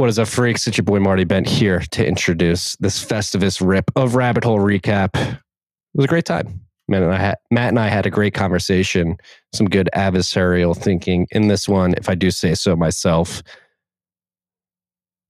What 0.00 0.08
is 0.08 0.18
up, 0.18 0.28
freaks? 0.28 0.66
It's 0.66 0.78
your 0.78 0.84
boy 0.86 0.98
Marty 0.98 1.24
Bent 1.24 1.46
here 1.46 1.80
to 1.90 2.06
introduce 2.06 2.74
this 2.76 3.04
Festivus 3.04 3.60
rip 3.60 3.90
of 3.96 4.14
Rabbit 4.14 4.44
Hole 4.44 4.58
recap. 4.58 5.10
It 5.14 5.38
was 5.92 6.06
a 6.06 6.08
great 6.08 6.24
time. 6.24 6.62
Matt 6.88 7.02
and 7.02 7.12
I 7.12 7.18
had, 7.18 7.36
Matt 7.50 7.68
and 7.68 7.78
I 7.78 7.88
had 7.88 8.06
a 8.06 8.10
great 8.10 8.32
conversation, 8.32 9.18
some 9.52 9.66
good 9.68 9.90
adversarial 9.94 10.74
thinking 10.74 11.26
in 11.32 11.48
this 11.48 11.68
one, 11.68 11.92
if 11.98 12.08
I 12.08 12.14
do 12.14 12.30
say 12.30 12.54
so 12.54 12.74
myself. 12.76 13.42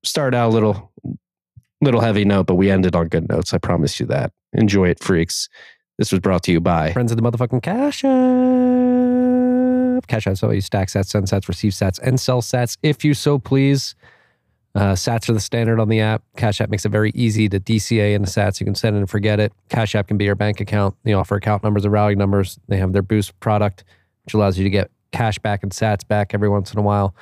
Started 0.05 0.37
out 0.37 0.51
a 0.51 0.53
little, 0.53 0.93
little 1.81 2.01
heavy 2.01 2.25
note, 2.25 2.47
but 2.47 2.55
we 2.55 2.71
ended 2.71 2.95
on 2.95 3.09
good 3.09 3.29
notes. 3.29 3.53
I 3.53 3.59
promise 3.59 3.99
you 3.99 4.07
that. 4.07 4.31
Enjoy 4.53 4.89
it, 4.89 5.03
freaks. 5.03 5.49
This 5.99 6.13
was 6.13 6.21
brought 6.21 6.45
to 6.45 6.53
you 6.53 6.61
by 6.61 6.93
Friends 6.93 7.11
of 7.11 7.17
the 7.17 7.25
motherfucking 7.29 7.65
Cash 7.65 8.05
App. 9.97 10.07
Cash 10.07 10.29
so 10.39 10.53
you 10.53 10.61
stack 10.61 10.87
sats, 10.87 11.07
send 11.07 11.27
sats, 11.27 11.49
receive 11.49 11.75
sets, 11.75 11.99
and 11.99 12.21
sell 12.21 12.41
sets 12.41 12.77
if 12.85 13.05
you 13.05 13.15
so 13.15 13.37
please. 13.41 13.97
Uh, 14.75 14.93
sats 14.93 15.29
are 15.29 15.33
the 15.33 15.41
standard 15.41 15.81
on 15.81 15.89
the 15.89 16.01
app. 16.01 16.23
Cash 16.37 16.61
App 16.61 16.71
makes 16.71 16.85
it 16.85 16.91
very 16.91 17.11
easy 17.15 17.49
to 17.49 17.59
DCA 17.59 18.15
into 18.15 18.31
sats. 18.31 18.61
You 18.61 18.65
can 18.67 18.75
send 18.77 18.97
it 18.97 19.01
and 19.01 19.11
forget 19.11 19.41
it. 19.41 19.53
Cash 19.69 19.95
App 19.95 20.07
can 20.07 20.17
be 20.17 20.25
your 20.25 20.37
bank 20.37 20.61
account. 20.61 20.95
They 21.03 21.13
offer 21.13 21.35
account 21.37 21.65
numbers 21.65 21.85
or 21.85 21.91
routing 21.91 22.19
numbers. 22.19 22.59
They 22.69 22.77
have 22.77 22.93
their 22.93 23.03
Boost 23.03 23.39
product, 23.41 23.85
which 24.25 24.35
allows 24.35 24.59
you 24.59 24.65
to 24.65 24.71
get 24.71 24.91
cash 25.13 25.39
back 25.41 25.65
and 25.65 25.73
sats 25.73 26.07
back 26.07 26.35
every 26.35 26.49
once 26.49 26.73
in 26.73 26.79
a 26.79 26.83
while 26.83 27.15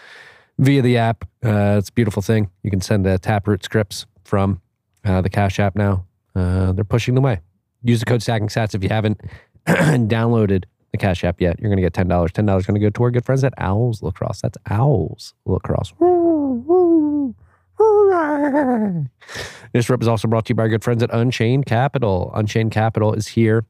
via 0.59 0.83
the 0.83 0.99
app. 0.99 1.25
Uh, 1.45 1.77
it's 1.79 1.89
a 1.89 1.93
beautiful 1.93 2.21
thing. 2.23 2.51
You 2.63 2.71
can 2.71 2.81
send 2.81 3.07
uh, 3.07 3.19
Taproot 3.19 3.65
scripts 3.65 4.07
from 4.25 4.61
uh, 5.05 5.23
the 5.23 5.31
Cash 5.31 5.59
App 5.59 5.75
now. 5.75 6.05
Uh, 6.35 6.73
they're 6.73 6.85
pushing 6.85 7.15
the 7.15 7.21
way. 7.21 7.41
Use 7.83 8.01
the 8.01 8.07
code 8.07 8.23
Stacking 8.23 8.49
Sats 8.49 8.75
if 8.75 8.83
you 8.83 8.89
haven't 8.89 9.21
downloaded 9.67 10.65
the 10.93 10.99
Cash 10.99 11.25
App 11.25 11.41
yet. 11.41 11.59
You're 11.61 11.71
going 11.71 11.83
to 11.83 11.83
get 11.83 11.93
$10. 11.93 12.09
$10 12.09 12.47
going 12.47 12.63
to 12.63 12.81
go 12.81 12.91
to 12.91 13.03
our 13.05 13.11
good 13.11 13.25
friends 13.25 13.45
at 13.45 13.55
Owls 13.59 14.03
Lacrosse. 14.03 14.43
That's 14.43 14.59
Owls 14.69 15.35
Lacrosse. 15.47 15.93
This 19.73 19.91
rep 19.91 20.01
is 20.01 20.09
also 20.09 20.29
brought 20.29 20.47
to 20.47 20.51
you 20.53 20.55
by 20.55 20.63
our 20.63 20.69
good 20.69 20.83
friends 20.83 21.03
at 21.03 21.13
Unchained 21.13 21.67
Capital. 21.67 22.33
Unchained 22.35 22.73
Capital 22.73 23.13
is 23.13 23.27
here 23.29 23.67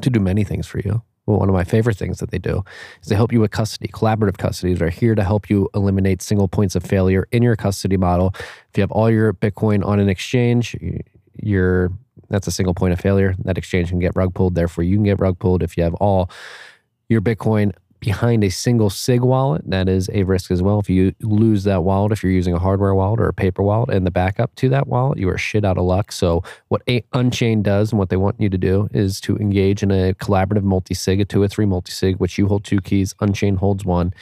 to 0.00 0.10
do 0.10 0.20
many 0.20 0.44
things 0.44 0.66
for 0.66 0.78
you. 0.78 1.02
Well, 1.26 1.38
one 1.38 1.48
of 1.48 1.54
my 1.54 1.64
favorite 1.64 1.96
things 1.96 2.18
that 2.18 2.30
they 2.30 2.38
do 2.38 2.64
is 3.02 3.08
they 3.08 3.14
help 3.14 3.32
you 3.32 3.40
with 3.40 3.50
custody, 3.50 3.88
collaborative 3.88 4.38
custody. 4.38 4.74
They're 4.74 4.90
here 4.90 5.14
to 5.14 5.22
help 5.22 5.50
you 5.50 5.68
eliminate 5.74 6.22
single 6.22 6.48
points 6.48 6.74
of 6.74 6.82
failure 6.82 7.28
in 7.30 7.42
your 7.42 7.56
custody 7.56 7.96
model. 7.96 8.32
If 8.34 8.76
you 8.76 8.80
have 8.82 8.90
all 8.92 9.10
your 9.10 9.32
Bitcoin 9.32 9.84
on 9.84 10.00
an 10.00 10.08
exchange, 10.08 10.76
you're 11.40 11.92
that's 12.28 12.46
a 12.46 12.52
single 12.52 12.74
point 12.74 12.92
of 12.92 13.00
failure. 13.00 13.34
That 13.44 13.58
exchange 13.58 13.90
can 13.90 13.98
get 13.98 14.12
rug 14.16 14.34
pulled. 14.34 14.54
Therefore, 14.54 14.84
you 14.84 14.96
can 14.96 15.04
get 15.04 15.20
rug 15.20 15.38
pulled 15.38 15.62
if 15.62 15.76
you 15.76 15.84
have 15.84 15.94
all 15.94 16.30
your 17.08 17.20
Bitcoin 17.20 17.72
behind 18.02 18.42
a 18.42 18.50
single 18.50 18.90
SIG 18.90 19.22
wallet. 19.22 19.62
That 19.64 19.88
is 19.88 20.10
a 20.12 20.24
risk 20.24 20.50
as 20.50 20.60
well. 20.60 20.80
If 20.80 20.90
you 20.90 21.14
lose 21.20 21.62
that 21.64 21.84
wallet, 21.84 22.10
if 22.10 22.24
you're 22.24 22.32
using 22.32 22.52
a 22.52 22.58
hardware 22.58 22.96
wallet 22.96 23.20
or 23.20 23.28
a 23.28 23.32
paper 23.32 23.62
wallet 23.62 23.90
and 23.90 24.04
the 24.04 24.10
backup 24.10 24.52
to 24.56 24.68
that 24.70 24.88
wallet, 24.88 25.18
you 25.18 25.28
are 25.28 25.38
shit 25.38 25.64
out 25.64 25.78
of 25.78 25.84
luck. 25.84 26.10
So, 26.10 26.42
what 26.66 26.82
a- 26.88 27.04
Unchained 27.12 27.62
does 27.62 27.92
and 27.92 28.00
what 28.00 28.08
they 28.08 28.16
want 28.16 28.40
you 28.40 28.48
to 28.48 28.58
do 28.58 28.88
is 28.92 29.20
to 29.20 29.36
engage 29.36 29.84
in 29.84 29.92
a 29.92 30.14
collaborative 30.14 30.64
multi 30.64 30.94
sig, 30.94 31.20
a 31.20 31.24
two 31.24 31.40
or 31.40 31.46
three 31.46 31.64
multi 31.64 31.92
sig, 31.92 32.16
which 32.16 32.38
you 32.38 32.48
hold 32.48 32.64
two 32.64 32.80
keys, 32.80 33.14
Unchained 33.20 33.58
holds 33.58 33.84
one. 33.84 34.12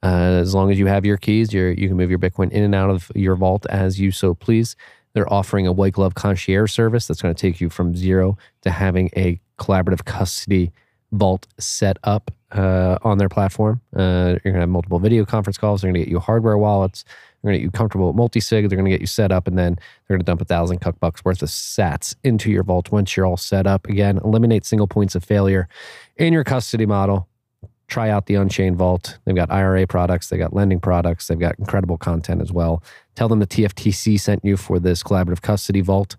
Uh, 0.00 0.38
as 0.40 0.54
long 0.54 0.70
as 0.70 0.78
you 0.78 0.86
have 0.86 1.04
your 1.04 1.16
keys, 1.16 1.52
you 1.52 1.74
you 1.76 1.88
can 1.88 1.96
move 1.96 2.10
your 2.10 2.20
Bitcoin 2.20 2.52
in 2.52 2.62
and 2.62 2.74
out 2.74 2.88
of 2.88 3.10
your 3.16 3.34
vault 3.34 3.66
as 3.68 3.98
you 3.98 4.12
so 4.12 4.32
please. 4.32 4.76
They're 5.14 5.32
offering 5.32 5.66
a 5.66 5.72
white 5.72 5.94
glove 5.94 6.14
concierge 6.14 6.70
service 6.70 7.08
that's 7.08 7.20
going 7.20 7.34
to 7.34 7.40
take 7.40 7.60
you 7.60 7.68
from 7.68 7.96
zero 7.96 8.38
to 8.62 8.70
having 8.70 9.10
a 9.16 9.40
collaborative 9.58 10.04
custody 10.04 10.70
vault 11.10 11.48
set 11.58 11.98
up 12.04 12.30
uh, 12.52 12.98
on 13.02 13.18
their 13.18 13.28
platform. 13.28 13.80
Uh, 13.94 14.38
you're 14.44 14.52
going 14.52 14.54
to 14.54 14.60
have 14.60 14.68
multiple 14.68 14.98
video 14.98 15.24
conference 15.24 15.58
calls. 15.58 15.82
They're 15.82 15.90
going 15.90 16.00
to 16.00 16.06
get 16.06 16.10
you 16.10 16.18
hardware 16.18 16.58
wallets. 16.58 17.04
They're 17.42 17.50
going 17.50 17.54
to 17.54 17.58
get 17.58 17.64
you 17.64 17.70
comfortable 17.70 18.08
with 18.08 18.16
multi-sig. 18.16 18.68
They're 18.68 18.76
going 18.76 18.86
to 18.86 18.90
get 18.90 19.00
you 19.00 19.06
set 19.06 19.30
up, 19.30 19.46
and 19.46 19.56
then 19.56 19.74
they're 19.74 20.16
going 20.16 20.20
to 20.20 20.24
dump 20.24 20.40
a 20.40 20.44
thousand 20.44 20.78
cuck 20.78 20.98
bucks 20.98 21.24
worth 21.24 21.42
of 21.42 21.48
sats 21.48 22.14
into 22.24 22.50
your 22.50 22.64
vault 22.64 22.90
once 22.90 23.16
you're 23.16 23.26
all 23.26 23.36
set 23.36 23.66
up. 23.66 23.86
Again, 23.88 24.18
eliminate 24.24 24.64
single 24.64 24.88
points 24.88 25.14
of 25.14 25.24
failure 25.24 25.68
in 26.16 26.32
your 26.32 26.44
custody 26.44 26.86
model. 26.86 27.28
Try 27.86 28.10
out 28.10 28.26
the 28.26 28.34
Unchained 28.34 28.76
Vault. 28.76 29.18
They've 29.24 29.34
got 29.34 29.50
IRA 29.50 29.86
products. 29.86 30.28
They've 30.28 30.38
got 30.38 30.52
lending 30.52 30.78
products. 30.78 31.26
They've 31.26 31.38
got 31.38 31.58
incredible 31.58 31.96
content 31.96 32.42
as 32.42 32.52
well. 32.52 32.82
Tell 33.14 33.28
them 33.28 33.38
the 33.38 33.46
TFTC 33.46 34.20
sent 34.20 34.44
you 34.44 34.58
for 34.58 34.78
this 34.78 35.02
collaborative 35.02 35.40
custody 35.40 35.80
vault 35.80 36.16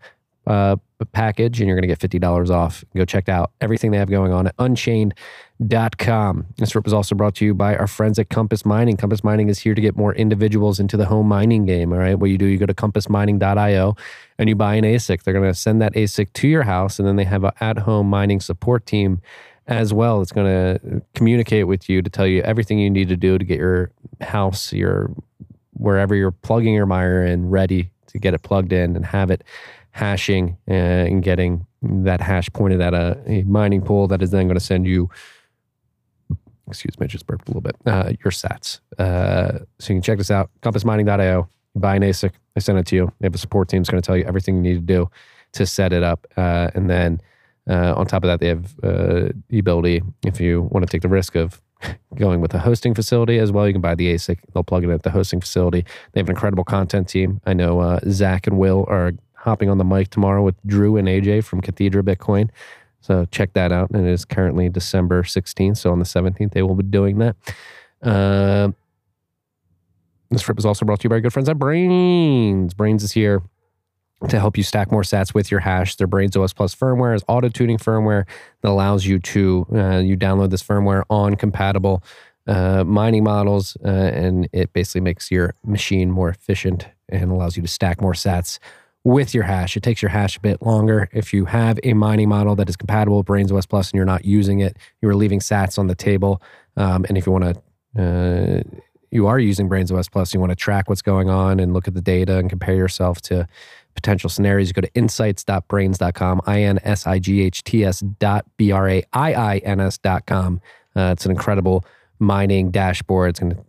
uh, 0.50 0.76
package, 1.14 1.60
and 1.60 1.68
you're 1.68 1.80
going 1.80 1.88
to 1.88 1.96
get 1.96 2.00
$50 2.00 2.50
off. 2.50 2.84
Go 2.96 3.06
check 3.06 3.30
out 3.30 3.52
everything 3.62 3.92
they 3.92 3.98
have 3.98 4.10
going 4.10 4.34
on 4.34 4.48
at 4.48 4.56
unchained.com. 4.58 6.46
This 6.58 6.76
rip 6.76 6.88
is 6.88 6.94
also 6.94 7.16
brought 7.16 7.36
to 7.36 7.46
you 7.46 7.54
by 7.54 7.76
our 7.78 7.88
friends 7.88 8.18
at 8.18 8.30
Compass 8.30 8.66
Mining. 8.66 8.98
Compass 8.98 9.24
Mining 9.24 9.48
is 9.48 9.60
here 9.60 9.76
to 9.76 9.82
get 9.82 9.96
more 9.96 10.14
individuals 10.16 10.80
into 10.80 10.98
the 10.98 11.06
home 11.06 11.28
mining 11.28 11.66
game. 11.66 11.94
All 11.94 12.00
right. 12.00 12.16
What 12.16 12.32
you 12.32 12.38
do, 12.38 12.48
you 12.48 12.58
go 12.58 12.66
to 12.66 12.74
compassmining.io 12.74 13.96
and 14.40 14.50
you 14.50 14.56
buy 14.56 14.76
an 14.76 14.84
ASIC. 14.84 15.24
They're 15.24 15.34
going 15.34 15.46
to 15.46 15.54
send 15.54 15.82
that 15.82 15.94
ASIC 15.94 16.34
to 16.34 16.48
your 16.48 16.64
house, 16.64 16.98
and 16.98 17.08
then 17.08 17.16
they 17.16 17.26
have 17.26 17.44
an 17.44 17.52
at 17.62 17.78
home 17.78 18.10
mining 18.10 18.40
support 18.40 18.88
team 18.88 19.22
as 19.68 19.94
well. 19.94 20.22
It's 20.22 20.32
going 20.32 20.48
to 20.48 21.02
communicate 21.14 21.68
with 21.68 21.88
you 21.88 22.02
to 22.02 22.10
tell 22.10 22.26
you 22.26 22.42
everything 22.42 22.80
you 22.80 22.90
need 22.90 23.10
to 23.10 23.18
do 23.18 23.38
to 23.38 23.46
get 23.46 23.60
your 23.60 23.92
house, 24.20 24.74
your 24.74 25.12
wherever 25.74 26.16
you're 26.16 26.32
plugging 26.32 26.74
your 26.74 26.88
miner 26.88 27.24
in, 27.24 27.50
ready 27.50 27.92
to 28.08 28.20
get 28.20 28.34
it 28.34 28.42
plugged 28.42 28.74
in 28.74 28.96
and 28.96 29.06
have 29.06 29.30
it 29.30 29.44
hashing 30.00 30.58
uh, 30.70 30.74
and 30.74 31.22
getting 31.22 31.66
that 31.82 32.22
hash 32.22 32.50
pointed 32.54 32.82
at 32.82 32.94
a, 32.94 33.22
a 33.28 33.44
mining 33.44 33.82
pool 33.82 34.08
that 34.08 34.22
is 34.22 34.32
then 34.32 34.48
going 34.48 34.58
to 34.58 34.64
send 34.64 34.86
you. 34.88 35.10
Excuse 36.68 37.00
me, 37.00 37.08
just 37.08 37.26
burped 37.26 37.48
a 37.48 37.52
little 37.52 37.62
bit. 37.62 37.76
Uh, 37.86 38.14
your 38.24 38.32
sats. 38.32 38.80
Uh, 38.98 39.60
so 39.80 39.94
you 39.94 39.96
can 39.96 40.02
check 40.02 40.18
this 40.20 40.32
out. 40.32 40.52
Compassmining.io. 40.62 41.50
Buy 41.76 41.96
an 41.96 42.04
ASIC. 42.04 42.32
I 42.56 42.60
send 42.60 42.78
it 42.78 42.86
to 42.88 42.96
you. 42.96 43.12
They 43.20 43.26
have 43.26 43.36
a 43.36 43.40
support 43.40 43.70
team. 43.70 43.82
It's 43.82 43.90
going 43.90 44.02
to 44.02 44.06
tell 44.06 44.16
you 44.16 44.24
everything 44.26 44.56
you 44.56 44.62
need 44.62 44.76
to 44.76 44.94
do 44.94 45.10
to 45.54 45.66
set 45.66 45.94
it 45.94 46.04
up. 46.04 46.28
Uh, 46.38 46.70
and 46.76 46.90
then 46.90 47.22
uh, 47.68 47.94
on 47.96 48.06
top 48.06 48.24
of 48.24 48.28
that, 48.28 48.40
they 48.40 48.48
have 48.48 48.76
uh, 48.84 49.30
the 49.50 49.60
ability, 49.60 50.02
if 50.26 50.40
you 50.40 50.62
want 50.72 50.86
to 50.86 50.92
take 50.92 51.02
the 51.02 51.10
risk 51.10 51.36
of 51.36 51.62
going 52.16 52.40
with 52.40 52.54
a 52.54 52.60
hosting 52.60 52.94
facility 52.94 53.40
as 53.40 53.52
well, 53.52 53.66
you 53.66 53.74
can 53.74 53.82
buy 53.82 53.96
the 53.96 54.14
ASIC. 54.14 54.38
They'll 54.54 54.64
plug 54.64 54.84
it 54.84 54.90
at 54.90 55.04
the 55.04 55.12
hosting 55.12 55.42
facility. 55.42 55.86
They 56.12 56.20
have 56.20 56.30
an 56.30 56.36
incredible 56.36 56.66
content 56.66 57.08
team. 57.08 57.42
I 57.46 57.54
know 57.54 58.00
Zach 58.10 58.46
and 58.48 58.60
Will 58.60 58.86
are 58.88 59.14
hopping 59.40 59.70
on 59.70 59.78
the 59.78 59.84
mic 59.84 60.10
tomorrow 60.10 60.44
with 60.44 60.56
Drew 60.66 60.98
and 60.98 61.08
AJ 61.08 61.44
from 61.44 61.62
Cathedra 61.62 62.04
Bitcoin. 62.04 62.50
So 63.02 63.26
check 63.32 63.54
that 63.54 63.72
out. 63.72 63.90
And 63.92 64.06
it 64.06 64.12
is 64.12 64.26
currently 64.26 64.70
December 64.70 65.24
16th. 65.24 65.78
So 65.78 65.92
on 65.92 66.00
the 66.00 66.06
17th, 66.06 66.52
they 66.52 66.62
will 66.62 66.76
be 66.76 66.84
doing 66.84 67.20
that. 67.20 67.36
Uh, 68.02 68.72
this 70.30 70.42
trip 70.42 70.60
is 70.60 70.66
also 70.66 70.86
brought 70.86 71.00
to 71.00 71.06
you 71.06 71.10
by 71.10 71.16
our 71.16 71.22
good 71.22 71.34
friends 71.34 71.50
at 71.50 71.58
Braiins. 71.58 72.74
Braiins 72.74 73.04
is 73.04 73.14
here 73.14 73.42
to 74.28 74.40
help 74.40 74.58
you 74.58 74.64
stack 74.64 74.92
more 74.92 75.02
sats 75.02 75.34
with 75.34 75.50
your 75.50 75.62
hash. 75.62 75.96
Their 75.96 76.08
Braiins 76.08 76.36
OS 76.36 76.54
Plus 76.54 76.76
firmware 76.76 77.16
is 77.16 77.24
auto 77.28 77.50
tuning 77.50 77.78
firmware 77.78 78.26
that 78.62 78.70
allows 78.70 79.06
you 79.06 79.18
to 79.20 79.66
uh, 79.74 79.98
you 80.00 80.18
download 80.18 80.50
this 80.50 80.62
firmware 80.62 81.04
on 81.10 81.36
compatible 81.36 82.04
uh, 82.48 82.84
mining 82.84 83.24
models, 83.24 83.78
uh, 83.86 83.88
and 83.88 84.50
it 84.52 84.74
basically 84.74 85.02
makes 85.02 85.32
your 85.32 85.54
machine 85.64 86.12
more 86.12 86.30
efficient 86.30 86.88
and 87.08 87.32
allows 87.32 87.56
you 87.56 87.62
to 87.62 87.68
stack 87.68 88.02
more 88.02 88.14
sats 88.14 88.60
with 89.04 89.34
your 89.34 89.44
hash. 89.44 89.78
It 89.78 89.84
takes 89.84 90.02
your 90.02 90.10
hash 90.10 90.38
a 90.38 90.42
bit 90.42 90.62
longer. 90.62 91.10
If 91.14 91.34
you 91.34 91.46
have 91.46 91.80
a 91.84 91.94
mining 91.94 92.30
model 92.30 92.56
that 92.56 92.70
is 92.70 92.76
compatible 92.76 93.18
with 93.18 93.28
Braiins 93.28 93.52
OS 93.52 93.66
Plus 93.66 93.92
and 93.92 93.98
you're 93.98 94.06
not 94.06 94.26
using 94.26 94.60
it, 94.60 94.78
you 95.02 95.10
are 95.10 95.16
leaving 95.16 95.40
sats 95.40 95.80
on 95.80 95.88
the 95.88 95.96
table. 95.96 96.42
Um, 96.76 97.06
and 97.08 97.18
if 97.18 97.26
you 97.26 97.32
want 97.32 97.56
to 97.56 97.62
uh, 97.98 98.62
you 99.12 99.28
are 99.28 99.40
using 99.40 99.68
Braiins 99.68 99.92
OS 99.92 100.08
Plus, 100.08 100.34
you 100.34 100.40
want 100.40 100.52
to 100.52 100.56
track 100.56 100.90
what's 100.90 101.02
going 101.02 101.30
on 101.30 101.60
and 101.60 101.74
look 101.74 101.88
at 101.88 101.94
the 101.94 102.02
data 102.02 102.38
and 102.38 102.50
compare 102.50 102.76
yourself 102.76 103.22
to 103.22 103.48
potential 103.96 104.30
scenarios, 104.30 104.72
go 104.72 104.82
to 104.82 104.94
insights.braiins.com, 104.94 106.42
I 106.46 106.62
N 106.62 106.80
S 106.84 107.08
I 107.08 107.20
G 107.20 107.42
H 107.42 107.64
T 107.64 107.84
S 107.84 108.02
dot 108.02 108.46
B 108.58 108.72
R 108.72 108.88
A 108.88 109.04
I 109.14 109.34
I 109.34 109.58
N 109.60 109.80
S.com. 109.80 110.62
Uh, 110.96 111.14
it's 111.14 111.26
an 111.26 111.32
incredible 111.32 111.84
mining 112.20 112.72
dashboard. 112.72 113.32
It's 113.32 113.40
going 113.40 113.56
to 113.56 113.64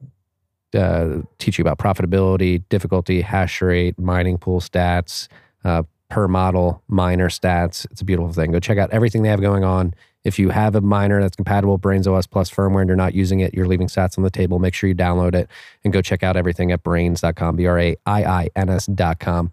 uh, 0.75 1.22
teach 1.38 1.58
you 1.58 1.62
about 1.62 1.78
profitability, 1.78 2.62
difficulty, 2.69 3.20
hash 3.20 3.60
rate, 3.62 3.98
mining 3.98 4.38
pool 4.38 4.61
stats, 4.61 5.28
uh, 5.64 5.82
per 6.08 6.28
model 6.28 6.82
miner 6.88 7.28
stats. 7.28 7.87
It's 7.90 8.00
a 8.00 8.05
beautiful 8.05 8.32
thing. 8.32 8.52
Go 8.52 8.61
check 8.61 8.78
out 8.78 8.90
everything 8.90 9.22
they 9.22 9.28
have 9.28 9.40
going 9.40 9.64
on. 9.64 9.94
If 10.22 10.38
you 10.38 10.50
have 10.50 10.75
a 10.75 10.82
miner 10.82 11.22
that's 11.22 11.37
compatible 11.37 11.75
with 11.75 11.82
Braiins 11.82 12.06
OS 12.06 12.26
Plus 12.26 12.50
firmware 12.50 12.81
and 12.81 12.88
you're 12.88 12.96
not 12.96 13.14
using 13.14 13.40
it, 13.40 13.55
you're 13.55 13.67
leaving 13.67 13.87
sats 13.87 14.19
on 14.19 14.25
the 14.25 14.31
table. 14.31 14.58
Make 14.58 14.75
sure 14.75 14.88
you 14.88 14.94
download 14.94 15.34
it 15.34 15.49
and 15.82 15.93
go 15.93 16.02
check 16.02 16.22
out 16.22 16.37
everything 16.37 16.73
at 16.73 16.82
braiins.com, 16.82 17.56
B 17.56 17.66
R 17.66 17.78
A 17.78 17.96
I 18.05 18.25
I 18.25 18.49
N 18.55 18.69
S.com. 18.69 19.52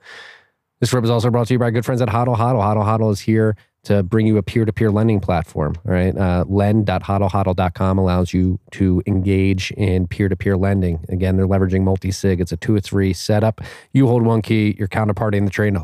This 0.79 0.93
rip 0.93 1.03
is 1.05 1.09
also 1.09 1.29
brought 1.29 1.47
to 1.47 1.53
you 1.53 1.59
by 1.59 1.71
good 1.71 1.85
friends 1.85 2.01
at 2.01 2.09
Hodl 2.09 2.35
Hodl. 2.35 2.61
Hodl 2.61 2.83
Hodl 2.83 3.11
is 3.11 3.21
here 3.21 3.55
to 3.87 4.03
bring 4.03 4.27
you 4.27 4.37
a 4.37 4.43
peer-to-peer 4.43 4.91
lending 4.91 5.19
platform. 5.19 5.75
Right, 5.83 6.15
uh, 6.15 6.45
lend.hodlhodl.com 6.47 7.97
allows 7.97 8.33
you 8.33 8.59
to 8.71 9.01
engage 9.07 9.71
in 9.71 10.07
peer-to-peer 10.07 10.57
lending. 10.57 11.05
Again, 11.09 11.37
they're 11.37 11.47
leveraging 11.47 11.83
multi-sig. 11.83 12.41
It's 12.41 12.51
a 12.51 12.57
two 12.57 12.75
or 12.75 12.81
three 12.81 13.13
setup. 13.13 13.61
You 13.93 14.07
hold 14.07 14.23
one 14.23 14.41
key, 14.41 14.75
your 14.77 14.89
counterparty 14.89 15.35
in 15.35 15.45
the 15.45 15.51
trade 15.51 15.75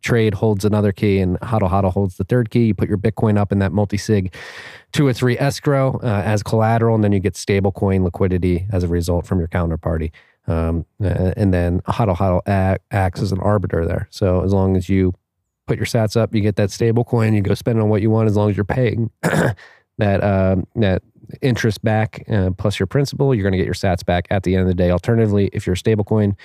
trade 0.00 0.34
holds 0.34 0.64
another 0.64 0.92
key, 0.92 1.18
and 1.20 1.38
Hodl 1.40 1.70
Hodl 1.70 1.92
holds 1.92 2.16
the 2.16 2.24
third 2.24 2.50
key. 2.50 2.64
You 2.64 2.74
put 2.74 2.88
your 2.88 2.98
Bitcoin 2.98 3.38
up 3.38 3.52
in 3.52 3.60
that 3.60 3.72
multi-sig 3.72 4.34
two 4.92 5.06
or 5.06 5.12
three 5.12 5.38
escrow 5.38 6.00
uh, 6.02 6.22
as 6.24 6.42
collateral, 6.42 6.94
and 6.94 7.04
then 7.04 7.12
you 7.12 7.20
get 7.20 7.36
stable 7.36 7.70
coin 7.70 8.02
liquidity 8.02 8.66
as 8.72 8.82
a 8.82 8.88
result 8.88 9.26
from 9.26 9.38
your 9.38 9.48
counterparty. 9.48 10.10
Um, 10.48 10.86
and 10.98 11.54
then 11.54 11.80
HODL 11.82 12.16
HODL 12.16 12.78
acts 12.90 13.22
as 13.22 13.30
an 13.30 13.38
arbiter 13.40 13.86
there. 13.86 14.08
So 14.10 14.42
as 14.42 14.52
long 14.52 14.76
as 14.76 14.88
you 14.88 15.14
put 15.72 15.78
your 15.78 15.86
sats 15.86 16.20
up, 16.20 16.34
you 16.34 16.42
get 16.42 16.56
that 16.56 16.70
stable 16.70 17.04
coin, 17.04 17.32
you 17.32 17.40
go 17.40 17.54
spend 17.54 17.78
it 17.78 17.82
on 17.82 17.88
what 17.88 18.02
you 18.02 18.10
want 18.10 18.28
as 18.28 18.36
long 18.36 18.50
as 18.50 18.56
you're 18.56 18.64
paying 18.64 19.10
that 19.98 20.22
um, 20.22 20.66
that 20.76 21.02
interest 21.40 21.82
back 21.82 22.24
uh, 22.28 22.50
plus 22.50 22.78
your 22.78 22.86
principal, 22.86 23.34
you're 23.34 23.42
going 23.42 23.52
to 23.52 23.58
get 23.58 23.64
your 23.64 23.72
sats 23.72 24.04
back 24.04 24.26
at 24.30 24.42
the 24.42 24.54
end 24.54 24.60
of 24.60 24.68
the 24.68 24.74
day. 24.74 24.90
Alternatively, 24.90 25.48
if 25.54 25.66
you're 25.66 25.72
a 25.72 25.76
stablecoin 25.76 26.36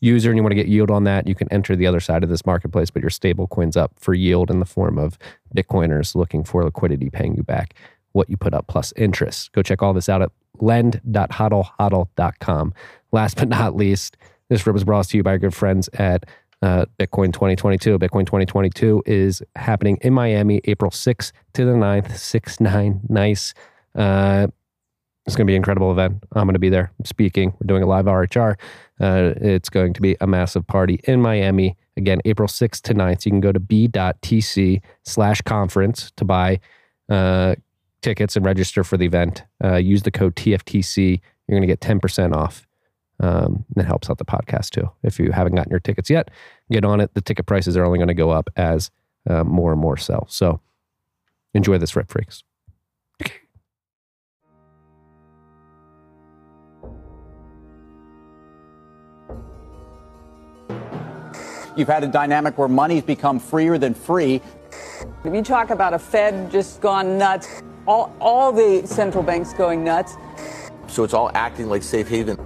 user 0.00 0.28
and 0.30 0.36
you 0.36 0.42
want 0.42 0.50
to 0.50 0.56
get 0.56 0.66
yield 0.66 0.90
on 0.90 1.04
that, 1.04 1.26
you 1.26 1.34
can 1.34 1.50
enter 1.50 1.74
the 1.74 1.86
other 1.86 2.00
side 2.00 2.22
of 2.22 2.28
this 2.28 2.44
marketplace, 2.44 2.90
but 2.90 3.00
your 3.00 3.10
stablecoin's 3.10 3.76
up 3.76 3.92
for 3.98 4.12
yield 4.12 4.50
in 4.50 4.60
the 4.60 4.66
form 4.66 4.98
of 4.98 5.16
Bitcoiners 5.56 6.14
looking 6.14 6.44
for 6.44 6.62
liquidity, 6.62 7.08
paying 7.08 7.34
you 7.36 7.42
back 7.42 7.72
what 8.12 8.28
you 8.28 8.36
put 8.36 8.52
up 8.52 8.66
plus 8.66 8.92
interest. 8.96 9.50
Go 9.52 9.62
check 9.62 9.82
all 9.82 9.94
this 9.94 10.10
out 10.10 10.20
at 10.20 10.30
lend.hodlhodl.com. 10.60 12.74
Last 13.12 13.36
but 13.36 13.48
not 13.48 13.76
least, 13.76 14.18
this 14.50 14.66
rip 14.66 14.74
was 14.74 14.84
brought 14.84 15.08
to 15.08 15.16
you 15.16 15.22
by 15.22 15.30
our 15.30 15.38
good 15.38 15.54
friends 15.54 15.88
at 15.94 16.26
uh, 16.64 16.86
Bitcoin 16.98 17.30
2022. 17.32 17.98
Bitcoin 17.98 18.24
2022 18.24 19.02
is 19.04 19.42
happening 19.54 19.98
in 20.00 20.14
Miami, 20.14 20.62
April 20.64 20.90
6th 20.90 21.30
to 21.52 21.64
the 21.66 21.72
9th, 21.72 22.16
6 22.16 22.60
9. 22.60 23.00
Nice. 23.10 23.52
Uh, 23.94 24.46
it's 25.26 25.36
going 25.36 25.46
to 25.46 25.50
be 25.50 25.54
an 25.54 25.58
incredible 25.58 25.92
event. 25.92 26.24
I'm 26.32 26.46
going 26.46 26.54
to 26.54 26.58
be 26.58 26.70
there 26.70 26.90
speaking. 27.04 27.52
We're 27.60 27.66
doing 27.66 27.82
a 27.82 27.86
live 27.86 28.06
RHR. 28.06 28.54
Uh, 28.98 29.34
it's 29.36 29.68
going 29.68 29.92
to 29.92 30.00
be 30.00 30.16
a 30.22 30.26
massive 30.26 30.66
party 30.66 31.00
in 31.04 31.20
Miami. 31.20 31.76
Again, 31.98 32.20
April 32.24 32.48
6th 32.48 32.80
to 32.82 32.94
9th. 32.94 33.22
So 33.22 33.26
you 33.26 33.32
can 33.32 33.40
go 33.40 33.52
to 33.52 33.60
b.tc 33.60 34.80
slash 35.02 35.42
conference 35.42 36.12
to 36.16 36.24
buy 36.24 36.60
uh, 37.10 37.56
tickets 38.00 38.36
and 38.36 38.44
register 38.44 38.84
for 38.84 38.96
the 38.96 39.04
event. 39.04 39.44
Uh, 39.62 39.76
use 39.76 40.02
the 40.02 40.10
code 40.10 40.34
TFTC. 40.36 41.20
You're 41.46 41.58
going 41.58 41.66
to 41.66 41.66
get 41.66 41.80
10% 41.80 42.34
off. 42.34 42.66
Um, 43.20 43.64
it 43.76 43.84
helps 43.84 44.10
out 44.10 44.18
the 44.18 44.24
podcast 44.24 44.70
too. 44.70 44.90
If 45.02 45.18
you 45.18 45.30
haven't 45.32 45.54
gotten 45.54 45.70
your 45.70 45.80
tickets 45.80 46.10
yet, 46.10 46.30
get 46.70 46.84
on 46.84 47.00
it. 47.00 47.14
The 47.14 47.20
ticket 47.20 47.46
prices 47.46 47.76
are 47.76 47.84
only 47.84 47.98
going 47.98 48.08
to 48.08 48.14
go 48.14 48.30
up 48.30 48.50
as 48.56 48.90
uh, 49.28 49.44
more 49.44 49.72
and 49.72 49.80
more 49.80 49.96
sell. 49.96 50.26
So 50.28 50.60
enjoy 51.54 51.78
this, 51.78 51.94
Rip 51.96 52.08
Freaks. 52.08 52.42
You've 61.76 61.88
had 61.88 62.04
a 62.04 62.06
dynamic 62.06 62.56
where 62.56 62.68
money's 62.68 63.02
become 63.02 63.40
freer 63.40 63.78
than 63.78 63.94
free. 63.94 64.40
If 65.24 65.34
you 65.34 65.42
talk 65.42 65.70
about 65.70 65.92
a 65.92 65.98
Fed 65.98 66.50
just 66.52 66.80
gone 66.80 67.18
nuts, 67.18 67.48
all, 67.86 68.14
all 68.20 68.52
the 68.52 68.86
central 68.86 69.24
banks 69.24 69.52
going 69.52 69.82
nuts. 69.82 70.16
So 70.86 71.02
it's 71.02 71.14
all 71.14 71.32
acting 71.34 71.68
like 71.68 71.82
safe 71.82 72.08
haven. 72.08 72.38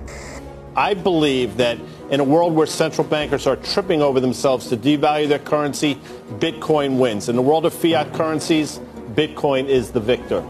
I 0.79 0.95
believe 0.95 1.57
that 1.57 1.77
in 2.09 2.21
a 2.21 2.25
world 2.25 2.55
where 2.55 2.65
central 2.65 3.05
bankers 3.05 3.49
are 3.49 3.57
tripping 3.57 4.01
over 4.01 4.21
themselves 4.21 4.69
to 4.69 4.77
devalue 4.77 5.29
their 5.29 5.41
currency, 5.41 5.97
Bitcoin 6.35 7.01
wins. 7.01 7.29
In 7.29 7.35
the 7.35 7.43
world 7.43 7.67
of 7.67 7.75
fiat 7.75 8.15
currencies, 8.15 8.79
Bitcoin 9.15 9.67
is 9.67 9.91
the 9.91 9.99
victor. 9.99 10.41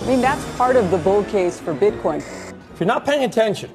I 0.00 0.06
mean, 0.06 0.22
that's 0.22 0.42
part 0.56 0.76
of 0.76 0.90
the 0.90 0.96
bull 0.96 1.24
case 1.24 1.60
for 1.60 1.74
Bitcoin. 1.74 2.24
If 2.72 2.80
you're 2.80 2.86
not 2.86 3.04
paying 3.04 3.22
attention, 3.22 3.70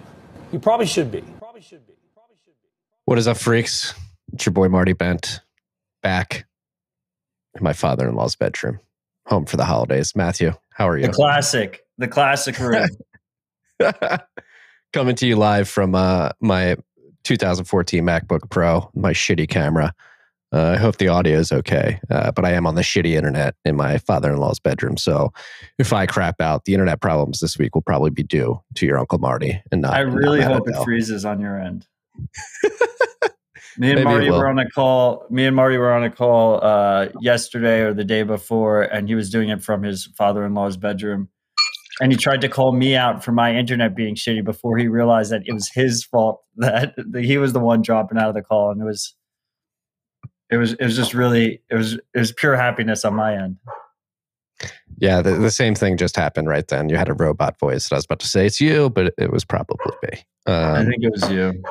you 0.52 0.58
probably 0.58 0.88
should 0.88 1.12
be. 1.12 1.22
Probably 1.38 1.62
should 1.62 1.86
be. 1.86 1.94
Probably 2.16 2.36
should 2.44 2.60
be. 2.64 2.68
What 3.06 3.20
is 3.20 3.28
up, 3.28 3.38
freaks? 3.38 3.94
It's 4.34 4.44
your 4.44 4.54
boy 4.54 4.70
Marty 4.70 4.94
Bent 4.94 5.42
back 6.02 6.48
in 7.54 7.64
my 7.64 7.74
father 7.74 8.10
in 8.10 8.16
law's 8.16 8.36
bedroom, 8.36 8.80
home 9.28 9.46
for 9.46 9.58
the 9.58 9.66
holidays. 9.66 10.16
Matthew, 10.16 10.54
how 10.72 10.90
are 10.90 10.98
you? 10.98 11.06
The 11.06 11.14
classic, 11.14 11.86
the 12.00 12.08
classic 12.08 12.58
room. 12.60 12.88
coming 14.96 15.14
to 15.14 15.28
you 15.28 15.36
live 15.36 15.68
from 15.68 15.94
uh, 15.94 16.30
my 16.40 16.78
2014 17.26 18.02
MacBook 18.02 18.50
Pro, 18.50 18.90
my 18.96 19.12
shitty 19.12 19.46
camera. 19.50 19.94
Uh, 20.54 20.70
I 20.70 20.78
hope 20.78 21.00
the 21.00 21.10
audio 21.10 21.38
is 21.38 21.52
okay, 21.52 22.00
uh, 22.10 22.32
but 22.32 22.46
I 22.46 22.54
am 22.54 22.66
on 22.66 22.76
the 22.76 22.82
shitty 22.82 23.12
internet 23.12 23.56
in 23.66 23.76
my 23.76 23.98
father 23.98 24.32
in 24.32 24.38
law's 24.38 24.58
bedroom. 24.58 24.96
So 24.96 25.34
if 25.78 25.92
I 25.92 26.06
crap 26.06 26.40
out, 26.40 26.64
the 26.64 26.74
internet 26.74 27.02
problems 27.02 27.42
this 27.42 27.58
week 27.58 27.76
will 27.76 27.82
probably 27.82 28.10
be 28.10 28.24
due 28.24 28.62
to 28.76 28.86
your 28.86 28.98
Uncle 28.98 29.20
Marty 29.20 29.62
and 29.70 29.82
not. 29.82 29.96
I 29.96 30.00
really 30.00 30.40
not 30.40 30.54
hope 30.54 30.70
it 30.70 30.82
freezes 30.86 31.26
on 31.26 31.42
your 31.42 31.60
end. 31.60 31.86
me 33.78 33.92
and 33.92 34.04
Marty 34.06 34.32
were 34.32 34.48
on 34.48 34.60
a 34.60 34.70
call. 34.70 35.26
Me 35.30 35.46
and 35.46 35.58
Marty 35.58 35.78
were 35.78 35.92
on 35.92 36.06
a 36.06 36.10
call 36.10 36.64
uh, 36.64 37.10
yesterday 37.20 37.82
or 37.82 37.94
the 37.94 38.06
day 38.06 38.24
before, 38.24 38.84
and 38.84 39.10
he 39.10 39.16
was 39.16 39.30
doing 39.30 39.50
it 39.50 39.62
from 39.62 39.84
his 39.84 40.06
father 40.16 40.46
in 40.46 40.54
law's 40.54 40.78
bedroom 40.78 41.28
and 42.02 42.12
he 42.12 42.18
tried 42.18 42.42
to 42.42 42.50
call 42.50 42.74
me 42.74 42.96
out 42.96 43.24
for 43.24 43.32
my 43.32 43.56
internet 43.56 43.96
being 43.96 44.16
shitty 44.16 44.44
before 44.44 44.78
he 44.78 44.88
realized 44.88 45.32
that 45.32 45.44
it 45.46 45.54
was 45.54 45.70
his 45.70 46.04
fault 46.04 46.44
that, 46.58 46.94
that 46.98 47.24
he 47.24 47.38
was 47.38 47.54
the 47.54 47.60
one 47.60 47.82
dropping 47.82 48.18
out 48.18 48.30
of 48.30 48.36
the 48.36 48.42
call. 48.42 48.72
And 48.72 48.82
it 48.82 48.86
was 48.86 49.16
it 50.52 50.58
was 50.58 50.74
it 50.74 50.84
was 50.84 50.96
just 50.96 51.14
really 51.14 51.62
it 51.70 51.76
was 51.76 51.94
it 51.94 52.20
was 52.20 52.32
pure 52.32 52.56
happiness 52.56 53.06
on 53.06 53.16
my 53.16 53.36
end. 53.36 53.58
Yeah 54.98 55.22
the, 55.22 55.32
the 55.32 55.52
same 55.52 55.76
thing 55.76 55.98
just 55.98 56.16
happened 56.16 56.48
right 56.48 56.68
then. 56.68 56.90
You 56.90 56.98
had 56.98 57.10
a 57.10 57.14
robot 57.14 57.58
voice 57.60 57.90
that 57.90 57.96
i 57.96 57.98
was 57.98 58.06
about 58.06 58.20
to 58.20 58.28
say 58.28 58.46
it's 58.46 58.62
you 58.62 58.90
but 58.90 59.14
it, 59.18 59.32
was 59.32 59.44
probably 59.44 59.92
me. 60.04 60.24
Um, 60.46 60.76
i 60.76 60.86
think 60.86 61.04
it 61.04 61.12
was 61.12 61.30
you. 61.32 61.64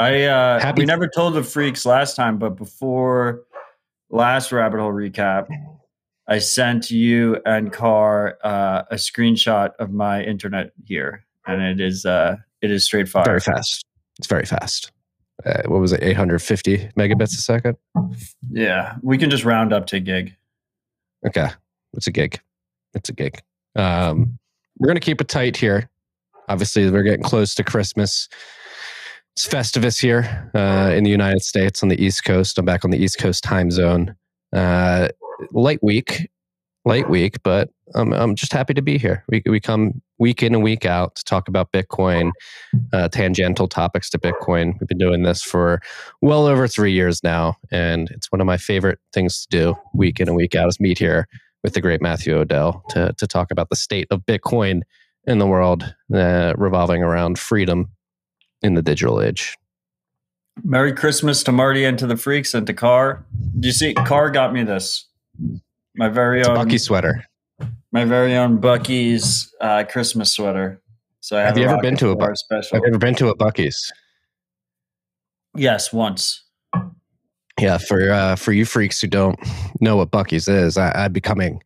I 0.00 0.24
uh 0.24 0.58
happy 0.60 0.82
we 0.82 0.86
never 0.86 1.08
told 1.08 1.34
the 1.34 1.42
freaks 1.42 1.86
last 1.86 2.16
time 2.16 2.38
but 2.38 2.56
before 2.56 3.44
last 4.10 4.52
rabbit 4.52 4.80
hole 4.80 4.92
recap 4.92 5.46
I 6.26 6.38
sent 6.38 6.90
you 6.90 7.40
and 7.44 7.72
Car 7.72 8.38
uh, 8.42 8.82
a 8.90 8.94
screenshot 8.94 9.72
of 9.78 9.92
my 9.92 10.22
internet 10.22 10.72
here, 10.84 11.24
and 11.46 11.60
it 11.62 11.80
is 11.80 12.06
uh, 12.06 12.36
it 12.62 12.70
is 12.70 12.84
straight 12.84 13.08
fire. 13.08 13.24
Very 13.24 13.40
fast. 13.40 13.84
It's 14.18 14.28
very 14.28 14.46
fast. 14.46 14.90
Uh, 15.44 15.62
what 15.66 15.80
was 15.80 15.92
it? 15.92 16.02
850 16.02 16.90
megabits 16.96 17.32
a 17.32 17.42
second. 17.42 17.76
Yeah, 18.50 18.94
we 19.02 19.18
can 19.18 19.30
just 19.30 19.44
round 19.44 19.72
up 19.72 19.86
to 19.88 20.00
gig. 20.00 20.34
Okay, 21.26 21.48
it's 21.92 22.06
a 22.06 22.12
gig. 22.12 22.40
It's 22.94 23.08
a 23.08 23.12
gig. 23.12 23.40
Um, 23.76 24.38
we're 24.78 24.88
gonna 24.88 25.00
keep 25.00 25.20
it 25.20 25.28
tight 25.28 25.56
here. 25.56 25.90
Obviously, 26.48 26.90
we're 26.90 27.02
getting 27.02 27.22
close 27.24 27.54
to 27.56 27.64
Christmas. 27.64 28.28
It's 29.32 29.46
Festivus 29.48 30.00
here 30.00 30.50
uh, 30.54 30.92
in 30.94 31.04
the 31.04 31.10
United 31.10 31.42
States 31.42 31.82
on 31.82 31.88
the 31.88 32.02
East 32.02 32.24
Coast. 32.24 32.56
I'm 32.56 32.64
back 32.64 32.84
on 32.84 32.92
the 32.92 32.98
East 32.98 33.18
Coast 33.18 33.42
time 33.42 33.70
zone. 33.70 34.14
Uh, 34.52 35.08
light 35.52 35.82
week, 35.82 36.28
light 36.84 37.08
week, 37.08 37.42
but 37.42 37.70
I'm 37.94 38.12
I'm 38.12 38.34
just 38.34 38.52
happy 38.52 38.74
to 38.74 38.82
be 38.82 38.98
here. 38.98 39.24
We 39.28 39.42
we 39.46 39.60
come 39.60 40.02
week 40.18 40.42
in 40.42 40.54
and 40.54 40.62
week 40.62 40.86
out 40.86 41.16
to 41.16 41.24
talk 41.24 41.48
about 41.48 41.72
Bitcoin, 41.72 42.32
uh, 42.92 43.08
tangential 43.08 43.68
topics 43.68 44.08
to 44.10 44.18
Bitcoin. 44.18 44.74
We've 44.80 44.88
been 44.88 44.98
doing 44.98 45.22
this 45.22 45.42
for 45.42 45.80
well 46.22 46.46
over 46.46 46.66
three 46.66 46.92
years 46.92 47.22
now, 47.22 47.56
and 47.70 48.10
it's 48.10 48.30
one 48.32 48.40
of 48.40 48.46
my 48.46 48.56
favorite 48.56 48.98
things 49.12 49.46
to 49.46 49.48
do 49.48 49.74
week 49.94 50.20
in 50.20 50.28
and 50.28 50.36
week 50.36 50.54
out 50.54 50.68
is 50.68 50.80
meet 50.80 50.98
here 50.98 51.28
with 51.62 51.74
the 51.74 51.80
great 51.80 52.02
Matthew 52.02 52.34
Odell 52.34 52.84
to 52.90 53.12
to 53.16 53.26
talk 53.26 53.50
about 53.50 53.70
the 53.70 53.76
state 53.76 54.06
of 54.10 54.24
Bitcoin 54.26 54.82
in 55.26 55.38
the 55.38 55.46
world, 55.46 55.94
uh, 56.14 56.52
revolving 56.56 57.02
around 57.02 57.38
freedom 57.38 57.90
in 58.62 58.74
the 58.74 58.82
digital 58.82 59.22
age. 59.22 59.56
Merry 60.62 60.92
Christmas 60.92 61.42
to 61.44 61.52
Marty 61.52 61.84
and 61.84 61.98
to 61.98 62.06
the 62.06 62.16
freaks 62.16 62.54
and 62.54 62.66
to 62.66 62.72
Car. 62.72 63.24
Do 63.58 63.66
you 63.66 63.72
see? 63.72 63.94
Car 63.94 64.30
got 64.30 64.52
me 64.52 64.62
this 64.62 65.06
my 65.94 66.08
very 66.08 66.40
it's 66.40 66.48
own 66.48 66.56
Bucky 66.56 66.78
sweater. 66.78 67.24
My 67.92 68.04
very 68.04 68.34
own 68.34 68.58
Buc-ee's 68.58 69.54
uh, 69.60 69.84
Christmas 69.88 70.32
sweater. 70.32 70.80
So 71.20 71.36
I 71.36 71.40
have, 71.40 71.50
have 71.50 71.58
you 71.58 71.64
ever 71.64 71.80
been 71.80 71.96
to 71.98 72.10
a 72.10 72.16
Buc- 72.16 72.36
special? 72.36 72.76
Have 72.76 72.82
you 72.82 72.88
ever 72.88 72.98
been 72.98 73.14
to 73.16 73.28
a 73.28 73.36
Buc-ee's? 73.36 73.92
Yes, 75.56 75.92
once. 75.92 76.42
Yeah, 77.60 77.78
for 77.78 78.10
uh, 78.10 78.34
for 78.36 78.52
you 78.52 78.64
freaks 78.64 79.00
who 79.00 79.06
don't 79.06 79.38
know 79.80 79.96
what 79.96 80.10
Buc-ee's 80.10 80.48
is, 80.48 80.76
I, 80.76 81.04
am 81.04 81.12
becoming 81.12 81.62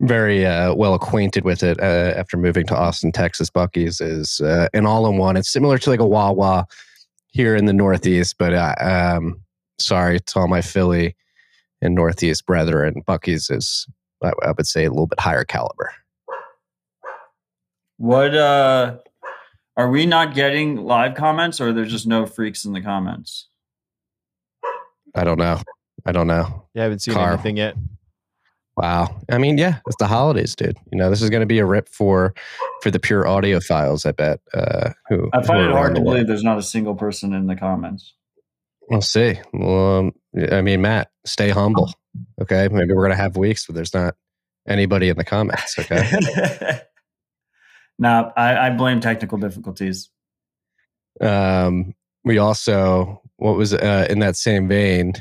very 0.00 0.46
uh, 0.46 0.74
well 0.74 0.94
acquainted 0.94 1.44
with 1.44 1.62
it 1.62 1.80
uh, 1.80 2.14
after 2.16 2.36
moving 2.36 2.66
to 2.66 2.76
Austin, 2.76 3.10
Texas. 3.10 3.50
Buc-ee's 3.50 4.00
is 4.00 4.40
uh, 4.40 4.68
an 4.72 4.86
all-in-one. 4.86 5.36
It's 5.36 5.52
similar 5.52 5.78
to 5.78 5.90
like 5.90 6.00
a 6.00 6.06
Wawa 6.06 6.66
here 7.26 7.56
in 7.56 7.64
the 7.64 7.72
Northeast, 7.72 8.36
but 8.38 8.52
uh, 8.52 8.74
um, 8.80 9.42
sorry 9.80 10.20
to 10.20 10.38
all 10.38 10.48
my 10.48 10.60
Philly 10.60 11.16
and 11.82 11.94
Northeast 11.94 12.46
brethren. 12.46 13.02
Buc-ee's 13.06 13.50
is, 13.50 13.86
I, 14.22 14.32
I 14.42 14.52
would 14.52 14.66
say, 14.66 14.86
a 14.86 14.90
little 14.90 15.06
bit 15.06 15.20
higher 15.20 15.44
caliber. 15.44 15.92
What 17.98 18.34
uh 18.34 18.96
are 19.76 19.90
we 19.90 20.06
not 20.06 20.34
getting 20.34 20.76
live 20.76 21.14
comments 21.14 21.60
or 21.60 21.72
there's 21.72 21.90
just 21.90 22.06
no 22.06 22.26
freaks 22.26 22.64
in 22.64 22.72
the 22.72 22.80
comments? 22.80 23.48
I 25.14 25.24
don't 25.24 25.38
know. 25.38 25.60
I 26.04 26.12
don't 26.12 26.26
know. 26.26 26.66
Yeah, 26.74 26.82
I 26.82 26.84
haven't 26.84 27.00
seen 27.00 27.14
Car. 27.14 27.34
anything 27.34 27.56
yet. 27.56 27.74
Wow. 28.76 29.20
I 29.30 29.38
mean, 29.38 29.58
yeah, 29.58 29.80
it's 29.86 29.96
the 29.96 30.06
holidays, 30.06 30.56
dude. 30.56 30.78
You 30.90 30.98
know, 30.98 31.10
this 31.10 31.20
is 31.20 31.30
going 31.30 31.40
to 31.40 31.46
be 31.46 31.58
a 31.58 31.66
rip 31.66 31.88
for 31.88 32.34
for 32.82 32.90
the 32.90 32.98
pure 32.98 33.26
audio 33.26 33.60
files. 33.60 34.06
I 34.06 34.12
bet. 34.12 34.40
Uh, 34.54 34.90
who 35.08 35.28
I 35.32 35.42
find 35.42 35.60
who 35.60 35.68
it 35.68 35.72
hard 35.72 35.94
to 35.94 36.00
believe 36.00 36.26
there's 36.26 36.42
not 36.42 36.58
a 36.58 36.62
single 36.62 36.94
person 36.94 37.34
in 37.34 37.46
the 37.46 37.56
comments. 37.56 38.14
We'll 38.88 39.00
see. 39.00 39.40
Well, 39.52 39.98
um, 39.98 40.12
I 40.50 40.60
mean, 40.60 40.82
Matt, 40.82 41.10
stay 41.24 41.50
humble. 41.50 41.92
Okay. 42.40 42.68
Maybe 42.70 42.92
we're 42.92 43.06
going 43.06 43.16
to 43.16 43.22
have 43.22 43.36
weeks 43.36 43.68
where 43.68 43.74
there's 43.74 43.94
not 43.94 44.14
anybody 44.68 45.08
in 45.08 45.16
the 45.16 45.24
comments. 45.24 45.78
Okay. 45.78 46.10
no, 47.98 48.32
I, 48.36 48.66
I 48.66 48.70
blame 48.70 49.00
technical 49.00 49.38
difficulties. 49.38 50.10
Um, 51.20 51.94
we 52.24 52.38
also, 52.38 53.22
what 53.36 53.56
was 53.56 53.74
uh, 53.74 54.06
in 54.08 54.20
that 54.20 54.36
same 54.36 54.68
vein, 54.68 55.14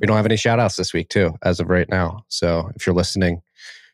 we 0.00 0.06
don't 0.06 0.16
have 0.16 0.26
any 0.26 0.36
shout 0.36 0.58
outs 0.58 0.76
this 0.76 0.92
week, 0.92 1.08
too, 1.08 1.36
as 1.42 1.60
of 1.60 1.68
right 1.68 1.88
now. 1.88 2.24
So 2.28 2.70
if 2.74 2.86
you're 2.86 2.96
listening, 2.96 3.42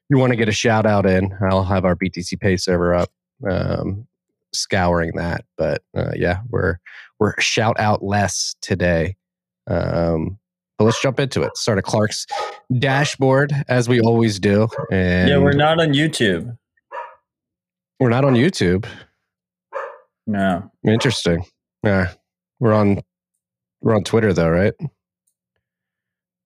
you 0.09 0.19
want 0.19 0.33
to 0.33 0.37
get 0.37 0.49
a 0.49 0.53
shout 0.53 0.87
out 0.87 1.07
in, 1.07 1.37
I'll 1.43 1.65
have 1.65 1.85
our 1.85 1.95
BTC 1.95 2.41
Pay 2.41 2.57
server 2.57 2.95
up, 2.95 3.11
um, 3.49 4.07
scouring 4.53 5.13
that. 5.17 5.45
But 5.57 5.83
uh, 5.95 6.13
yeah, 6.17 6.41
we're 6.49 6.79
we're 7.21 7.35
shout 7.39 7.79
out 7.79 8.03
less 8.03 8.57
today. 8.61 9.15
Um, 9.69 10.39
but 10.79 10.87
let's 10.87 11.01
jump 11.01 11.21
into 11.21 11.43
it. 11.43 11.57
Start 11.57 11.79
a 11.79 11.83
Clark's 11.83 12.27
dashboard 12.79 13.53
as 13.69 13.89
we 13.89 14.01
always 14.01 14.41
do. 14.41 14.67
And 14.91 15.29
yeah, 15.29 15.37
we're 15.37 15.53
not 15.53 15.79
on 15.79 15.93
YouTube. 15.93 16.57
We're 18.01 18.09
not 18.09 18.25
on 18.25 18.35
YouTube. 18.35 18.87
No. 20.27 20.71
Interesting. 20.85 21.45
Yeah, 21.85 22.13
we're 22.59 22.73
on 22.73 23.01
we're 23.83 23.95
on 23.95 24.05
Twitter 24.05 24.33
though, 24.33 24.49
right? 24.49 24.75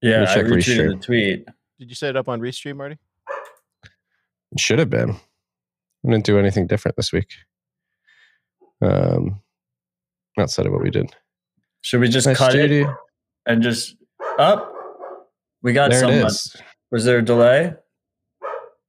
Yeah, 0.02 0.26
I 0.28 0.38
retweeted 0.38 0.90
the 0.90 0.96
tweet. 1.00 1.46
Did 1.78 1.88
you 1.88 1.94
set 1.94 2.10
it 2.10 2.16
up 2.16 2.28
on 2.28 2.40
Restream, 2.40 2.76
Marty? 2.76 2.98
It 4.52 4.60
should 4.60 4.78
have 4.78 4.90
been. 4.90 5.10
I 5.10 6.10
didn't 6.10 6.26
do 6.26 6.38
anything 6.38 6.66
different 6.66 6.96
this 6.96 7.12
week. 7.12 7.32
Um, 8.82 9.40
outside 10.38 10.66
of 10.66 10.72
what 10.72 10.82
we 10.82 10.90
did. 10.90 11.14
Should 11.82 12.00
we 12.00 12.08
just 12.08 12.26
nice 12.26 12.38
cut 12.38 12.54
it 12.54 12.86
and 13.46 13.62
just 13.62 13.96
up? 14.38 14.72
We 15.62 15.72
got 15.72 15.90
there 15.90 16.00
someone. 16.00 16.30
Was 16.90 17.04
there 17.04 17.18
a 17.18 17.22
delay? 17.24 17.74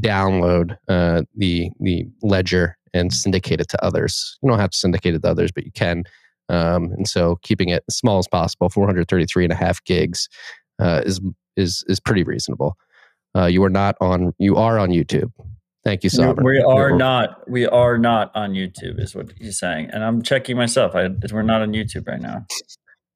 download 0.00 0.76
uh, 0.88 1.22
the 1.36 1.70
the 1.80 2.06
ledger 2.22 2.78
and 2.94 3.12
syndicate 3.12 3.60
it 3.60 3.68
to 3.68 3.84
others. 3.84 4.38
You 4.42 4.48
don't 4.48 4.58
have 4.58 4.70
to 4.70 4.78
syndicate 4.78 5.14
it 5.14 5.22
to 5.22 5.28
others, 5.28 5.50
but 5.52 5.64
you 5.64 5.72
can. 5.72 6.04
Um, 6.48 6.92
and 6.92 7.06
so 7.06 7.38
keeping 7.42 7.68
it 7.68 7.84
as 7.88 7.96
small 7.96 8.18
as 8.18 8.28
possible, 8.28 8.70
433 8.70 9.44
and 9.44 9.52
a 9.52 9.56
half 9.56 9.84
gigs 9.84 10.28
uh, 10.78 11.02
is 11.04 11.20
is 11.56 11.84
is 11.88 12.00
pretty 12.00 12.22
reasonable. 12.22 12.76
Uh, 13.36 13.46
you 13.46 13.62
are 13.64 13.70
not 13.70 13.96
on 14.00 14.32
you 14.38 14.56
are 14.56 14.78
on 14.78 14.90
YouTube. 14.90 15.30
Thank 15.84 16.02
you, 16.02 16.08
Sovereign. 16.08 16.46
We 16.46 16.60
are 16.60 16.88
You're, 16.88 16.96
not. 16.96 17.48
We 17.48 17.66
are 17.66 17.98
not 17.98 18.30
on 18.34 18.52
YouTube, 18.52 18.98
is 18.98 19.14
what 19.14 19.32
he's 19.38 19.58
saying. 19.58 19.90
And 19.92 20.02
I'm 20.02 20.22
checking 20.22 20.56
myself. 20.56 20.94
I, 20.94 21.10
we're 21.30 21.42
not 21.42 21.60
on 21.60 21.72
YouTube 21.74 22.08
right 22.08 22.20
now. 22.20 22.46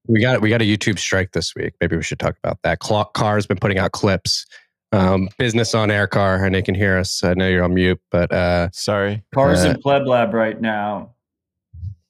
We 0.07 0.21
got 0.21 0.43
we 0.43 0.51
got 0.51 0.61
a 0.61 0.65
YouTube 0.65 0.99
strike 0.99 1.33
this 1.33 1.55
week. 1.55 1.75
Maybe 1.81 1.97
we 1.97 2.03
should 2.03 2.19
talk 2.19 2.37
about 2.43 2.59
that. 2.65 2.81
Car's 2.81 3.47
been 3.47 3.59
putting 3.59 3.79
out 3.79 3.93
clips 3.93 4.47
um, 4.93 5.29
business 5.39 5.75
on 5.75 5.91
air 5.91 6.07
car 6.07 6.45
and 6.45 6.55
they 6.55 6.63
can 6.63 6.75
hear 6.75 6.97
us. 6.97 7.23
I 7.23 7.35
know 7.35 7.49
you're 7.49 7.65
on 7.65 7.75
mute, 7.75 8.01
but 8.11 8.33
uh, 8.33 8.71
sorry. 8.73 9.23
Cars 9.35 9.65
uh, 9.65 9.71
in 9.71 9.81
Pleb 9.81 10.07
Lab 10.07 10.35
right 10.35 10.61
now. 10.61 11.15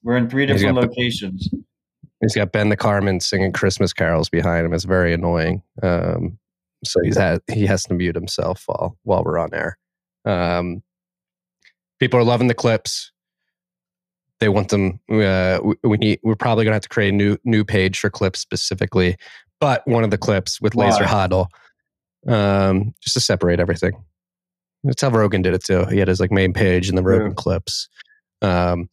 We're 0.03 0.17
in 0.17 0.29
three 0.29 0.45
different 0.45 0.75
got, 0.75 0.87
locations. 0.87 1.49
He's 2.21 2.35
got 2.35 2.51
Ben 2.51 2.69
the 2.69 2.77
Carman 2.77 3.19
singing 3.19 3.51
Christmas 3.51 3.91
carols 3.91 4.29
behind 4.29 4.65
him. 4.65 4.73
It's 4.73 4.85
very 4.85 5.13
annoying. 5.13 5.61
Um, 5.83 6.37
so 6.85 7.01
he's 7.03 7.17
had, 7.17 7.41
he 7.51 7.65
has 7.65 7.83
to 7.85 7.93
mute 7.93 8.15
himself 8.15 8.63
while 8.65 8.97
while 9.03 9.23
we're 9.23 9.37
on 9.37 9.53
air. 9.53 9.77
Um, 10.23 10.81
people 11.99 12.19
are 12.19 12.23
loving 12.23 12.47
the 12.47 12.53
clips. 12.53 13.11
They 14.39 14.47
want 14.47 14.69
them. 14.69 15.01
Uh, 15.11 15.59
we, 15.61 15.75
we, 15.83 15.97
need. 15.97 16.19
We're 16.23 16.35
probably 16.35 16.63
gonna 16.63 16.75
have 16.75 16.83
to 16.83 16.89
create 16.89 17.09
a 17.09 17.17
new 17.17 17.37
new 17.43 17.65
page 17.65 17.99
for 17.99 18.09
clips 18.09 18.39
specifically. 18.39 19.17
But 19.59 19.85
one 19.85 20.05
of 20.05 20.11
the 20.11 20.17
clips 20.17 20.61
with 20.61 20.75
Laser 20.75 21.03
Hodl 21.03 21.47
um, 22.27 22.93
just 23.01 23.15
to 23.15 23.21
separate 23.21 23.59
everything. 23.59 23.93
That's 24.83 25.01
how 25.01 25.09
Rogan 25.09 25.41
did 25.41 25.53
it 25.53 25.63
too. 25.63 25.85
He 25.85 25.99
had 25.99 26.07
his 26.07 26.19
like 26.19 26.31
main 26.31 26.53
page 26.53 26.89
and 26.89 26.97
the 26.97 27.03
Rogan 27.03 27.29
yeah. 27.29 27.33
clips. 27.35 27.89
Um, 28.41 28.89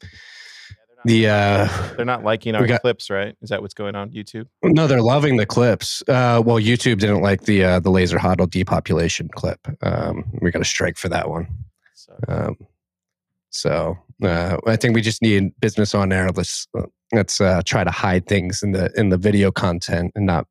the 1.04 1.28
uh, 1.28 1.68
they're 1.97 2.04
not 2.04 2.25
liking 2.25 2.56
our 2.56 2.66
got, 2.66 2.80
clips, 2.80 3.11
right? 3.11 3.37
Is 3.40 3.50
that 3.50 3.62
what's 3.62 3.75
going 3.75 3.95
on 3.95 4.11
YouTube? 4.11 4.47
No, 4.64 4.88
they're 4.88 5.02
loving 5.02 5.37
the 5.37 5.47
clips. 5.47 6.02
Uh, 6.09 6.42
well, 6.45 6.56
YouTube 6.56 6.99
didn't 6.99 7.23
like 7.23 7.42
the 7.42 7.62
uh, 7.62 7.80
the 7.80 7.90
laser 7.90 8.18
hodl 8.18 8.50
depopulation 8.50 9.28
clip. 9.28 9.61
Um, 9.83 10.25
we 10.42 10.50
got 10.50 10.62
a 10.62 10.64
strike 10.64 10.99
for 10.99 11.09
that 11.09 11.30
one. 11.30 11.47
So, 11.95 12.18
um, 12.26 12.56
so 13.50 13.99
uh, 14.25 14.56
I 14.66 14.75
think 14.75 14.97
we 14.97 15.00
just 15.00 15.23
need 15.23 15.52
business 15.61 15.95
on 15.95 16.12
air. 16.12 16.30
Let's 16.35 16.66
let's 17.12 17.40
uh, 17.40 17.62
try 17.64 17.85
to 17.85 17.90
hide 17.92 18.26
things 18.26 18.62
in 18.64 18.73
the 18.73 18.90
in 18.97 19.11
the 19.11 19.18
video 19.18 19.52
content 19.52 20.11
and 20.16 20.26
not 20.26 20.49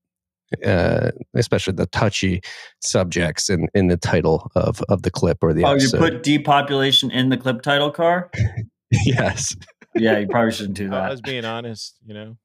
uh, 0.63 1.11
especially 1.33 1.73
the 1.73 1.87
touchy 1.87 2.41
subjects 2.81 3.49
in, 3.49 3.67
in 3.73 3.87
the 3.87 3.97
title 3.97 4.51
of, 4.55 4.81
of 4.89 5.01
the 5.01 5.11
clip 5.11 5.39
or 5.41 5.53
the 5.53 5.63
oh, 5.63 5.73
episode. 5.73 5.97
you 5.97 5.99
put 5.99 6.23
depopulation 6.23 7.11
in 7.11 7.29
the 7.29 7.37
clip 7.37 7.61
title 7.61 7.91
car? 7.91 8.29
yes. 8.91 9.55
Yeah, 9.95 10.17
you 10.17 10.27
probably 10.27 10.51
shouldn't 10.51 10.75
do 10.75 10.89
that. 10.89 11.03
I 11.03 11.09
was 11.09 11.21
being 11.21 11.45
honest, 11.45 11.97
you 12.05 12.13
know. 12.13 12.37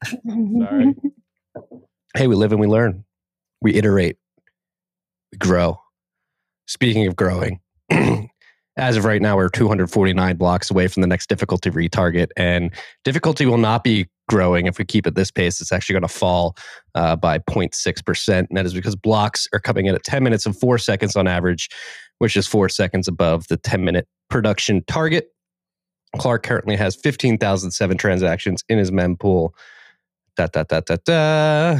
Sorry. 0.66 0.94
Hey, 2.16 2.26
we 2.26 2.34
live 2.34 2.50
and 2.50 2.60
we 2.60 2.66
learn. 2.66 3.04
We 3.62 3.76
iterate. 3.76 4.16
We 5.30 5.38
grow. 5.38 5.80
Speaking 6.66 7.06
of 7.06 7.14
growing, 7.14 7.60
as 8.80 8.96
of 8.96 9.04
right 9.04 9.20
now, 9.20 9.36
we're 9.36 9.50
249 9.50 10.36
blocks 10.36 10.70
away 10.70 10.88
from 10.88 11.02
the 11.02 11.06
next 11.06 11.28
difficulty 11.28 11.70
retarget, 11.70 12.28
and 12.36 12.72
difficulty 13.04 13.44
will 13.44 13.58
not 13.58 13.84
be 13.84 14.08
growing. 14.28 14.66
If 14.66 14.78
we 14.78 14.84
keep 14.86 15.06
at 15.06 15.14
this 15.14 15.30
pace, 15.30 15.60
it's 15.60 15.70
actually 15.70 15.94
going 15.94 16.02
to 16.02 16.08
fall 16.08 16.56
uh, 16.94 17.14
by 17.16 17.38
0.6%. 17.38 18.38
And 18.38 18.48
that 18.52 18.64
is 18.64 18.72
because 18.72 18.96
blocks 18.96 19.46
are 19.52 19.60
coming 19.60 19.86
in 19.86 19.94
at 19.94 20.02
10 20.02 20.22
minutes 20.22 20.46
and 20.46 20.58
four 20.58 20.78
seconds 20.78 21.14
on 21.14 21.28
average, 21.28 21.68
which 22.18 22.36
is 22.36 22.46
four 22.46 22.68
seconds 22.68 23.06
above 23.06 23.48
the 23.48 23.58
10 23.58 23.84
minute 23.84 24.08
production 24.30 24.82
target. 24.86 25.28
Clark 26.16 26.42
currently 26.42 26.76
has 26.76 26.96
15,007 26.96 27.98
transactions 27.98 28.64
in 28.68 28.78
his 28.78 28.90
mempool. 28.90 29.50
Da, 30.36 30.46
da, 30.46 30.62
da, 30.62 30.80
da, 30.80 30.96
da. 31.04 31.72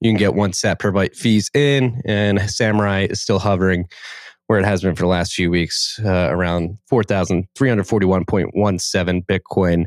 You 0.00 0.10
can 0.10 0.18
get 0.18 0.34
one 0.34 0.52
sat 0.52 0.78
per 0.78 0.92
byte 0.92 1.16
fees 1.16 1.50
in, 1.54 2.00
and 2.04 2.38
Samourai 2.38 3.10
is 3.10 3.20
still 3.20 3.38
hovering 3.38 3.88
where 4.46 4.58
it 4.58 4.64
has 4.64 4.80
been 4.82 4.94
for 4.94 5.02
the 5.02 5.08
last 5.08 5.34
few 5.34 5.50
weeks, 5.50 6.00
uh, 6.04 6.28
around 6.30 6.78
4,341.17 6.90 9.26
Bitcoin 9.26 9.84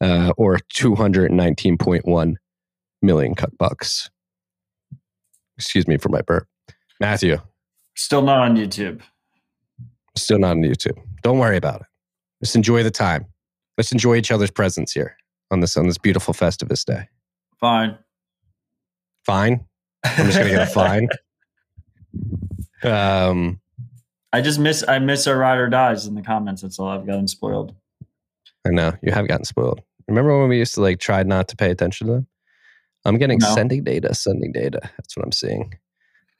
uh, 0.00 0.32
or 0.36 0.58
219.1 0.74 2.34
million 3.02 3.34
cuck 3.34 3.50
bucks. 3.58 4.08
Excuse 5.56 5.86
me 5.86 5.98
for 5.98 6.08
my 6.08 6.22
burp. 6.22 6.48
Matthew. 7.00 7.38
Still 7.96 8.22
not 8.22 8.38
on 8.38 8.56
YouTube. 8.56 9.02
Still 10.16 10.38
not 10.38 10.52
on 10.52 10.62
YouTube. 10.62 10.98
Don't 11.22 11.38
worry 11.38 11.56
about 11.56 11.82
it. 11.82 11.86
Just 12.42 12.56
enjoy 12.56 12.82
the 12.82 12.90
time. 12.90 13.26
Let's 13.76 13.92
enjoy 13.92 14.16
each 14.16 14.32
other's 14.32 14.50
presence 14.50 14.92
here 14.92 15.16
on 15.50 15.60
this 15.60 15.76
on 15.76 15.86
this 15.86 15.98
beautiful 15.98 16.34
Festivus 16.34 16.84
day. 16.84 17.08
Fine. 17.60 17.96
Fine. 19.24 19.64
I'm 20.04 20.26
just 20.26 20.38
gonna 20.38 20.50
get 20.50 20.62
a 20.62 20.66
fine. 20.66 21.08
Um, 22.82 23.60
I 24.32 24.40
just 24.40 24.58
miss 24.58 24.84
I 24.86 24.98
miss 24.98 25.26
our 25.26 25.36
ride 25.36 25.58
or 25.58 25.68
dies 25.68 26.06
in 26.06 26.14
the 26.14 26.22
comments. 26.22 26.62
That's 26.62 26.78
all 26.78 26.88
I've 26.88 27.06
gotten 27.06 27.26
spoiled. 27.28 27.74
I 28.66 28.70
know 28.70 28.92
you 29.02 29.12
have 29.12 29.26
gotten 29.28 29.44
spoiled. 29.44 29.80
Remember 30.08 30.38
when 30.38 30.48
we 30.48 30.58
used 30.58 30.74
to 30.74 30.80
like 30.82 30.98
try 31.00 31.22
not 31.22 31.48
to 31.48 31.56
pay 31.56 31.70
attention 31.70 32.06
to 32.08 32.12
them? 32.14 32.26
I'm 33.04 33.16
getting 33.18 33.38
No. 33.38 33.54
sending 33.54 33.82
data, 33.84 34.14
sending 34.14 34.52
data. 34.52 34.80
That's 34.98 35.16
what 35.16 35.24
I'm 35.24 35.32
seeing. 35.32 35.74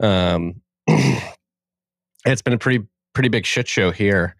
Um, 0.00 0.61
it's 0.87 2.42
been 2.42 2.52
a 2.52 2.59
pretty 2.59 2.87
pretty 3.14 3.28
big 3.28 3.47
shit 3.47 3.66
show 3.68 3.90
here 3.90 4.37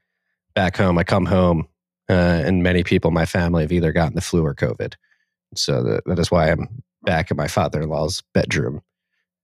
back 0.55 0.77
home. 0.77 0.99
I 0.99 1.05
come 1.05 1.27
home, 1.27 1.67
uh, 2.09 2.13
and 2.45 2.63
many 2.63 2.85
people 2.85 3.09
in 3.09 3.15
my 3.15 3.27
family 3.27 3.63
have 3.63 3.73
either 3.73 3.93
gotten 3.93 4.15
the 4.15 4.21
flu 4.21 4.45
or 4.45 4.55
COVID. 4.55 4.95
So 5.57 5.83
that, 5.83 6.03
that 6.07 6.19
is 6.19 6.31
why 6.31 6.51
I'm 6.51 6.83
back 7.03 7.31
in 7.31 7.37
my 7.37 7.49
father-in-law's 7.49 8.23
bedroom 8.35 8.83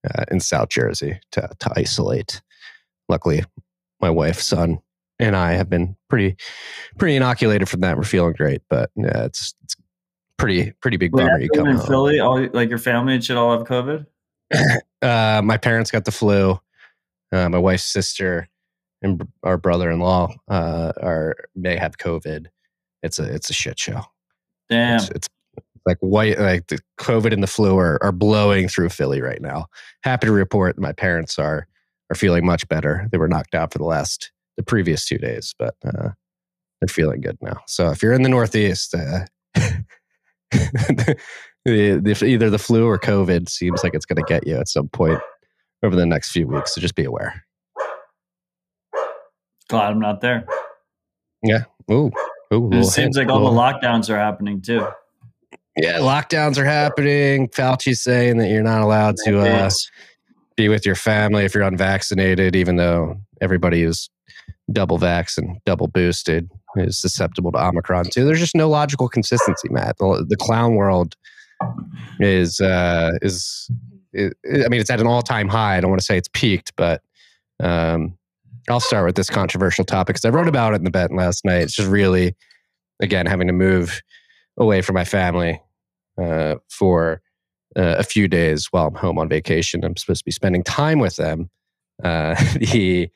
uh, 0.09 0.25
in 0.31 0.39
South 0.39 0.69
Jersey 0.69 1.19
to 1.31 1.49
to 1.59 1.71
isolate. 1.75 2.41
Luckily, 3.09 3.43
my 3.99 4.09
wife, 4.09 4.39
son, 4.39 4.79
and 5.19 5.35
I 5.35 5.53
have 5.53 5.69
been 5.69 5.95
pretty 6.09 6.35
pretty 6.97 7.15
inoculated 7.15 7.69
from 7.69 7.81
that. 7.81 7.97
We're 7.97 8.03
feeling 8.03 8.33
great, 8.33 8.61
but 8.69 8.91
yeah, 8.95 9.25
it's 9.25 9.53
it's 9.63 9.75
pretty 10.37 10.71
pretty 10.81 10.97
big 10.97 11.11
bummer. 11.11 11.39
You 11.39 11.49
come 11.49 11.67
in 11.67 11.77
home. 11.77 11.87
Philly, 11.87 12.19
all 12.19 12.47
like 12.53 12.69
your 12.69 12.77
family 12.77 13.19
shit 13.21 13.37
all 13.37 13.57
have 13.57 13.67
COVID? 13.67 14.05
Uh, 15.03 15.43
my 15.43 15.57
parents 15.57 15.91
got 15.91 16.05
the 16.05 16.11
flu. 16.11 16.59
Uh, 17.31 17.47
my 17.49 17.59
wife's 17.59 17.83
sister 17.83 18.49
and 19.03 19.27
our 19.43 19.55
brother-in-law 19.55 20.33
uh, 20.47 20.91
are 20.99 21.35
may 21.55 21.75
have 21.75 21.99
COVID. 21.99 22.47
It's 23.03 23.19
a 23.19 23.23
it's 23.31 23.51
a 23.51 23.53
shit 23.53 23.77
show. 23.77 24.01
Damn. 24.69 24.95
It's, 24.95 25.09
it's 25.11 25.29
like 25.85 25.97
white 25.99 26.39
like 26.39 26.67
the 26.67 26.79
COVID 26.99 27.31
and 27.31 27.43
the 27.43 27.47
flu 27.47 27.77
are, 27.77 27.97
are 28.03 28.11
blowing 28.11 28.67
through 28.67 28.89
Philly 28.89 29.21
right 29.21 29.41
now. 29.41 29.67
Happy 30.01 30.25
to 30.25 30.33
report 30.33 30.79
my 30.79 30.93
parents 30.93 31.37
are 31.37 31.67
are 32.09 32.15
feeling 32.15 32.45
much 32.45 32.67
better. 32.67 33.07
They 33.11 33.17
were 33.17 33.27
knocked 33.27 33.55
out 33.55 33.71
for 33.71 33.79
the 33.79 33.85
last 33.85 34.31
the 34.57 34.63
previous 34.63 35.05
two 35.05 35.17
days, 35.17 35.53
but 35.57 35.75
uh, 35.85 36.09
they're 36.79 36.87
feeling 36.87 37.21
good 37.21 37.37
now. 37.41 37.59
So 37.67 37.89
if 37.91 38.01
you're 38.01 38.13
in 38.13 38.23
the 38.23 38.29
Northeast, 38.29 38.95
uh, 38.95 39.25
the, 40.51 41.17
the, 41.65 42.25
either 42.25 42.49
the 42.49 42.57
flu 42.57 42.87
or 42.87 42.99
COVID 42.99 43.49
seems 43.49 43.83
like 43.83 43.93
it's 43.93 44.05
going 44.05 44.23
to 44.23 44.27
get 44.27 44.47
you 44.47 44.57
at 44.57 44.67
some 44.67 44.89
point 44.89 45.19
over 45.83 45.95
the 45.95 46.05
next 46.05 46.31
few 46.31 46.47
weeks. 46.47 46.73
So 46.73 46.81
just 46.81 46.95
be 46.95 47.03
aware. 47.05 47.45
Glad 49.69 49.91
I'm 49.91 49.99
not 49.99 50.21
there. 50.21 50.45
Yeah. 51.43 51.65
Ooh. 51.91 52.11
Ooh. 52.53 52.69
It 52.71 52.85
seems 52.85 53.17
hint, 53.17 53.27
like 53.27 53.29
all 53.29 53.43
the 53.43 53.57
lockdowns 53.57 54.09
are 54.09 54.17
happening 54.17 54.61
too. 54.61 54.87
Yeah, 55.75 55.99
lockdowns 55.99 56.57
are 56.57 56.65
happening. 56.65 57.49
Fauci's 57.49 58.01
saying 58.01 58.37
that 58.37 58.49
you're 58.49 58.63
not 58.63 58.81
allowed 58.81 59.15
to 59.25 59.41
uh. 59.41 59.69
Be 60.57 60.67
with 60.67 60.85
your 60.85 60.95
family 60.95 61.45
if 61.45 61.53
you're 61.53 61.63
unvaccinated, 61.63 62.55
even 62.55 62.75
though 62.75 63.15
everybody 63.39 63.83
is 63.83 64.09
double 64.73 64.99
vax 64.99 65.37
and 65.37 65.59
double 65.65 65.87
boosted 65.87 66.49
is 66.75 66.99
susceptible 66.99 67.51
to 67.51 67.57
Omicron 67.57 68.05
too. 68.05 68.25
There's 68.25 68.39
just 68.39 68.55
no 68.55 68.67
logical 68.67 69.07
consistency, 69.07 69.69
Matt. 69.69 69.97
The, 69.97 70.25
the 70.27 70.35
clown 70.35 70.75
world 70.75 71.15
is 72.19 72.59
uh, 72.59 73.11
is 73.21 73.69
i 74.15 74.29
I 74.45 74.67
mean, 74.69 74.79
it's 74.81 74.89
at 74.89 74.99
an 74.99 75.07
all 75.07 75.21
time 75.21 75.47
high. 75.47 75.77
I 75.77 75.81
don't 75.81 75.89
want 75.89 76.01
to 76.01 76.05
say 76.05 76.17
it's 76.17 76.29
peaked, 76.33 76.73
but 76.75 77.01
um, 77.61 78.17
I'll 78.69 78.79
start 78.79 79.05
with 79.05 79.15
this 79.15 79.29
controversial 79.29 79.85
topic 79.85 80.15
because 80.15 80.25
I 80.25 80.29
wrote 80.29 80.47
about 80.47 80.73
it 80.73 80.77
in 80.77 80.83
the 80.83 80.91
bet 80.91 81.11
last 81.13 81.45
night. 81.45 81.61
It's 81.61 81.75
just 81.75 81.89
really, 81.89 82.35
again, 82.99 83.25
having 83.25 83.47
to 83.47 83.53
move 83.53 84.01
away 84.57 84.81
from 84.81 84.95
my 84.95 85.05
family 85.05 85.61
uh, 86.21 86.55
for 86.69 87.21
uh, 87.77 87.95
a 87.97 88.03
few 88.03 88.27
days 88.27 88.67
while 88.71 88.87
I'm 88.87 88.95
home 88.95 89.19
on 89.19 89.29
vacation. 89.29 89.83
I'm 89.83 89.95
supposed 89.95 90.21
to 90.21 90.25
be 90.25 90.31
spending 90.31 90.63
time 90.63 90.99
with 90.99 91.15
them. 91.15 91.49
Uh, 92.03 92.35
the 92.55 93.09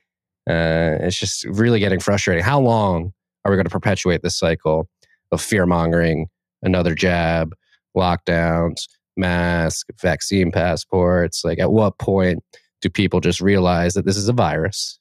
uh, 0.50 0.97
it's 1.02 1.19
just 1.19 1.45
really 1.45 1.80
getting 1.80 2.00
frustrating. 2.00 2.43
How 2.43 2.60
long 2.60 3.13
are 3.43 3.52
we 3.52 3.58
going 3.58 3.65
to 3.65 3.71
perpetuate 3.71 4.21
this 4.21 4.38
cycle 4.38 4.88
of 5.32 5.41
fear 5.41 5.65
mongering, 5.65 6.28
another 6.62 6.95
jab, 6.95 7.54
lockdowns, 7.95 8.88
mask, 9.17 9.88
vaccine 10.02 10.52
passports? 10.52 11.43
Like, 11.43 11.60
at 11.60 11.71
what 11.71 12.00
point 12.00 12.43
do 12.82 12.89
people 12.89 13.19
just 13.19 13.39
realize 13.39 13.93
that 13.93 14.06
this 14.06 14.17
is 14.17 14.30
a 14.30 14.34
virus? 14.34 15.00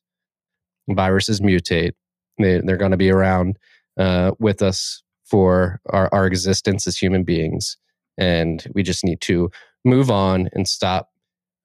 Viruses 0.89 1.41
mutate. 1.41 1.93
They, 2.39 2.61
they're 2.61 2.77
going 2.77 2.91
to 2.91 2.97
be 2.97 3.11
around 3.11 3.57
uh, 3.99 4.33
with 4.39 4.63
us 4.63 5.03
for 5.25 5.81
our, 5.91 6.09
our 6.13 6.27
existence 6.27 6.87
as 6.87 6.97
human 6.97 7.25
beings. 7.25 7.77
And 8.21 8.65
we 8.75 8.85
just 8.85 9.05
need 9.05 9.21
to 9.23 9.51
move 9.85 10.11
on 10.11 10.49
and 10.53 10.69
stop 10.69 11.09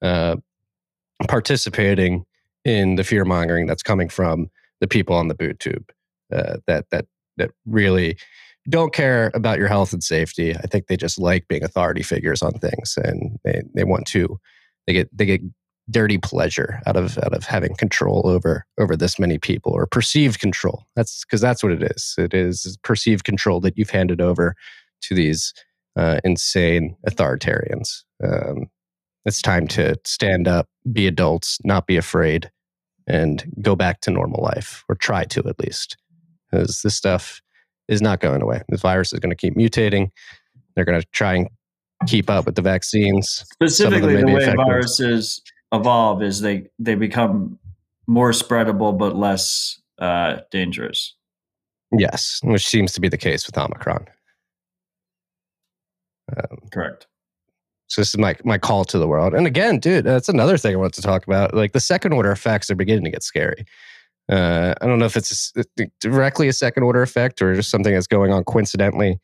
uh, 0.02 0.36
participating 1.28 2.24
in 2.64 2.96
the 2.96 3.04
fear 3.04 3.24
mongering 3.24 3.66
that's 3.66 3.82
coming 3.82 4.08
from 4.08 4.50
the 4.80 4.88
people 4.88 5.14
on 5.14 5.28
the 5.28 5.34
boot 5.34 5.58
tube 5.60 5.90
uh, 6.34 6.56
that 6.66 6.86
that 6.90 7.06
that 7.36 7.50
really 7.66 8.16
don't 8.68 8.92
care 8.92 9.30
about 9.34 9.58
your 9.58 9.68
health 9.68 9.92
and 9.92 10.02
safety. 10.02 10.54
I 10.56 10.62
think 10.62 10.86
they 10.86 10.96
just 10.96 11.18
like 11.18 11.46
being 11.48 11.62
authority 11.62 12.02
figures 12.02 12.42
on 12.42 12.52
things, 12.54 12.98
and 13.02 13.38
they, 13.44 13.62
they 13.74 13.84
want 13.84 14.06
to 14.08 14.38
they 14.86 14.92
get 14.92 15.16
they 15.16 15.26
get 15.26 15.42
dirty 15.88 16.18
pleasure 16.18 16.80
out 16.86 16.96
of 16.96 17.16
out 17.18 17.32
of 17.32 17.44
having 17.44 17.76
control 17.76 18.22
over 18.24 18.66
over 18.78 18.96
this 18.96 19.18
many 19.18 19.38
people 19.38 19.72
or 19.72 19.86
perceived 19.86 20.40
control. 20.40 20.84
That's 20.96 21.24
because 21.24 21.40
that's 21.40 21.62
what 21.62 21.72
it 21.72 21.82
is. 21.82 22.14
It 22.18 22.34
is 22.34 22.76
perceived 22.82 23.24
control 23.24 23.60
that 23.60 23.78
you've 23.78 23.90
handed 23.90 24.20
over 24.20 24.56
to 25.02 25.14
these 25.14 25.54
uh, 25.96 26.20
insane 26.24 26.96
authoritarians. 27.08 28.02
Um, 28.22 28.66
it's 29.24 29.42
time 29.42 29.66
to 29.68 29.96
stand 30.04 30.46
up, 30.46 30.68
be 30.92 31.06
adults, 31.06 31.58
not 31.64 31.86
be 31.86 31.96
afraid, 31.96 32.50
and 33.06 33.44
go 33.60 33.74
back 33.74 34.00
to 34.02 34.10
normal 34.10 34.42
life, 34.42 34.84
or 34.88 34.94
try 34.94 35.24
to 35.24 35.48
at 35.48 35.58
least. 35.58 35.96
Because 36.50 36.82
this 36.82 36.94
stuff 36.94 37.40
is 37.88 38.00
not 38.00 38.20
going 38.20 38.42
away. 38.42 38.62
This 38.68 38.82
virus 38.82 39.12
is 39.12 39.18
going 39.18 39.30
to 39.30 39.36
keep 39.36 39.56
mutating. 39.56 40.10
They're 40.74 40.84
going 40.84 41.00
to 41.00 41.06
try 41.12 41.34
and 41.34 41.48
keep 42.06 42.30
up 42.30 42.46
with 42.46 42.54
the 42.54 42.62
vaccines. 42.62 43.28
Some 43.28 43.46
of 43.48 43.58
them 43.58 43.68
Specifically, 43.68 44.16
the 44.16 44.26
way 44.26 44.42
effective. 44.42 44.64
viruses 44.66 45.42
evolve 45.72 46.22
is 46.22 46.40
they 46.40 46.66
they 46.78 46.94
become 46.94 47.58
more 48.06 48.30
spreadable 48.30 48.96
but 48.96 49.16
less 49.16 49.80
uh, 49.98 50.38
dangerous. 50.50 51.14
Yes, 51.96 52.40
which 52.42 52.66
seems 52.66 52.92
to 52.92 53.00
be 53.00 53.08
the 53.08 53.16
case 53.16 53.46
with 53.46 53.56
Omicron. 53.56 54.06
Um, 56.34 56.58
Correct. 56.72 57.06
So 57.88 58.00
this 58.00 58.08
is 58.08 58.18
my 58.18 58.34
my 58.44 58.58
call 58.58 58.84
to 58.86 58.98
the 58.98 59.06
world. 59.06 59.34
And 59.34 59.46
again, 59.46 59.78
dude, 59.78 60.04
that's 60.04 60.28
another 60.28 60.58
thing 60.58 60.74
I 60.74 60.78
want 60.78 60.94
to 60.94 61.02
talk 61.02 61.26
about. 61.26 61.54
Like 61.54 61.72
the 61.72 61.80
second 61.80 62.12
order 62.12 62.32
effects 62.32 62.70
are 62.70 62.74
beginning 62.74 63.04
to 63.04 63.10
get 63.10 63.22
scary. 63.22 63.64
Uh, 64.28 64.74
I 64.80 64.86
don't 64.86 64.98
know 64.98 65.04
if 65.04 65.16
it's 65.16 65.52
a 65.56 65.64
directly 66.00 66.48
a 66.48 66.52
second 66.52 66.82
order 66.82 67.02
effect 67.02 67.40
or 67.40 67.54
just 67.54 67.70
something 67.70 67.94
that's 67.94 68.08
going 68.08 68.32
on 68.32 68.42
coincidentally 68.42 69.20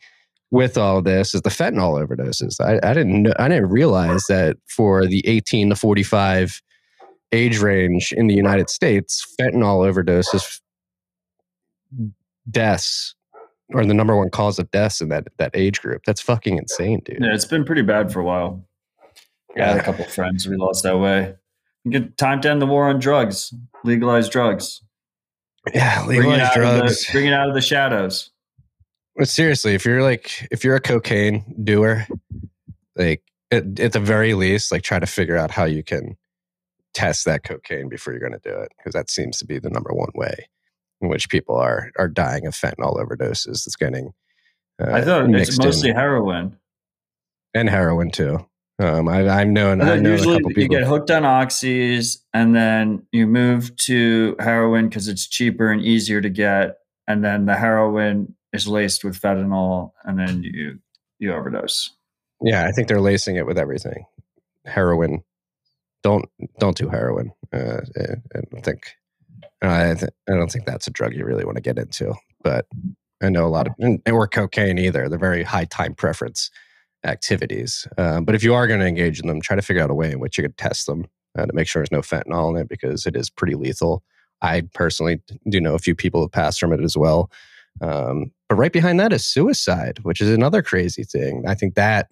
with 0.53 0.79
all 0.79 0.99
of 0.99 1.05
this. 1.05 1.35
Is 1.35 1.43
the 1.43 1.51
fentanyl 1.51 2.01
overdoses? 2.01 2.61
I, 2.61 2.79
I 2.89 2.95
didn't 2.95 3.23
know, 3.25 3.33
I 3.39 3.49
didn't 3.49 3.71
realize 3.71 4.25
that 4.29 4.59
for 4.69 5.07
the 5.07 5.27
18 5.27 5.71
to 5.71 5.77
45 5.77 6.63
age 7.33 7.59
range 7.59 8.13
in 8.13 8.29
the 8.29 8.35
United 8.35 8.71
States, 8.71 9.27
fentanyl 9.41 9.91
overdoses 9.91 10.61
deaths 12.51 13.15
are 13.75 13.85
the 13.85 13.95
number 13.95 14.17
one 14.17 14.31
cause 14.31 14.59
of 14.59 14.71
deaths 14.71 15.01
in 15.01 15.09
that 15.09 15.29
that 15.39 15.51
age 15.55 15.81
group. 15.81 16.03
That's 16.07 16.21
fucking 16.21 16.59
insane, 16.59 17.01
dude. 17.05 17.19
Yeah, 17.21 17.35
it's 17.35 17.45
been 17.45 17.65
pretty 17.65 17.83
bad 17.83 18.13
for 18.13 18.21
a 18.21 18.25
while. 18.25 18.65
I 19.57 19.65
had 19.65 19.77
a 19.79 19.83
couple 19.83 20.05
friends 20.07 20.47
we 20.49 20.57
lost 20.57 20.83
that 20.85 20.99
way. 20.99 21.35
Get 21.89 22.17
time 22.17 22.41
to 22.43 22.51
end 22.51 22.63
the 22.63 22.67
war 22.67 22.89
on 22.89 22.99
drugs. 23.01 23.53
Legalize 23.85 24.29
drugs. 24.29 24.81
Yeah, 25.75 26.05
Bring 26.07 26.21
legalize 26.23 26.41
out 26.41 26.57
of 26.59 26.73
the- 26.75 26.79
drugs. 26.81 27.13
bring 27.13 27.27
it 27.27 27.33
out 27.33 27.49
of 27.49 27.55
the 27.55 27.61
shadows. 27.61 28.31
But 29.17 29.29
seriously, 29.29 29.75
if 29.75 29.85
you're 29.85 30.03
like 30.03 30.49
if 30.51 30.65
you're 30.65 30.77
a 30.77 30.81
cocaine 30.81 31.45
doer, 31.65 32.07
like 32.97 33.23
at, 33.51 33.79
at 33.79 33.93
the 33.93 34.01
very 34.01 34.33
least, 34.35 34.73
like 34.73 34.83
try 34.83 34.99
to 34.99 35.07
figure 35.07 35.37
out 35.37 35.51
how 35.51 35.65
you 35.65 35.83
can 35.83 36.17
test 36.95 37.25
that 37.27 37.45
cocaine 37.45 37.89
before 37.89 38.13
you're 38.13 38.21
going 38.27 38.33
to 38.33 38.39
do 38.51 38.57
it, 38.59 38.73
because 38.79 38.93
that 38.95 39.11
seems 39.11 39.39
to 39.39 39.45
be 39.47 39.59
the 39.59 39.69
number 39.71 39.91
one 39.93 40.11
way 40.15 40.49
in 41.03 41.09
which 41.09 41.29
people 41.29 41.57
are 41.57 41.91
are 41.99 42.09
dying 42.09 42.47
of 42.47 42.55
fentanyl 42.55 42.97
overdoses. 42.97 43.67
It's 43.67 43.77
getting 43.77 44.13
uh, 44.81 44.93
I 44.93 45.03
thought 45.03 45.29
it's 45.35 45.59
mostly 45.59 45.91
in. 45.91 45.97
heroin. 45.97 46.57
and 47.55 47.69
heroin 47.69 48.11
too. 48.11 48.47
Um, 48.79 49.09
I, 49.09 49.29
I've 49.29 49.49
known 49.49 49.81
I 49.81 49.95
I've 49.95 50.03
known 50.03 50.13
a 50.13 50.17
usually 50.17 50.37
couple 50.41 50.53
you 50.63 50.69
get 50.69 50.85
hooked 50.85 51.11
on 51.11 51.23
oxys 51.23 52.19
and 52.33 52.57
then 52.57 53.07
you 53.13 53.27
move 53.27 53.77
to 53.77 54.35
heroin 54.41 54.89
because 54.89 55.09
it's 55.09 55.29
cheaper 55.29 55.71
and 55.71 55.83
easier 55.83 56.21
to 56.21 56.31
get, 56.31 56.79
and 57.07 57.25
then 57.25 57.47
the 57.47 57.55
heroin 57.55 58.35
is 58.53 58.67
laced 58.67 59.05
with 59.05 59.21
fentanyl, 59.21 59.93
and 60.05 60.19
then 60.19 60.43
you 60.43 60.79
you 61.19 61.33
overdose. 61.33 61.91
Yeah, 62.41 62.67
I 62.67 62.73
think 62.73 62.89
they're 62.89 63.01
lacing 63.01 63.37
it 63.37 63.47
with 63.47 63.59
everything. 63.59 64.07
Heroin, 64.65 65.23
don't 66.03 66.25
don't 66.59 66.77
do 66.77 66.89
heroin. 66.89 67.33
Uh, 67.53 67.81
I 68.35 68.41
don't 68.51 68.65
think 68.65 68.95
I, 69.63 69.95
th- 69.95 70.11
I 70.29 70.33
don't 70.33 70.51
think 70.51 70.67
that's 70.67 70.87
a 70.87 70.91
drug 70.91 71.15
you 71.15 71.25
really 71.25 71.45
want 71.45 71.57
to 71.57 71.63
get 71.63 71.79
into. 71.79 72.15
But 72.43 72.67
I 73.23 73.29
know 73.29 73.47
a 73.47 73.49
lot 73.49 73.69
of 73.69 73.75
and, 73.79 74.01
or 74.09 74.27
cocaine 74.27 74.79
either. 74.79 75.09
They're 75.09 75.19
very 75.19 75.45
high 75.45 75.67
time 75.67 75.95
preference 75.95 76.51
activities. 77.05 77.87
Uh, 77.97 78.21
but 78.21 78.35
if 78.35 78.43
you 78.43 78.55
are 78.55 78.67
going 78.67 78.81
to 78.81 78.87
engage 78.87 79.21
in 79.21 79.27
them, 79.27 79.41
try 79.41 79.57
to 79.57 79.63
figure 79.63 79.83
out 79.83 79.91
a 79.91 79.95
way 79.95 80.11
in 80.13 80.21
which 80.21 80.39
you 80.39 80.45
could 80.45 80.57
test 80.57 80.87
them 80.87 81.07
uh, 81.37 81.47
to 81.47 81.53
make 81.53 81.67
sure 81.67 81.81
there's 81.81 81.93
no 81.93 82.01
fentanyl 82.01 82.51
in 82.51 82.57
it 82.57 82.69
because 82.69 83.07
it 83.07 83.17
is 83.17 83.31
pretty 83.31 83.55
lethal. 83.55 84.03
I 84.41 84.63
personally 84.75 85.21
do 85.49 85.61
know 85.61 85.75
a 85.75 85.79
few 85.79 85.95
people 85.95 86.21
have 86.23 86.33
passed 86.33 86.59
from 86.59 86.73
it 86.73 86.83
as 86.83 86.97
well. 86.97 87.31
Um, 87.81 88.33
but 88.49 88.57
right 88.57 88.73
behind 88.73 89.01
that 89.01 89.13
is 89.13 89.25
suicide, 89.25 90.01
which 90.03 90.21
is 90.21 90.31
another 90.31 90.63
crazy 90.63 91.05
thing. 91.05 91.45
I 91.47 91.55
think 91.55 91.75
that 91.75 92.09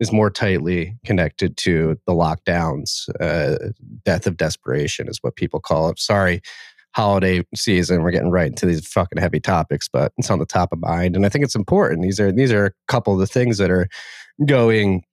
is 0.00 0.12
more 0.12 0.30
tightly 0.30 0.96
connected 1.04 1.56
to 1.58 1.96
the 2.06 2.12
lockdowns. 2.12 3.08
Uh, 3.20 3.70
death 4.04 4.26
of 4.26 4.36
desperation 4.36 5.08
is 5.08 5.18
what 5.20 5.36
people 5.36 5.60
call 5.60 5.88
it. 5.90 5.98
Sorry, 5.98 6.40
holiday 6.94 7.42
season. 7.54 8.02
We're 8.02 8.12
getting 8.12 8.30
right 8.30 8.48
into 8.48 8.66
these 8.66 8.86
fucking 8.86 9.20
heavy 9.20 9.40
topics, 9.40 9.88
but 9.88 10.12
it's 10.16 10.30
on 10.30 10.38
the 10.38 10.46
top 10.46 10.72
of 10.72 10.80
mind, 10.80 11.16
and 11.16 11.26
I 11.26 11.28
think 11.28 11.44
it's 11.44 11.56
important. 11.56 12.02
These 12.02 12.20
are 12.20 12.32
these 12.32 12.52
are 12.52 12.66
a 12.66 12.72
couple 12.88 13.12
of 13.12 13.20
the 13.20 13.26
things 13.26 13.58
that 13.58 13.70
are 13.70 13.88
going 14.46 15.04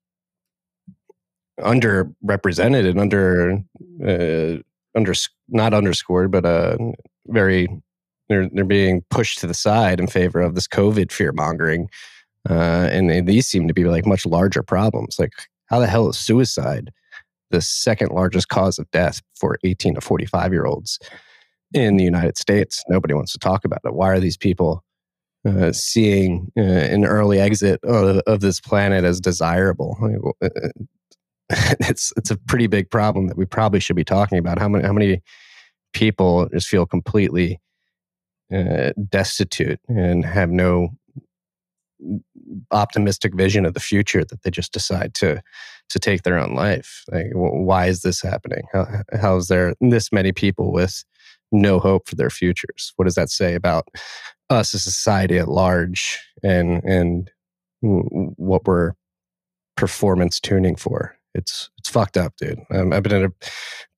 underrepresented 1.59 2.87
and 2.87 2.99
under 2.99 3.59
uh, 4.05 4.61
under 4.95 5.13
not 5.49 5.73
underscored, 5.73 6.31
but 6.31 6.45
uh, 6.45 6.77
very 7.27 7.67
they're 8.29 8.49
they're 8.53 8.63
being 8.65 9.03
pushed 9.09 9.39
to 9.39 9.47
the 9.47 9.53
side 9.53 9.99
in 9.99 10.07
favor 10.07 10.39
of 10.39 10.55
this 10.55 10.67
COVID 10.67 11.11
fear 11.11 11.31
mongering, 11.31 11.89
uh, 12.49 12.89
and 12.91 13.27
these 13.27 13.47
seem 13.47 13.67
to 13.67 13.73
be 13.73 13.85
like 13.85 14.05
much 14.05 14.25
larger 14.25 14.63
problems. 14.63 15.17
Like 15.17 15.33
how 15.67 15.79
the 15.79 15.87
hell 15.87 16.09
is 16.09 16.19
suicide 16.19 16.91
the 17.49 17.61
second 17.61 18.11
largest 18.11 18.47
cause 18.47 18.79
of 18.79 18.89
death 18.91 19.21
for 19.35 19.57
18 19.65 19.95
to 19.95 20.01
45 20.01 20.53
year 20.53 20.65
olds 20.65 20.99
in 21.73 21.97
the 21.97 22.03
United 22.03 22.37
States? 22.37 22.83
Nobody 22.89 23.13
wants 23.13 23.31
to 23.33 23.39
talk 23.39 23.65
about 23.65 23.81
it. 23.85 23.93
Why 23.93 24.09
are 24.09 24.19
these 24.19 24.37
people? 24.37 24.83
Uh, 25.43 25.71
seeing 25.71 26.51
uh, 26.55 26.61
an 26.61 27.03
early 27.03 27.39
exit 27.39 27.83
of, 27.83 28.21
of, 28.27 28.41
this 28.41 28.59
planet 28.59 29.03
as 29.03 29.19
desirable. 29.19 29.97
Uh, 30.39 30.49
it's 31.79 32.13
it's 32.15 32.29
a 32.29 32.37
pretty 32.37 32.67
big 32.67 32.91
problem 32.91 33.25
that 33.27 33.37
we 33.37 33.45
probably 33.45 33.79
should 33.79 33.95
be 33.95 34.03
talking 34.03 34.37
about. 34.37 34.59
How 34.59 34.69
many 34.69 34.85
how 34.85 34.93
many 34.93 35.23
people 35.93 36.47
just 36.49 36.67
feel 36.67 36.85
completely 36.85 37.59
uh, 38.53 38.91
destitute 39.09 39.79
and 39.87 40.25
have 40.25 40.49
no 40.49 40.89
optimistic 42.71 43.33
vision 43.35 43.65
of 43.65 43.73
the 43.73 43.79
future 43.79 44.23
that 44.25 44.43
they 44.43 44.51
just 44.51 44.73
decide 44.73 45.13
to 45.13 45.41
to 45.89 45.99
take 45.99 46.23
their 46.23 46.37
own 46.37 46.55
life 46.55 47.03
like 47.11 47.27
why 47.33 47.85
is 47.85 48.01
this 48.01 48.21
happening 48.21 48.63
how, 48.73 48.87
how 49.21 49.37
is 49.37 49.47
there 49.47 49.75
this 49.81 50.11
many 50.11 50.31
people 50.31 50.71
with 50.71 51.03
no 51.51 51.79
hope 51.79 52.07
for 52.07 52.15
their 52.15 52.29
futures 52.29 52.93
what 52.95 53.05
does 53.05 53.15
that 53.15 53.29
say 53.29 53.55
about 53.55 53.87
us 54.49 54.73
as 54.73 54.85
a 54.85 54.91
society 54.91 55.37
at 55.37 55.47
large 55.47 56.19
and 56.43 56.83
and 56.83 57.31
what 57.81 58.65
we're 58.65 58.93
performance 59.75 60.39
tuning 60.39 60.75
for 60.75 61.15
it's 61.33 61.69
it's 61.77 61.89
fucked 61.89 62.17
up, 62.17 62.35
dude. 62.37 62.59
Um, 62.71 62.93
I've 62.93 63.03
been 63.03 63.23
in 63.23 63.25
a 63.25 63.45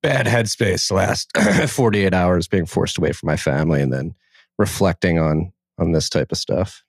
bad 0.01 0.25
headspace 0.25 0.87
the 0.87 0.95
last 0.95 1.31
48 1.69 2.13
hours, 2.13 2.47
being 2.47 2.65
forced 2.65 2.97
away 2.97 3.11
from 3.11 3.27
my 3.27 3.37
family, 3.37 3.81
and 3.81 3.91
then 3.91 4.13
reflecting 4.57 5.19
on 5.19 5.51
on 5.77 5.91
this 5.91 6.09
type 6.09 6.31
of 6.31 6.37
stuff. 6.37 6.83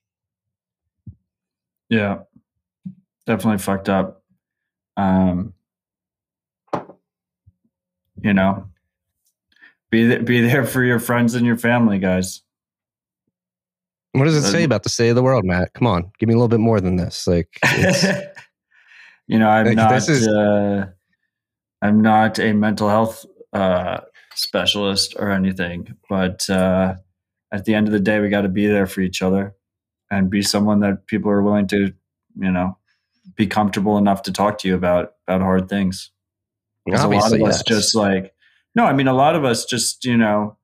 Yeah, 1.89 2.21
definitely 3.27 3.59
fucked 3.59 3.89
up. 3.89 4.23
Um, 4.97 5.55
you 8.21 8.33
know, 8.33 8.69
be 9.95 10.09
th- 10.09 10.25
be 10.25 10.41
there 10.41 10.65
for 10.65 10.83
your 10.83 10.99
friends 10.99 11.35
and 11.35 11.47
your 11.47 11.57
family, 11.57 11.99
guys. 11.99 12.43
What 14.13 14.25
does 14.25 14.37
it 14.37 14.49
say 14.49 14.63
about 14.63 14.85
the 14.85 14.89
state 14.89 15.09
of 15.09 15.17
the 15.17 15.23
world, 15.23 15.45
Matt? 15.45 15.73
Come 15.75 15.87
on, 15.89 16.11
give 16.19 16.29
me 16.29 16.35
a 16.35 16.37
little 16.37 16.49
bit 16.49 16.61
more 16.61 16.81
than 16.81 16.97
this. 16.97 17.27
Like, 17.27 17.59
You 19.27 19.39
know, 19.39 19.49
I'm 19.49 19.67
like, 19.67 19.77
not. 19.77 20.09
Is- 20.09 20.29
uh, 20.29 20.87
I'm 21.83 22.01
not 22.01 22.39
a 22.39 22.53
mental 22.53 22.89
health 22.89 23.25
uh, 23.53 24.01
specialist 24.35 25.15
or 25.19 25.31
anything, 25.31 25.97
but 26.09 26.49
uh, 26.51 26.95
at 27.53 27.65
the 27.65 27.75
end 27.75 27.87
of 27.87 27.93
the 27.93 28.01
day, 28.01 28.21
we 28.21 28.29
got 28.29 28.43
to 28.43 28.49
be 28.49 28.67
there 28.67 28.87
for 28.87 29.01
each 29.01 29.23
other 29.23 29.55
and 30.11 30.31
be 30.31 30.43
someone 30.43 30.81
that 30.81 31.07
people 31.07 31.31
are 31.31 31.43
willing 31.43 31.67
to, 31.69 31.93
you 32.37 32.51
know, 32.51 32.77
be 33.37 33.47
comfortable 33.47 33.97
enough 33.97 34.23
to 34.23 34.33
talk 34.33 34.59
to 34.59 34.69
you 34.69 34.75
about 34.75 35.13
about 35.27 35.41
hard 35.41 35.69
things. 35.69 36.11
Because 36.85 37.05
a 37.05 37.09
lot 37.09 37.33
of 37.33 37.41
yes. 37.41 37.57
us 37.57 37.63
just 37.63 37.95
like, 37.95 38.34
no, 38.75 38.85
I 38.85 38.93
mean, 38.93 39.09
a 39.09 39.15
lot 39.15 39.37
of 39.37 39.45
us 39.45 39.65
just, 39.65 40.05
you 40.05 40.17
know, 40.17 40.57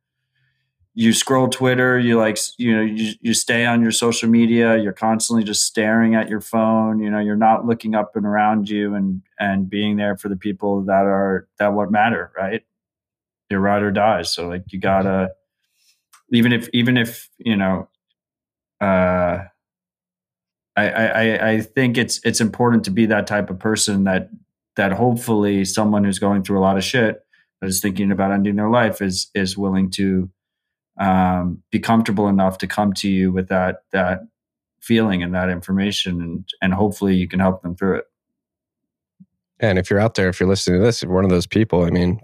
you 0.95 1.13
scroll 1.13 1.49
Twitter, 1.49 1.99
you 1.99 2.19
like, 2.19 2.37
you 2.59 2.77
know, 2.77 2.83
you, 2.83 3.13
you 3.21 3.33
stay 3.33 3.65
on 3.65 3.81
your 3.81 3.93
social 3.93 4.29
media, 4.29 4.77
you're 4.77 4.93
constantly 4.93 5.45
just 5.45 5.65
staring 5.65 6.17
at 6.17 6.29
your 6.29 6.41
phone, 6.41 6.99
you 6.99 7.09
know, 7.09 7.21
you're 7.21 7.37
not 7.37 7.65
looking 7.65 7.95
up 7.95 8.17
and 8.17 8.27
around 8.27 8.69
you 8.69 8.95
and, 8.95 9.23
and 9.39 9.71
being 9.71 9.97
there 9.97 10.17
for 10.17 10.29
the 10.29 10.37
people 10.37 10.83
that 10.83 11.05
are, 11.05 11.49
that 11.59 11.73
what 11.75 11.93
matter, 11.93 12.33
right? 12.37 12.63
Your 13.49 13.61
ride 13.61 13.83
or 13.83 13.93
die. 13.93 14.23
So 14.23 14.49
like, 14.49 14.65
you 14.73 14.81
gotta, 14.81 15.31
even 16.33 16.53
if, 16.53 16.69
even 16.73 16.97
if, 16.97 17.31
you 17.39 17.57
know, 17.57 17.89
uh, 18.81 19.45
I, 20.77 20.89
I, 20.89 21.51
I 21.51 21.61
think 21.61 21.99
it's, 21.99 22.21
it's 22.25 22.41
important 22.41 22.85
to 22.85 22.91
be 22.91 23.07
that 23.07 23.27
type 23.27 23.49
of 23.49 23.59
person 23.59 24.05
that, 24.05 24.31
that 24.77 24.93
hopefully 24.93 25.65
someone 25.65 26.05
who's 26.05 26.19
going 26.19 26.43
through 26.43 26.59
a 26.59 26.63
lot 26.63 26.77
of 26.77 26.85
shit 26.85 27.23
is 27.63 27.81
thinking 27.81 28.11
about 28.11 28.33
ending 28.33 28.57
their 28.57 28.71
life 28.71 29.03
is, 29.03 29.31
is 29.35 29.57
willing 29.57 29.91
to, 29.91 30.31
um, 30.99 31.63
be 31.71 31.79
comfortable 31.79 32.29
enough 32.29 32.59
to 32.59 32.67
come 32.67 32.93
to 32.95 33.09
you 33.09 33.33
with 33.33 33.49
that 33.49 33.85
that 33.93 34.21
feeling 34.83 35.23
and 35.23 35.35
that 35.35 35.49
information 35.49 36.21
and 36.21 36.49
and 36.61 36.75
hopefully 36.75 37.15
you 37.15 37.27
can 37.27 37.41
help 37.41 37.63
them 37.63 37.75
through 37.75 37.99
it. 37.99 38.05
And 39.61 39.79
if 39.79 39.89
you're 39.89 40.01
out 40.01 40.15
there 40.15 40.29
if 40.29 40.41
you're 40.41 40.49
listening 40.49 40.81
to 40.81 40.85
this 40.85 41.03
if 41.03 41.07
you're 41.07 41.15
one 41.15 41.25
of 41.25 41.31
those 41.31 41.47
people 41.47 41.85
i 41.85 41.91
mean 41.91 42.21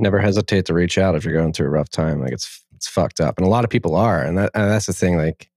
never 0.00 0.18
hesitate 0.18 0.64
to 0.66 0.74
reach 0.74 0.98
out 0.98 1.14
if 1.14 1.24
you're 1.24 1.34
going 1.34 1.52
through 1.52 1.66
a 1.66 1.70
rough 1.70 1.90
time. 1.90 2.20
Like 2.20 2.32
it's 2.32 2.64
it's 2.74 2.88
fucked 2.88 3.20
up. 3.20 3.36
And 3.36 3.46
a 3.46 3.50
lot 3.50 3.64
of 3.64 3.70
people 3.70 3.94
are. 3.94 4.22
And, 4.22 4.38
that, 4.38 4.50
and 4.54 4.70
that's 4.70 4.86
the 4.86 4.92
thing 4.92 5.16
like 5.16 5.48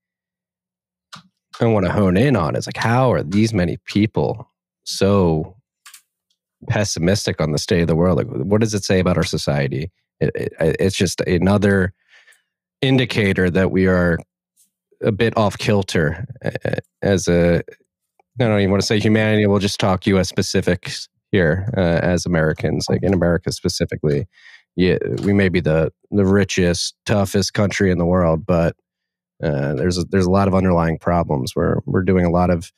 i 1.60 1.64
want 1.66 1.86
to 1.86 1.92
hone 1.92 2.16
in 2.16 2.34
on 2.34 2.56
is 2.56 2.66
like 2.66 2.76
how 2.76 3.12
are 3.12 3.22
these 3.22 3.54
many 3.54 3.76
people 3.84 4.50
so 4.82 5.56
pessimistic 6.68 7.40
on 7.40 7.52
the 7.52 7.58
state 7.58 7.80
of 7.80 7.88
the 7.88 7.96
world 7.96 8.18
like 8.18 8.26
what 8.26 8.60
does 8.60 8.74
it 8.74 8.84
say 8.84 8.98
about 8.98 9.16
our 9.16 9.24
society 9.24 9.90
it, 10.20 10.30
it, 10.34 10.76
it's 10.80 10.96
just 10.96 11.20
another 11.22 11.92
indicator 12.80 13.50
that 13.50 13.70
we 13.70 13.86
are 13.86 14.18
a 15.02 15.12
bit 15.12 15.36
off 15.36 15.58
kilter 15.58 16.26
as 17.02 17.28
a 17.28 17.62
I 18.40 18.48
don't 18.48 18.58
even 18.58 18.70
want 18.70 18.82
to 18.82 18.86
say 18.86 18.98
humanity. 18.98 19.46
We'll 19.46 19.60
just 19.60 19.78
talk 19.78 20.06
U.S. 20.08 20.28
specifics 20.28 21.08
here 21.30 21.72
uh, 21.76 22.00
as 22.02 22.26
Americans, 22.26 22.86
like 22.88 23.02
in 23.02 23.14
America 23.14 23.52
specifically. 23.52 24.26
Yeah, 24.76 24.98
we 25.22 25.32
may 25.32 25.48
be 25.48 25.60
the 25.60 25.92
the 26.10 26.26
richest, 26.26 26.96
toughest 27.06 27.54
country 27.54 27.92
in 27.92 27.98
the 27.98 28.04
world, 28.04 28.44
but 28.44 28.74
uh, 29.42 29.74
there's 29.74 29.98
a, 29.98 30.04
there's 30.04 30.26
a 30.26 30.30
lot 30.30 30.48
of 30.48 30.54
underlying 30.54 30.98
problems. 30.98 31.52
We're 31.54 31.78
we're 31.86 32.02
doing 32.02 32.24
a 32.24 32.30
lot 32.30 32.50
of 32.50 32.72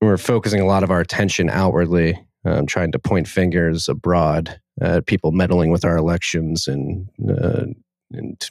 we're 0.00 0.16
focusing 0.16 0.60
a 0.60 0.66
lot 0.66 0.82
of 0.82 0.90
our 0.90 1.00
attention 1.00 1.48
outwardly, 1.48 2.18
um, 2.44 2.66
trying 2.66 2.92
to 2.92 2.98
point 2.98 3.28
fingers 3.28 3.88
abroad 3.88 4.60
uh, 4.80 5.00
people 5.06 5.32
meddling 5.32 5.70
with 5.70 5.84
our 5.84 5.96
elections 5.96 6.66
and 6.66 7.08
uh, 7.28 7.66
and 8.12 8.50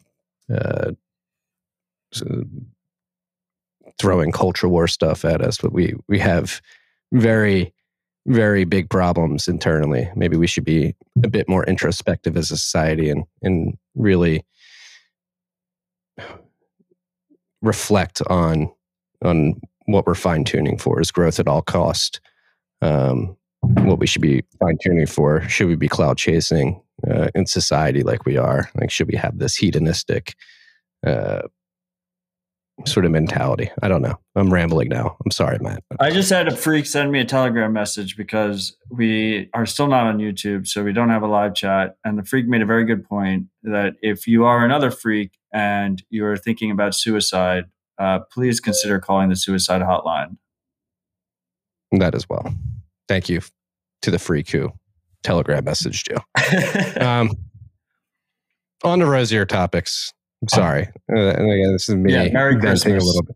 uh, 0.54 0.92
throwing 3.98 4.32
culture 4.32 4.68
war 4.68 4.88
stuff 4.88 5.26
at 5.26 5.42
us. 5.42 5.58
But 5.58 5.74
we 5.74 5.94
we 6.08 6.20
have 6.20 6.62
very 7.12 7.74
very 8.28 8.64
big 8.64 8.90
problems 8.90 9.48
internally. 9.48 10.10
Maybe 10.16 10.38
we 10.38 10.46
should 10.48 10.66
be 10.66 10.96
a 11.24 11.28
bit 11.28 11.50
more 11.50 11.66
introspective 11.66 12.38
as 12.38 12.52
a 12.52 12.58
society 12.58 13.10
and 13.10 13.24
and 13.42 13.78
really 13.96 14.46
reflect 17.62 18.22
on 18.28 18.72
on 19.24 19.60
what 19.86 20.06
we're 20.06 20.16
fine 20.16 20.44
tuning 20.44 20.78
for 20.78 21.02
is 21.02 21.12
growth 21.12 21.40
at 21.40 21.48
all 21.48 21.62
cost. 21.62 22.22
Um, 22.82 23.36
what 23.70 24.00
we 24.00 24.08
should 24.08 24.22
be 24.22 24.44
fine 24.60 24.78
tuning 24.82 25.06
for. 25.06 25.42
Should 25.48 25.68
we 25.68 25.76
be 25.76 25.88
cloud 25.88 26.18
chasing 26.18 26.82
uh, 27.10 27.30
in 27.36 27.46
society 27.46 28.04
like 28.04 28.26
we 28.26 28.38
are? 28.38 28.70
Like, 28.76 28.92
should 28.92 29.08
we 29.08 29.18
have 29.18 29.38
this 29.38 29.56
hedonistic 29.56 30.36
uh, 31.06 31.42
sort 32.86 33.06
of 33.06 33.12
mentality? 33.12 33.70
I 33.82 33.88
don't 33.88 34.02
know. 34.02 34.20
I'm 34.36 34.52
rambling 34.52 34.90
now. 34.90 35.18
I'm 35.24 35.32
sorry, 35.32 35.60
Matt. 35.60 35.84
I 36.00 36.10
just 36.12 36.30
had 36.30 36.48
a 36.48 36.56
freak 36.56 36.86
send 36.86 37.12
me 37.12 37.20
a 37.20 37.26
Telegram 37.26 37.72
message 37.72 38.18
because 38.18 38.76
we 38.90 39.50
are 39.54 39.66
still 39.66 39.88
not 39.88 40.08
on 40.08 40.18
YouTube, 40.18 40.68
so 40.68 40.84
we 40.84 40.94
don't 40.94 41.10
have 41.10 41.24
a 41.24 41.28
live 41.28 41.54
chat. 41.54 41.98
And 42.04 42.18
the 42.18 42.24
freak 42.24 42.48
made 42.48 42.62
a 42.62 42.66
very 42.66 42.86
good 42.86 43.08
point 43.08 43.48
that 43.64 43.96
if 44.02 44.28
you 44.28 44.46
are 44.46 44.66
another 44.66 44.90
freak 44.90 45.38
and 45.54 46.02
you're 46.10 46.38
thinking 46.38 46.72
about 46.72 46.96
suicide, 46.96 47.66
uh, 48.00 48.20
please 48.32 48.60
consider 48.60 49.00
calling 49.00 49.30
the 49.30 49.36
suicide 49.36 49.82
hotline. 49.82 50.38
That 51.92 52.16
as 52.16 52.30
well. 52.30 52.54
Thank 53.08 53.30
you 53.30 53.42
to 54.02 54.12
the 54.12 54.20
free 54.20 54.44
coup. 54.44 54.70
Telegram 55.24 55.64
messaged 55.66 56.08
you. 56.10 57.06
um, 57.06 57.32
on 58.84 59.00
the 59.00 59.06
rosier 59.06 59.46
topics. 59.46 60.14
I'm 60.42 60.48
Sorry, 60.48 60.88
uh, 61.12 61.18
and 61.20 61.52
again, 61.52 61.74
this 61.74 61.90
is 61.90 61.96
me 61.96 62.14
Yeah, 62.14 62.30
Merry 62.32 62.58
Christmas. 62.58 63.04
a 63.04 63.06
little 63.06 63.24
bit. 63.24 63.36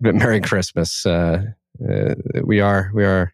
But 0.00 0.14
Merry 0.16 0.40
Christmas. 0.40 1.06
Uh, 1.06 1.44
uh, 1.88 2.14
we 2.44 2.60
are 2.60 2.90
we 2.92 3.04
are 3.04 3.32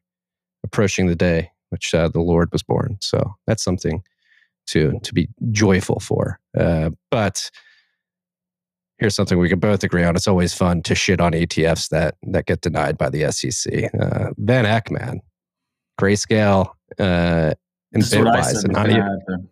approaching 0.65 1.07
the 1.07 1.17
day 1.17 1.51
which 1.71 1.95
uh, 1.95 2.09
the 2.09 2.21
Lord 2.21 2.51
was 2.53 2.63
born. 2.63 2.99
So 3.01 3.35
that's 3.47 3.63
something 3.65 4.03
to 4.69 4.99
to 5.03 5.15
be 5.15 5.29
joyful 5.51 6.01
for. 6.01 6.39
Uh, 6.59 6.91
but 7.11 7.51
here's 8.99 9.15
something 9.15 9.39
we 9.39 9.49
can 9.49 9.59
both 9.61 9.83
agree 9.83 10.05
on: 10.05 10.15
it's 10.15 10.29
always 10.29 10.53
fun 10.53 10.83
to 10.83 10.95
shit 10.95 11.21
on 11.21 11.33
ETFs 11.33 11.89
that 11.89 12.17
that 12.25 12.45
get 12.45 12.61
denied 12.61 12.99
by 12.99 13.09
the 13.09 13.33
SEC. 13.33 13.91
Uh, 13.99 14.31
Van 14.37 14.67
Eck, 14.67 14.91
man, 14.91 15.21
Grayscale, 16.01 16.69
uh, 16.99 17.53
and 17.93 18.03
Bitwise, 18.03 18.65
and 18.65 18.73
not 18.73 18.91
even 18.91 19.49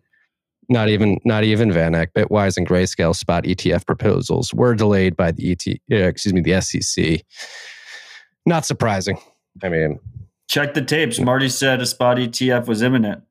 not 0.69 0.89
even 0.89 1.17
not 1.25 1.43
even 1.43 1.71
Van 1.71 1.95
Eck, 1.95 2.13
Bitwise 2.13 2.57
and 2.57 2.67
Grayscale 2.67 3.15
spot 3.15 3.43
ETF 3.45 3.85
proposals 3.85 4.53
were 4.53 4.75
delayed 4.75 5.15
by 5.15 5.31
the 5.31 5.51
ET, 5.51 5.65
uh, 5.91 5.95
excuse 6.07 6.33
me, 6.33 6.41
the 6.41 6.59
SEC. 6.61 7.21
Not 8.45 8.65
surprising. 8.65 9.17
I 9.63 9.69
mean, 9.69 9.99
Check 10.49 10.73
the 10.73 10.81
tapes. 10.81 11.19
Marty 11.19 11.49
said 11.49 11.81
a 11.81 11.85
spot 11.85 12.17
ETF 12.17 12.67
was 12.67 12.81
imminent. 12.81 13.21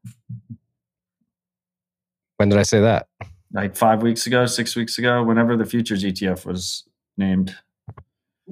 when 2.37 2.49
did 2.51 2.59
I 2.59 2.63
say 2.63 2.81
that? 2.81 3.09
Like 3.53 3.75
five 3.77 4.03
weeks 4.03 4.27
ago, 4.27 4.45
six 4.47 4.77
weeks 4.77 4.99
ago, 4.99 5.23
whenever 5.23 5.57
the 5.57 5.65
futures 5.65 6.05
ETF 6.05 6.45
was 6.45 6.85
named. 7.17 7.57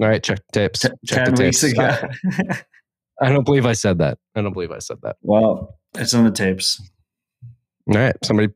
All 0.01 0.09
right, 0.09 0.23
check 0.23 0.39
the 0.53 0.61
tapes. 0.61 0.81
T- 0.81 0.89
check 1.07 1.25
Ten 1.27 1.35
the 1.35 1.43
weeks 1.45 1.61
tapes. 1.61 1.75
ago. 1.75 2.09
I 3.21 3.31
don't 3.31 3.45
believe 3.45 3.67
I 3.67 3.73
said 3.73 3.99
that. 3.99 4.19
I 4.35 4.43
don't 4.43 4.53
believe 4.53 4.73
I 4.73 4.79
said 4.79 4.99
that. 5.03 5.17
well, 5.23 5.79
it's 5.95 6.15
on 6.15 6.25
the 6.25 6.31
tapes. 6.31 6.81
All 7.89 7.97
right, 7.97 8.17
somebody, 8.25 8.53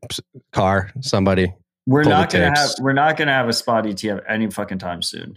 car, 0.52 0.90
somebody. 1.00 1.52
We're 1.86 2.04
not 2.04 2.30
gonna 2.30 2.52
have 2.54 2.70
we're 2.80 2.92
not 2.92 3.16
gonna 3.16 3.32
have 3.32 3.48
a 3.48 3.52
spot 3.52 3.84
ETF 3.84 4.22
any 4.28 4.50
fucking 4.50 4.78
time 4.78 5.02
soon. 5.02 5.36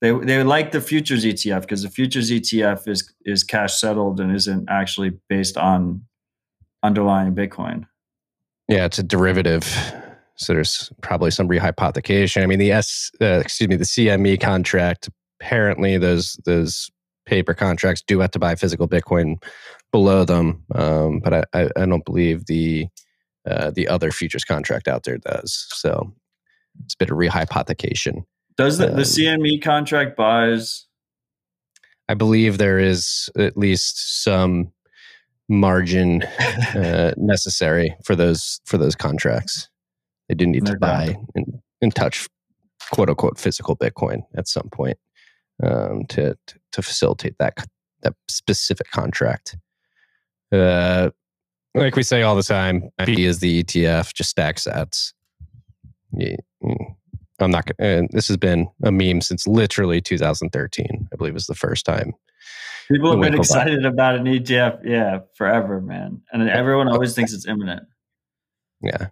They 0.00 0.12
they 0.12 0.42
like 0.42 0.72
the 0.72 0.80
futures 0.80 1.24
ETF 1.24 1.62
because 1.62 1.82
the 1.82 1.90
futures 1.90 2.30
ETF 2.30 2.86
is 2.88 3.12
is 3.24 3.44
cash 3.44 3.74
settled 3.74 4.20
and 4.20 4.34
isn't 4.34 4.68
actually 4.68 5.12
based 5.28 5.56
on 5.56 6.02
underlying 6.82 7.34
Bitcoin. 7.34 7.86
Yeah, 8.68 8.84
it's 8.84 8.98
a 8.98 9.02
derivative. 9.02 9.64
So 10.36 10.52
there's 10.52 10.92
probably 11.00 11.30
some 11.30 11.48
rehypothecation. 11.48 12.42
I 12.42 12.46
mean, 12.46 12.58
the 12.58 12.72
S, 12.72 13.10
uh, 13.22 13.40
excuse 13.40 13.68
me, 13.68 13.76
the 13.76 13.84
CME 13.84 14.40
contract. 14.40 15.08
Apparently, 15.40 15.96
those 15.98 16.38
those 16.44 16.90
paper 17.26 17.54
contracts 17.54 18.02
do 18.06 18.20
have 18.20 18.30
to 18.32 18.38
buy 18.38 18.54
physical 18.54 18.88
Bitcoin 18.88 19.42
below 19.92 20.24
them, 20.24 20.64
um, 20.74 21.20
but 21.20 21.34
I, 21.34 21.44
I, 21.52 21.70
I 21.76 21.86
don't 21.86 22.04
believe 22.04 22.46
the 22.46 22.86
uh, 23.46 23.70
the 23.70 23.86
other 23.86 24.10
futures 24.10 24.44
contract 24.44 24.88
out 24.88 25.04
there 25.04 25.18
does. 25.18 25.66
So 25.70 26.12
it's 26.84 26.94
a 26.94 26.98
bit 26.98 27.10
of 27.10 27.16
rehypothecation. 27.16 28.24
Does 28.56 28.78
the, 28.78 28.90
Um, 28.90 28.96
the 28.96 29.02
CME 29.02 29.62
contract 29.62 30.16
buys 30.16 30.86
I 32.08 32.14
believe 32.14 32.58
there 32.58 32.78
is 32.78 33.28
at 33.36 33.56
least 33.56 34.22
some 34.22 34.72
margin 35.48 36.22
uh, 36.74 37.12
necessary 37.16 37.96
for 38.04 38.16
those 38.16 38.60
for 38.64 38.78
those 38.78 38.94
contracts. 38.94 39.68
They 40.28 40.34
do 40.34 40.46
need 40.46 40.64
No 40.64 40.72
to 40.72 40.78
buy 40.78 41.16
and, 41.34 41.60
and 41.80 41.94
touch 41.94 42.28
quote 42.92 43.08
unquote 43.08 43.38
physical 43.38 43.76
Bitcoin 43.76 44.22
at 44.36 44.48
some 44.48 44.68
point 44.70 44.98
um, 45.62 46.04
to, 46.08 46.36
to 46.46 46.58
to 46.72 46.82
facilitate 46.82 47.36
that 47.38 47.66
that 48.02 48.14
specific 48.28 48.90
contract. 48.90 49.56
Uh, 50.52 51.10
like 51.74 51.96
we 51.96 52.02
say 52.02 52.22
all 52.22 52.36
the 52.36 52.42
time, 52.42 52.90
B 53.04 53.24
is 53.24 53.40
the 53.40 53.62
ETF, 53.62 54.14
just 54.14 54.30
stack 54.30 54.56
sats. 54.56 55.12
Yeah, 56.12 56.36
mm. 56.62 56.94
I'm 57.38 57.50
not 57.50 57.66
gonna. 57.66 57.90
And 57.90 58.08
this 58.12 58.28
has 58.28 58.36
been 58.36 58.68
a 58.82 58.90
meme 58.90 59.20
since 59.20 59.46
literally 59.46 60.00
2013. 60.00 61.08
I 61.12 61.16
believe 61.16 61.34
was 61.34 61.46
the 61.46 61.54
first 61.54 61.84
time 61.84 62.14
people 62.88 63.10
have 63.10 63.20
been 63.20 63.34
excited 63.34 63.84
about 63.84 64.16
an 64.16 64.24
ETF? 64.24 64.80
Yeah, 64.84 65.20
forever, 65.34 65.80
man. 65.80 66.22
And 66.32 66.48
everyone 66.48 66.88
always 66.88 67.14
thinks 67.14 67.32
it's 67.32 67.46
imminent. 67.46 67.84
Yeah. 68.80 69.08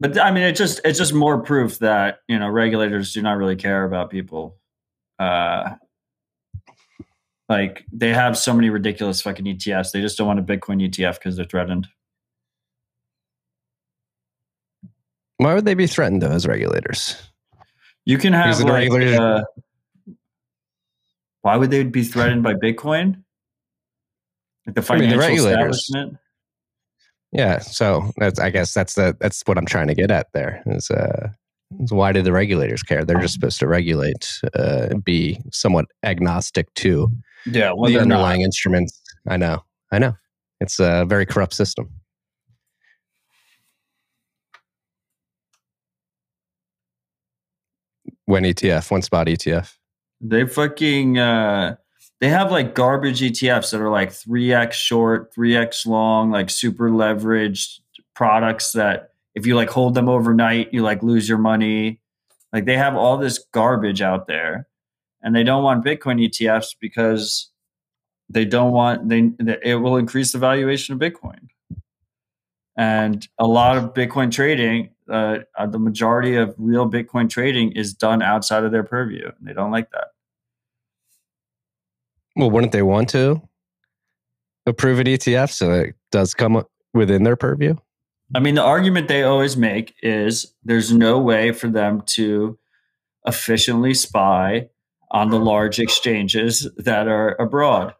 But 0.00 0.18
I 0.20 0.30
mean, 0.30 0.44
it 0.44 0.52
just 0.52 0.80
it's 0.84 0.98
just 0.98 1.12
more 1.12 1.42
proof 1.42 1.78
that 1.80 2.20
you 2.28 2.38
know 2.38 2.48
regulators 2.48 3.12
do 3.12 3.22
not 3.22 3.36
really 3.36 3.56
care 3.56 3.84
about 3.84 4.10
people. 4.10 4.56
Uh, 5.18 5.74
like 7.48 7.84
they 7.92 8.10
have 8.10 8.36
so 8.36 8.52
many 8.52 8.70
ridiculous 8.70 9.22
fucking 9.22 9.44
ETFs. 9.44 9.92
They 9.92 10.00
just 10.00 10.18
don't 10.18 10.26
want 10.26 10.38
a 10.38 10.42
Bitcoin 10.42 10.86
ETF 10.86 11.14
because 11.14 11.36
they're 11.36 11.44
threatened. 11.44 11.88
Why 15.38 15.54
would 15.54 15.64
they 15.64 15.74
be 15.74 15.86
threatened 15.86 16.22
though 16.22 16.30
as 16.30 16.46
regulators? 16.46 17.16
You 18.04 18.18
can 18.18 18.32
have 18.32 18.60
like, 18.60 18.90
uh, 18.90 19.42
why 21.42 21.56
would 21.56 21.70
they 21.70 21.84
be 21.84 22.04
threatened 22.04 22.42
by 22.42 22.54
Bitcoin? 22.54 23.22
Like 24.66 24.74
the 24.74 24.92
I 24.92 24.98
mean, 24.98 25.10
the 25.10 25.16
financial 25.16 25.46
establishment. 25.46 26.16
Yeah. 27.32 27.58
So 27.58 28.10
that's 28.16 28.38
I 28.38 28.50
guess 28.50 28.74
that's 28.74 28.94
the 28.94 29.16
that's 29.20 29.42
what 29.46 29.58
I'm 29.58 29.66
trying 29.66 29.88
to 29.88 29.94
get 29.94 30.10
at 30.10 30.28
there 30.32 30.62
is 30.66 30.90
uh 30.90 31.30
is 31.80 31.92
why 31.92 32.12
do 32.12 32.22
the 32.22 32.32
regulators 32.32 32.82
care? 32.82 33.04
They're 33.04 33.20
just 33.20 33.34
supposed 33.34 33.58
to 33.60 33.66
regulate, 33.68 34.40
uh, 34.54 34.94
be 35.04 35.38
somewhat 35.52 35.86
agnostic 36.02 36.72
to 36.74 37.10
Yeah, 37.46 37.72
well, 37.72 37.88
the 37.90 37.98
they're 37.98 38.06
not. 38.06 38.16
underlying 38.16 38.40
instruments. 38.42 39.00
I 39.28 39.36
know. 39.36 39.62
I 39.92 39.98
know. 39.98 40.14
It's 40.60 40.78
a 40.80 41.04
very 41.06 41.26
corrupt 41.26 41.54
system. 41.54 41.88
When 48.26 48.44
ETF, 48.44 48.90
one 48.90 49.02
spot 49.02 49.26
ETF. 49.26 49.74
They 50.20 50.46
fucking 50.46 51.18
uh 51.18 51.76
they 52.20 52.28
have 52.28 52.50
like 52.50 52.74
garbage 52.74 53.20
ETFs 53.20 53.70
that 53.70 53.80
are 53.80 53.90
like 53.90 54.10
3x 54.10 54.72
short, 54.72 55.32
3x 55.34 55.86
long, 55.86 56.30
like 56.32 56.50
super 56.50 56.90
leveraged 56.90 57.78
products 58.14 58.72
that 58.72 59.12
if 59.34 59.46
you 59.46 59.54
like 59.54 59.70
hold 59.70 59.94
them 59.94 60.08
overnight, 60.08 60.72
you 60.72 60.82
like 60.82 61.02
lose 61.02 61.28
your 61.28 61.38
money. 61.38 62.00
Like 62.52 62.64
they 62.64 62.76
have 62.76 62.96
all 62.96 63.16
this 63.18 63.44
garbage 63.52 64.02
out 64.02 64.26
there 64.26 64.68
and 65.22 65.34
they 65.34 65.42
don't 65.42 65.62
want 65.62 65.84
Bitcoin 65.84 66.24
ETFs 66.24 66.74
because 66.80 67.50
they 68.28 68.44
don't 68.44 68.72
want 68.72 69.08
they 69.08 69.30
it 69.62 69.76
will 69.76 69.96
increase 69.96 70.32
the 70.32 70.38
valuation 70.38 70.94
of 70.94 71.00
Bitcoin. 71.00 71.48
And 72.76 73.26
a 73.38 73.46
lot 73.46 73.76
of 73.76 73.92
Bitcoin 73.92 74.30
trading, 74.30 74.90
uh, 75.10 75.38
the 75.68 75.80
majority 75.80 76.36
of 76.36 76.54
real 76.58 76.88
Bitcoin 76.88 77.28
trading 77.28 77.72
is 77.72 77.92
done 77.92 78.22
outside 78.22 78.62
of 78.62 78.70
their 78.70 78.84
purview. 78.84 79.24
And 79.24 79.48
they 79.48 79.52
don't 79.52 79.72
like 79.72 79.90
that. 79.90 80.08
Well, 82.36 82.52
wouldn't 82.52 82.70
they 82.70 82.82
want 82.82 83.08
to 83.10 83.42
approve 84.64 85.00
an 85.00 85.06
ETF 85.06 85.50
so 85.50 85.72
it 85.72 85.96
does 86.12 86.34
come 86.34 86.62
within 86.94 87.24
their 87.24 87.34
purview? 87.34 87.74
I 88.34 88.40
mean, 88.40 88.54
the 88.56 88.62
argument 88.62 89.08
they 89.08 89.22
always 89.22 89.56
make 89.56 89.94
is 90.02 90.52
there's 90.62 90.92
no 90.92 91.18
way 91.18 91.52
for 91.52 91.68
them 91.68 92.02
to 92.06 92.58
efficiently 93.26 93.94
spy 93.94 94.68
on 95.10 95.30
the 95.30 95.38
large 95.38 95.78
exchanges 95.78 96.68
that 96.76 97.08
are 97.08 97.34
abroad, 97.40 97.94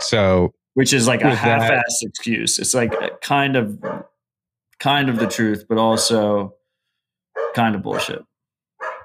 So 0.00 0.54
which 0.74 0.92
is 0.92 1.06
like 1.06 1.22
a 1.22 1.34
half-ass 1.34 1.98
excuse. 2.02 2.58
It's 2.58 2.74
like 2.74 2.94
kind 3.20 3.56
of, 3.56 3.82
kind 4.78 5.08
of 5.08 5.18
the 5.18 5.26
truth, 5.26 5.64
but 5.68 5.78
also 5.78 6.54
kind 7.54 7.74
of 7.74 7.82
bullshit. 7.82 8.22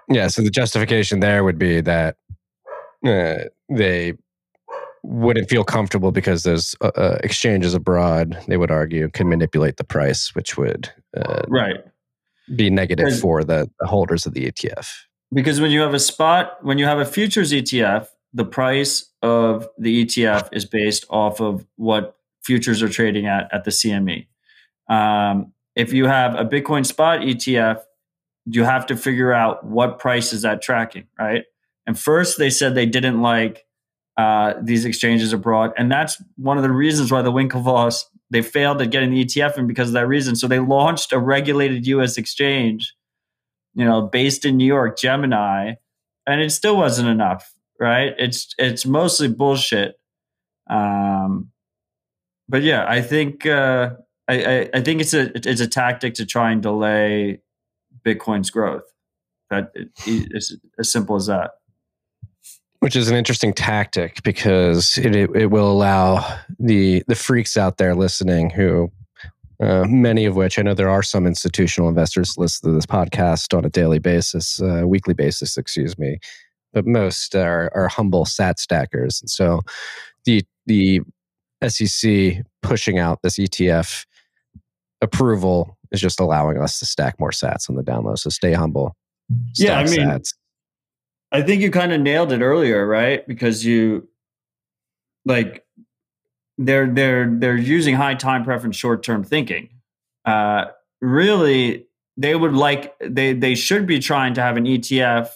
Yeah, 0.09 0.27
so 0.27 0.41
the 0.41 0.49
justification 0.49 1.21
there 1.21 1.43
would 1.43 1.57
be 1.57 1.79
that 1.81 2.17
uh, 3.05 3.45
they 3.69 4.13
wouldn't 5.03 5.49
feel 5.49 5.63
comfortable 5.63 6.11
because 6.11 6.43
those 6.43 6.75
uh, 6.81 6.91
uh, 6.95 7.17
exchanges 7.23 7.73
abroad, 7.73 8.37
they 8.47 8.57
would 8.57 8.71
argue, 8.71 9.09
can 9.09 9.27
manipulate 9.29 9.77
the 9.77 9.83
price, 9.83 10.33
which 10.35 10.57
would 10.57 10.89
uh, 11.17 11.41
Right. 11.47 11.77
be 12.55 12.69
negative 12.69 13.19
for 13.19 13.43
the, 13.43 13.69
the 13.79 13.87
holders 13.87 14.25
of 14.25 14.33
the 14.33 14.51
ETF. 14.51 14.89
Because 15.33 15.59
when 15.61 15.71
you 15.71 15.81
have 15.81 15.93
a 15.93 15.99
spot, 15.99 16.57
when 16.63 16.77
you 16.77 16.85
have 16.85 16.99
a 16.99 17.05
futures 17.05 17.51
ETF, 17.51 18.07
the 18.33 18.45
price 18.45 19.09
of 19.21 19.67
the 19.77 20.05
ETF 20.05 20.49
is 20.51 20.65
based 20.65 21.05
off 21.09 21.39
of 21.41 21.65
what 21.77 22.15
futures 22.43 22.81
are 22.81 22.89
trading 22.89 23.27
at 23.27 23.53
at 23.53 23.63
the 23.63 23.71
CME. 23.71 24.27
Um, 24.89 25.53
if 25.75 25.93
you 25.93 26.05
have 26.05 26.35
a 26.35 26.43
Bitcoin 26.45 26.85
spot 26.85 27.21
ETF, 27.21 27.81
you 28.45 28.63
have 28.63 28.85
to 28.87 28.97
figure 28.97 29.31
out 29.31 29.65
what 29.65 29.99
price 29.99 30.33
is 30.33 30.41
that 30.41 30.61
tracking, 30.61 31.07
right? 31.17 31.45
And 31.87 31.97
first, 31.97 32.37
they 32.37 32.49
said 32.49 32.75
they 32.75 32.85
didn't 32.85 33.21
like 33.21 33.65
uh, 34.17 34.53
these 34.61 34.85
exchanges 34.85 35.33
abroad, 35.33 35.71
and 35.77 35.91
that's 35.91 36.21
one 36.35 36.57
of 36.57 36.63
the 36.63 36.71
reasons 36.71 37.11
why 37.11 37.21
the 37.21 37.31
Winklevoss 37.31 38.03
they 38.29 38.41
failed 38.41 38.81
at 38.81 38.91
getting 38.91 39.11
the 39.11 39.25
ETF 39.25 39.57
in 39.57 39.67
because 39.67 39.89
of 39.89 39.93
that 39.93 40.07
reason. 40.07 40.35
So 40.37 40.47
they 40.47 40.59
launched 40.59 41.11
a 41.11 41.19
regulated 41.19 41.85
U.S. 41.87 42.17
exchange 42.17 42.95
you 43.73 43.85
know, 43.85 44.01
based 44.01 44.45
in 44.45 44.57
New 44.57 44.65
York, 44.65 44.97
Gemini, 44.97 45.73
and 46.27 46.41
it 46.41 46.51
still 46.51 46.77
wasn't 46.77 47.09
enough, 47.09 47.53
right? 47.79 48.13
It's 48.17 48.53
it's 48.57 48.85
mostly 48.85 49.27
bullshit. 49.27 49.95
Um, 50.69 51.51
but 52.49 52.63
yeah, 52.63 52.85
I 52.87 53.01
think 53.01 53.45
uh, 53.45 53.91
I, 54.27 54.43
I, 54.43 54.69
I 54.75 54.81
think 54.81 55.01
it's 55.01 55.13
a 55.13 55.31
it's 55.35 55.61
a 55.61 55.67
tactic 55.67 56.15
to 56.15 56.25
try 56.25 56.51
and 56.51 56.61
delay 56.61 57.41
Bitcoin's 58.05 58.49
growth. 58.49 58.83
That 59.49 59.71
it's 60.05 60.55
as 60.79 60.91
simple 60.91 61.15
as 61.15 61.27
that. 61.27 61.51
Which 62.81 62.95
is 62.95 63.09
an 63.09 63.15
interesting 63.15 63.53
tactic 63.53 64.21
because 64.23 64.97
it, 64.97 65.15
it, 65.15 65.29
it 65.35 65.45
will 65.47 65.69
allow 65.71 66.39
the 66.59 67.03
the 67.07 67.15
freaks 67.15 67.55
out 67.55 67.77
there 67.77 67.95
listening 67.95 68.49
who 68.49 68.91
uh, 69.61 69.85
many 69.87 70.25
of 70.25 70.35
which 70.35 70.57
I 70.57 70.63
know 70.63 70.73
there 70.73 70.89
are 70.89 71.03
some 71.03 71.27
institutional 71.27 71.87
investors 71.87 72.35
listen 72.37 72.69
to 72.69 72.75
this 72.75 72.87
podcast 72.87 73.55
on 73.55 73.63
a 73.63 73.69
daily 73.69 73.99
basis, 73.99 74.59
uh, 74.59 74.83
weekly 74.87 75.13
basis, 75.13 75.55
excuse 75.55 75.99
me, 75.99 76.17
but 76.73 76.87
most 76.87 77.35
are, 77.35 77.71
are 77.75 77.87
humble 77.87 78.25
sat 78.25 78.59
stackers. 78.59 79.21
And 79.21 79.29
so 79.29 79.61
the 80.25 80.43
the 80.65 81.01
SEC 81.67 82.43
pushing 82.63 82.97
out 82.97 83.19
this 83.21 83.37
ETF 83.37 84.05
approval 85.01 85.77
is 85.91 86.01
just 86.01 86.19
allowing 86.19 86.57
us 86.57 86.79
to 86.79 86.85
stack 86.85 87.19
more 87.19 87.31
sats 87.31 87.69
on 87.69 87.75
the 87.75 87.83
down 87.83 88.05
low. 88.05 88.15
So 88.15 88.29
stay 88.31 88.53
humble. 88.53 88.95
yeah, 89.55 89.77
I 89.77 89.83
mean, 89.83 89.99
sats. 89.99 90.33
I 91.31 91.41
think 91.41 91.61
you 91.61 91.71
kind 91.71 91.93
of 91.93 92.01
nailed 92.01 92.31
it 92.31 92.41
earlier, 92.41 92.85
right? 92.85 93.25
Because 93.27 93.65
you 93.65 94.07
like 95.25 95.65
they're 96.57 96.87
they're 96.87 97.29
they're 97.29 97.57
using 97.57 97.95
high 97.95 98.15
time 98.15 98.43
preference 98.43 98.75
short 98.75 99.03
term 99.03 99.23
thinking. 99.23 99.69
Uh, 100.25 100.65
really, 100.99 101.87
they 102.17 102.35
would 102.35 102.53
like 102.53 102.93
they 102.99 103.33
they 103.33 103.55
should 103.55 103.87
be 103.87 103.99
trying 103.99 104.33
to 104.35 104.41
have 104.41 104.57
an 104.57 104.65
ETF 104.65 105.29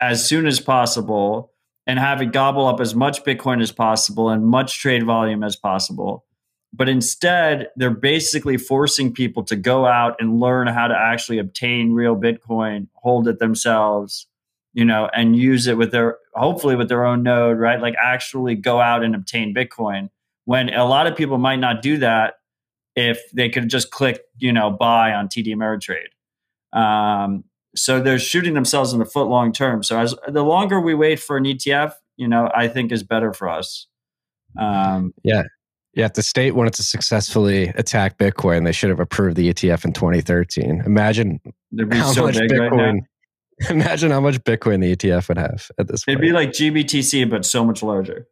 as 0.00 0.24
soon 0.26 0.46
as 0.46 0.60
possible 0.60 1.52
and 1.86 1.98
have 1.98 2.20
it 2.20 2.32
gobble 2.32 2.66
up 2.66 2.80
as 2.80 2.94
much 2.94 3.22
Bitcoin 3.24 3.62
as 3.62 3.72
possible 3.72 4.28
and 4.28 4.46
much 4.46 4.80
trade 4.80 5.04
volume 5.04 5.44
as 5.44 5.54
possible. 5.54 6.24
But 6.72 6.88
instead, 6.88 7.68
they're 7.76 7.90
basically 7.90 8.56
forcing 8.56 9.12
people 9.12 9.44
to 9.44 9.56
go 9.56 9.86
out 9.86 10.16
and 10.18 10.40
learn 10.40 10.66
how 10.66 10.88
to 10.88 10.96
actually 10.96 11.38
obtain 11.38 11.92
real 11.92 12.16
Bitcoin, 12.16 12.88
hold 12.94 13.28
it 13.28 13.38
themselves, 13.38 14.26
you 14.76 14.84
know, 14.84 15.08
and 15.14 15.34
use 15.34 15.66
it 15.66 15.78
with 15.78 15.90
their 15.90 16.18
hopefully 16.34 16.76
with 16.76 16.90
their 16.90 17.06
own 17.06 17.22
node, 17.22 17.58
right? 17.58 17.80
Like 17.80 17.94
actually 18.00 18.54
go 18.54 18.78
out 18.78 19.02
and 19.02 19.14
obtain 19.14 19.54
Bitcoin 19.54 20.10
when 20.44 20.68
a 20.68 20.84
lot 20.84 21.06
of 21.06 21.16
people 21.16 21.38
might 21.38 21.56
not 21.56 21.80
do 21.80 21.96
that 21.96 22.34
if 22.94 23.18
they 23.32 23.48
could 23.48 23.70
just 23.70 23.90
click, 23.90 24.20
you 24.36 24.52
know, 24.52 24.70
buy 24.70 25.14
on 25.14 25.28
TD 25.28 25.48
Ameritrade. 25.48 26.78
Um, 26.78 27.44
so 27.74 28.02
they're 28.02 28.18
shooting 28.18 28.52
themselves 28.52 28.92
in 28.92 28.98
the 28.98 29.06
foot 29.06 29.28
long 29.28 29.50
term. 29.50 29.82
So 29.82 29.98
as 29.98 30.14
the 30.28 30.42
longer 30.42 30.78
we 30.78 30.94
wait 30.94 31.20
for 31.20 31.38
an 31.38 31.44
ETF, 31.44 31.94
you 32.18 32.28
know, 32.28 32.50
I 32.54 32.68
think 32.68 32.92
is 32.92 33.02
better 33.02 33.32
for 33.32 33.48
us. 33.48 33.86
Um, 34.60 35.14
yeah. 35.22 35.44
Yeah, 35.94 36.04
if 36.04 36.12
the 36.12 36.22
state 36.22 36.54
wanted 36.54 36.74
to 36.74 36.82
successfully 36.82 37.68
attack 37.68 38.18
Bitcoin, 38.18 38.66
they 38.66 38.72
should 38.72 38.90
have 38.90 39.00
approved 39.00 39.36
the 39.36 39.54
ETF 39.54 39.86
in 39.86 39.94
2013. 39.94 40.82
Imagine 40.84 41.40
how 41.92 42.12
so 42.12 42.24
much 42.24 42.36
Bitcoin. 42.36 42.92
Right 42.92 43.02
imagine 43.70 44.10
how 44.10 44.20
much 44.20 44.42
Bitcoin 44.44 44.80
the 44.80 44.94
ETF 44.94 45.28
would 45.28 45.38
have 45.38 45.70
at 45.78 45.88
this 45.88 46.04
point. 46.04 46.18
It'd 46.18 46.20
be 46.20 46.32
like 46.32 46.50
GBTC, 46.50 47.28
but 47.30 47.44
so 47.44 47.64
much 47.64 47.82
larger. 47.82 48.26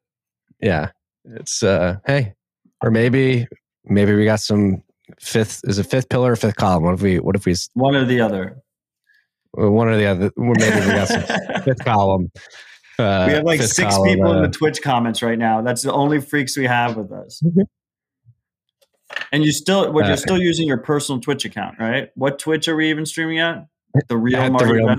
Yeah, 0.61 0.91
it's 1.25 1.63
uh 1.63 1.97
hey, 2.07 2.35
or 2.83 2.91
maybe 2.91 3.47
maybe 3.85 4.15
we 4.15 4.25
got 4.25 4.41
some 4.41 4.83
fifth 5.21 5.61
is 5.65 5.79
a 5.79 5.85
fifth 5.85 6.09
pillar 6.09 6.33
or 6.33 6.37
fifth 6.37 6.57
column. 6.57 6.85
What 6.85 6.95
if 6.95 7.03
we 7.03 7.19
what 7.19 7.37
if 7.37 7.47
we 7.47 7.55
one 7.75 7.97
or 7.97 8.05
the 8.05 8.21
other? 8.21 8.59
One 9.53 9.89
or 9.89 9.97
the 9.97 10.07
other. 10.07 10.31
Maybe 10.37 10.81
we 10.81 10.87
got 10.87 11.09
some 11.09 11.23
fifth 11.65 11.85
column. 11.85 12.31
Uh, 12.99 13.25
we 13.27 13.33
have 13.35 13.45
like 13.45 13.63
six 13.63 13.95
column, 13.95 14.09
people 14.09 14.31
uh, 14.31 14.37
in 14.37 14.43
the 14.43 14.49
Twitch 14.49 14.83
comments 14.83 15.23
right 15.23 15.39
now. 15.39 15.63
That's 15.63 15.83
the 15.83 15.93
only 15.93 16.21
freaks 16.21 16.57
we 16.57 16.67
have 16.67 16.97
with 16.97 17.11
us. 17.13 17.41
Mm-hmm. 17.45 17.63
and 19.33 19.45
you 19.45 19.53
still, 19.53 19.93
what, 19.93 20.05
you're 20.05 20.15
uh, 20.15 20.17
still 20.17 20.39
using 20.39 20.69
your 20.69 20.79
personal 20.79 21.21
Twitch 21.21 21.45
account, 21.45 21.77
right? 21.81 22.11
What 22.15 22.39
Twitch 22.39 22.69
are 22.69 22.77
we 22.77 22.91
even 22.91 23.07
streaming 23.07 23.39
at? 23.39 23.67
The 24.09 24.17
real 24.17 24.51
Marty 24.51 24.67
the 24.67 24.73
real. 24.73 24.97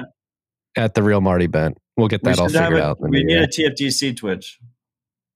At 0.75 0.93
the 0.93 1.03
real 1.03 1.21
Marty 1.21 1.47
Bent. 1.47 1.77
We'll 1.97 2.07
get 2.07 2.23
that 2.23 2.35
we 2.35 2.41
all 2.41 2.49
figured 2.49 2.79
a, 2.79 2.83
out. 2.83 2.97
We 2.99 3.23
need 3.23 3.37
a 3.37 3.47
TFTC 3.47 4.17
Twitch. 4.17 4.59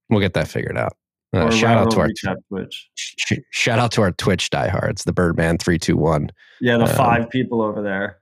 We'll 0.09 0.19
get 0.19 0.33
that 0.33 0.47
figured 0.47 0.77
out. 0.77 0.93
Uh, 1.31 1.51
shout 1.51 1.77
out 1.77 1.91
to 1.91 1.99
our 1.99 2.09
Twitch. 2.49 2.89
Sh- 2.95 3.33
shout 3.51 3.77
out 3.77 3.91
to 3.91 4.01
our 4.01 4.11
Twitch 4.11 4.49
diehards, 4.49 5.03
the 5.03 5.13
Birdman 5.13 5.57
three 5.59 5.77
two 5.77 5.95
one. 5.95 6.31
Yeah, 6.59 6.77
the 6.77 6.85
um, 6.85 6.95
five 6.95 7.29
people 7.29 7.61
over 7.61 7.83
there. 7.83 8.19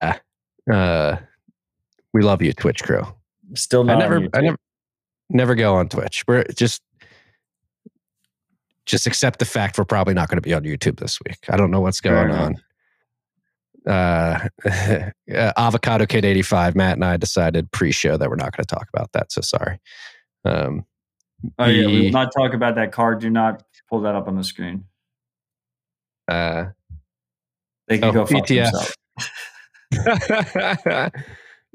Uh, 0.00 0.72
uh, 0.72 1.16
we 2.12 2.22
love 2.22 2.40
you, 2.40 2.52
Twitch 2.52 2.84
crew. 2.84 3.02
Still 3.54 3.82
not. 3.82 3.96
I 3.96 3.98
never, 3.98 4.28
I 4.32 4.40
never, 4.40 4.56
never 5.28 5.54
go 5.56 5.74
on 5.74 5.88
Twitch. 5.88 6.22
We're 6.28 6.44
just, 6.54 6.82
just 8.86 9.06
accept 9.06 9.40
the 9.40 9.44
fact 9.44 9.76
we're 9.76 9.84
probably 9.84 10.14
not 10.14 10.28
going 10.28 10.36
to 10.36 10.42
be 10.42 10.54
on 10.54 10.62
YouTube 10.62 11.00
this 11.00 11.18
week. 11.26 11.38
I 11.48 11.56
don't 11.56 11.70
know 11.70 11.80
what's 11.80 12.00
going 12.00 12.30
on. 12.30 12.62
Uh, 13.88 14.48
uh, 14.70 15.52
Avocado 15.56 16.06
Kid 16.06 16.24
85, 16.24 16.76
Matt 16.76 16.94
and 16.94 17.04
I 17.04 17.16
decided 17.16 17.72
pre 17.72 17.90
show 17.90 18.16
that 18.16 18.28
we're 18.28 18.36
not 18.36 18.56
going 18.56 18.64
to 18.64 18.74
talk 18.74 18.88
about 18.92 19.12
that. 19.12 19.32
So 19.32 19.40
sorry. 19.40 19.80
Um, 20.44 20.84
oh, 21.58 21.66
yeah. 21.66 21.86
We 21.86 22.02
will 22.02 22.10
not 22.10 22.32
talk 22.36 22.52
about 22.52 22.74
that 22.74 22.92
card. 22.92 23.20
Do 23.20 23.30
not 23.30 23.62
pull 23.88 24.02
that 24.02 24.14
up 24.14 24.28
on 24.28 24.36
the 24.36 24.44
screen. 24.44 24.84
Uh, 26.28 26.66
they 27.86 27.98
can 27.98 28.08
oh, 28.08 28.12
go 28.12 28.26
fuck 28.26 28.46
ETF. 28.46 28.92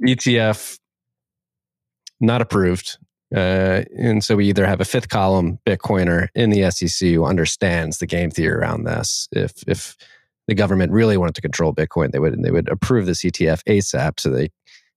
ETF 0.05 0.77
not 2.21 2.41
approved. 2.41 2.97
Uh, 3.35 3.83
and 3.97 4.23
so 4.23 4.35
we 4.35 4.47
either 4.47 4.67
have 4.67 4.79
a 4.79 4.85
fifth 4.85 5.09
column 5.09 5.57
Bitcoiner 5.65 6.27
in 6.35 6.51
the 6.51 6.69
SEC 6.69 7.09
who 7.09 7.25
understands 7.25 7.97
the 7.97 8.05
game 8.05 8.29
theory 8.29 8.55
around 8.55 8.83
this. 8.83 9.27
If 9.31 9.63
if 9.67 9.95
the 10.47 10.55
government 10.55 10.91
really 10.91 11.17
wanted 11.17 11.35
to 11.35 11.41
control 11.41 11.73
Bitcoin, 11.73 12.11
they 12.11 12.19
would 12.19 12.41
they 12.43 12.51
would 12.51 12.69
approve 12.69 13.05
this 13.05 13.23
ETF 13.23 13.63
ASAP 13.63 14.19
so 14.19 14.29
they 14.29 14.49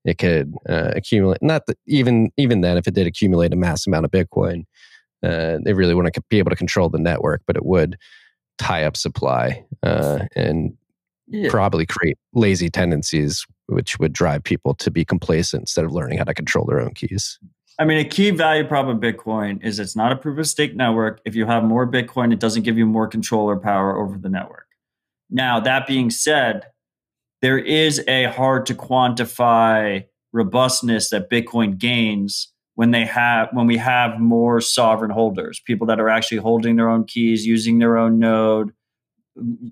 it 0.04 0.18
could 0.18 0.54
uh, 0.68 0.92
accumulate. 0.94 1.42
Not 1.42 1.66
that 1.66 1.78
even 1.86 2.30
even 2.36 2.60
then, 2.60 2.76
if 2.76 2.86
it 2.86 2.94
did 2.94 3.06
accumulate 3.06 3.52
a 3.52 3.56
mass 3.56 3.86
amount 3.86 4.04
of 4.04 4.10
Bitcoin, 4.10 4.64
uh, 5.22 5.58
they 5.64 5.72
really 5.72 5.94
want 5.94 6.12
to 6.12 6.22
be 6.28 6.38
able 6.38 6.50
to 6.50 6.56
control 6.56 6.88
the 6.88 6.98
network, 6.98 7.42
but 7.46 7.56
it 7.56 7.64
would 7.64 7.96
tie 8.58 8.84
up 8.84 8.96
supply 8.96 9.64
uh, 9.82 10.20
and 10.34 10.76
yeah. 11.26 11.50
probably 11.50 11.86
create 11.86 12.16
lazy 12.32 12.70
tendencies, 12.70 13.44
which 13.66 13.98
would 13.98 14.12
drive 14.12 14.42
people 14.44 14.74
to 14.74 14.90
be 14.90 15.04
complacent 15.04 15.62
instead 15.62 15.84
of 15.84 15.92
learning 15.92 16.18
how 16.18 16.24
to 16.24 16.34
control 16.34 16.64
their 16.64 16.80
own 16.80 16.94
keys. 16.94 17.38
I 17.78 17.84
mean, 17.84 17.98
a 17.98 18.08
key 18.08 18.30
value 18.30 18.64
prop 18.64 18.86
of 18.86 18.98
Bitcoin 18.98 19.62
is 19.62 19.78
it's 19.78 19.94
not 19.94 20.10
a 20.10 20.16
proof 20.16 20.38
of 20.38 20.46
stake 20.46 20.74
network. 20.74 21.20
If 21.26 21.34
you 21.34 21.44
have 21.44 21.62
more 21.62 21.86
Bitcoin, 21.86 22.32
it 22.32 22.40
doesn't 22.40 22.62
give 22.62 22.78
you 22.78 22.86
more 22.86 23.06
control 23.06 23.50
or 23.50 23.58
power 23.58 23.98
over 23.98 24.16
the 24.16 24.30
network. 24.30 24.65
Now, 25.30 25.60
that 25.60 25.86
being 25.86 26.10
said, 26.10 26.66
there 27.42 27.58
is 27.58 28.02
a 28.06 28.24
hard 28.24 28.66
to 28.66 28.74
quantify 28.74 30.04
robustness 30.32 31.10
that 31.10 31.30
Bitcoin 31.30 31.78
gains 31.78 32.52
when 32.74 32.90
they 32.90 33.06
have 33.06 33.48
when 33.52 33.66
we 33.66 33.78
have 33.78 34.20
more 34.20 34.60
sovereign 34.60 35.10
holders, 35.10 35.60
people 35.60 35.86
that 35.86 35.98
are 35.98 36.08
actually 36.10 36.38
holding 36.38 36.76
their 36.76 36.88
own 36.88 37.04
keys, 37.04 37.46
using 37.46 37.78
their 37.78 37.96
own 37.96 38.18
node, 38.18 38.72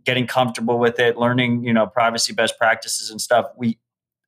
getting 0.04 0.26
comfortable 0.26 0.78
with 0.78 0.98
it, 0.98 1.16
learning, 1.16 1.64
you 1.64 1.72
know, 1.72 1.86
privacy 1.86 2.32
best 2.32 2.58
practices 2.58 3.10
and 3.10 3.20
stuff. 3.20 3.46
We 3.56 3.78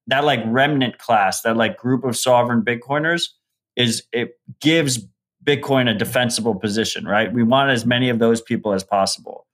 that 0.09 0.25
like 0.25 0.41
remnant 0.47 0.99
class, 0.99 1.43
that 1.43 1.57
like 1.57 1.79
group 1.79 2.05
of 2.05 2.17
sovereign 2.17 2.63
Bitcoiners 2.63 3.29
is 3.77 4.03
it 4.13 4.39
gives 4.61 5.07
Bitcoin 5.43 5.89
a 5.89 5.95
defensible 5.95 6.55
position, 6.55 7.07
right? 7.07 7.33
We 7.33 7.43
want 7.43 7.71
as 7.71 7.87
many 7.87 8.09
of 8.09 8.19
those 8.19 8.41
people 8.41 8.73
as 8.73 8.85
possible. 8.85 9.46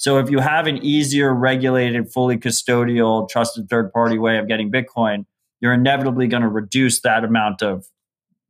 So 0.00 0.16
if 0.16 0.30
you 0.30 0.38
have 0.38 0.66
an 0.66 0.78
easier, 0.78 1.34
regulated, 1.34 2.10
fully 2.10 2.38
custodial, 2.38 3.28
trusted 3.28 3.68
third 3.68 3.92
party 3.92 4.16
way 4.16 4.38
of 4.38 4.48
getting 4.48 4.72
Bitcoin, 4.72 5.26
you're 5.60 5.74
inevitably 5.74 6.26
going 6.26 6.40
to 6.40 6.48
reduce 6.48 7.02
that 7.02 7.22
amount 7.22 7.60
of 7.60 7.86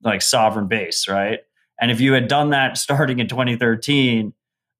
like 0.05 0.23
sovereign 0.23 0.69
base, 0.69 1.09
right? 1.09 1.41
And 1.81 1.91
if 1.91 2.01
you 2.01 2.13
had 2.13 2.29
done 2.29 2.51
that 2.51 2.79
starting 2.79 3.19
in 3.19 3.27
2013, 3.27 4.33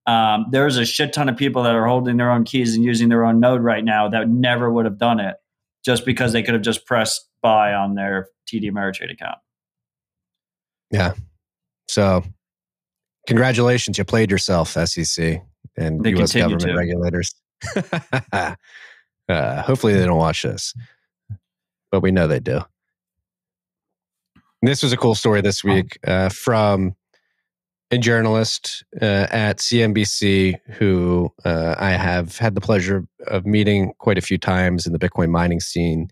um, 0.07 0.47
there's 0.53 0.77
a 0.77 0.85
shit 0.85 1.13
ton 1.13 1.29
of 1.29 1.37
people 1.37 1.65
that 1.65 1.75
are 1.75 1.89
holding 1.89 2.19
their 2.19 2.31
own 2.31 2.45
keys 2.45 2.77
and 2.77 2.85
using 2.85 3.09
their 3.09 3.25
own 3.25 3.41
node 3.41 3.63
right 3.63 3.83
now 3.83 4.09
that 4.09 4.29
never 4.29 4.71
would 4.71 4.85
have 4.85 4.97
done 4.97 5.19
it 5.19 5.39
just 5.85 6.07
because 6.07 6.33
they 6.33 6.41
could 6.41 6.55
have 6.55 6.63
just 6.63 6.87
pressed 6.87 7.29
buy 7.43 7.75
on 7.75 7.97
their 7.97 8.29
TD 8.49 8.71
Ameritrade 8.71 9.13
account. 9.13 9.39
Yeah. 10.93 11.15
So, 11.89 12.23
congratulations, 13.27 13.99
you 13.99 14.05
played 14.05 14.31
yourself, 14.31 14.69
SEC 14.69 15.43
and 15.81 16.05
they 16.05 16.11
U.S. 16.11 16.35
government 16.35 16.63
to. 16.63 16.75
regulators. 16.75 17.35
uh, 18.33 18.55
hopefully, 19.63 19.95
they 19.95 20.05
don't 20.05 20.19
watch 20.19 20.43
this, 20.43 20.75
but 21.91 22.01
we 22.01 22.11
know 22.11 22.27
they 22.27 22.41
do. 22.41 22.61
This 24.63 24.83
was 24.83 24.93
a 24.93 24.97
cool 24.97 25.15
story 25.15 25.41
this 25.41 25.65
week 25.65 25.99
uh, 26.07 26.29
from 26.29 26.95
a 27.91 27.99
journalist 27.99 28.85
uh, 29.01 29.27
at 29.31 29.59
CNBC 29.59 30.61
who 30.75 31.33
uh, 31.45 31.75
I 31.79 31.93
have 31.93 32.37
had 32.39 32.55
the 32.55 32.61
pleasure 32.61 33.07
of 33.27 33.47
meeting 33.47 33.95
quite 33.99 34.19
a 34.19 34.23
few 34.23 34.39
times 34.39 34.87
in 34.87 34.93
the 34.93 34.99
Bitcoin 34.99 35.31
mining 35.31 35.61
scene. 35.61 36.09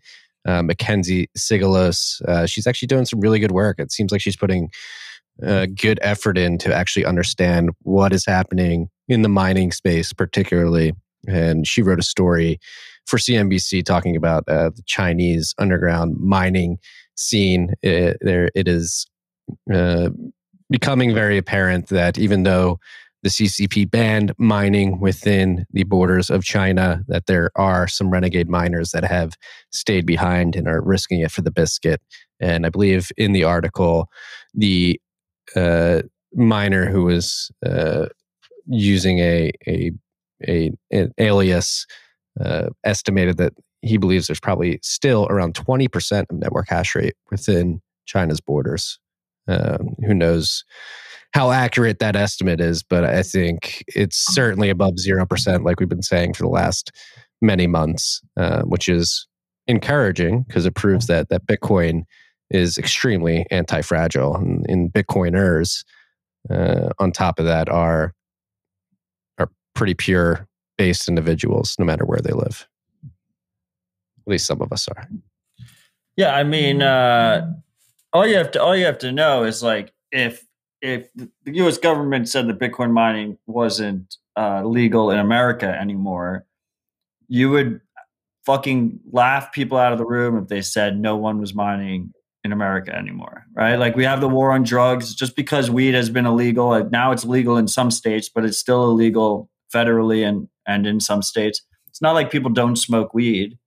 Uh, 0.46 0.62
Mackenzie 0.62 1.28
Sigalos. 1.36 2.22
Uh, 2.22 2.46
she's 2.46 2.66
actually 2.66 2.86
doing 2.86 3.04
some 3.04 3.20
really 3.20 3.38
good 3.38 3.52
work. 3.52 3.78
It 3.78 3.92
seems 3.92 4.10
like 4.10 4.22
she's 4.22 4.36
putting 4.36 4.70
uh, 5.44 5.66
good 5.66 5.98
effort 6.00 6.38
in 6.38 6.56
to 6.58 6.74
actually 6.74 7.04
understand 7.04 7.70
what 7.82 8.12
is 8.12 8.24
happening 8.24 8.88
in 9.08 9.22
the 9.22 9.28
mining 9.28 9.72
space, 9.72 10.12
particularly. 10.12 10.92
And 11.26 11.66
she 11.66 11.82
wrote 11.82 11.98
a 11.98 12.02
story 12.02 12.60
for 13.06 13.18
CNBC 13.18 13.84
talking 13.84 14.16
about 14.16 14.44
uh, 14.48 14.70
the 14.70 14.82
Chinese 14.86 15.54
underground 15.58 16.16
mining 16.20 16.78
scene. 17.16 17.74
It, 17.82 18.18
there, 18.20 18.50
it 18.54 18.68
is 18.68 19.06
uh, 19.72 20.10
becoming 20.70 21.14
very 21.14 21.38
apparent 21.38 21.88
that 21.88 22.18
even 22.18 22.42
though 22.42 22.78
the 23.22 23.30
CCP 23.30 23.90
banned 23.90 24.32
mining 24.38 25.00
within 25.00 25.66
the 25.72 25.82
borders 25.84 26.30
of 26.30 26.44
China, 26.44 27.02
that 27.08 27.26
there 27.26 27.50
are 27.56 27.88
some 27.88 28.10
renegade 28.10 28.48
miners 28.48 28.90
that 28.92 29.04
have 29.04 29.32
stayed 29.72 30.06
behind 30.06 30.54
and 30.54 30.68
are 30.68 30.80
risking 30.80 31.20
it 31.20 31.30
for 31.32 31.42
the 31.42 31.50
biscuit. 31.50 32.00
And 32.38 32.64
I 32.64 32.68
believe 32.68 33.10
in 33.16 33.32
the 33.32 33.42
article, 33.42 34.08
the 34.54 35.00
uh, 35.56 36.02
miner 36.32 36.86
who 36.86 37.04
was 37.04 37.50
uh, 37.66 38.06
using 38.68 39.18
a, 39.18 39.50
a, 39.66 39.92
a 40.46 40.70
an 40.90 41.12
alias 41.18 41.86
uh, 42.40 42.68
estimated 42.84 43.36
that 43.38 43.52
he 43.82 43.96
believes 43.96 44.26
there's 44.26 44.40
probably 44.40 44.78
still 44.82 45.26
around 45.30 45.54
20% 45.54 46.24
of 46.30 46.36
network 46.36 46.68
hash 46.68 46.94
rate 46.94 47.14
within 47.30 47.80
China's 48.06 48.40
borders. 48.40 48.98
Um, 49.46 49.94
who 50.04 50.12
knows 50.12 50.64
how 51.32 51.50
accurate 51.50 52.00
that 52.00 52.16
estimate 52.16 52.60
is, 52.60 52.82
but 52.82 53.04
I 53.04 53.22
think 53.22 53.84
it's 53.88 54.16
certainly 54.34 54.70
above 54.70 54.94
0%, 54.94 55.64
like 55.64 55.80
we've 55.80 55.88
been 55.88 56.02
saying 56.02 56.34
for 56.34 56.42
the 56.42 56.50
last 56.50 56.90
many 57.40 57.66
months, 57.66 58.20
uh, 58.36 58.62
which 58.62 58.88
is 58.88 59.26
encouraging 59.66 60.44
because 60.46 60.66
it 60.66 60.74
proves 60.74 61.06
that, 61.06 61.28
that 61.28 61.46
Bitcoin 61.46 62.02
is 62.50 62.78
extremely 62.78 63.46
anti 63.50 63.82
fragile. 63.82 64.36
And, 64.36 64.64
and 64.68 64.92
Bitcoiners, 64.92 65.84
uh, 66.50 66.90
on 66.98 67.12
top 67.12 67.38
of 67.38 67.46
that, 67.46 67.68
are, 67.68 68.14
are 68.14 68.14
pretty 69.78 69.94
pure 69.94 70.46
based 70.76 71.08
individuals, 71.08 71.76
no 71.78 71.84
matter 71.84 72.04
where 72.04 72.18
they 72.18 72.32
live. 72.32 72.66
At 73.04 74.30
least 74.32 74.46
some 74.46 74.60
of 74.60 74.72
us 74.72 74.88
are. 74.88 75.08
Yeah, 76.16 76.34
I 76.34 76.42
mean, 76.42 76.82
uh, 76.82 77.52
all 78.12 78.26
you 78.26 78.36
have 78.36 78.50
to 78.50 78.62
all 78.62 78.76
you 78.76 78.84
have 78.86 78.98
to 78.98 79.12
know 79.12 79.44
is 79.44 79.62
like 79.62 79.92
if 80.10 80.44
if 80.82 81.08
the 81.14 81.30
U.S. 81.44 81.78
government 81.78 82.28
said 82.28 82.48
that 82.48 82.58
Bitcoin 82.58 82.92
mining 82.92 83.38
wasn't 83.46 84.16
uh, 84.36 84.64
legal 84.64 85.12
in 85.12 85.20
America 85.20 85.66
anymore, 85.66 86.44
you 87.28 87.50
would 87.50 87.80
fucking 88.44 88.98
laugh 89.12 89.52
people 89.52 89.78
out 89.78 89.92
of 89.92 89.98
the 89.98 90.06
room 90.06 90.36
if 90.36 90.48
they 90.48 90.62
said 90.62 90.98
no 90.98 91.16
one 91.16 91.38
was 91.40 91.54
mining 91.54 92.12
in 92.42 92.52
America 92.52 92.92
anymore, 92.94 93.44
right? 93.54 93.76
Like 93.76 93.94
we 93.94 94.04
have 94.04 94.20
the 94.20 94.28
war 94.28 94.52
on 94.52 94.64
drugs. 94.64 95.14
Just 95.14 95.36
because 95.36 95.70
weed 95.70 95.94
has 95.94 96.10
been 96.10 96.26
illegal, 96.26 96.88
now 96.90 97.12
it's 97.12 97.24
legal 97.24 97.56
in 97.56 97.68
some 97.68 97.92
states, 97.92 98.28
but 98.28 98.44
it's 98.44 98.58
still 98.58 98.90
illegal 98.90 99.48
federally 99.74 100.26
and 100.26 100.48
and 100.66 100.86
in 100.86 101.00
some 101.00 101.22
states. 101.22 101.62
It's 101.88 102.02
not 102.02 102.14
like 102.14 102.30
people 102.30 102.50
don't 102.50 102.76
smoke 102.76 103.14
weed. 103.14 103.58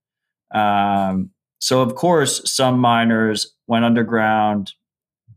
Um, 0.54 1.30
so 1.60 1.80
of 1.80 1.94
course, 1.94 2.50
some 2.50 2.78
miners 2.78 3.54
went 3.66 3.84
underground. 3.84 4.72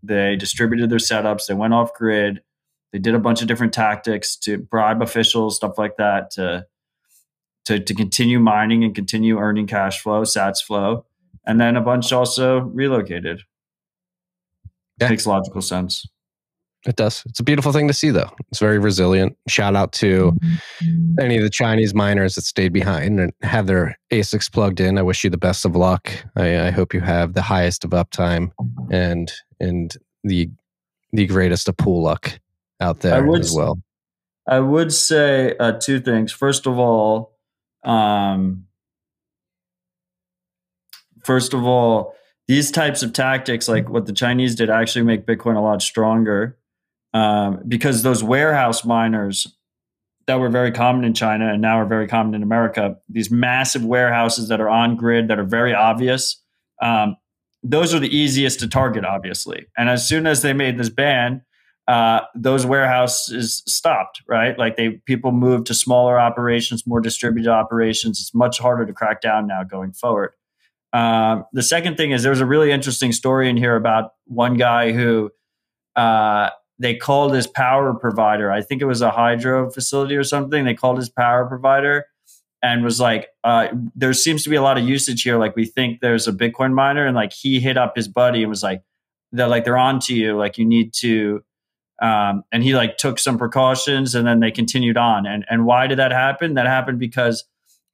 They 0.03 0.35
distributed 0.35 0.89
their 0.89 0.99
setups. 0.99 1.47
They 1.47 1.53
went 1.53 1.73
off 1.73 1.93
grid. 1.93 2.41
They 2.91 2.99
did 2.99 3.15
a 3.15 3.19
bunch 3.19 3.41
of 3.41 3.47
different 3.47 3.73
tactics 3.73 4.35
to 4.37 4.57
bribe 4.57 5.01
officials, 5.01 5.57
stuff 5.57 5.77
like 5.77 5.97
that, 5.97 6.31
to 6.31 6.65
to, 7.65 7.79
to 7.79 7.93
continue 7.93 8.39
mining 8.39 8.83
and 8.83 8.93
continue 8.93 9.39
earning 9.39 9.67
cash 9.67 10.01
flow, 10.01 10.21
Sats 10.21 10.63
flow, 10.63 11.05
and 11.45 11.59
then 11.59 11.75
a 11.75 11.81
bunch 11.81 12.13
also 12.13 12.59
relocated. 12.59 13.41
Yeah. 15.01 15.09
Makes 15.09 15.25
logical 15.25 15.61
sense. 15.61 16.05
It 16.85 16.97
does. 16.97 17.23
It's 17.25 17.39
a 17.39 17.43
beautiful 17.43 17.71
thing 17.71 17.87
to 17.87 17.93
see, 17.93 18.11
though. 18.11 18.29
It's 18.49 18.59
very 18.59 18.77
resilient. 18.77 19.35
Shout 19.47 19.75
out 19.75 19.91
to 19.93 20.31
mm-hmm. 20.31 21.19
any 21.19 21.37
of 21.37 21.43
the 21.43 21.49
Chinese 21.49 21.95
miners 21.95 22.35
that 22.35 22.43
stayed 22.43 22.73
behind 22.73 23.19
and 23.19 23.33
have 23.41 23.65
their 23.65 23.97
ASICs 24.11 24.51
plugged 24.51 24.79
in. 24.79 24.97
I 24.97 25.01
wish 25.01 25.23
you 25.23 25.31
the 25.31 25.37
best 25.37 25.65
of 25.65 25.75
luck. 25.75 26.11
I, 26.35 26.67
I 26.67 26.71
hope 26.71 26.93
you 26.93 27.01
have 27.01 27.33
the 27.33 27.41
highest 27.41 27.83
of 27.83 27.91
uptime 27.91 28.51
and 28.91 29.31
and 29.59 29.95
the 30.23 30.49
the 31.11 31.25
greatest 31.25 31.67
of 31.67 31.77
pool 31.77 32.03
luck 32.03 32.39
out 32.79 32.99
there 32.99 33.25
would, 33.25 33.41
as 33.41 33.53
well. 33.53 33.79
I 34.47 34.59
would 34.59 34.93
say 34.93 35.55
uh, 35.59 35.73
two 35.73 35.99
things. 35.99 36.31
First 36.31 36.67
of 36.67 36.77
all, 36.77 37.37
um, 37.83 38.65
first 41.23 41.53
of 41.53 41.63
all, 41.63 42.13
these 42.47 42.69
types 42.69 43.01
of 43.01 43.11
tactics, 43.13 43.67
like 43.67 43.89
what 43.89 44.05
the 44.05 44.13
Chinese 44.13 44.53
did, 44.53 44.69
actually 44.69 45.03
make 45.03 45.25
Bitcoin 45.25 45.55
a 45.55 45.61
lot 45.61 45.81
stronger 45.81 46.59
um, 47.15 47.61
because 47.65 48.03
those 48.03 48.21
warehouse 48.21 48.83
miners 48.83 49.47
that 50.27 50.37
were 50.37 50.49
very 50.49 50.71
common 50.71 51.05
in 51.05 51.13
China 51.13 51.47
and 51.47 51.61
now 51.61 51.79
are 51.79 51.85
very 51.85 52.07
common 52.07 52.35
in 52.35 52.43
America, 52.43 52.97
these 53.07 53.31
massive 53.31 53.85
warehouses 53.85 54.49
that 54.49 54.59
are 54.59 54.67
on 54.67 54.97
grid 54.97 55.29
that 55.29 55.39
are 55.39 55.45
very 55.45 55.73
obvious, 55.73 56.41
um, 56.81 57.15
those 57.63 57.93
are 57.93 57.99
the 57.99 58.13
easiest 58.13 58.59
to 58.59 58.67
target, 58.67 59.05
obviously. 59.05 59.65
And 59.77 59.89
as 59.89 60.05
soon 60.05 60.27
as 60.27 60.41
they 60.41 60.51
made 60.51 60.77
this 60.77 60.89
ban, 60.89 61.41
uh, 61.87 62.21
those 62.35 62.65
warehouses 62.65 63.63
stopped, 63.65 64.21
right? 64.27 64.59
Like 64.59 64.75
they 64.75 65.01
people 65.05 65.31
moved 65.31 65.67
to 65.67 65.73
smaller 65.73 66.19
operations, 66.19 66.85
more 66.85 66.99
distributed 66.99 67.49
operations. 67.49 68.19
It's 68.19 68.33
much 68.33 68.59
harder 68.59 68.85
to 68.85 68.91
crack 68.91 69.21
down 69.21 69.47
now 69.47 69.63
going 69.63 69.93
forward. 69.93 70.31
Um, 70.91 71.45
the 71.53 71.63
second 71.63 71.95
thing 71.95 72.11
is 72.11 72.23
there 72.23 72.31
was 72.31 72.41
a 72.41 72.45
really 72.45 72.71
interesting 72.71 73.13
story 73.13 73.49
in 73.49 73.55
here 73.55 73.77
about 73.77 74.15
one 74.25 74.57
guy 74.57 74.91
who 74.91 75.31
uh, 75.95 76.49
they 76.79 76.95
called 76.95 77.33
his 77.33 77.47
power 77.47 77.93
provider. 77.93 78.51
I 78.51 78.61
think 78.61 78.81
it 78.81 78.85
was 78.85 79.01
a 79.01 79.11
hydro 79.11 79.69
facility 79.69 80.15
or 80.15 80.23
something. 80.23 80.65
They 80.65 80.73
called 80.73 80.97
his 80.97 81.09
power 81.09 81.45
provider 81.45 82.05
and 82.61 82.83
was 82.83 82.99
like, 82.99 83.29
uh, 83.43 83.67
there 83.95 84.13
seems 84.13 84.43
to 84.43 84.49
be 84.49 84.55
a 84.55 84.61
lot 84.61 84.77
of 84.77 84.83
usage 84.83 85.21
here. 85.21 85.37
Like 85.37 85.55
we 85.55 85.65
think 85.65 86.01
there's 86.01 86.27
a 86.27 86.33
Bitcoin 86.33 86.73
miner, 86.73 87.05
and 87.05 87.15
like 87.15 87.31
he 87.31 87.59
hit 87.59 87.77
up 87.77 87.95
his 87.95 88.07
buddy 88.07 88.41
and 88.41 88.49
was 88.49 88.63
like, 88.63 88.81
they're 89.31 89.47
like 89.47 89.65
they're 89.65 89.77
on 89.77 89.99
to 90.01 90.15
you. 90.15 90.37
Like 90.37 90.57
you 90.57 90.65
need 90.65 90.93
to. 90.95 91.43
Um, 92.01 92.43
and 92.51 92.61
he 92.61 92.75
like 92.75 92.97
took 92.97 93.19
some 93.19 93.37
precautions, 93.37 94.15
and 94.15 94.27
then 94.27 94.41
they 94.41 94.51
continued 94.51 94.97
on. 94.97 95.25
And 95.25 95.45
and 95.49 95.65
why 95.65 95.87
did 95.87 95.99
that 95.99 96.11
happen? 96.11 96.55
That 96.55 96.65
happened 96.65 96.99
because 96.99 97.45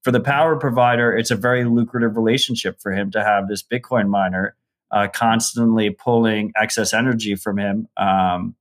for 0.03 0.11
the 0.11 0.19
power 0.19 0.55
provider, 0.55 1.15
it's 1.15 1.29
a 1.29 1.35
very 1.35 1.65
lucrative 1.65 2.15
relationship 2.15 2.81
for 2.81 2.91
him 2.91 3.11
to 3.11 3.23
have 3.23 3.47
this 3.47 3.61
Bitcoin 3.61 4.07
miner 4.09 4.55
uh, 4.91 5.07
constantly 5.13 5.89
pulling 5.89 6.51
excess 6.55 6.93
energy 6.93 7.35
from 7.35 7.57
him. 7.57 7.87
Um, 7.97 8.55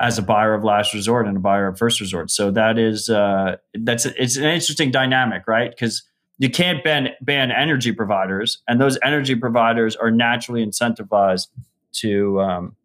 as 0.00 0.18
a 0.18 0.22
buyer 0.22 0.54
of 0.54 0.64
last 0.64 0.94
resort 0.94 1.26
and 1.26 1.36
a 1.36 1.40
buyer 1.40 1.68
of 1.68 1.78
first 1.78 2.00
resort. 2.00 2.30
So 2.30 2.50
that 2.50 2.78
is 2.78 3.10
uh, 3.10 3.56
that's 3.74 4.06
it's 4.06 4.36
an 4.36 4.44
interesting 4.44 4.90
dynamic, 4.90 5.46
right? 5.46 5.70
Because 5.70 6.02
you 6.38 6.48
can't 6.48 6.82
ban 6.82 7.10
ban 7.20 7.52
energy 7.52 7.92
providers, 7.92 8.58
and 8.66 8.80
those 8.80 8.98
energy 9.04 9.36
providers 9.36 9.94
are 9.96 10.10
naturally 10.10 10.64
incentivized 10.64 11.48
to 11.92 12.40
um, 12.40 12.76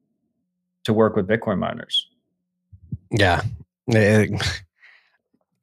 to 0.84 0.94
work 0.94 1.16
with 1.16 1.28
Bitcoin 1.28 1.58
miners. 1.58 2.08
Yeah. 3.12 3.42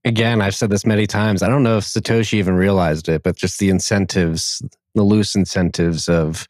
Again, 0.04 0.40
I've 0.40 0.54
said 0.54 0.70
this 0.70 0.86
many 0.86 1.06
times. 1.06 1.42
I 1.42 1.48
don't 1.48 1.62
know 1.62 1.76
if 1.76 1.84
Satoshi 1.84 2.34
even 2.34 2.54
realized 2.54 3.08
it, 3.08 3.22
but 3.22 3.36
just 3.36 3.58
the 3.58 3.68
incentives, 3.68 4.60
the 4.94 5.02
loose 5.02 5.36
incentives 5.36 6.08
of 6.08 6.48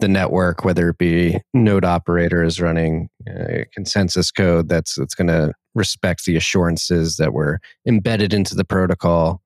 the 0.00 0.08
network, 0.08 0.64
whether 0.64 0.88
it 0.88 0.98
be 0.98 1.38
node 1.54 1.84
operators 1.84 2.60
running 2.60 3.08
uh, 3.28 3.64
consensus 3.72 4.30
code 4.30 4.68
that's 4.68 4.96
that's 4.96 5.14
going 5.14 5.28
to 5.28 5.52
respect 5.74 6.24
the 6.24 6.36
assurances 6.36 7.16
that 7.16 7.32
were 7.32 7.60
embedded 7.86 8.34
into 8.34 8.54
the 8.54 8.64
protocol 8.64 9.40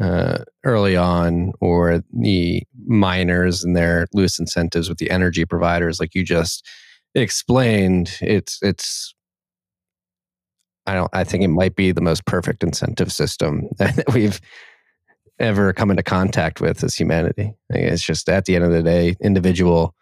uh, 0.00 0.38
early 0.64 0.96
on, 0.96 1.52
or 1.60 2.02
the 2.12 2.62
miners 2.86 3.62
and 3.62 3.76
their 3.76 4.06
loose 4.14 4.38
incentives 4.38 4.88
with 4.88 4.98
the 4.98 5.10
energy 5.10 5.44
providers, 5.44 6.00
like 6.00 6.14
you 6.14 6.24
just 6.24 6.66
explained. 7.14 8.16
It's 8.20 8.58
it's. 8.62 9.14
I 10.86 10.94
don't. 10.94 11.10
I 11.12 11.24
think 11.24 11.44
it 11.44 11.48
might 11.48 11.76
be 11.76 11.92
the 11.92 12.00
most 12.00 12.24
perfect 12.24 12.62
incentive 12.62 13.12
system 13.12 13.68
that 13.78 14.04
we've 14.14 14.40
ever 15.40 15.72
come 15.72 15.90
into 15.90 16.02
contact 16.02 16.60
with 16.60 16.84
as 16.84 16.94
humanity. 16.94 17.54
It's 17.70 18.02
just 18.02 18.28
at 18.28 18.44
the 18.44 18.54
end 18.54 18.64
of 18.64 18.70
the 18.70 18.82
day, 18.82 19.16
individual 19.20 19.94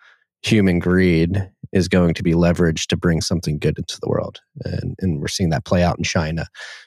human 0.43 0.78
greed 0.78 1.49
is 1.72 1.89
going 1.89 2.14
to 2.14 2.22
be 2.22 2.32
leveraged 2.32 2.86
to 2.86 2.97
bring 2.97 3.20
something 3.20 3.59
good 3.59 3.78
into 3.78 3.99
the 4.01 4.09
world. 4.09 4.41
And, 4.64 4.95
and 5.01 5.20
we're 5.20 5.28
seeing 5.28 5.51
that 5.51 5.64
play 5.64 5.82
out 5.82 5.99
in 5.99 6.05
China. 6.05 6.47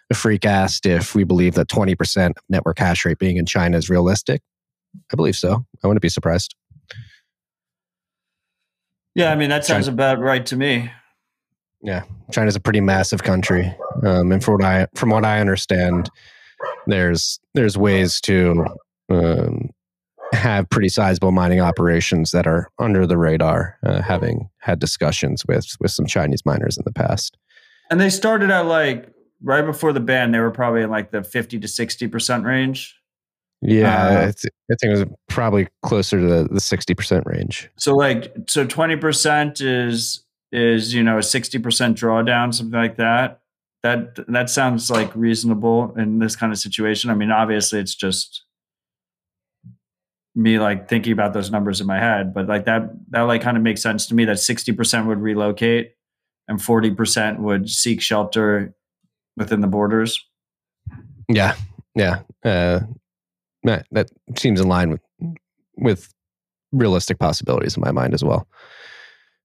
The 0.10 0.16
freak 0.16 0.46
asked 0.46 0.86
if 0.86 1.16
we 1.16 1.24
believe 1.24 1.56
that 1.56 1.68
20% 1.68 2.34
network 2.50 2.80
hash 2.80 3.06
rate 3.06 3.20
being 3.20 3.38
in 3.38 3.46
China 3.46 3.78
is 3.78 3.90
realistic. 3.90 4.42
I 5.12 5.16
believe 5.16 5.36
so. 5.36 5.66
I 5.84 5.88
wouldn't 5.88 6.02
be 6.02 6.10
surprised. 6.10 6.56
Yeah, 9.14 9.32
I 9.32 9.36
mean, 9.36 9.50
that 9.50 9.66
sounds 9.66 9.86
China, 9.86 9.96
about 9.96 10.20
right 10.20 10.46
to 10.48 10.56
me. 10.56 10.90
Yeah, 11.82 12.04
China's 12.32 12.56
a 12.56 12.60
pretty 12.60 12.82
massive 12.82 13.24
country. 13.24 13.76
Um, 14.04 14.32
and 14.32 14.44
from 14.44 14.56
what 14.56 14.64
I, 14.64 14.88
from 14.96 15.10
what 15.10 15.26
I 15.26 15.40
understand, 15.40 16.10
there's 16.88 17.40
there's 17.54 17.78
ways 17.78 18.20
to 18.22 18.66
um, 19.10 19.70
have 20.34 20.70
pretty 20.70 20.90
sizable 20.90 21.32
mining 21.32 21.60
operations 21.60 22.32
that 22.32 22.48
are 22.48 22.70
under 22.80 23.06
the 23.06 23.18
radar, 23.18 23.78
uh, 23.86 24.02
having 24.02 24.50
had 24.60 24.80
discussions 24.80 25.46
with 25.48 25.76
with 25.80 25.92
some 25.92 26.06
Chinese 26.06 26.46
miners 26.46 26.78
in 26.78 26.84
the 26.86 26.94
past. 26.94 27.38
And 27.90 28.00
they 28.00 28.10
started 28.10 28.50
at 28.50 28.66
like 28.66 29.12
right 29.44 29.66
before 29.66 29.94
the 29.94 30.00
ban, 30.00 30.32
they 30.32 30.40
were 30.40 30.52
probably 30.52 30.82
in 30.84 30.90
like 30.90 31.12
the 31.12 31.24
50 31.24 31.60
to 31.60 31.68
60% 31.68 32.46
range. 32.46 32.96
Yeah, 33.62 34.08
uh, 34.08 34.12
I, 34.12 34.24
th- 34.24 34.54
I, 34.72 34.76
think 34.80 34.84
it 34.84 34.90
was 34.90 35.06
probably 35.28 35.68
closer 35.84 36.20
to 36.20 36.26
the, 36.26 36.44
the 36.46 36.60
60% 36.60 37.26
range. 37.26 37.70
So 37.78 37.94
like 37.94 38.34
so 38.48 38.66
20% 38.66 39.62
is 39.62 40.24
is, 40.52 40.94
you 40.94 41.04
know, 41.04 41.18
a 41.18 41.22
60% 41.22 41.62
drawdown, 41.62 42.54
something 42.54 42.78
like 42.78 42.98
that. 42.98 43.41
That 43.84 44.20
that 44.28 44.50
sounds 44.50 44.92
like 44.92 45.16
reasonable 45.16 45.94
in 45.98 46.20
this 46.20 46.36
kind 46.36 46.52
of 46.52 46.60
situation. 46.60 47.10
I 47.10 47.16
mean, 47.16 47.32
obviously 47.32 47.80
it's 47.80 47.96
just 47.96 48.44
me 50.36 50.60
like 50.60 50.88
thinking 50.88 51.14
about 51.14 51.34
those 51.34 51.52
numbers 51.52 51.82
in 51.82 51.88
my 51.88 52.00
head, 52.00 52.34
but 52.34 52.48
like 52.48 52.66
that 52.66 52.92
that 53.10 53.22
like 53.22 53.42
kind 53.42 53.58
of 53.58 53.64
makes 53.64 53.82
sense 53.82 54.08
to 54.08 54.16
me 54.16 54.26
that 54.26 54.38
60% 54.38 55.08
would 55.08 55.20
relocate 55.20 55.96
and 56.48 56.60
40% 56.60 57.40
would 57.40 57.70
seek 57.70 58.02
shelter 58.02 58.76
within 59.36 59.62
the 59.62 59.68
borders. 59.68 60.24
Yeah. 61.28 61.56
Yeah. 61.96 62.22
Uh, 62.44 62.82
that 63.64 64.10
seems 64.38 64.60
in 64.60 64.68
line 64.68 64.90
with 64.90 65.02
with 65.78 66.14
realistic 66.72 67.20
possibilities 67.20 67.76
in 67.76 67.82
my 67.82 67.92
mind 67.92 68.14
as 68.14 68.24
well. 68.24 68.48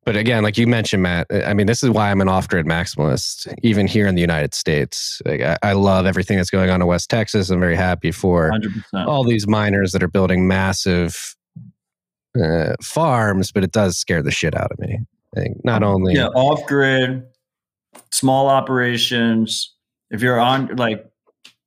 But 0.06 0.14
again, 0.14 0.44
like 0.44 0.56
you 0.56 0.68
mentioned, 0.68 1.02
Matt, 1.02 1.26
I 1.32 1.52
mean, 1.52 1.66
this 1.66 1.82
is 1.82 1.90
why 1.90 2.12
I'm 2.12 2.20
an 2.20 2.28
off-grid 2.28 2.64
maximalist, 2.64 3.52
even 3.64 3.88
here 3.88 4.06
in 4.06 4.14
the 4.14 4.20
United 4.20 4.54
States. 4.54 5.20
Like, 5.26 5.40
I, 5.40 5.58
I, 5.64 5.72
love 5.72 6.06
everything 6.06 6.36
that's 6.36 6.48
going 6.48 6.70
on 6.70 6.80
in 6.80 6.86
West 6.86 7.10
Texas. 7.10 7.50
I'm 7.50 7.58
very 7.58 7.74
happy 7.74 8.12
for 8.12 8.52
100%. 8.52 9.06
all 9.08 9.24
these 9.24 9.48
miners 9.48 9.90
that 9.90 10.04
are 10.04 10.08
building 10.08 10.46
massive 10.46 11.34
uh, 12.40 12.74
farms, 12.80 13.50
but 13.50 13.64
it 13.64 13.72
does 13.72 13.98
scare 13.98 14.22
the 14.22 14.30
shit 14.30 14.54
out 14.54 14.70
of 14.70 14.78
me. 14.78 15.00
not 15.64 15.82
only 15.82 16.14
yeah, 16.14 16.28
off-grid, 16.28 17.24
small 18.12 18.48
operations. 18.48 19.74
If 20.12 20.22
you're 20.22 20.38
on 20.38 20.76
like 20.76 21.04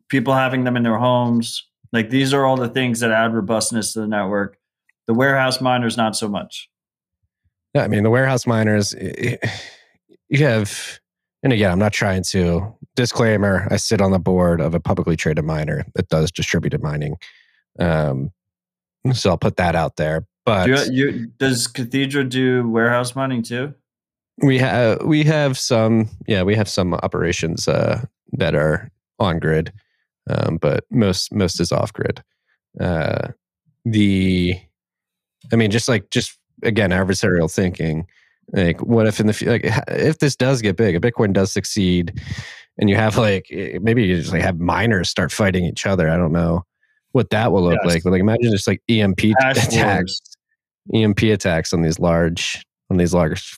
people 0.08 0.34
having 0.34 0.64
them 0.64 0.78
in 0.78 0.84
their 0.84 0.98
homes, 0.98 1.68
like 1.92 2.10
these 2.10 2.34
are 2.34 2.46
all 2.46 2.56
the 2.56 2.70
things 2.70 3.02
that 3.02 3.12
add 3.12 3.34
robustness 3.34 3.92
to 3.94 4.00
the 4.00 4.08
network. 4.08 4.58
The 5.08 5.14
warehouse 5.14 5.60
miners, 5.60 5.98
not 5.98 6.16
so 6.16 6.30
much. 6.30 6.70
Yeah, 7.74 7.84
I 7.84 7.88
mean 7.88 8.03
the 8.03 8.09
warehouse 8.09 8.47
miners. 8.47 8.95
You 10.30 10.45
have, 10.45 10.99
and 11.43 11.51
again, 11.53 11.72
I'm 11.72 11.80
not 11.80 11.93
trying 11.93 12.24
to 12.30 12.76
disclaimer. 12.95 13.67
I 13.72 13.78
sit 13.78 14.01
on 14.01 14.11
the 14.11 14.20
board 14.20 14.61
of 14.61 14.76
a 14.76 14.80
publicly 14.80 15.15
traded 15.15 15.43
miner 15.45 15.86
that 15.95 16.07
does 16.09 16.32
distributed 16.32 16.84
mining. 16.84 17.15
Um, 17.80 18.32
so 19.13 19.32
I'll 19.32 19.38
put 19.38 19.57
that 19.57 19.76
out 19.76 19.95
there. 19.95 20.28
But 20.45 20.65
do 20.65 20.93
you, 20.93 21.11
you, 21.11 21.28
does 21.38 21.67
Cathedral 21.67 22.26
do 22.26 22.67
warehouse 22.70 23.15
mining 23.15 23.43
too? 23.43 23.74
We 24.41 24.57
have 24.59 25.03
we 25.03 25.24
have 25.24 25.57
some 25.57 26.09
yeah 26.28 26.43
we 26.43 26.55
have 26.55 26.70
some 26.70 26.93
operations 26.93 27.67
uh, 27.67 28.05
that 28.34 28.55
are 28.55 28.91
on 29.20 29.39
grid 29.39 29.74
um, 30.30 30.57
but 30.57 30.86
most 30.91 31.34
most 31.34 31.59
is 31.59 31.72
off 31.72 31.91
grid. 31.91 32.24
Uh, 32.80 33.30
the, 33.86 34.59
I 35.51 35.55
mean, 35.55 35.72
just 35.72 35.89
like 35.89 36.09
just 36.11 36.38
again 36.64 36.91
adversarial 36.91 37.53
thinking. 37.53 38.05
Like, 38.51 38.82
what 38.82 39.07
if 39.07 39.20
in 39.20 39.28
the 39.28 39.45
like 39.45 39.62
if 39.88 40.20
this 40.20 40.36
does 40.36 40.62
get 40.62 40.76
big, 40.76 40.95
if 40.95 41.01
Bitcoin 41.01 41.34
does 41.34 41.51
succeed, 41.51 42.20
and 42.80 42.89
you 42.89 42.95
have 42.95 43.18
like 43.18 43.47
maybe 43.82 44.05
you 44.05 44.16
just 44.16 44.32
like 44.32 44.41
have 44.41 44.60
miners 44.60 45.10
start 45.10 45.32
fighting 45.32 45.66
each 45.66 45.86
other. 45.86 46.10
I 46.10 46.18
don't 46.18 46.32
know 46.32 46.66
what 47.12 47.30
that 47.32 47.51
will 47.51 47.64
look 47.64 47.80
yes. 47.84 47.93
like, 47.93 48.03
but 48.03 48.12
like 48.12 48.22
imagine 48.22 48.51
just 48.51 48.68
like 48.68 48.82
EMP 48.89 49.20
Ash 49.41 49.57
attacks, 49.68 50.20
wars. 50.91 51.03
EMP 51.03 51.22
attacks 51.24 51.74
on 51.74 51.82
these 51.82 51.99
large 51.99 52.64
on 52.89 52.97
these 52.97 53.14
large 53.14 53.57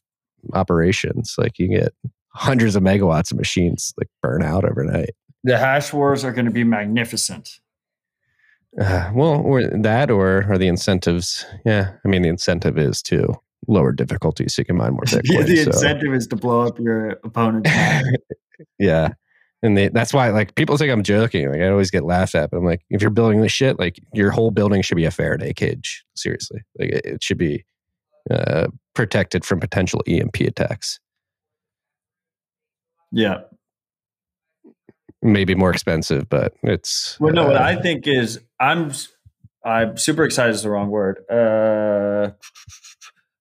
operations. 0.53 1.35
Like 1.37 1.57
you 1.59 1.67
get 1.67 1.93
hundreds 2.33 2.75
of 2.75 2.83
megawatts 2.83 3.31
of 3.31 3.37
machines 3.37 3.93
like 3.97 4.07
burn 4.21 4.43
out 4.43 4.65
overnight. 4.65 5.11
The 5.43 5.57
hash 5.57 5.93
wars 5.93 6.23
are 6.23 6.31
going 6.31 6.45
to 6.45 6.51
be 6.51 6.63
magnificent. 6.63 7.59
Uh, 8.79 9.11
well, 9.13 9.41
or 9.41 9.63
that, 9.63 10.09
or 10.09 10.45
are 10.49 10.57
the 10.57 10.67
incentives? 10.67 11.45
Yeah, 11.65 11.93
I 12.05 12.07
mean, 12.07 12.21
the 12.21 12.29
incentive 12.29 12.77
is 12.77 13.01
to 13.03 13.35
lower 13.67 13.91
difficulty 13.91 14.47
so 14.47 14.61
you 14.61 14.65
can 14.65 14.77
mine 14.77 14.93
more 14.93 15.03
Bitcoin. 15.03 15.21
yeah, 15.25 15.41
the 15.43 15.57
so. 15.57 15.71
incentive 15.71 16.13
is 16.13 16.27
to 16.27 16.35
blow 16.35 16.61
up 16.61 16.79
your 16.79 17.11
opponent. 17.23 17.67
yeah, 18.79 19.09
and 19.61 19.77
they, 19.77 19.89
that's 19.89 20.13
why, 20.13 20.29
like, 20.29 20.55
people 20.55 20.77
think 20.77 20.91
I'm 20.91 21.03
joking. 21.03 21.51
Like, 21.51 21.61
I 21.61 21.69
always 21.69 21.91
get 21.91 22.03
laughed 22.03 22.33
at, 22.33 22.49
but 22.49 22.57
I'm 22.57 22.65
like, 22.65 22.81
if 22.89 23.01
you're 23.01 23.11
building 23.11 23.41
this 23.41 23.51
shit, 23.51 23.77
like, 23.77 23.99
your 24.13 24.31
whole 24.31 24.51
building 24.51 24.81
should 24.81 24.97
be 24.97 25.05
a 25.05 25.11
Faraday 25.11 25.53
cage. 25.53 26.05
Seriously, 26.15 26.61
like, 26.79 26.89
it, 26.89 27.05
it 27.05 27.23
should 27.23 27.37
be 27.37 27.65
uh, 28.29 28.67
protected 28.95 29.43
from 29.43 29.59
potential 29.59 30.01
EMP 30.07 30.39
attacks. 30.41 30.99
Yeah, 33.11 33.41
maybe 35.21 35.55
more 35.55 35.71
expensive, 35.71 36.29
but 36.29 36.53
it's. 36.63 37.19
Well, 37.19 37.33
no, 37.33 37.43
uh, 37.43 37.47
what 37.47 37.57
I 37.57 37.75
think 37.75 38.07
is 38.07 38.39
I'm 38.59 38.91
I'm 39.63 39.97
super 39.97 40.23
excited 40.23 40.55
is 40.55 40.63
the 40.63 40.69
wrong 40.69 40.89
word. 40.89 41.23
Uh, 41.29 42.31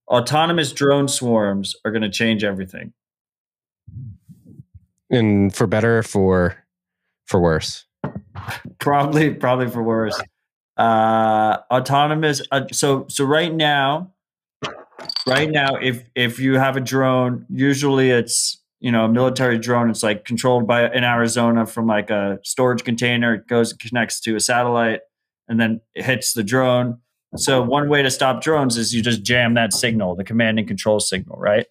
autonomous 0.09 0.73
drone 0.73 1.09
swarms 1.09 1.75
are 1.85 1.91
going 1.91 2.03
to 2.03 2.11
change 2.11 2.45
everything. 2.45 2.93
And 5.11 5.55
for 5.55 5.67
better, 5.67 6.03
for 6.03 6.57
for 7.27 7.41
worse. 7.41 7.87
probably, 8.79 9.35
probably 9.35 9.69
for 9.69 9.83
worse. 9.83 10.21
Uh, 10.77 11.59
autonomous. 11.71 12.43
Uh, 12.51 12.63
so, 12.73 13.07
so 13.09 13.25
right 13.25 13.53
now, 13.53 14.13
right 15.27 15.51
now, 15.51 15.77
if 15.77 16.05
if 16.15 16.39
you 16.39 16.59
have 16.59 16.77
a 16.77 16.81
drone, 16.81 17.47
usually 17.49 18.11
it's 18.11 18.60
you 18.81 18.91
know 18.91 19.05
a 19.05 19.09
military 19.09 19.59
drone 19.59 19.91
it's 19.91 20.03
like 20.03 20.25
controlled 20.25 20.67
by 20.67 20.91
in 20.91 21.05
arizona 21.05 21.67
from 21.67 21.87
like 21.87 22.11
a 22.11 22.39
storage 22.43 22.83
container 22.83 23.35
it 23.35 23.47
goes 23.47 23.73
connects 23.73 24.21
to 24.21 24.35
a 24.35 24.41
satellite 24.41 25.01
and 25.51 25.61
then 25.61 25.81
it 25.95 26.05
hits 26.05 26.33
the 26.33 26.45
drone. 26.45 26.99
So 27.37 27.61
one 27.63 27.89
way 27.89 28.03
to 28.03 28.11
stop 28.11 28.41
drones 28.41 28.79
is 28.79 28.95
you 28.95 29.03
just 29.03 29.23
jam 29.23 29.55
that 29.55 29.73
signal 29.73 30.15
the 30.15 30.25
command 30.25 30.59
and 30.59 30.67
control 30.67 31.01
signal 31.01 31.37
right? 31.39 31.67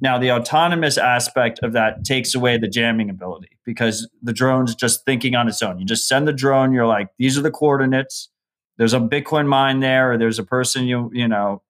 Now 0.00 0.18
the 0.18 0.30
autonomous 0.30 0.98
aspect 0.98 1.60
of 1.62 1.72
that 1.72 2.04
takes 2.04 2.34
away 2.34 2.58
the 2.58 2.68
jamming 2.68 3.10
ability 3.10 3.58
because 3.64 4.08
the 4.22 4.32
drone's 4.32 4.74
just 4.74 5.04
thinking 5.04 5.34
on 5.34 5.48
its 5.48 5.62
own. 5.62 5.78
You 5.78 5.86
just 5.86 6.06
send 6.06 6.28
the 6.28 6.32
drone 6.32 6.72
you're 6.72 6.86
like 6.86 7.08
these 7.18 7.36
are 7.38 7.42
the 7.42 7.50
coordinates. 7.50 8.28
There's 8.76 8.94
a 8.94 9.00
bitcoin 9.00 9.46
mine 9.46 9.80
there 9.80 10.12
or 10.12 10.18
there's 10.18 10.38
a 10.38 10.44
person 10.44 10.84
you 10.84 11.10
you 11.14 11.26
know 11.26 11.62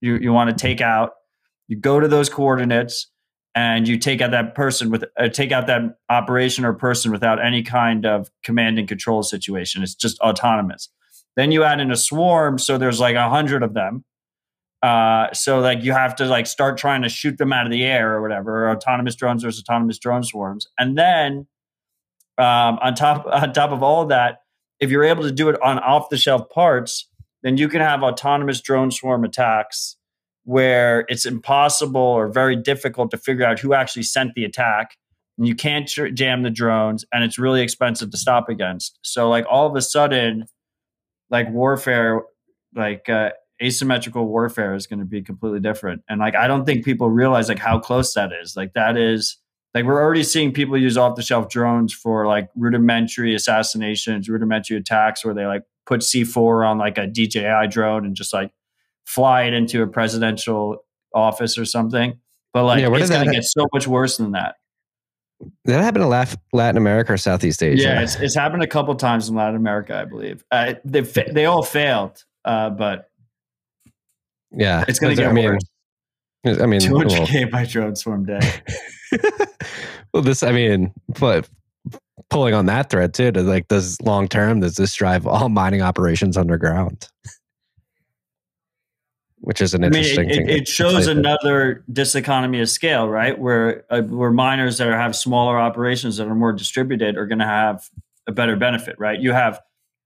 you, 0.00 0.16
you 0.16 0.32
want 0.32 0.50
to 0.50 0.56
take 0.56 0.80
out. 0.80 1.12
You 1.66 1.76
go 1.76 1.98
to 1.98 2.06
those 2.06 2.28
coordinates 2.28 3.10
and 3.54 3.86
you 3.86 3.98
take 3.98 4.20
out 4.20 4.32
that 4.32 4.54
person 4.54 4.90
with 4.90 5.04
uh, 5.18 5.28
take 5.28 5.52
out 5.52 5.66
that 5.68 5.82
operation 6.08 6.64
or 6.64 6.72
person 6.72 7.12
without 7.12 7.44
any 7.44 7.62
kind 7.62 8.04
of 8.04 8.30
command 8.42 8.78
and 8.78 8.88
control 8.88 9.22
situation. 9.22 9.82
It's 9.82 9.94
just 9.94 10.18
autonomous. 10.20 10.88
Then 11.36 11.52
you 11.52 11.64
add 11.64 11.80
in 11.80 11.90
a 11.90 11.96
swarm 11.96 12.58
so 12.58 12.78
there's 12.78 13.00
like 13.00 13.16
a 13.16 13.28
hundred 13.28 13.62
of 13.62 13.74
them. 13.74 14.04
Uh, 14.82 15.32
so 15.32 15.60
like 15.60 15.82
you 15.82 15.92
have 15.92 16.14
to 16.16 16.26
like 16.26 16.46
start 16.46 16.76
trying 16.76 17.02
to 17.02 17.08
shoot 17.08 17.38
them 17.38 17.52
out 17.52 17.64
of 17.64 17.72
the 17.72 17.84
air 17.84 18.14
or 18.14 18.22
whatever. 18.22 18.66
Or 18.66 18.70
autonomous 18.70 19.14
drones 19.14 19.42
there's 19.42 19.60
autonomous 19.60 19.98
drone 19.98 20.24
swarms. 20.24 20.66
And 20.78 20.98
then 20.98 21.46
um, 22.38 22.78
on 22.82 22.94
top 22.94 23.26
on 23.30 23.52
top 23.52 23.70
of 23.70 23.82
all 23.82 24.02
of 24.02 24.08
that 24.08 24.40
if 24.80 24.90
you're 24.90 25.04
able 25.04 25.22
to 25.22 25.32
do 25.32 25.48
it 25.48 25.60
on 25.62 25.78
off 25.78 26.08
the 26.08 26.16
shelf 26.16 26.50
parts 26.50 27.08
then 27.42 27.56
you 27.56 27.68
can 27.68 27.80
have 27.80 28.02
autonomous 28.02 28.60
drone 28.60 28.90
swarm 28.90 29.22
attacks 29.22 29.96
where 30.44 31.04
it's 31.08 31.26
impossible 31.26 32.00
or 32.00 32.28
very 32.28 32.56
difficult 32.56 33.10
to 33.10 33.16
figure 33.16 33.44
out 33.44 33.58
who 33.58 33.74
actually 33.74 34.02
sent 34.02 34.34
the 34.34 34.44
attack. 34.44 34.96
And 35.36 35.48
you 35.48 35.56
can't 35.56 35.88
jam 35.88 36.42
the 36.42 36.50
drones, 36.50 37.04
and 37.12 37.24
it's 37.24 37.40
really 37.40 37.60
expensive 37.60 38.10
to 38.12 38.16
stop 38.16 38.48
against. 38.48 39.00
So, 39.02 39.28
like, 39.28 39.44
all 39.50 39.66
of 39.66 39.74
a 39.74 39.82
sudden, 39.82 40.46
like 41.28 41.50
warfare, 41.50 42.22
like 42.72 43.08
uh, 43.08 43.30
asymmetrical 43.60 44.26
warfare 44.28 44.74
is 44.74 44.86
going 44.86 45.00
to 45.00 45.04
be 45.04 45.22
completely 45.22 45.58
different. 45.58 46.02
And 46.08 46.20
like, 46.20 46.36
I 46.36 46.46
don't 46.46 46.64
think 46.64 46.84
people 46.84 47.10
realize 47.10 47.48
like 47.48 47.58
how 47.58 47.80
close 47.80 48.14
that 48.14 48.30
is. 48.32 48.56
Like, 48.56 48.74
that 48.74 48.96
is 48.96 49.38
like 49.74 49.84
we're 49.84 50.00
already 50.00 50.22
seeing 50.22 50.52
people 50.52 50.78
use 50.78 50.96
off 50.96 51.16
the 51.16 51.22
shelf 51.22 51.48
drones 51.48 51.92
for 51.92 52.26
like 52.26 52.48
rudimentary 52.54 53.34
assassinations, 53.34 54.28
rudimentary 54.28 54.76
attacks 54.76 55.24
where 55.24 55.34
they 55.34 55.46
like 55.46 55.64
put 55.84 56.00
C4 56.00 56.66
on 56.66 56.78
like 56.78 56.96
a 56.96 57.08
DJI 57.08 57.66
drone 57.68 58.06
and 58.06 58.14
just 58.14 58.32
like 58.32 58.52
fly 59.04 59.44
it 59.44 59.54
into 59.54 59.82
a 59.82 59.86
presidential 59.86 60.84
office 61.14 61.58
or 61.58 61.64
something. 61.64 62.18
But 62.52 62.64
like, 62.64 62.80
yeah, 62.80 62.94
it's 62.94 63.10
going 63.10 63.26
to 63.26 63.32
get 63.32 63.44
so 63.44 63.66
much 63.72 63.86
worse 63.86 64.16
than 64.16 64.32
that. 64.32 64.56
That 65.64 65.82
happened 65.82 66.04
in 66.04 66.38
Latin 66.52 66.76
America 66.76 67.12
or 67.12 67.16
Southeast 67.16 67.62
Asia? 67.62 67.82
Yeah, 67.82 68.00
it's, 68.02 68.14
it's 68.16 68.34
happened 68.34 68.62
a 68.62 68.66
couple 68.66 68.94
times 68.94 69.28
in 69.28 69.34
Latin 69.34 69.56
America, 69.56 69.96
I 69.96 70.04
believe. 70.04 70.44
Uh, 70.50 70.74
they 70.84 71.00
they 71.00 71.44
all 71.44 71.62
failed, 71.62 72.24
uh, 72.44 72.70
but 72.70 73.10
yeah, 74.52 74.84
it's 74.86 74.98
going 74.98 75.14
to 75.16 75.20
get 75.20 75.30
I 75.30 75.32
mean, 75.32 75.50
worse. 75.50 76.60
I 76.60 76.66
mean, 76.66 76.80
200k 76.80 77.32
well, 77.32 77.50
by 77.50 77.64
drone 77.64 77.96
swarm 77.96 78.26
day. 78.26 78.40
well, 80.12 80.22
this, 80.22 80.42
I 80.42 80.52
mean, 80.52 80.92
but 81.18 81.48
pulling 82.30 82.54
on 82.54 82.66
that 82.66 82.90
thread 82.90 83.14
too. 83.14 83.32
To 83.32 83.42
like, 83.42 83.68
does 83.68 84.00
long 84.02 84.28
term 84.28 84.60
does 84.60 84.74
this 84.74 84.94
drive 84.94 85.26
all 85.26 85.48
mining 85.48 85.82
operations 85.82 86.36
underground? 86.36 87.08
Which 89.44 89.60
is 89.60 89.74
an 89.74 89.84
interesting 89.84 90.20
I 90.20 90.22
mean, 90.22 90.36
thing. 90.36 90.48
It, 90.48 90.62
it 90.62 90.68
shows 90.68 91.06
another 91.06 91.84
diseconomy 91.92 92.62
of 92.62 92.70
scale, 92.70 93.10
right? 93.10 93.38
Where 93.38 93.84
uh, 93.90 94.00
where 94.00 94.30
miners 94.30 94.78
that 94.78 94.88
have 94.88 95.14
smaller 95.14 95.58
operations 95.60 96.16
that 96.16 96.26
are 96.26 96.34
more 96.34 96.54
distributed 96.54 97.18
are 97.18 97.26
going 97.26 97.40
to 97.40 97.44
have 97.44 97.90
a 98.26 98.32
better 98.32 98.56
benefit, 98.56 98.96
right? 98.98 99.20
You 99.20 99.32
have 99.32 99.60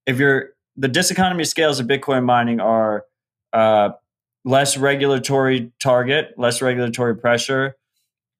if 0.07 0.19
you're 0.19 0.51
the 0.77 0.89
diseconomy 0.89 1.47
scales 1.47 1.79
of 1.79 1.87
Bitcoin 1.87 2.25
mining 2.25 2.59
are 2.59 3.05
uh, 3.53 3.91
less 4.45 4.77
regulatory 4.77 5.71
target, 5.81 6.35
less 6.37 6.61
regulatory 6.61 7.17
pressure, 7.17 7.77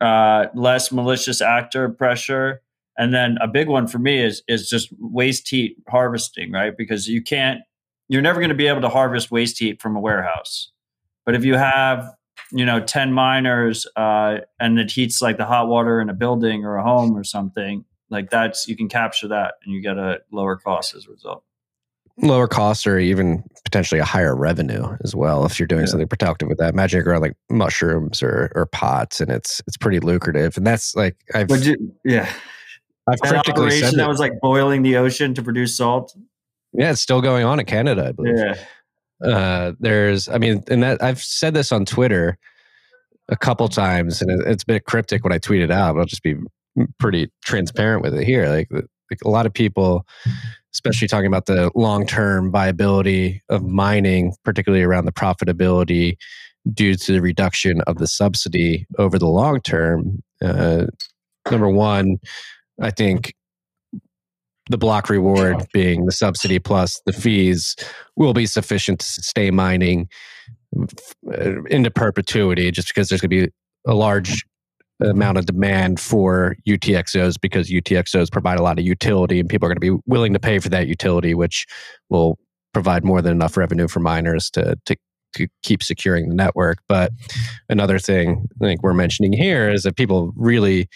uh, 0.01 0.47
less 0.53 0.91
malicious 0.91 1.41
actor 1.41 1.89
pressure, 1.91 2.61
and 2.97 3.15
then 3.15 3.39
a 3.41 3.47
big 3.47 3.69
one 3.69 3.87
for 3.87 4.01
me 4.01 4.21
is 4.21 4.43
is 4.49 4.69
just 4.69 4.89
waste 4.99 5.49
heat 5.49 5.77
harvesting, 5.89 6.51
right? 6.51 6.77
Because 6.77 7.07
you 7.07 7.23
can't, 7.23 7.61
you're 8.09 8.23
never 8.23 8.41
going 8.41 8.51
to 8.51 8.57
be 8.57 8.67
able 8.67 8.81
to 8.81 8.89
harvest 8.89 9.31
waste 9.31 9.61
heat 9.61 9.81
from 9.81 9.95
a 9.95 10.01
warehouse, 10.01 10.73
but 11.29 11.35
if 11.35 11.45
you 11.45 11.59
have 11.59 12.17
you 12.53 12.65
know 12.65 12.81
10 12.81 13.13
miners 13.13 13.87
uh, 13.97 14.39
and 14.59 14.79
it 14.79 14.91
heats 14.91 15.21
like 15.21 15.37
the 15.37 15.45
hot 15.45 15.69
water 15.69 16.01
in 16.01 16.09
a 16.09 16.15
building 16.15 16.65
or 16.65 16.77
a 16.77 16.83
home 16.83 17.15
or 17.15 17.23
something 17.23 17.85
like 18.09 18.31
that's 18.31 18.67
you 18.67 18.75
can 18.75 18.89
capture 18.89 19.29
that 19.29 19.57
and 19.63 19.75
you 19.75 19.83
get 19.83 19.99
a 19.99 20.21
lower 20.33 20.57
cost 20.57 20.95
as 20.95 21.05
a 21.05 21.11
result 21.11 21.45
lower 22.17 22.49
cost 22.49 22.87
or 22.87 22.99
even 22.99 23.45
potentially 23.63 24.01
a 24.01 24.07
higher 24.07 24.35
revenue 24.35 24.97
as 25.05 25.15
well 25.15 25.45
if 25.45 25.61
you're 25.61 25.67
doing 25.67 25.83
yeah. 25.83 25.89
something 25.89 26.09
productive 26.09 26.49
with 26.49 26.57
that. 26.57 26.73
Imagine 26.73 26.97
you're 26.97 27.05
growing 27.05 27.21
like 27.21 27.37
mushrooms 27.51 28.23
or 28.23 28.51
or 28.55 28.65
pots, 28.65 29.21
and 29.21 29.31
it's 29.31 29.63
it's 29.69 29.77
pretty 29.77 30.01
lucrative. 30.01 30.57
And 30.57 30.67
that's 30.67 30.97
like 30.97 31.15
I've 31.35 31.49
you, 31.65 31.77
yeah, 32.05 32.29
I've 33.07 33.21
that 33.21 33.49
operation 33.49 33.99
that 33.99 34.09
was 34.09 34.19
like 34.19 34.33
boiling 34.41 34.83
the 34.83 34.97
ocean 34.97 35.35
to 35.35 35.43
produce 35.43 35.77
salt. 35.77 36.17
Yeah, 36.73 36.91
it's 36.91 37.01
still 37.01 37.21
going 37.21 37.45
on 37.45 37.61
in 37.61 37.67
Canada, 37.67 38.09
I 38.09 38.13
believe. 38.13 38.37
Yeah. 38.37 38.55
Uh, 39.25 39.73
there's, 39.81 40.29
I 40.29 40.39
mean, 40.39 40.63
and 40.69 40.83
that 40.83 41.03
I've 41.03 41.21
said 41.21 41.55
this 41.55 41.73
on 41.73 41.85
Twitter 41.85 42.39
a 43.29 43.37
couple 43.37 43.69
times, 43.69 44.23
and 44.23 44.31
it, 44.31 44.47
it's 44.47 44.65
been 44.65 44.81
cryptic 44.87 45.25
when 45.25 45.33
I 45.33 45.39
tweet 45.39 45.63
it 45.63 45.71
out. 45.71 45.95
But 45.95 46.01
I'll 46.01 46.07
just 46.07 46.23
be 46.23 46.37
pretty 46.99 47.31
transparent 47.45 48.03
with 48.03 48.15
it 48.15 48.25
here. 48.25 48.49
Like, 48.49 48.69
like 48.71 49.21
a 49.25 49.29
lot 49.29 49.47
of 49.47 49.53
people 49.53 50.07
especially 50.75 51.09
talking 51.09 51.27
about 51.27 51.47
the 51.47 51.71
long 51.75 52.07
term 52.07 52.51
viability 52.51 53.43
of 53.49 53.65
mining, 53.65 54.33
particularly 54.45 54.85
around 54.85 55.07
the 55.07 55.13
profitability 55.13 56.17
due 56.73 56.95
to 56.95 57.13
the 57.13 57.21
reduction 57.21 57.81
of 57.83 57.97
the 57.99 58.07
subsidy 58.07 58.87
over 58.99 59.19
the 59.19 59.27
long 59.27 59.61
term. 59.61 60.23
Uh, 60.43 60.87
number 61.51 61.69
one, 61.69 62.19
I 62.81 62.91
think 62.91 63.35
the 64.69 64.79
block 64.79 65.09
reward 65.09 65.67
being 65.73 66.07
the 66.07 66.13
subsidy 66.13 66.59
plus 66.59 67.01
the 67.07 67.13
fees 67.13 67.75
will 68.17 68.35
be 68.35 68.47
sufficient 68.47 69.01
to 69.01 69.07
stay 69.07 69.51
mining 69.51 70.09
uh, 70.77 71.63
into 71.65 71.91
perpetuity 71.91 72.71
just 72.71 72.89
because 72.89 73.09
there's 73.09 73.21
going 73.21 73.31
to 73.31 73.47
be 73.47 73.53
a 73.87 73.95
large 73.95 74.45
amount 75.01 75.39
of 75.39 75.47
demand 75.47 76.01
for 76.01 76.57
UTXOs 76.67 77.41
because 77.41 77.71
UTXOs 77.71 78.31
provide 78.31 78.59
a 78.59 78.63
lot 78.63 78.79
of 78.79 78.85
utility 78.85 79.39
and 79.39 79.49
people 79.49 79.67
are 79.67 79.75
going 79.75 79.81
to 79.81 79.99
be 79.99 80.03
willing 80.07 80.33
to 80.33 80.41
pay 80.41 80.59
for 80.59 80.69
that 80.69 80.89
utility, 80.89 81.35
which 81.35 81.67
will 82.09 82.39
provide 82.73 83.05
more 83.05 83.23
than 83.23 83.33
enough 83.33 83.57
revenue 83.57 83.89
for 83.89 84.01
miners 84.01 84.51
to, 84.51 84.77
to, 84.87 84.97
to 85.35 85.47
keep 85.63 85.83
securing 85.83 86.29
the 86.29 86.35
network. 86.35 86.79
But 86.89 87.13
another 87.69 87.99
thing 87.99 88.49
I 88.61 88.65
think 88.65 88.83
we're 88.83 88.95
mentioning 88.95 89.33
here 89.33 89.71
is 89.71 89.85
that 89.85 89.97
people 89.97 90.33
really 90.37 90.89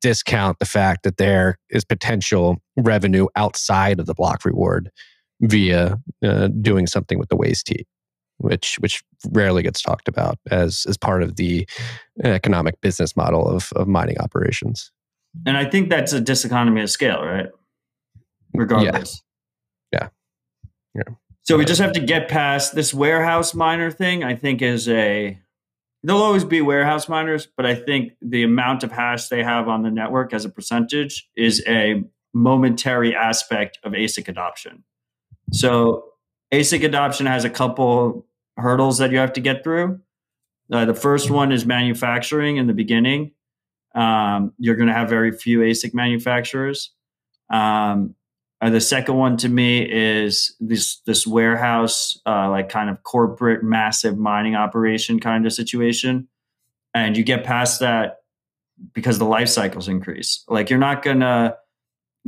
discount 0.00 0.58
the 0.58 0.64
fact 0.66 1.02
that 1.02 1.16
there 1.16 1.58
is 1.70 1.84
potential 1.84 2.58
revenue 2.76 3.26
outside 3.36 4.00
of 4.00 4.06
the 4.06 4.14
block 4.14 4.44
reward 4.44 4.90
via 5.40 5.98
uh, 6.24 6.48
doing 6.48 6.86
something 6.86 7.18
with 7.18 7.28
the 7.28 7.36
waste 7.36 7.68
heat 7.68 7.86
which 8.38 8.76
which 8.76 9.02
rarely 9.30 9.62
gets 9.62 9.82
talked 9.82 10.08
about 10.08 10.38
as 10.50 10.84
as 10.88 10.96
part 10.96 11.22
of 11.22 11.36
the 11.36 11.68
economic 12.24 12.80
business 12.80 13.16
model 13.16 13.48
of 13.48 13.72
of 13.74 13.88
mining 13.88 14.18
operations. 14.18 14.90
And 15.46 15.56
I 15.56 15.64
think 15.64 15.90
that's 15.90 16.12
a 16.12 16.20
diseconomy 16.20 16.82
of 16.82 16.90
scale, 16.90 17.22
right? 17.22 17.48
Regardless. 18.54 19.22
Yeah. 19.92 20.08
Yeah. 20.94 21.02
yeah. 21.08 21.14
So 21.42 21.58
we 21.58 21.64
just 21.64 21.80
have 21.80 21.92
to 21.92 22.00
get 22.00 22.28
past 22.28 22.74
this 22.74 22.92
warehouse 22.92 23.54
miner 23.54 23.90
thing. 23.90 24.24
I 24.24 24.34
think 24.34 24.62
is 24.62 24.88
a 24.88 25.38
there'll 26.06 26.22
always 26.22 26.44
be 26.44 26.60
warehouse 26.60 27.08
miners, 27.08 27.48
but 27.56 27.66
I 27.66 27.74
think 27.74 28.12
the 28.22 28.44
amount 28.44 28.84
of 28.84 28.92
hash 28.92 29.26
they 29.26 29.42
have 29.42 29.66
on 29.66 29.82
the 29.82 29.90
network 29.90 30.32
as 30.32 30.44
a 30.44 30.48
percentage 30.48 31.28
is 31.36 31.64
a 31.66 32.04
momentary 32.32 33.12
aspect 33.12 33.78
of 33.82 33.92
ASIC 33.92 34.28
adoption. 34.28 34.84
So 35.52 36.04
ASIC 36.54 36.84
adoption 36.84 37.26
has 37.26 37.44
a 37.44 37.50
couple 37.50 38.24
hurdles 38.56 38.98
that 38.98 39.10
you 39.10 39.18
have 39.18 39.32
to 39.32 39.40
get 39.40 39.64
through. 39.64 39.98
Uh, 40.72 40.84
the 40.84 40.94
first 40.94 41.28
one 41.28 41.50
is 41.50 41.66
manufacturing 41.66 42.56
in 42.56 42.68
the 42.68 42.72
beginning. 42.72 43.32
Um, 43.96 44.52
you're 44.58 44.76
going 44.76 44.88
to 44.88 44.94
have 44.94 45.08
very 45.08 45.32
few 45.32 45.58
ASIC 45.60 45.92
manufacturers. 45.92 46.92
Um, 47.50 48.14
uh, 48.60 48.70
the 48.70 48.80
second 48.80 49.16
one 49.16 49.36
to 49.36 49.48
me 49.48 49.82
is 49.82 50.54
this 50.60 51.00
this 51.06 51.26
warehouse, 51.26 52.18
uh, 52.26 52.48
like 52.48 52.68
kind 52.68 52.88
of 52.88 53.02
corporate, 53.02 53.62
massive 53.62 54.16
mining 54.16 54.54
operation 54.54 55.20
kind 55.20 55.44
of 55.46 55.52
situation, 55.52 56.28
and 56.94 57.16
you 57.16 57.24
get 57.24 57.44
past 57.44 57.80
that 57.80 58.18
because 58.94 59.18
the 59.18 59.24
life 59.24 59.48
cycles 59.48 59.88
increase. 59.88 60.44
Like 60.48 60.70
you're 60.70 60.78
not 60.78 61.02
gonna 61.02 61.56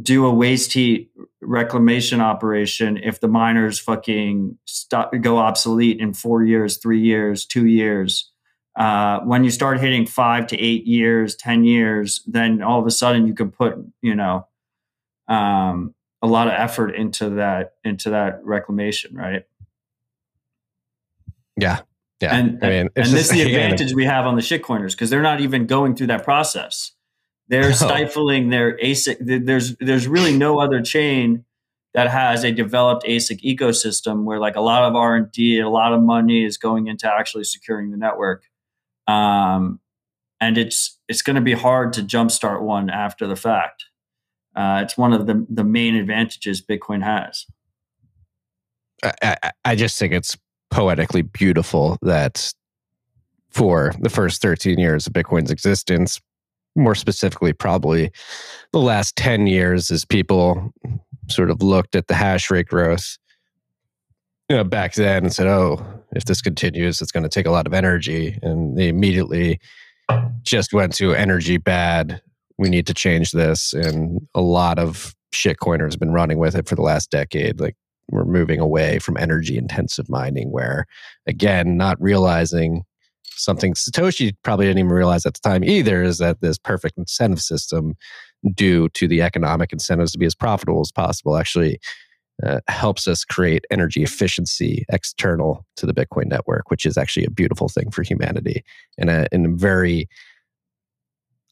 do 0.01 0.27
a 0.27 0.33
waste 0.33 0.73
heat 0.73 1.11
reclamation 1.41 2.21
operation 2.21 2.99
if 2.99 3.21
the 3.21 3.29
miners 3.29 3.79
fucking 3.79 4.57
stop, 4.65 5.13
go 5.21 5.39
obsolete 5.39 6.01
in 6.01 6.13
four 6.13 6.45
years, 6.45 6.79
three 6.79 7.01
years, 7.01 7.47
two 7.47 7.67
years. 7.67 8.31
Uh, 8.79 9.21
when 9.21 9.43
you 9.43 9.51
start 9.51 9.81
hitting 9.81 10.07
five 10.07 10.47
to 10.47 10.61
eight 10.61 10.87
years, 10.87 11.35
10 11.35 11.65
years, 11.65 12.23
then 12.27 12.63
all 12.63 12.79
of 12.79 12.87
a 12.87 12.93
sudden 12.93 13.27
you 13.27 13.35
can 13.35 13.51
put, 13.51 13.75
you 14.03 14.15
know, 14.15 14.47
um, 15.27 15.95
a 16.23 16.27
lot 16.27 16.49
of 16.49 16.55
effort 16.55 16.95
into 16.95 17.31
that, 17.31 17.75
into 17.85 18.11
that 18.11 18.45
reclamation, 18.45 19.15
right? 19.15 19.45
Yeah. 21.57 21.81
Yeah. 22.21 22.35
And, 22.35 22.65
I 22.65 22.69
mean, 22.69 22.89
and 22.97 23.07
this 23.07 23.27
is 23.27 23.31
the 23.31 23.43
advantage 23.47 23.95
we 23.95 24.05
have 24.05 24.27
on 24.27 24.35
the 24.35 24.43
shitcoiners 24.43 24.93
because 24.93 25.11
they're 25.11 25.23
not 25.23 25.41
even 25.41 25.67
going 25.67 25.95
through 25.95 26.09
that 26.09 26.25
process. 26.25 26.93
They're 27.49 27.73
stifling 27.75 28.51
their 28.51 28.77
ASIC. 28.79 29.45
There's 29.47 29.77
there's 29.77 30.09
really 30.09 30.37
no 30.37 30.59
other 30.59 30.83
chain 30.83 31.45
that 31.95 32.11
has 32.11 32.45
a 32.45 32.53
developed 32.53 33.05
ASIC 33.07 33.41
ecosystem 33.43 34.25
where 34.25 34.39
like 34.39 34.57
a 34.57 34.61
lot 34.61 34.83
of 34.83 34.95
R 34.95 35.17
and 35.17 35.33
D, 35.33 35.59
a 35.59 35.69
lot 35.69 35.93
of 35.93 36.03
money 36.03 36.45
is 36.45 36.59
going 36.59 36.87
into 36.87 37.11
actually 37.11 37.45
securing 37.45 37.91
the 37.91 37.97
network. 37.97 38.45
Um, 39.07 39.81
and 40.41 40.59
it's 40.59 40.99
it's 41.09 41.23
going 41.23 41.37
to 41.37 41.43
be 41.43 41.55
hard 41.55 41.93
to 41.95 42.03
jumpstart 42.03 42.63
one 42.63 42.91
after 42.91 43.27
the 43.27 43.37
fact. 43.37 43.87
Uh, 44.59 44.81
it's 44.83 44.99
one 44.99 45.13
of 45.13 45.27
the 45.27 45.47
the 45.49 45.65
main 45.65 45.95
advantages 45.95 46.61
Bitcoin 46.61 47.03
has. 47.03 47.47
I, 49.05 49.53
I 49.65 49.77
just 49.77 49.97
think 49.99 50.13
it's 50.13 50.37
poetically 50.71 51.23
beautiful 51.23 51.99
that 52.03 52.53
for 53.51 53.93
the 54.01 54.11
first 54.11 54.43
13 54.43 54.79
years 54.79 55.07
of 55.07 55.13
Bitcoin's 55.13 55.53
existence, 55.53 56.21
more 56.75 56.97
specifically, 56.97 57.53
probably 57.53 58.11
the 58.73 58.81
last 58.81 59.15
10 59.15 59.47
years, 59.47 59.93
as 59.93 60.05
people 60.05 60.73
sort 61.29 61.51
of 61.51 61.63
looked 61.63 61.95
at 61.95 62.09
the 62.09 62.15
hash 62.15 62.51
rate 62.51 62.67
growth 62.67 63.19
you 64.49 64.57
know, 64.57 64.65
back 64.65 64.95
then 64.95 65.25
and 65.25 65.33
said, 65.33 65.47
oh, 65.47 65.85
if 66.13 66.25
this 66.25 66.41
continues, 66.41 67.03
it's 67.03 67.13
going 67.13 67.23
to 67.23 67.29
take 67.29 67.47
a 67.47 67.51
lot 67.51 67.67
of 67.67 67.75
energy. 67.75 68.39
And 68.43 68.79
they 68.79 68.89
immediately 68.89 69.61
just 70.43 70.73
went 70.73 70.95
to 70.97 71.13
energy 71.13 71.59
bad. 71.59 72.23
We 72.59 72.69
need 72.69 72.87
to 72.89 72.95
change 72.95 73.33
this. 73.33 73.73
And 73.73 74.27
a 74.35 74.41
lot 74.41 74.79
of 74.79 75.15
shitcoiners 75.33 75.93
have 75.93 76.01
been 76.01 76.13
running 76.13 76.39
with 76.39 76.55
it 76.55 76.69
for 76.69 76.75
the 76.75 76.83
last 76.83 77.11
decade. 77.11 77.61
Like 77.61 77.77
we're 78.11 78.25
moving 78.25 78.61
away 78.61 78.99
from 78.99 79.17
energy 79.17 79.57
intensive 79.57 80.09
mining, 80.09 80.51
where 80.51 80.87
again, 81.27 81.77
not 81.77 82.01
realizing 82.01 82.85
something 83.25 83.75
Satoshi 83.75 84.35
probably 84.43 84.67
didn't 84.67 84.81
even 84.81 84.93
realize 84.93 85.25
at 85.25 85.35
the 85.35 85.41
time 85.41 85.63
either 85.63 86.03
is 86.03 86.19
that 86.19 86.41
this 86.41 86.59
perfect 86.59 86.99
incentive 86.99 87.41
system, 87.41 87.95
due 88.55 88.89
to 88.91 89.07
the 89.07 89.23
economic 89.23 89.73
incentives 89.73 90.13
to 90.13 90.19
be 90.19 90.27
as 90.27 90.35
profitable 90.35 90.81
as 90.81 90.93
possible, 90.93 91.37
actually 91.37 91.79
uh, 92.45 92.61
helps 92.69 93.09
us 93.09 93.25
create 93.25 93.65
energy 93.71 94.03
efficiency 94.03 94.85
external 94.91 95.67
to 95.77 95.87
the 95.87 95.95
Bitcoin 95.95 96.27
network, 96.27 96.71
which 96.71 96.87
is 96.87 96.97
actually 96.97 97.27
a 97.27 97.31
beautiful 97.31 97.69
thing 97.69 97.91
for 97.91 98.03
humanity 98.03 98.63
and 98.97 99.11
a, 99.11 99.27
and 99.33 99.47
a 99.47 99.49
very 99.51 100.09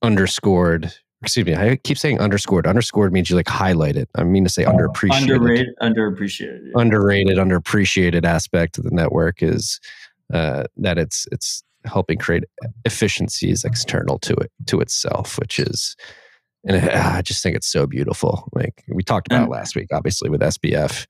underscored. 0.07 0.93
Excuse 1.23 1.47
me, 1.47 1.55
I 1.55 1.77
keep 1.77 1.99
saying 1.99 2.21
underscored. 2.21 2.67
Underscored 2.67 3.13
means 3.13 3.31
you 3.31 3.37
like 3.37 3.49
highlight 3.49 3.97
it. 3.97 4.09
I 4.15 4.25
mean 4.25 4.45
to 4.45 4.51
say 4.51 4.65
oh, 4.65 4.73
underappreciated. 4.73 5.23
Underrated, 5.23 5.75
underappreciated. 5.83 6.61
Yeah. 6.67 6.81
Underrated, 6.81 7.39
underappreciated 7.39 8.25
aspect 8.25 8.79
of 8.79 8.85
the 8.85 8.91
network 8.91 9.43
is 9.43 9.81
uh, 10.33 10.65
that 10.77 10.99
it's 10.99 11.27
it's 11.33 11.63
helping 11.85 12.19
create 12.19 12.45
efficiencies 12.85 13.65
external 13.65 14.19
to 14.21 14.35
it 14.35 14.53
to 14.67 14.81
itself, 14.81 15.39
which 15.39 15.59
is 15.59 15.97
and 16.67 16.89
ah, 16.93 17.17
I 17.17 17.23
just 17.23 17.43
think 17.43 17.57
it's 17.57 17.71
so 17.71 17.87
beautiful. 17.87 18.49
Like 18.53 18.85
we 18.89 19.03
talked 19.03 19.29
about 19.29 19.49
last 19.49 19.77
week, 19.77 19.89
obviously 19.93 20.29
with 20.29 20.41
SBF 20.41 21.07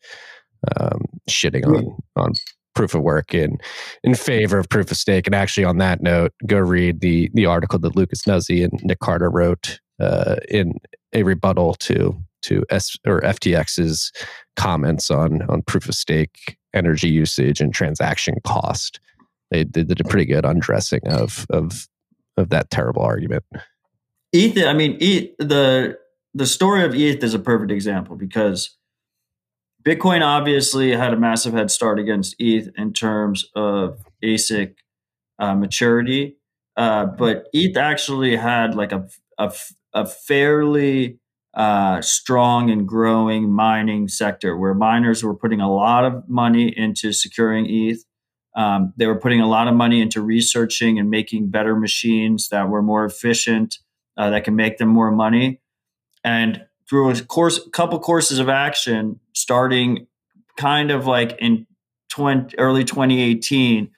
um, 0.79 1.05
shitting 1.29 1.67
on 1.67 1.97
on 2.17 2.33
proof 2.77 2.95
of 2.95 3.03
work 3.03 3.35
in 3.35 3.59
in 4.05 4.15
favor 4.15 4.59
of 4.59 4.69
proof 4.69 4.93
of 4.93 4.97
stake. 4.97 5.27
And 5.27 5.35
actually, 5.35 5.65
on 5.65 5.79
that 5.79 6.01
note, 6.01 6.33
go 6.47 6.59
read 6.59 7.01
the 7.01 7.31
the 7.35 7.47
article 7.47 7.81
that 7.81 7.97
Lucas 7.97 8.23
Nuzzi 8.23 8.63
and 8.63 8.81
Nick 8.85 9.01
Carter 9.01 9.31
wrote 9.31 9.81
uh, 9.99 10.37
in 10.49 10.75
a 11.13 11.25
rebuttal 11.25 11.75
to 11.75 12.17
to 12.43 12.65
S 12.71 12.97
or 13.05 13.21
FTX's 13.23 14.13
comments 14.55 15.11
on 15.11 15.43
on 15.49 15.63
proof 15.63 15.89
of 15.89 15.95
stake 15.95 16.57
energy 16.75 17.09
usage 17.09 17.61
and 17.61 17.75
transaction 17.75 18.37
cost. 18.45 19.01
They, 19.51 19.65
they 19.65 19.83
did 19.83 20.01
a 20.01 20.05
pretty 20.05 20.27
good 20.27 20.45
undressing 20.45 21.09
of 21.09 21.47
of 21.51 21.89
of 22.37 22.51
that 22.51 22.71
terrible 22.71 23.03
argument. 23.03 23.45
ETH, 24.33 24.59
I 24.59 24.75
mean, 24.75 24.99
the 25.39 25.99
the 26.35 26.47
story 26.47 26.85
of 26.85 26.95
ETH 26.95 27.25
is 27.25 27.33
a 27.33 27.39
perfect 27.39 27.71
example 27.71 28.17
because 28.17 28.76
Bitcoin 29.87 30.23
obviously 30.23 30.91
had 30.91 31.13
a 31.13 31.17
massive 31.17 31.53
head 31.53 31.71
start 31.71 32.01
against 32.01 32.35
ETH 32.41 32.69
in 32.77 32.93
terms 32.93 33.45
of 33.55 34.05
ASIC 34.25 34.75
uh, 35.39 35.55
maturity, 35.55 36.39
uh, 36.77 37.07
but 37.07 37.47
ETH 37.53 37.77
actually 37.77 38.35
had 38.37 38.75
like 38.75 38.91
a 38.91 39.07
a, 39.39 39.53
a 39.95 40.07
fairly 40.07 41.19
uh, 41.55 42.01
strong 42.03 42.71
and 42.71 42.87
growing 42.87 43.51
mining 43.51 44.09
sector 44.09 44.57
where 44.57 44.75
miners 44.75 45.23
were 45.23 45.35
putting 45.35 45.61
a 45.61 45.73
lot 45.73 46.05
of 46.05 46.29
money 46.29 46.69
into 46.77 47.13
securing 47.13 47.67
ETH. 47.69 48.05
Um, 48.57 48.93
they 48.97 49.07
were 49.07 49.21
putting 49.21 49.41
a 49.41 49.49
lot 49.49 49.69
of 49.69 49.75
money 49.75 50.01
into 50.01 50.21
researching 50.21 50.99
and 50.99 51.11
making 51.11 51.51
better 51.51 51.77
machines 51.77 52.49
that 52.49 52.69
were 52.69 52.83
more 52.83 53.05
efficient, 53.05 53.77
uh, 54.17 54.31
that 54.31 54.45
can 54.45 54.57
make 54.57 54.79
them 54.79 54.89
more 54.89 55.11
money. 55.11 55.61
And 56.25 56.66
through 56.89 57.11
a 57.11 57.21
course, 57.23 57.61
couple 57.73 57.99
courses 57.99 58.39
of 58.39 58.49
action, 58.49 59.21
starting 59.33 60.07
kind 60.57 60.91
of 60.91 61.07
like 61.07 61.37
in 61.39 61.67
20, 62.11 62.57
early 62.59 62.85
2018, 62.85 63.91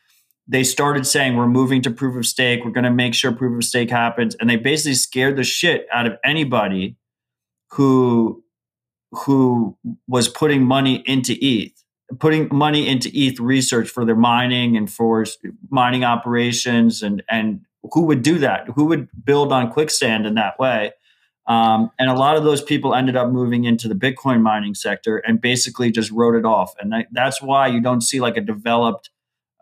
they 0.48 0.64
started 0.64 1.06
saying 1.06 1.36
we're 1.36 1.46
moving 1.46 1.82
to 1.82 1.90
proof 1.90 2.16
of 2.16 2.26
stake. 2.26 2.64
We're 2.64 2.70
going 2.70 2.84
to 2.84 2.90
make 2.90 3.14
sure 3.14 3.32
proof 3.32 3.56
of 3.56 3.64
stake 3.64 3.90
happens, 3.90 4.34
and 4.36 4.48
they 4.48 4.56
basically 4.56 4.94
scared 4.94 5.36
the 5.36 5.44
shit 5.44 5.86
out 5.92 6.06
of 6.06 6.16
anybody 6.24 6.96
who 7.72 8.42
who 9.12 9.76
was 10.06 10.28
putting 10.28 10.62
money 10.64 11.02
into 11.06 11.34
ETH, 11.40 11.72
putting 12.18 12.48
money 12.52 12.86
into 12.86 13.10
ETH 13.14 13.40
research 13.40 13.88
for 13.88 14.04
their 14.04 14.16
mining 14.16 14.76
and 14.76 14.90
for 14.90 15.24
mining 15.68 16.04
operations, 16.04 17.02
and 17.02 17.22
and 17.28 17.60
who 17.92 18.02
would 18.02 18.22
do 18.22 18.38
that? 18.38 18.68
Who 18.74 18.86
would 18.86 19.08
build 19.24 19.52
on 19.52 19.70
Quicksand 19.70 20.26
in 20.26 20.34
that 20.34 20.58
way? 20.58 20.92
Um, 21.48 21.90
and 21.98 22.10
a 22.10 22.14
lot 22.14 22.36
of 22.36 22.44
those 22.44 22.62
people 22.62 22.94
ended 22.94 23.16
up 23.16 23.30
moving 23.30 23.64
into 23.64 23.88
the 23.88 23.94
Bitcoin 23.94 24.42
mining 24.42 24.74
sector 24.74 25.16
and 25.16 25.40
basically 25.40 25.90
just 25.90 26.10
wrote 26.10 26.34
it 26.34 26.44
off. 26.44 26.74
And 26.78 26.92
that, 26.92 27.06
that's 27.10 27.40
why 27.40 27.66
you 27.66 27.80
don't 27.80 28.02
see 28.02 28.20
like 28.20 28.36
a 28.36 28.42
developed, 28.42 29.10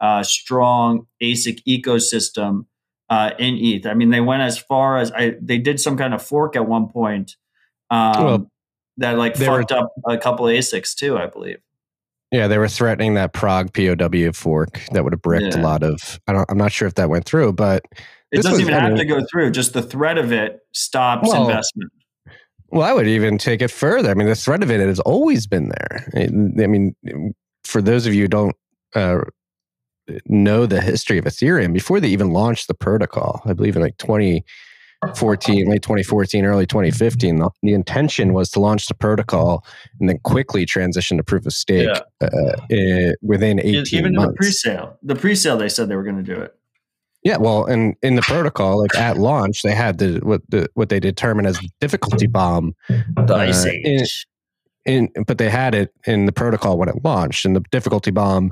uh, 0.00 0.24
strong 0.24 1.06
ASIC 1.22 1.60
ecosystem 1.66 2.66
uh, 3.08 3.30
in 3.38 3.56
ETH. 3.56 3.86
I 3.86 3.94
mean, 3.94 4.10
they 4.10 4.20
went 4.20 4.42
as 4.42 4.58
far 4.58 4.98
as 4.98 5.12
I, 5.12 5.36
they 5.40 5.58
did 5.58 5.78
some 5.78 5.96
kind 5.96 6.12
of 6.12 6.20
fork 6.20 6.56
at 6.56 6.66
one 6.66 6.88
point 6.88 7.36
um, 7.90 8.24
well, 8.24 8.50
that 8.96 9.16
like 9.16 9.36
fucked 9.36 9.70
were, 9.70 9.78
up 9.78 9.92
a 10.08 10.18
couple 10.18 10.46
ASICs 10.46 10.94
too, 10.94 11.16
I 11.16 11.26
believe. 11.26 11.58
Yeah, 12.32 12.48
they 12.48 12.58
were 12.58 12.68
threatening 12.68 13.14
that 13.14 13.32
ProgPoW 13.32 14.34
fork 14.34 14.82
that 14.90 15.04
would 15.04 15.12
have 15.12 15.22
bricked 15.22 15.54
yeah. 15.54 15.60
a 15.60 15.62
lot 15.62 15.84
of. 15.84 16.20
I 16.26 16.32
don't, 16.32 16.50
I'm 16.50 16.58
not 16.58 16.72
sure 16.72 16.88
if 16.88 16.94
that 16.94 17.08
went 17.08 17.24
through, 17.24 17.52
but 17.52 17.84
it 18.40 18.42
doesn't 18.42 18.60
even 18.60 18.74
have 18.74 18.96
to 18.96 19.04
go 19.04 19.24
through. 19.30 19.50
Just 19.50 19.72
the 19.72 19.82
threat 19.82 20.18
of 20.18 20.32
it 20.32 20.60
stops 20.72 21.28
well, 21.28 21.48
investment. 21.48 21.90
Well, 22.68 22.82
I 22.82 22.92
would 22.92 23.06
even 23.06 23.38
take 23.38 23.62
it 23.62 23.70
further. 23.70 24.10
I 24.10 24.14
mean, 24.14 24.26
the 24.26 24.34
threat 24.34 24.62
of 24.62 24.70
it 24.70 24.80
has 24.80 25.00
always 25.00 25.46
been 25.46 25.68
there. 25.68 26.08
I 26.14 26.66
mean, 26.66 26.94
for 27.64 27.80
those 27.80 28.06
of 28.06 28.14
you 28.14 28.22
who 28.22 28.28
don't 28.28 28.56
uh, 28.94 29.20
know 30.26 30.66
the 30.66 30.80
history 30.80 31.18
of 31.18 31.24
Ethereum, 31.24 31.72
before 31.72 32.00
they 32.00 32.08
even 32.08 32.32
launched 32.32 32.68
the 32.68 32.74
protocol, 32.74 33.40
I 33.44 33.52
believe 33.52 33.76
in 33.76 33.82
like 33.82 33.96
2014, 33.98 35.68
late 35.68 35.82
2014, 35.82 36.44
early 36.44 36.66
2015, 36.66 37.36
the, 37.36 37.50
the 37.62 37.72
intention 37.72 38.32
was 38.32 38.50
to 38.50 38.60
launch 38.60 38.86
the 38.86 38.94
protocol 38.94 39.64
and 40.00 40.08
then 40.08 40.18
quickly 40.24 40.66
transition 40.66 41.16
to 41.18 41.22
proof 41.22 41.46
of 41.46 41.52
stake 41.52 41.88
yeah. 42.20 42.28
uh, 42.28 43.12
within 43.22 43.60
18 43.60 43.86
even 43.92 44.14
months. 44.14 44.32
the 44.32 44.36
pre-sale. 44.36 44.98
The 45.02 45.14
pre-sale, 45.14 45.56
they 45.56 45.68
said 45.68 45.88
they 45.88 45.96
were 45.96 46.04
going 46.04 46.22
to 46.22 46.34
do 46.34 46.40
it. 46.40 46.56
Yeah, 47.26 47.38
well, 47.38 47.64
and 47.64 47.96
in 48.02 48.14
the 48.14 48.22
protocol, 48.22 48.78
like 48.78 48.94
at 48.94 49.18
launch, 49.18 49.62
they 49.62 49.74
had 49.74 49.98
the 49.98 50.20
what 50.22 50.42
the 50.48 50.68
what 50.74 50.90
they 50.90 51.00
determine 51.00 51.44
as 51.44 51.58
difficulty 51.80 52.28
bomb. 52.28 52.72
The 52.88 53.34
uh, 53.34 53.38
Ice 53.38 53.66
Age. 53.66 54.28
In, 54.84 55.08
in, 55.16 55.24
but 55.24 55.38
they 55.38 55.50
had 55.50 55.74
it 55.74 55.92
in 56.06 56.26
the 56.26 56.32
protocol 56.32 56.78
when 56.78 56.88
it 56.88 56.94
launched, 57.02 57.44
and 57.44 57.56
the 57.56 57.64
difficulty 57.72 58.12
bomb 58.12 58.50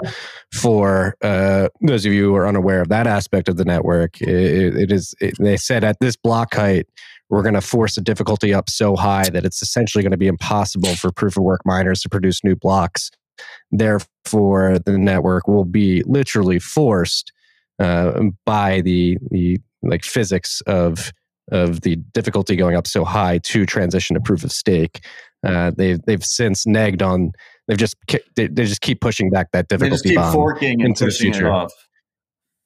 for 0.53 1.15
uh, 1.23 1.69
those 1.83 2.05
of 2.05 2.13
you 2.13 2.25
who 2.25 2.35
are 2.35 2.49
unaware 2.49 2.81
of 2.81 2.89
that 2.89 3.07
aspect 3.07 3.49
of 3.49 3.59
the 3.59 3.65
network, 3.65 4.21
it, 4.21 4.77
it 4.77 4.91
is. 4.91 5.15
It, 5.21 5.37
they 5.39 5.57
said 5.57 5.85
at 5.85 6.01
this 6.01 6.17
block 6.17 6.53
height, 6.57 6.89
we're 7.31 7.43
going 7.43 7.55
to 7.55 7.61
force 7.61 7.95
the 7.95 8.01
difficulty 8.01 8.53
up 8.53 8.69
so 8.69 8.97
high 8.97 9.29
that 9.29 9.45
it's 9.45 9.63
essentially 9.63 10.03
going 10.03 10.11
to 10.11 10.17
be 10.17 10.27
impossible 10.27 10.97
for 10.97 11.13
proof 11.13 11.37
of 11.37 11.45
work 11.45 11.61
miners 11.65 12.01
to 12.01 12.09
produce 12.09 12.43
new 12.43 12.57
blocks. 12.57 13.13
Therefore, 13.71 14.81
the 14.85 14.99
network 14.99 15.47
will 15.47 15.65
be 15.65 16.03
literally 16.09 16.59
forced 16.59 17.31
uh, 17.79 18.21
by 18.45 18.81
the 18.81 19.19
the 19.31 19.59
like 19.83 20.05
physics 20.05 20.61
of 20.67 21.13
of 21.53 21.83
the 21.83 21.97
difficulty 21.97 22.57
going 22.57 22.77
up 22.77 22.87
so 22.87 23.05
high 23.05 23.39
to 23.39 23.67
transition 23.67 24.15
to 24.15 24.21
proof 24.21 24.45
of 24.45 24.53
stake. 24.53 25.05
Uh, 25.47 25.71
they've 25.77 26.01
they've 26.03 26.25
since 26.25 26.65
negged 26.65 27.03
on. 27.03 27.33
They've 27.69 27.79
just 27.79 27.97
they, 28.37 28.47
they 28.47 28.65
just 28.65 28.81
keep 28.81 29.01
pushing 29.01 29.31
back 29.31 29.53
that 29.53 29.69
difficulty 29.69 30.11
They 30.11 30.15
bomb 30.15 30.33
forking 30.33 30.81
into 30.81 31.07
the 31.07 31.11
future. 31.11 31.67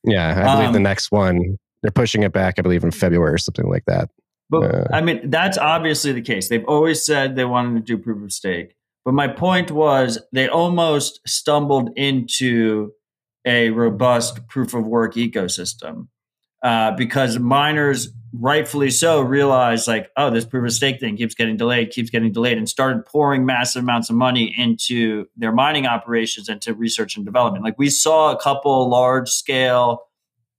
Yeah, 0.05 0.31
I 0.31 0.55
believe 0.55 0.69
um, 0.69 0.73
the 0.73 0.81
next 0.81 1.11
one 1.11 1.59
they're 1.83 1.91
pushing 1.91 2.23
it 2.23 2.33
back. 2.33 2.55
I 2.59 2.63
believe 2.63 2.85
in 2.85 2.91
February 2.91 3.33
or 3.33 3.39
something 3.39 3.69
like 3.69 3.85
that. 3.87 4.11
But 4.51 4.75
uh, 4.75 4.85
I 4.93 5.01
mean, 5.01 5.31
that's 5.31 5.59
obviously 5.59 6.13
the 6.13 6.23
case. 6.23 6.49
They've 6.49 6.65
always 6.67 7.05
said 7.05 7.37
they 7.37 7.45
wanted 7.45 7.75
to 7.75 7.97
do 7.97 8.03
proof 8.03 8.23
of 8.23 8.33
stake. 8.33 8.75
But 9.05 9.13
my 9.15 9.29
point 9.29 9.71
was 9.71 10.19
they 10.33 10.49
almost 10.49 11.21
stumbled 11.27 11.91
into 11.97 12.93
a 13.49 13.71
robust 13.71 14.47
proof 14.47 14.75
of 14.75 14.87
work 14.87 15.15
ecosystem 15.15 16.09
uh, 16.63 16.93
because 16.93 17.39
miners 17.39 18.13
rightfully 18.35 18.91
so 18.91 19.23
realized 19.23 19.89
like 19.89 20.11
oh 20.19 20.29
this 20.29 20.45
proof 20.45 20.67
of 20.67 20.73
stake 20.73 21.01
thing 21.01 21.17
keeps 21.17 21.35
getting 21.35 21.57
delayed 21.57 21.91
keeps 21.91 22.11
getting 22.11 22.31
delayed 22.31 22.59
and 22.59 22.69
started 22.69 23.07
pouring 23.07 23.47
massive 23.47 23.83
amounts 23.83 24.11
of 24.11 24.17
money 24.17 24.55
into 24.59 25.25
their 25.37 25.51
mining 25.51 25.87
operations 25.87 26.47
and 26.47 26.61
to 26.61 26.75
research 26.75 27.17
and 27.17 27.25
development. 27.25 27.65
Like 27.65 27.79
we 27.79 27.89
saw 27.89 28.31
a 28.31 28.39
couple 28.39 28.89
large 28.91 29.31
scale 29.31 30.03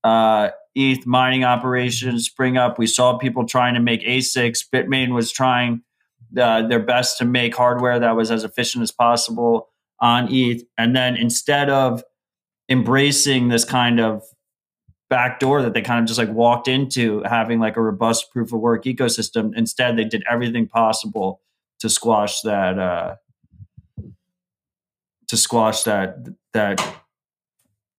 uh, 0.04 0.50
eth 0.76 1.06
mining 1.06 1.44
operations 1.44 2.26
spring 2.26 2.58
up. 2.58 2.80
We 2.80 2.88
saw 2.88 3.20
people 3.20 3.46
trying 3.46 3.76
to 3.76 3.80
make 3.80 4.02
asics 4.02 4.62
bitmain 4.74 5.14
was 5.14 5.32
trying 5.32 5.84
uh, 6.40 6.68
their 6.68 6.80
best 6.80 7.20
to 7.20 7.26
make 7.26 7.56
hardware 7.56 8.00
that 8.00 8.16
was 8.16 8.32
as 8.32 8.44
efficient 8.44 8.82
as 8.82 8.92
possible 8.92 9.70
on 10.02 10.34
eth 10.34 10.64
and 10.78 10.96
then 10.96 11.16
instead 11.16 11.70
of 11.70 12.02
embracing 12.70 13.48
this 13.48 13.66
kind 13.66 14.00
of 14.00 14.24
back 15.10 15.40
door 15.40 15.62
that 15.64 15.74
they 15.74 15.82
kind 15.82 16.00
of 16.00 16.06
just 16.06 16.20
like 16.20 16.30
walked 16.30 16.68
into 16.68 17.24
having 17.24 17.60
like 17.60 17.76
a 17.76 17.82
robust 17.82 18.32
proof 18.32 18.54
of 18.54 18.60
work 18.60 18.86
ecosystem. 18.86 19.52
Instead 19.56 19.98
they 19.98 20.06
did 20.06 20.24
everything 20.30 20.68
possible 20.68 21.42
to 21.80 21.90
squash 21.90 22.42
that 22.42 22.78
uh 22.78 23.16
to 25.28 25.38
squash 25.38 25.84
that 25.84 26.18
that 26.54 26.80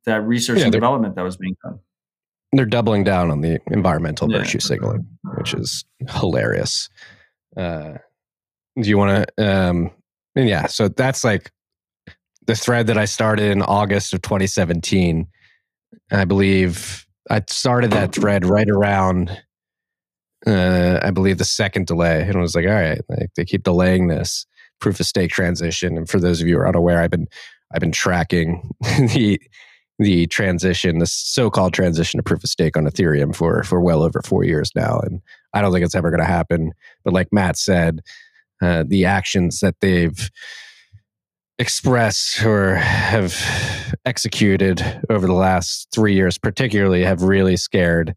that 0.04 0.22
research 0.26 0.58
yeah, 0.58 0.64
and 0.64 0.72
development 0.72 1.16
that 1.16 1.22
was 1.22 1.36
being 1.36 1.56
done. 1.64 1.80
They're 2.52 2.66
doubling 2.66 3.04
down 3.04 3.30
on 3.30 3.42
the 3.42 3.60
environmental 3.68 4.30
yeah. 4.30 4.38
virtue 4.38 4.60
signaling 4.60 5.06
which 5.36 5.52
is 5.52 5.84
hilarious. 6.08 6.88
Uh 7.56 7.94
do 8.80 8.88
you 8.88 8.96
want 8.96 9.26
to 9.36 9.44
um 9.44 9.90
and 10.36 10.48
yeah 10.48 10.66
so 10.66 10.86
that's 10.86 11.24
like 11.24 11.50
the 12.50 12.56
thread 12.56 12.88
that 12.88 12.98
I 12.98 13.04
started 13.04 13.52
in 13.52 13.62
August 13.62 14.12
of 14.12 14.22
2017. 14.22 15.24
I 16.10 16.24
believe 16.24 17.06
I 17.30 17.44
started 17.46 17.92
that 17.92 18.12
thread 18.12 18.44
right 18.44 18.68
around, 18.68 19.30
uh, 20.48 20.98
I 21.00 21.12
believe, 21.12 21.38
the 21.38 21.44
second 21.44 21.86
delay, 21.86 22.22
and 22.22 22.36
I 22.36 22.40
was 22.40 22.56
like, 22.56 22.66
all 22.66 22.72
right, 22.72 23.00
like, 23.08 23.30
they 23.36 23.44
keep 23.44 23.62
delaying 23.62 24.08
this 24.08 24.46
proof 24.80 24.98
of 24.98 25.06
stake 25.06 25.30
transition. 25.30 25.96
And 25.96 26.08
for 26.08 26.18
those 26.18 26.40
of 26.40 26.48
you 26.48 26.56
who 26.56 26.62
are 26.62 26.68
unaware, 26.68 27.00
I've 27.00 27.12
been 27.12 27.28
I've 27.72 27.80
been 27.80 27.92
tracking 27.92 28.68
the 28.80 29.40
the 30.00 30.26
transition, 30.26 30.98
the 30.98 31.06
so-called 31.06 31.72
transition 31.72 32.18
to 32.18 32.24
proof 32.24 32.42
of 32.42 32.50
stake 32.50 32.76
on 32.76 32.84
Ethereum 32.84 33.32
for 33.32 33.62
for 33.62 33.80
well 33.80 34.02
over 34.02 34.22
four 34.22 34.42
years 34.42 34.72
now, 34.74 34.98
and 34.98 35.20
I 35.54 35.62
don't 35.62 35.72
think 35.72 35.84
it's 35.84 35.94
ever 35.94 36.10
going 36.10 36.18
to 36.18 36.26
happen. 36.26 36.72
But 37.04 37.12
like 37.12 37.28
Matt 37.30 37.56
said, 37.56 38.00
uh, 38.60 38.82
the 38.88 39.04
actions 39.04 39.60
that 39.60 39.76
they've 39.80 40.28
express 41.60 42.42
or 42.44 42.74
have 42.74 43.36
executed 44.06 44.82
over 45.10 45.26
the 45.26 45.34
last 45.34 45.88
three 45.94 46.14
years, 46.14 46.38
particularly, 46.38 47.04
have 47.04 47.22
really 47.22 47.56
scared 47.56 48.14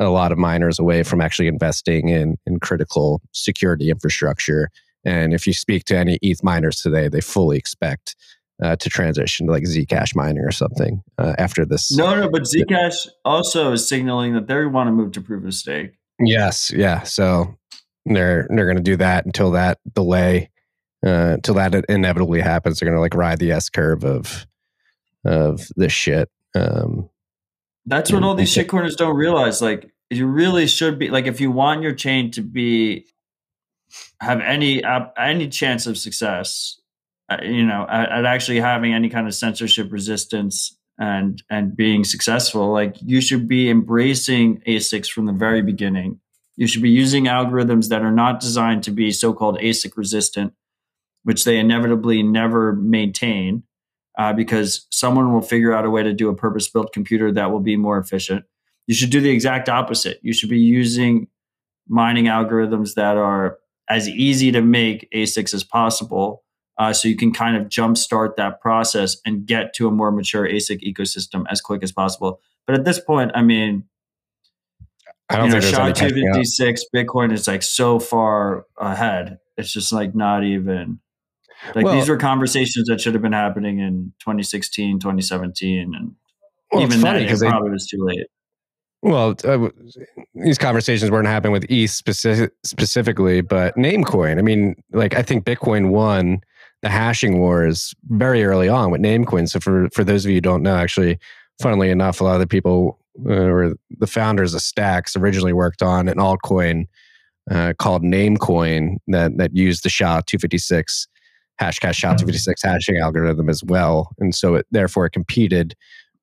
a 0.00 0.10
lot 0.10 0.32
of 0.32 0.38
miners 0.38 0.80
away 0.80 1.04
from 1.04 1.20
actually 1.20 1.46
investing 1.46 2.08
in 2.08 2.36
in 2.44 2.58
critical 2.58 3.22
security 3.32 3.88
infrastructure. 3.88 4.68
And 5.04 5.32
if 5.32 5.46
you 5.46 5.52
speak 5.52 5.84
to 5.86 5.96
any 5.96 6.18
ETH 6.22 6.42
miners 6.42 6.80
today, 6.80 7.08
they 7.08 7.20
fully 7.20 7.56
expect 7.56 8.16
uh, 8.62 8.76
to 8.76 8.88
transition 8.88 9.46
to 9.46 9.52
like 9.52 9.62
Zcash 9.62 10.14
mining 10.14 10.42
or 10.42 10.52
something 10.52 11.02
uh, 11.18 11.34
after 11.38 11.64
this. 11.64 11.96
No, 11.96 12.18
no, 12.18 12.28
but 12.28 12.42
Zcash 12.42 13.08
also 13.24 13.72
is 13.72 13.88
signaling 13.88 14.34
that 14.34 14.48
they 14.48 14.66
want 14.66 14.88
to 14.88 14.92
move 14.92 15.12
to 15.12 15.20
proof 15.20 15.44
of 15.44 15.54
stake. 15.54 15.92
Yes, 16.18 16.72
yeah. 16.72 17.02
So 17.02 17.56
they're 18.06 18.48
they're 18.50 18.66
going 18.66 18.76
to 18.76 18.82
do 18.82 18.96
that 18.96 19.24
until 19.24 19.52
that 19.52 19.78
delay, 19.94 20.50
uh, 21.04 21.34
until 21.34 21.54
that 21.54 21.74
inevitably 21.88 22.40
happens. 22.40 22.78
They're 22.78 22.86
going 22.86 22.96
to 22.96 23.00
like 23.00 23.14
ride 23.14 23.38
the 23.38 23.52
S 23.52 23.68
curve 23.68 24.04
of 24.04 24.46
of 25.24 25.68
this 25.76 25.92
shit. 25.92 26.30
Um, 26.54 27.08
That's 27.86 28.12
what 28.12 28.22
all 28.22 28.34
these 28.34 28.54
shitcoiners 28.54 28.96
don't 28.96 29.16
realize. 29.16 29.62
Like, 29.62 29.92
you 30.10 30.26
really 30.26 30.66
should 30.66 30.98
be 30.98 31.10
like, 31.10 31.26
if 31.26 31.40
you 31.40 31.50
want 31.50 31.82
your 31.82 31.94
chain 31.94 32.30
to 32.32 32.42
be 32.42 33.06
have 34.20 34.40
any 34.40 34.84
uh, 34.84 35.06
any 35.18 35.48
chance 35.48 35.86
of 35.86 35.98
success, 35.98 36.80
uh, 37.28 37.38
you 37.42 37.64
know, 37.64 37.86
at, 37.88 38.10
at, 38.10 38.24
actually 38.24 38.60
having 38.60 38.94
any 38.94 39.08
kind 39.08 39.26
of 39.26 39.34
censorship 39.34 39.90
resistance 39.90 40.76
and 40.98 41.42
and 41.50 41.76
being 41.76 42.04
successful, 42.04 42.72
like 42.72 42.96
you 43.00 43.20
should 43.20 43.48
be 43.48 43.70
embracing 43.70 44.60
ASICs 44.66 45.08
from 45.08 45.26
the 45.26 45.32
very 45.32 45.62
beginning. 45.62 46.20
You 46.56 46.66
should 46.66 46.82
be 46.82 46.90
using 46.90 47.24
algorithms 47.24 47.88
that 47.88 48.02
are 48.02 48.12
not 48.12 48.38
designed 48.38 48.82
to 48.84 48.90
be 48.90 49.10
so-called 49.10 49.58
ASIC 49.58 49.96
resistant, 49.96 50.52
which 51.24 51.44
they 51.44 51.58
inevitably 51.58 52.22
never 52.22 52.74
maintain, 52.74 53.62
uh, 54.18 54.32
because 54.32 54.86
someone 54.90 55.32
will 55.32 55.42
figure 55.42 55.72
out 55.72 55.84
a 55.84 55.90
way 55.90 56.02
to 56.02 56.12
do 56.12 56.28
a 56.28 56.34
purpose-built 56.34 56.92
computer 56.92 57.32
that 57.32 57.50
will 57.50 57.60
be 57.60 57.76
more 57.76 57.98
efficient. 57.98 58.44
You 58.86 58.94
should 58.94 59.10
do 59.10 59.20
the 59.20 59.30
exact 59.30 59.68
opposite. 59.68 60.18
You 60.22 60.32
should 60.32 60.50
be 60.50 60.58
using 60.58 61.28
mining 61.88 62.26
algorithms 62.26 62.94
that 62.94 63.16
are 63.16 63.58
as 63.88 64.08
easy 64.08 64.52
to 64.52 64.60
make 64.60 65.08
ASICs 65.14 65.54
as 65.54 65.64
possible 65.64 66.42
uh, 66.78 66.92
so 66.92 67.08
you 67.08 67.16
can 67.16 67.32
kind 67.32 67.56
of 67.56 67.68
jumpstart 67.68 68.36
that 68.36 68.60
process 68.60 69.16
and 69.24 69.46
get 69.46 69.74
to 69.74 69.86
a 69.86 69.90
more 69.90 70.10
mature 70.10 70.48
ASIC 70.48 70.82
ecosystem 70.82 71.44
as 71.50 71.60
quick 71.60 71.82
as 71.82 71.92
possible. 71.92 72.40
But 72.66 72.76
at 72.76 72.84
this 72.84 72.98
point, 72.98 73.32
I 73.34 73.42
mean, 73.42 73.84
I 75.28 75.36
don't 75.36 75.46
you 75.46 75.52
know, 75.54 75.60
SHA 75.60 75.92
256 75.92 76.84
Bitcoin 76.94 77.32
is 77.32 77.46
like 77.46 77.62
so 77.62 77.98
far 77.98 78.66
ahead. 78.78 79.38
It's 79.56 79.72
just 79.72 79.92
like 79.92 80.14
not 80.14 80.44
even 80.44 81.00
like 81.74 81.84
well, 81.84 81.94
these 81.94 82.08
were 82.08 82.16
conversations 82.16 82.88
that 82.88 83.00
should 83.00 83.14
have 83.14 83.22
been 83.22 83.32
happening 83.32 83.78
in 83.78 84.12
2016, 84.20 84.98
2017, 84.98 85.94
and 85.94 86.14
well, 86.72 86.82
even 86.82 87.00
then, 87.00 87.16
it 87.16 87.38
probably 87.38 87.70
was 87.70 87.86
too 87.86 88.04
late. 88.04 88.26
Well, 89.02 89.34
uh, 89.44 89.68
these 90.34 90.58
conversations 90.58 91.10
weren't 91.10 91.26
happening 91.26 91.52
with 91.52 91.66
ETH 91.68 91.90
specific, 91.90 92.52
specifically, 92.64 93.40
but 93.40 93.76
Namecoin. 93.76 94.38
I 94.38 94.42
mean, 94.42 94.76
like 94.92 95.14
I 95.14 95.22
think 95.22 95.44
Bitcoin 95.44 95.90
won 95.90 96.40
the 96.82 96.88
hashing 96.88 97.38
wars 97.38 97.94
very 98.10 98.44
early 98.44 98.68
on 98.68 98.90
with 98.90 99.00
Namecoin. 99.00 99.48
So 99.48 99.58
for 99.58 99.88
for 99.92 100.04
those 100.04 100.24
of 100.24 100.30
you 100.30 100.36
who 100.36 100.40
don't 100.40 100.62
know, 100.62 100.76
actually, 100.76 101.18
funnily 101.60 101.90
enough, 101.90 102.20
a 102.20 102.24
lot 102.24 102.34
of 102.34 102.40
the 102.40 102.46
people 102.46 102.98
uh, 103.26 103.32
or 103.32 103.74
the 103.98 104.06
founders 104.06 104.54
of 104.54 104.62
Stacks 104.62 105.16
originally 105.16 105.52
worked 105.52 105.82
on 105.82 106.08
an 106.08 106.18
altcoin 106.18 106.86
uh, 107.50 107.72
called 107.78 108.02
Namecoin 108.02 108.96
that 109.08 109.36
that 109.36 109.54
used 109.54 109.84
the 109.84 109.88
SHA 109.88 110.22
two 110.26 110.38
fifty 110.38 110.58
six 110.58 111.08
Hashcash 111.62 111.94
SHA 111.94 112.14
two 112.14 112.26
fifty 112.26 112.38
six 112.38 112.62
hashing 112.62 112.98
algorithm 112.98 113.48
as 113.48 113.62
well, 113.64 114.12
and 114.18 114.34
so 114.34 114.54
it 114.54 114.66
therefore 114.70 115.08
competed 115.08 115.74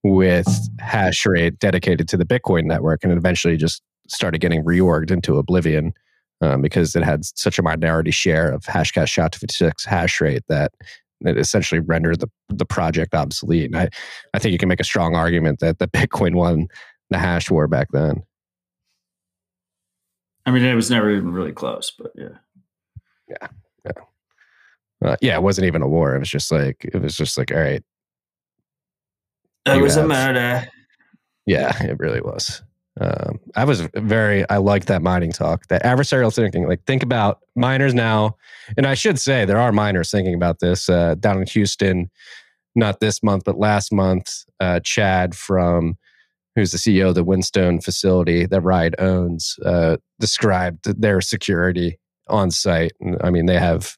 with 0.03 0.47
hash 0.79 1.25
rate 1.25 1.59
dedicated 1.59 2.07
to 2.09 2.17
the 2.17 2.25
Bitcoin 2.25 2.65
network, 2.65 3.03
and 3.03 3.13
eventually 3.13 3.57
just 3.57 3.81
started 4.07 4.39
getting 4.41 4.63
reorged 4.63 5.11
into 5.11 5.37
oblivion 5.37 5.93
um, 6.41 6.61
because 6.61 6.95
it 6.95 7.03
had 7.03 7.25
such 7.25 7.59
a 7.59 7.63
minority 7.63 8.11
share 8.11 8.51
of 8.51 8.63
Hashcash 8.63 9.09
SHA-256 9.09 9.85
hash 9.85 10.21
rate 10.21 10.43
that 10.47 10.71
it 11.21 11.37
essentially 11.37 11.79
rendered 11.79 12.19
the, 12.19 12.29
the 12.49 12.65
project 12.65 13.13
obsolete. 13.13 13.65
And 13.65 13.77
I, 13.77 13.89
I 14.33 14.39
think 14.39 14.53
you 14.53 14.57
can 14.57 14.69
make 14.69 14.79
a 14.79 14.85
strong 14.85 15.15
argument 15.15 15.59
that 15.59 15.79
the 15.79 15.87
Bitcoin 15.89 16.35
won 16.35 16.67
the 17.09 17.17
hash 17.17 17.49
war 17.49 17.67
back 17.67 17.87
then. 17.91 18.23
I 20.45 20.51
mean, 20.51 20.63
it 20.63 20.75
was 20.75 20.89
never 20.89 21.11
even 21.11 21.31
really 21.31 21.51
close, 21.51 21.91
but 21.97 22.11
yeah. 22.15 22.37
Yeah. 23.27 23.47
Yeah. 23.85 24.03
Uh, 25.03 25.15
yeah, 25.21 25.35
it 25.35 25.43
wasn't 25.43 25.65
even 25.67 25.81
a 25.81 25.87
war. 25.87 26.15
It 26.15 26.19
was 26.19 26.29
just 26.29 26.51
like, 26.51 26.85
it 26.93 27.01
was 27.01 27.15
just 27.15 27.37
like, 27.37 27.51
all 27.51 27.59
right. 27.59 27.83
It 29.65 29.81
was 29.81 29.95
have, 29.95 30.05
a 30.05 30.07
murder. 30.07 30.67
Yeah, 31.45 31.71
it 31.83 31.99
really 31.99 32.21
was. 32.21 32.61
Um, 32.99 33.39
I 33.55 33.63
was 33.63 33.81
very, 33.95 34.49
I 34.49 34.57
liked 34.57 34.87
that 34.87 35.01
mining 35.01 35.31
talk, 35.31 35.67
that 35.67 35.83
adversarial 35.83 36.33
thinking. 36.33 36.67
Like, 36.67 36.83
think 36.85 37.01
about 37.01 37.39
miners 37.55 37.93
now. 37.93 38.35
And 38.75 38.85
I 38.85 38.93
should 38.93 39.19
say, 39.19 39.45
there 39.45 39.59
are 39.59 39.71
miners 39.71 40.11
thinking 40.11 40.33
about 40.33 40.59
this 40.59 40.89
uh, 40.89 41.15
down 41.15 41.37
in 41.37 41.47
Houston, 41.47 42.09
not 42.75 42.99
this 42.99 43.23
month, 43.23 43.43
but 43.45 43.57
last 43.57 43.93
month. 43.93 44.43
Uh, 44.59 44.81
Chad 44.81 45.33
from, 45.33 45.97
who's 46.55 46.71
the 46.71 46.77
CEO 46.77 47.09
of 47.09 47.15
the 47.15 47.23
Whinstone 47.23 47.79
facility 47.79 48.45
that 48.45 48.61
Riot 48.61 48.95
owns, 48.99 49.55
uh, 49.65 49.95
described 50.19 50.83
their 50.99 51.21
security 51.21 51.97
on 52.27 52.51
site. 52.51 52.91
I 53.21 53.29
mean, 53.29 53.45
they 53.45 53.59
have 53.59 53.97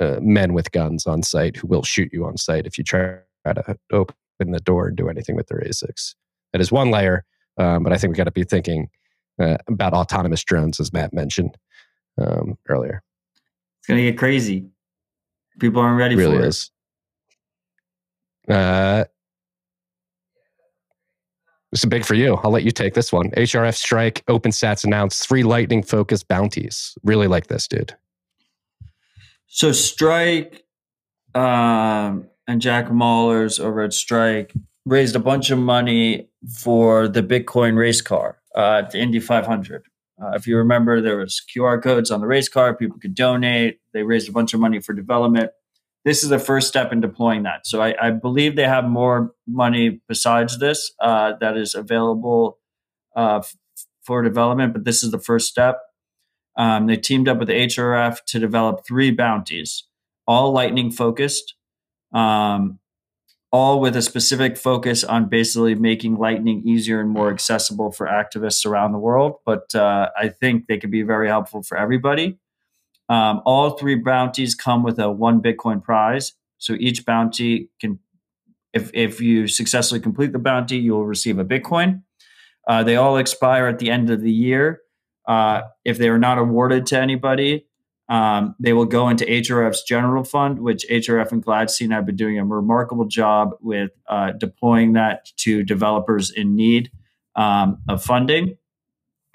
uh, 0.00 0.16
men 0.20 0.52
with 0.52 0.72
guns 0.72 1.06
on 1.06 1.22
site 1.22 1.56
who 1.56 1.66
will 1.66 1.82
shoot 1.82 2.10
you 2.12 2.24
on 2.24 2.36
site 2.36 2.66
if 2.66 2.78
you 2.78 2.84
try 2.84 3.18
to 3.44 3.76
open 3.92 4.14
the 4.38 4.60
door 4.60 4.88
and 4.88 4.96
do 4.96 5.08
anything 5.08 5.36
with 5.36 5.46
their 5.48 5.60
ASICs. 5.60 6.14
That 6.52 6.60
is 6.60 6.72
one 6.72 6.90
layer. 6.90 7.24
Um, 7.58 7.82
but 7.82 7.92
I 7.92 7.98
think 7.98 8.10
we 8.10 8.16
got 8.16 8.24
to 8.24 8.30
be 8.30 8.44
thinking 8.44 8.88
uh, 9.40 9.56
about 9.68 9.92
autonomous 9.92 10.44
drones, 10.44 10.80
as 10.80 10.92
Matt 10.92 11.12
mentioned 11.12 11.56
um, 12.18 12.58
earlier. 12.68 13.02
It's 13.80 13.88
going 13.88 13.98
to 13.98 14.10
get 14.10 14.18
crazy. 14.18 14.66
People 15.58 15.80
aren't 15.80 15.98
ready 15.98 16.14
it 16.14 16.18
really 16.18 16.36
for 16.38 16.44
it. 16.44 16.48
Is. 16.48 16.70
Uh, 18.48 19.04
this 21.72 21.80
is 21.82 21.86
big 21.86 22.04
for 22.04 22.14
you. 22.14 22.36
I'll 22.36 22.50
let 22.50 22.62
you 22.62 22.70
take 22.70 22.94
this 22.94 23.12
one. 23.12 23.30
HRF 23.32 23.74
Strike 23.74 24.24
OpenSats 24.26 24.84
announced 24.84 25.26
three 25.26 25.42
lightning 25.42 25.82
focused 25.82 26.28
bounties. 26.28 26.96
Really 27.02 27.26
like 27.26 27.48
this, 27.48 27.66
dude. 27.66 27.94
So 29.46 29.72
Strike 29.72 30.64
um, 31.34 32.28
and 32.46 32.60
Jack 32.60 32.88
Mallers 32.88 33.60
over 33.60 33.82
at 33.82 33.92
Strike 33.92 34.52
raised 34.84 35.16
a 35.16 35.20
bunch 35.20 35.50
of 35.50 35.58
money 35.58 36.28
for 36.60 37.08
the 37.08 37.22
Bitcoin 37.22 37.76
race 37.76 38.00
car, 38.00 38.38
uh, 38.54 38.82
the 38.82 38.98
Indy 38.98 39.20
500. 39.20 39.82
Uh, 40.22 40.30
if 40.34 40.46
you 40.46 40.56
remember, 40.56 41.00
there 41.00 41.18
was 41.18 41.42
QR 41.54 41.82
codes 41.82 42.10
on 42.10 42.20
the 42.20 42.26
race 42.26 42.48
car. 42.48 42.74
People 42.74 42.98
could 42.98 43.14
donate. 43.14 43.80
They 43.92 44.02
raised 44.02 44.28
a 44.28 44.32
bunch 44.32 44.54
of 44.54 44.60
money 44.60 44.80
for 44.80 44.94
development. 44.94 45.50
This 46.04 46.22
is 46.22 46.30
the 46.30 46.38
first 46.38 46.68
step 46.68 46.92
in 46.92 47.00
deploying 47.00 47.42
that. 47.42 47.66
So 47.66 47.82
I, 47.82 47.94
I 48.00 48.10
believe 48.12 48.56
they 48.56 48.64
have 48.64 48.84
more 48.84 49.32
money 49.46 50.00
besides 50.08 50.58
this 50.58 50.92
uh, 51.00 51.32
that 51.40 51.56
is 51.56 51.74
available 51.74 52.58
uh, 53.16 53.38
f- 53.38 53.56
for 54.02 54.22
development, 54.22 54.72
but 54.72 54.84
this 54.84 55.02
is 55.02 55.10
the 55.10 55.18
first 55.18 55.48
step. 55.48 55.80
Um, 56.56 56.86
they 56.86 56.96
teamed 56.96 57.28
up 57.28 57.38
with 57.38 57.48
HRF 57.48 58.24
to 58.26 58.38
develop 58.38 58.86
three 58.86 59.10
bounties, 59.10 59.84
all 60.26 60.52
Lightning 60.52 60.90
focused. 60.90 61.54
Um, 62.12 62.78
all 63.52 63.80
with 63.80 63.96
a 63.96 64.02
specific 64.02 64.56
focus 64.56 65.04
on 65.04 65.28
basically 65.28 65.74
making 65.74 66.16
Lightning 66.16 66.62
easier 66.66 67.00
and 67.00 67.08
more 67.08 67.30
accessible 67.30 67.90
for 67.90 68.06
activists 68.06 68.66
around 68.66 68.92
the 68.92 68.98
world. 68.98 69.36
But 69.46 69.74
uh, 69.74 70.10
I 70.18 70.28
think 70.28 70.66
they 70.66 70.78
could 70.78 70.90
be 70.90 71.02
very 71.02 71.28
helpful 71.28 71.62
for 71.62 71.78
everybody. 71.78 72.38
Um, 73.08 73.40
all 73.46 73.70
three 73.70 73.94
bounties 73.94 74.54
come 74.54 74.82
with 74.82 74.98
a 74.98 75.10
one 75.10 75.40
Bitcoin 75.40 75.82
prize. 75.82 76.32
So 76.58 76.74
each 76.78 77.04
bounty 77.04 77.70
can, 77.80 77.98
if, 78.72 78.90
if 78.92 79.20
you 79.20 79.46
successfully 79.46 80.00
complete 80.00 80.32
the 80.32 80.38
bounty, 80.38 80.76
you 80.76 80.92
will 80.92 81.06
receive 81.06 81.38
a 81.38 81.44
Bitcoin. 81.44 82.02
Uh, 82.66 82.82
they 82.82 82.96
all 82.96 83.16
expire 83.16 83.68
at 83.68 83.78
the 83.78 83.90
end 83.90 84.10
of 84.10 84.22
the 84.22 84.32
year. 84.32 84.80
Uh, 85.26 85.62
if 85.84 85.98
they 85.98 86.08
are 86.08 86.18
not 86.18 86.38
awarded 86.38 86.86
to 86.86 86.98
anybody, 86.98 87.66
um, 88.08 88.54
they 88.60 88.72
will 88.72 88.84
go 88.84 89.08
into 89.08 89.24
HRF's 89.24 89.82
general 89.82 90.22
fund, 90.22 90.60
which 90.60 90.86
HRF 90.88 91.32
and 91.32 91.44
Gladstein 91.44 91.90
have 91.90 92.06
been 92.06 92.16
doing 92.16 92.38
a 92.38 92.44
remarkable 92.44 93.06
job 93.06 93.50
with 93.60 93.90
uh, 94.08 94.32
deploying 94.32 94.92
that 94.92 95.26
to 95.38 95.64
developers 95.64 96.30
in 96.30 96.54
need 96.54 96.90
um, 97.34 97.78
of 97.88 98.02
funding. 98.04 98.56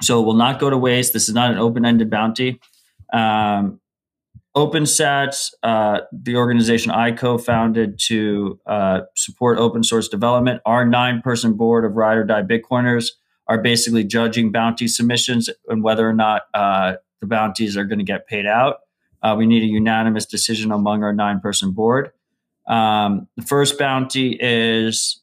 So 0.02 0.22
it 0.22 0.26
will 0.26 0.34
not 0.34 0.60
go 0.60 0.70
to 0.70 0.78
waste. 0.78 1.14
This 1.14 1.28
is 1.28 1.36
not 1.36 1.52
an 1.52 1.58
open 1.58 1.86
ended 1.86 2.10
bounty. 2.10 2.60
Um, 3.14 3.80
OpenSats, 4.56 5.52
uh, 5.64 6.02
the 6.12 6.36
organization 6.36 6.92
I 6.92 7.12
co 7.12 7.38
founded 7.38 8.00
to 8.08 8.60
uh, 8.66 9.02
support 9.16 9.60
open 9.60 9.84
source 9.84 10.10
development, 10.10 10.62
our 10.66 10.86
nine 10.86 11.22
person 11.22 11.54
board 11.54 11.86
of 11.86 11.96
ride 11.96 12.18
or 12.18 12.26
die 12.26 12.42
Bitcoiners 12.42 13.12
are 13.52 13.62
basically 13.62 14.06
judging 14.06 14.50
bounty 14.50 14.88
submissions 14.88 15.50
and 15.68 15.84
whether 15.84 16.08
or 16.08 16.14
not 16.14 16.44
uh, 16.54 16.94
the 17.20 17.28
bounties 17.28 17.76
are 17.76 17.84
going 17.84 18.00
to 18.00 18.06
get 18.06 18.26
paid 18.26 18.46
out. 18.46 18.78
Uh, 19.22 19.36
we 19.38 19.46
need 19.46 19.62
a 19.62 19.66
unanimous 19.66 20.26
decision 20.26 20.72
among 20.72 21.04
our 21.04 21.12
nine 21.12 21.42
person 21.42 21.72
board. 21.72 22.12
Um, 22.66 23.28
the 23.36 23.44
first 23.44 23.78
bounty 23.78 24.38
is 24.40 25.22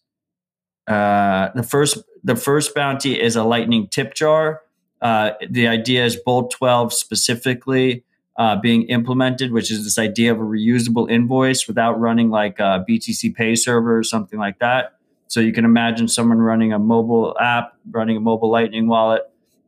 uh, 0.86 1.48
the 1.54 1.62
first 1.62 2.02
the 2.22 2.36
first 2.36 2.74
bounty 2.74 3.18
is 3.18 3.34
a 3.34 3.44
lightning 3.44 3.88
tip 3.88 4.12
jar. 4.12 4.60
Uh, 5.00 5.30
the 5.48 5.66
idea 5.66 6.04
is 6.04 6.14
Bolt 6.16 6.50
12 6.50 6.92
specifically 6.92 8.04
uh, 8.36 8.56
being 8.56 8.82
implemented, 8.88 9.52
which 9.52 9.70
is 9.70 9.84
this 9.84 9.98
idea 9.98 10.32
of 10.32 10.38
a 10.38 10.42
reusable 10.42 11.10
invoice 11.10 11.66
without 11.66 11.98
running 11.98 12.28
like 12.28 12.58
a 12.58 12.84
BTC 12.86 13.34
Pay 13.34 13.54
server 13.54 13.96
or 13.96 14.02
something 14.02 14.38
like 14.38 14.58
that. 14.58 14.97
So 15.28 15.40
you 15.40 15.52
can 15.52 15.64
imagine 15.64 16.08
someone 16.08 16.38
running 16.38 16.72
a 16.72 16.78
mobile 16.78 17.36
app, 17.38 17.74
running 17.90 18.16
a 18.16 18.20
mobile 18.20 18.50
Lightning 18.50 18.88
wallet, 18.88 19.22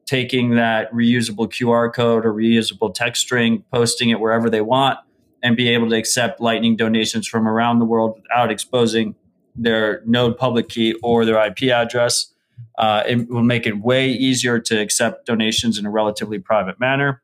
taking 0.06 0.56
that 0.56 0.92
reusable 0.92 1.48
QR 1.48 1.92
code 1.92 2.26
or 2.26 2.32
reusable 2.32 2.92
text 2.92 3.22
string, 3.22 3.62
posting 3.72 4.08
it 4.10 4.18
wherever 4.18 4.50
they 4.50 4.62
want, 4.62 4.98
and 5.42 5.56
be 5.56 5.68
able 5.68 5.88
to 5.90 5.96
accept 5.96 6.40
Lightning 6.40 6.76
donations 6.76 7.28
from 7.28 7.46
around 7.46 7.78
the 7.78 7.84
world 7.84 8.18
without 8.22 8.50
exposing 8.50 9.14
their 9.54 10.02
node 10.06 10.36
public 10.36 10.68
key 10.68 10.94
or 11.02 11.24
their 11.24 11.40
IP 11.46 11.64
address. 11.64 12.32
Uh, 12.78 13.02
it 13.06 13.28
will 13.28 13.42
make 13.42 13.66
it 13.66 13.80
way 13.80 14.08
easier 14.08 14.58
to 14.58 14.80
accept 14.80 15.26
donations 15.26 15.78
in 15.78 15.86
a 15.86 15.90
relatively 15.90 16.38
private 16.38 16.80
manner 16.80 17.22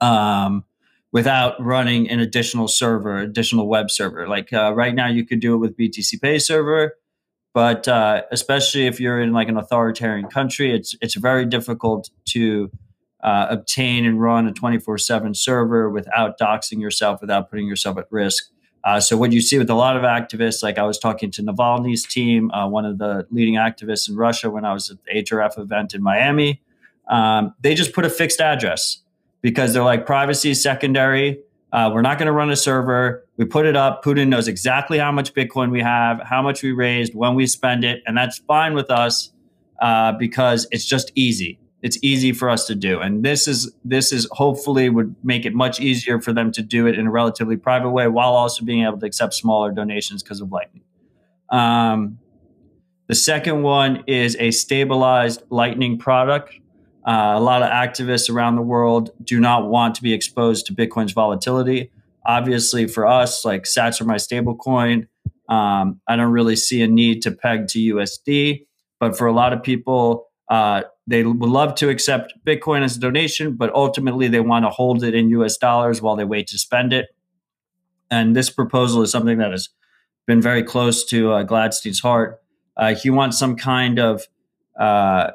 um, 0.00 0.64
without 1.10 1.60
running 1.62 2.08
an 2.08 2.20
additional 2.20 2.68
server, 2.68 3.18
additional 3.18 3.68
web 3.68 3.90
server. 3.90 4.28
Like 4.28 4.52
uh, 4.52 4.72
right 4.74 4.94
now, 4.94 5.08
you 5.08 5.24
could 5.24 5.40
do 5.40 5.54
it 5.54 5.58
with 5.58 5.76
BTC 5.76 6.20
Pay 6.20 6.38
server, 6.38 6.96
but 7.54 7.86
uh, 7.88 8.22
especially 8.30 8.86
if 8.86 9.00
you're 9.00 9.20
in 9.20 9.32
like 9.32 9.48
an 9.48 9.56
authoritarian 9.56 10.28
country, 10.28 10.74
it's 10.74 10.96
it's 11.00 11.14
very 11.14 11.44
difficult 11.44 12.10
to 12.26 12.70
uh, 13.22 13.46
obtain 13.50 14.04
and 14.04 14.20
run 14.20 14.48
a 14.48 14.52
24/7 14.52 15.36
server 15.36 15.90
without 15.90 16.38
doxing 16.38 16.80
yourself, 16.80 17.20
without 17.20 17.50
putting 17.50 17.66
yourself 17.66 17.98
at 17.98 18.06
risk. 18.10 18.44
Uh, 18.84 18.98
so 18.98 19.16
what 19.16 19.32
you 19.32 19.40
see 19.40 19.58
with 19.58 19.70
a 19.70 19.74
lot 19.74 19.96
of 19.96 20.02
activists, 20.02 20.62
like 20.62 20.76
I 20.76 20.82
was 20.82 20.98
talking 20.98 21.30
to 21.32 21.42
Navalny's 21.42 22.04
team, 22.04 22.50
uh, 22.50 22.68
one 22.68 22.84
of 22.84 22.98
the 22.98 23.26
leading 23.30 23.54
activists 23.54 24.08
in 24.08 24.16
Russia, 24.16 24.50
when 24.50 24.64
I 24.64 24.72
was 24.72 24.90
at 24.90 24.96
the 25.04 25.22
HRF 25.22 25.56
event 25.56 25.94
in 25.94 26.02
Miami, 26.02 26.60
um, 27.08 27.54
they 27.60 27.74
just 27.74 27.92
put 27.92 28.04
a 28.04 28.10
fixed 28.10 28.40
address 28.40 28.98
because 29.40 29.72
they're 29.72 29.84
like 29.84 30.04
privacy 30.04 30.50
is 30.50 30.62
secondary. 30.62 31.40
Uh, 31.72 31.90
we're 31.92 32.02
not 32.02 32.18
going 32.18 32.26
to 32.26 32.32
run 32.32 32.50
a 32.50 32.56
server. 32.56 33.26
We 33.38 33.46
put 33.46 33.64
it 33.64 33.76
up. 33.76 34.04
Putin 34.04 34.28
knows 34.28 34.46
exactly 34.46 34.98
how 34.98 35.10
much 35.10 35.32
Bitcoin 35.32 35.70
we 35.70 35.80
have, 35.80 36.20
how 36.20 36.42
much 36.42 36.62
we 36.62 36.72
raised, 36.72 37.14
when 37.14 37.34
we 37.34 37.46
spend 37.46 37.82
it, 37.82 38.02
and 38.06 38.16
that's 38.16 38.38
fine 38.38 38.74
with 38.74 38.90
us 38.90 39.32
uh, 39.80 40.12
because 40.12 40.66
it's 40.70 40.84
just 40.84 41.10
easy 41.14 41.58
it's 41.82 41.98
easy 42.02 42.32
for 42.32 42.48
us 42.48 42.66
to 42.66 42.74
do 42.74 43.00
and 43.00 43.24
this 43.24 43.46
is 43.46 43.72
this 43.84 44.12
is 44.12 44.26
hopefully 44.30 44.88
would 44.88 45.14
make 45.22 45.44
it 45.44 45.52
much 45.52 45.80
easier 45.80 46.20
for 46.20 46.32
them 46.32 46.50
to 46.52 46.62
do 46.62 46.86
it 46.86 46.98
in 46.98 47.08
a 47.08 47.10
relatively 47.10 47.56
private 47.56 47.90
way 47.90 48.06
while 48.06 48.34
also 48.34 48.64
being 48.64 48.84
able 48.84 48.98
to 48.98 49.06
accept 49.06 49.34
smaller 49.34 49.70
donations 49.72 50.22
because 50.22 50.40
of 50.40 50.50
lightning 50.50 50.82
um, 51.50 52.18
the 53.08 53.14
second 53.14 53.62
one 53.62 54.04
is 54.06 54.36
a 54.38 54.50
stabilized 54.52 55.42
lightning 55.50 55.98
product 55.98 56.54
uh, 57.06 57.34
a 57.34 57.40
lot 57.40 57.62
of 57.62 57.68
activists 57.68 58.30
around 58.30 58.56
the 58.56 58.62
world 58.62 59.10
do 59.24 59.40
not 59.40 59.68
want 59.68 59.94
to 59.94 60.02
be 60.02 60.12
exposed 60.12 60.66
to 60.66 60.74
bitcoin's 60.74 61.12
volatility 61.12 61.90
obviously 62.26 62.86
for 62.86 63.06
us 63.06 63.44
like 63.44 63.64
sats 63.64 64.00
are 64.00 64.04
my 64.04 64.16
stablecoin. 64.16 65.06
um, 65.48 66.00
i 66.08 66.16
don't 66.16 66.32
really 66.32 66.56
see 66.56 66.82
a 66.82 66.88
need 66.88 67.22
to 67.22 67.30
peg 67.30 67.66
to 67.68 67.78
usd 67.94 68.64
but 69.00 69.16
for 69.16 69.26
a 69.26 69.32
lot 69.32 69.52
of 69.52 69.62
people 69.62 70.28
uh, 70.48 70.82
they 71.06 71.24
would 71.24 71.48
love 71.48 71.74
to 71.76 71.88
accept 71.88 72.34
Bitcoin 72.46 72.82
as 72.82 72.96
a 72.96 73.00
donation, 73.00 73.54
but 73.56 73.74
ultimately 73.74 74.28
they 74.28 74.40
want 74.40 74.64
to 74.64 74.70
hold 74.70 75.02
it 75.02 75.14
in 75.14 75.30
US 75.30 75.56
dollars 75.56 76.02
while 76.02 76.14
they 76.14 76.24
wait 76.24 76.46
to 76.48 76.58
spend 76.58 76.92
it. 76.92 77.08
And 78.10 78.36
this 78.36 78.50
proposal 78.50 79.02
is 79.02 79.10
something 79.10 79.38
that 79.38 79.50
has 79.50 79.70
been 80.26 80.42
very 80.42 80.62
close 80.62 81.04
to 81.06 81.32
uh, 81.32 81.42
Gladstein's 81.42 82.00
heart. 82.00 82.40
Uh, 82.76 82.94
he 82.94 83.10
wants 83.10 83.38
some 83.38 83.56
kind 83.56 83.98
of 83.98 84.26
uh, 84.78 85.30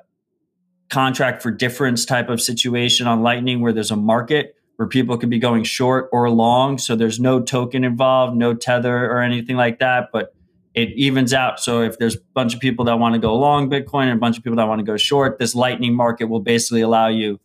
contract 0.89 1.41
for 1.41 1.51
difference 1.51 2.05
type 2.05 2.29
of 2.29 2.41
situation 2.41 3.07
on 3.07 3.21
Lightning 3.21 3.61
where 3.61 3.73
there's 3.73 3.91
a 3.91 3.95
market 3.95 4.55
where 4.77 4.87
people 4.87 5.17
could 5.17 5.29
be 5.29 5.39
going 5.39 5.63
short 5.63 6.09
or 6.11 6.29
long. 6.29 6.77
So 6.77 6.95
there's 6.95 7.19
no 7.19 7.41
token 7.41 7.83
involved, 7.83 8.37
no 8.37 8.53
tether 8.53 9.09
or 9.09 9.21
anything 9.21 9.57
like 9.57 9.79
that, 9.79 10.09
but 10.13 10.33
it 10.75 10.89
evens 10.89 11.33
out. 11.33 11.59
So 11.59 11.81
if 11.81 11.97
there's 11.97 12.15
a 12.15 12.19
bunch 12.33 12.53
of 12.53 12.59
people 12.59 12.85
that 12.85 12.99
want 12.99 13.15
to 13.15 13.19
go 13.19 13.35
long 13.35 13.69
Bitcoin 13.69 14.03
and 14.03 14.13
a 14.13 14.17
bunch 14.17 14.37
of 14.37 14.43
people 14.43 14.57
that 14.57 14.67
want 14.67 14.79
to 14.79 14.85
go 14.85 14.95
short, 14.95 15.39
this 15.39 15.55
lightning 15.55 15.95
market 15.95 16.25
will 16.25 16.39
basically 16.39 16.81
allow 16.81 17.07
you 17.07 17.39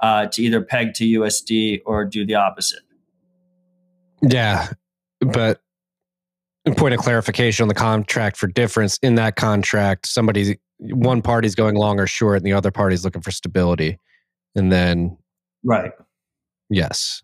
uh, 0.00 0.26
to 0.28 0.42
either 0.42 0.62
peg 0.62 0.94
to 0.94 1.04
USD 1.04 1.82
or 1.84 2.06
do 2.06 2.24
the 2.24 2.36
opposite. 2.36 2.80
Yeah, 4.22 4.68
but 5.20 5.60
point 6.76 6.94
of 6.94 7.00
clarification 7.00 7.62
on 7.62 7.68
the 7.68 7.74
contract 7.74 8.36
for 8.36 8.46
difference 8.46 8.98
in 9.02 9.14
that 9.16 9.36
contract, 9.36 10.06
somebody's 10.06 10.56
one 10.78 11.22
party's 11.22 11.54
going 11.54 11.76
long 11.76 12.00
or 12.00 12.06
short, 12.06 12.38
and 12.38 12.46
the 12.46 12.52
other 12.52 12.70
party's 12.70 13.04
looking 13.04 13.22
for 13.22 13.30
stability, 13.30 13.98
and 14.54 14.72
then 14.72 15.16
right, 15.64 15.92
yes. 16.70 17.22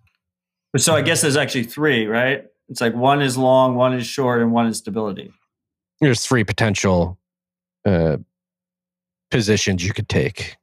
So 0.76 0.94
I 0.94 1.02
guess 1.02 1.22
there's 1.22 1.36
actually 1.36 1.64
three, 1.64 2.06
right? 2.06 2.44
It's 2.68 2.80
like 2.80 2.94
one 2.94 3.22
is 3.22 3.36
long, 3.36 3.76
one 3.76 3.94
is 3.94 4.06
short, 4.06 4.42
and 4.42 4.52
one 4.52 4.66
is 4.66 4.78
stability 4.78 5.32
there's 6.00 6.24
three 6.24 6.44
potential 6.44 7.18
uh, 7.84 8.18
positions 9.30 9.84
you 9.84 9.92
could 9.92 10.08
take. 10.08 10.56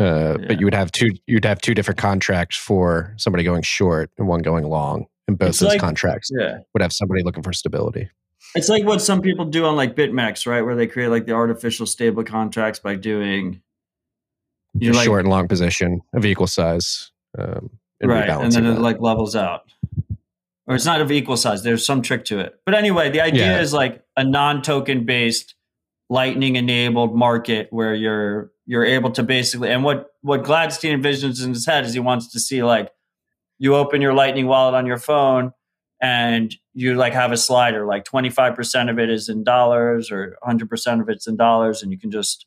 Uh, 0.00 0.36
yeah. 0.40 0.46
But 0.46 0.60
you 0.60 0.66
would 0.66 0.74
have 0.74 0.92
two. 0.92 1.12
You'd 1.26 1.44
have 1.44 1.60
two 1.60 1.74
different 1.74 1.98
contracts 1.98 2.56
for 2.56 3.14
somebody 3.16 3.42
going 3.42 3.62
short 3.62 4.10
and 4.16 4.28
one 4.28 4.42
going 4.42 4.64
long, 4.64 5.06
and 5.26 5.36
both 5.36 5.50
it's 5.50 5.58
those 5.58 5.70
like, 5.70 5.80
contracts 5.80 6.30
yeah. 6.38 6.58
would 6.72 6.82
have 6.82 6.92
somebody 6.92 7.22
looking 7.22 7.42
for 7.42 7.52
stability. 7.52 8.08
It's 8.54 8.68
like 8.68 8.84
what 8.84 9.02
some 9.02 9.20
people 9.20 9.44
do 9.44 9.66
on 9.66 9.76
like 9.76 9.94
BitMEX, 9.94 10.46
right? 10.46 10.62
Where 10.62 10.74
they 10.74 10.86
create 10.86 11.08
like 11.08 11.26
the 11.26 11.32
artificial 11.32 11.86
stable 11.86 12.24
contracts 12.24 12.78
by 12.78 12.94
doing 12.94 13.60
you 14.74 14.92
like, 14.92 15.04
short 15.04 15.20
and 15.20 15.28
long 15.28 15.48
position 15.48 16.00
of 16.14 16.24
equal 16.24 16.46
size, 16.46 17.10
um, 17.36 17.70
and 18.00 18.10
right? 18.10 18.28
And 18.28 18.52
then 18.52 18.66
it 18.66 18.78
like 18.78 19.00
levels 19.00 19.36
out 19.36 19.70
or 20.68 20.74
it's 20.74 20.84
not 20.84 21.00
of 21.00 21.10
equal 21.10 21.36
size. 21.36 21.62
There's 21.62 21.84
some 21.84 22.02
trick 22.02 22.26
to 22.26 22.38
it. 22.38 22.60
But 22.66 22.74
anyway, 22.74 23.10
the 23.10 23.22
idea 23.22 23.46
yeah. 23.46 23.60
is 23.60 23.72
like 23.72 24.04
a 24.16 24.22
non-token 24.22 25.06
based 25.06 25.54
lightning 26.10 26.56
enabled 26.56 27.16
market 27.16 27.68
where 27.70 27.94
you're 27.94 28.52
you're 28.66 28.84
able 28.84 29.10
to 29.10 29.22
basically 29.22 29.70
and 29.70 29.82
what 29.82 30.08
what 30.20 30.42
Gladstein 30.44 31.02
envisions 31.02 31.42
in 31.42 31.50
his 31.50 31.66
head 31.66 31.84
is 31.84 31.94
he 31.94 32.00
wants 32.00 32.32
to 32.32 32.40
see 32.40 32.62
like 32.62 32.90
you 33.58 33.74
open 33.74 34.00
your 34.00 34.14
lightning 34.14 34.46
wallet 34.46 34.74
on 34.74 34.86
your 34.86 34.98
phone 34.98 35.52
and 36.00 36.54
you 36.74 36.94
like 36.94 37.12
have 37.12 37.32
a 37.32 37.36
slider 37.36 37.86
like 37.86 38.04
25% 38.04 38.90
of 38.90 38.98
it 38.98 39.10
is 39.10 39.28
in 39.28 39.42
dollars 39.42 40.10
or 40.10 40.36
100% 40.46 41.00
of 41.00 41.08
it's 41.08 41.26
in 41.26 41.36
dollars 41.36 41.82
and 41.82 41.90
you 41.92 41.98
can 41.98 42.10
just 42.10 42.46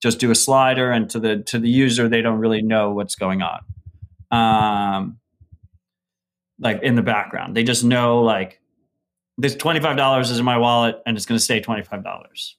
just 0.00 0.18
do 0.18 0.30
a 0.30 0.34
slider 0.34 0.90
and 0.90 1.10
to 1.10 1.20
the 1.20 1.38
to 1.42 1.58
the 1.58 1.68
user 1.68 2.08
they 2.08 2.22
don't 2.22 2.38
really 2.38 2.62
know 2.62 2.90
what's 2.90 3.14
going 3.14 3.42
on 3.42 3.60
um 4.30 5.20
like 6.60 6.82
in 6.82 6.94
the 6.94 7.02
background. 7.02 7.56
They 7.56 7.64
just 7.64 7.82
know 7.82 8.20
like 8.20 8.60
this 9.38 9.54
twenty 9.56 9.80
five 9.80 9.96
dollars 9.96 10.30
is 10.30 10.38
in 10.38 10.44
my 10.44 10.58
wallet 10.58 11.00
and 11.06 11.16
it's 11.16 11.26
going 11.26 11.38
to 11.38 11.44
stay 11.44 11.60
twenty 11.60 11.82
five 11.82 12.04
dollars. 12.04 12.56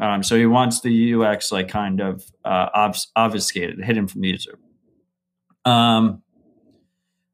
Um, 0.00 0.24
so 0.24 0.36
he 0.36 0.44
wants 0.44 0.80
the 0.80 1.14
UX 1.14 1.52
like 1.52 1.68
kind 1.68 2.00
of 2.00 2.24
uh, 2.44 2.92
obfuscated, 3.14 3.82
hidden 3.82 4.08
from 4.08 4.22
the 4.22 4.28
user. 4.28 4.58
Um, 5.64 6.22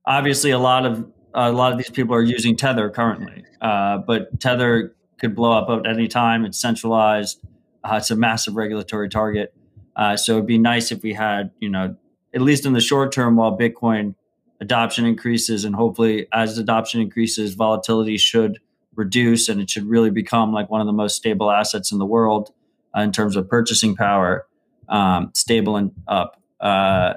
obviously, 0.06 0.50
a 0.50 0.58
lot 0.58 0.84
of 0.84 1.10
a 1.34 1.52
lot 1.52 1.72
of 1.72 1.78
these 1.78 1.90
people 1.90 2.14
are 2.14 2.22
using 2.22 2.56
Tether 2.56 2.90
currently, 2.90 3.44
uh, 3.60 3.98
but 3.98 4.40
Tether 4.40 4.94
could 5.18 5.34
blow 5.34 5.52
up 5.52 5.68
at 5.70 5.90
any 5.90 6.08
time. 6.08 6.44
It's 6.44 6.58
centralized. 6.58 7.40
Uh, 7.84 7.96
it's 7.96 8.10
a 8.10 8.16
massive 8.16 8.56
regulatory 8.56 9.08
target. 9.08 9.54
Uh, 9.96 10.16
so 10.16 10.34
it'd 10.34 10.46
be 10.46 10.58
nice 10.58 10.92
if 10.92 11.02
we 11.02 11.12
had, 11.12 11.50
you 11.60 11.68
know, 11.68 11.96
at 12.34 12.40
least 12.40 12.64
in 12.64 12.72
the 12.72 12.80
short 12.80 13.12
term, 13.12 13.36
while 13.36 13.56
Bitcoin 13.56 14.14
adoption 14.60 15.06
increases 15.06 15.64
and 15.64 15.74
hopefully 15.74 16.26
as 16.32 16.58
adoption 16.58 17.00
increases 17.00 17.54
volatility 17.54 18.18
should 18.18 18.60
reduce 18.94 19.48
and 19.48 19.60
it 19.60 19.70
should 19.70 19.86
really 19.86 20.10
become 20.10 20.52
like 20.52 20.68
one 20.70 20.80
of 20.80 20.86
the 20.86 20.92
most 20.92 21.16
stable 21.16 21.50
assets 21.50 21.90
in 21.90 21.98
the 21.98 22.04
world 22.04 22.52
uh, 22.96 23.00
in 23.00 23.10
terms 23.10 23.36
of 23.36 23.48
purchasing 23.48 23.96
power 23.96 24.46
um, 24.90 25.30
stable 25.34 25.76
and 25.76 25.92
up 26.08 26.42
uh, 26.60 27.14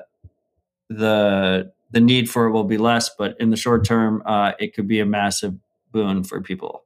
the 0.89 1.71
the 1.93 2.01
need 2.01 2.29
for 2.29 2.45
it 2.45 2.51
will 2.51 2.63
be 2.63 2.77
less 2.77 3.09
but 3.17 3.35
in 3.39 3.49
the 3.49 3.57
short 3.57 3.85
term 3.85 4.21
uh, 4.25 4.51
it 4.59 4.73
could 4.73 4.87
be 4.87 4.99
a 4.99 5.05
massive 5.05 5.53
boon 5.91 6.23
for 6.23 6.41
people 6.41 6.83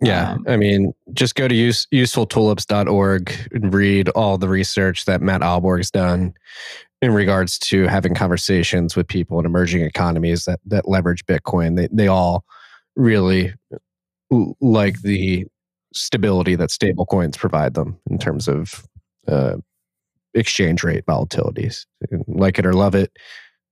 yeah 0.00 0.32
um, 0.32 0.44
i 0.48 0.56
mean 0.56 0.92
just 1.12 1.34
go 1.34 1.46
to 1.46 1.54
use, 1.54 1.86
usefultulips.org 1.92 3.32
and 3.52 3.74
read 3.74 4.08
all 4.10 4.38
the 4.38 4.48
research 4.48 5.04
that 5.04 5.20
matt 5.20 5.42
ahlborg's 5.42 5.90
done 5.90 6.32
in 7.02 7.12
regards 7.12 7.58
to 7.58 7.86
having 7.86 8.14
conversations 8.14 8.94
with 8.94 9.08
people 9.08 9.38
in 9.38 9.46
emerging 9.46 9.82
economies 9.82 10.44
that 10.44 10.60
that 10.66 10.88
leverage 10.88 11.24
Bitcoin. 11.26 11.76
They 11.76 11.88
they 11.90 12.08
all 12.08 12.44
really 12.96 13.54
like 14.60 15.00
the 15.02 15.46
stability 15.92 16.54
that 16.54 16.70
stable 16.70 17.06
coins 17.06 17.36
provide 17.36 17.74
them 17.74 17.98
in 18.08 18.18
terms 18.18 18.48
of 18.48 18.86
uh, 19.26 19.56
exchange 20.34 20.84
rate 20.84 21.04
volatilities. 21.06 21.86
Like 22.26 22.58
it 22.58 22.66
or 22.66 22.74
love 22.74 22.94
it. 22.94 23.12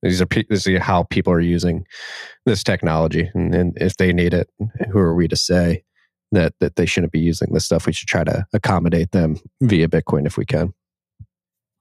These 0.03 0.23
are 0.23 0.29
this 0.49 0.67
is 0.67 0.79
how 0.81 1.05
people 1.05 1.33
are 1.33 1.41
using 1.41 1.87
this 2.47 2.63
technology, 2.63 3.31
and, 3.35 3.55
and 3.55 3.79
if 3.81 3.97
they 3.97 4.13
need 4.13 4.35
it, 4.35 4.49
who 4.91 4.99
are 4.99 5.15
we 5.15 5.29
to 5.29 5.37
say? 5.37 5.85
that 6.33 6.55
that 6.61 6.77
they 6.77 6.87
shouldn't 6.87 7.13
be 7.13 7.21
using 7.21 7.53
this 7.53 7.65
stuff. 7.65 7.87
We 7.87 7.93
should 7.93 8.09
try 8.09 8.25
to 8.25 8.47
accommodate 8.53 9.13
them 9.13 9.37
via 9.61 9.89
Bitcoin 9.89 10.27
if 10.27 10.37
we 10.37 10.45
can. 10.45 10.75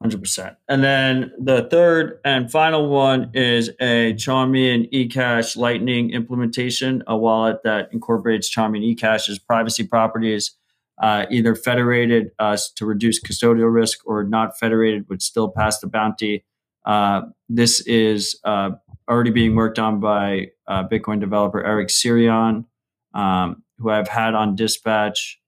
100%. 0.03 0.55
And 0.69 0.83
then 0.83 1.31
the 1.39 1.67
third 1.71 2.19
and 2.23 2.51
final 2.51 2.87
one 2.87 3.31
is 3.33 3.69
a 3.79 4.13
Chaumian 4.13 4.87
eCash 4.91 5.57
Lightning 5.57 6.11
implementation, 6.11 7.03
a 7.07 7.17
wallet 7.17 7.63
that 7.63 7.89
incorporates 7.91 8.53
Chaumian 8.53 8.95
eCash's 8.95 9.39
privacy 9.39 9.87
properties, 9.87 10.55
uh, 11.01 11.25
either 11.31 11.55
federated 11.55 12.29
uh, 12.37 12.55
to 12.75 12.85
reduce 12.85 13.19
custodial 13.19 13.73
risk 13.73 13.99
or 14.05 14.23
not 14.23 14.59
federated 14.59 15.09
would 15.09 15.23
still 15.23 15.49
pass 15.49 15.79
the 15.79 15.87
bounty. 15.87 16.45
Uh, 16.87 17.23
this 17.49 17.81
is 17.81 18.39
uh, 18.45 18.71
already 19.09 19.29
being 19.29 19.55
worked 19.55 19.77
on 19.77 19.99
by 19.99 20.47
uh, 20.67 20.87
Bitcoin 20.87 21.19
developer 21.19 21.63
Eric 21.63 21.89
Sirion, 21.89 22.65
um, 23.13 23.63
who 23.77 23.89
I've 23.89 24.07
had 24.07 24.33
on 24.33 24.55
dispatch. 24.55 25.39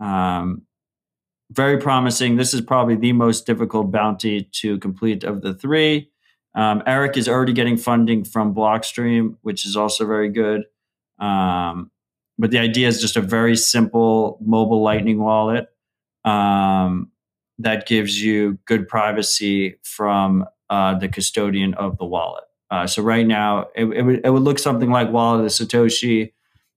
Um, 0.00 0.62
very 1.52 1.78
promising. 1.78 2.36
This 2.36 2.54
is 2.54 2.62
probably 2.62 2.96
the 2.96 3.12
most 3.12 3.44
difficult 3.44 3.90
bounty 3.90 4.48
to 4.52 4.78
complete 4.78 5.22
of 5.22 5.42
the 5.42 5.52
three. 5.52 6.10
Um, 6.54 6.82
Eric 6.86 7.16
is 7.16 7.28
already 7.28 7.52
getting 7.52 7.76
funding 7.76 8.24
from 8.24 8.54
Blockstream, 8.54 9.36
which 9.42 9.66
is 9.66 9.76
also 9.76 10.06
very 10.06 10.30
good. 10.30 10.64
Um, 11.18 11.90
but 12.38 12.50
the 12.50 12.58
idea 12.58 12.88
is 12.88 13.02
just 13.02 13.16
a 13.16 13.20
very 13.20 13.54
simple 13.54 14.38
mobile 14.40 14.82
Lightning 14.82 15.22
wallet 15.22 15.66
um, 16.24 17.10
that 17.58 17.86
gives 17.86 18.22
you 18.22 18.58
good 18.64 18.88
privacy 18.88 19.76
from 19.82 20.46
uh, 20.70 20.98
the 20.98 21.08
custodian 21.08 21.74
of 21.74 21.98
the 21.98 22.06
wallet. 22.06 22.44
Uh, 22.70 22.86
so 22.86 23.02
right 23.02 23.26
now, 23.26 23.66
it, 23.74 23.84
it, 23.84 24.02
would, 24.02 24.20
it 24.24 24.30
would 24.30 24.42
look 24.42 24.58
something 24.58 24.90
like 24.90 25.10
Wallet 25.10 25.44
of 25.44 25.50
Satoshi, 25.50 26.32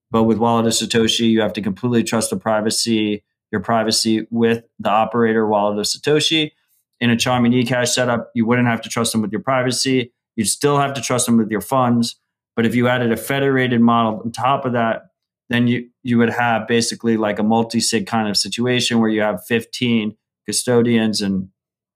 but 0.10 0.24
with 0.24 0.40
Wallet 0.40 0.66
of 0.66 0.74
Satoshi, 0.74 1.30
you 1.30 1.42
have 1.42 1.54
to 1.54 1.62
completely 1.62 2.04
trust 2.04 2.32
the 2.32 2.36
privacy 2.36 3.24
your 3.54 3.62
privacy 3.62 4.28
with 4.32 4.64
the 4.80 4.90
operator 4.90 5.48
wallet 5.48 5.78
of 5.78 5.86
Satoshi. 5.86 6.52
In 7.00 7.12
a 7.12 7.16
Chaumian 7.16 7.54
eCash 7.64 7.90
setup, 7.90 8.32
you 8.34 8.46
wouldn't 8.46 8.68
have 8.68 8.82
to 8.82 8.90
trust 8.90 9.12
them 9.12 9.22
with 9.22 9.32
your 9.32 9.42
privacy. 9.42 10.12
You'd 10.36 10.48
still 10.48 10.80
have 10.80 10.94
to 10.96 11.02
trust 11.02 11.28
them 11.28 11.38
with 11.38 11.52
your 11.52 11.62
funds. 11.62 12.16
But 12.56 12.66
if 12.66 12.74
you 12.74 12.88
added 12.88 13.12
a 13.12 13.18
federated 13.18 13.80
model 13.80 14.22
on 14.22 14.32
top 14.32 14.66
of 14.66 14.74
that, 14.74 15.12
then 15.50 15.68
you, 15.68 15.88
you 16.02 16.18
would 16.18 16.32
have 16.32 16.68
basically 16.68 17.16
like 17.16 17.38
a 17.38 17.44
multi-sig 17.44 18.08
kind 18.08 18.28
of 18.28 18.38
situation 18.38 19.00
where 19.00 19.10
you 19.10 19.22
have 19.22 19.46
15 19.46 20.18
custodians 20.48 21.22
and 21.22 21.50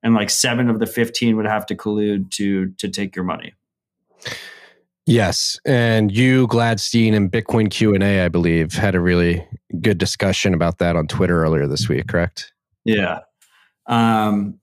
and 0.08 0.16
like 0.16 0.30
seven 0.30 0.70
of 0.70 0.80
the 0.80 0.86
15 0.86 1.36
would 1.36 1.46
have 1.46 1.66
to 1.66 1.76
collude 1.76 2.32
to 2.32 2.68
to 2.78 2.88
take 2.88 3.14
your 3.14 3.26
money. 3.26 3.54
Yes, 5.06 5.60
and 5.66 6.16
you, 6.16 6.48
Gladstein, 6.48 7.14
and 7.14 7.30
Bitcoin 7.30 7.70
Q 7.70 7.94
and 7.94 8.02
A, 8.02 8.24
I 8.24 8.30
believe, 8.30 8.74
had 8.74 8.96
a 8.96 9.02
really 9.02 9.46
good 9.82 9.98
discussion 9.98 10.54
about 10.54 10.78
that 10.78 10.96
on 10.96 11.08
Twitter 11.08 11.44
earlier 11.44 11.68
this 11.68 11.90
week. 11.90 12.08
Correct? 12.08 12.54
Yeah. 12.86 13.20
Um, 13.88 14.60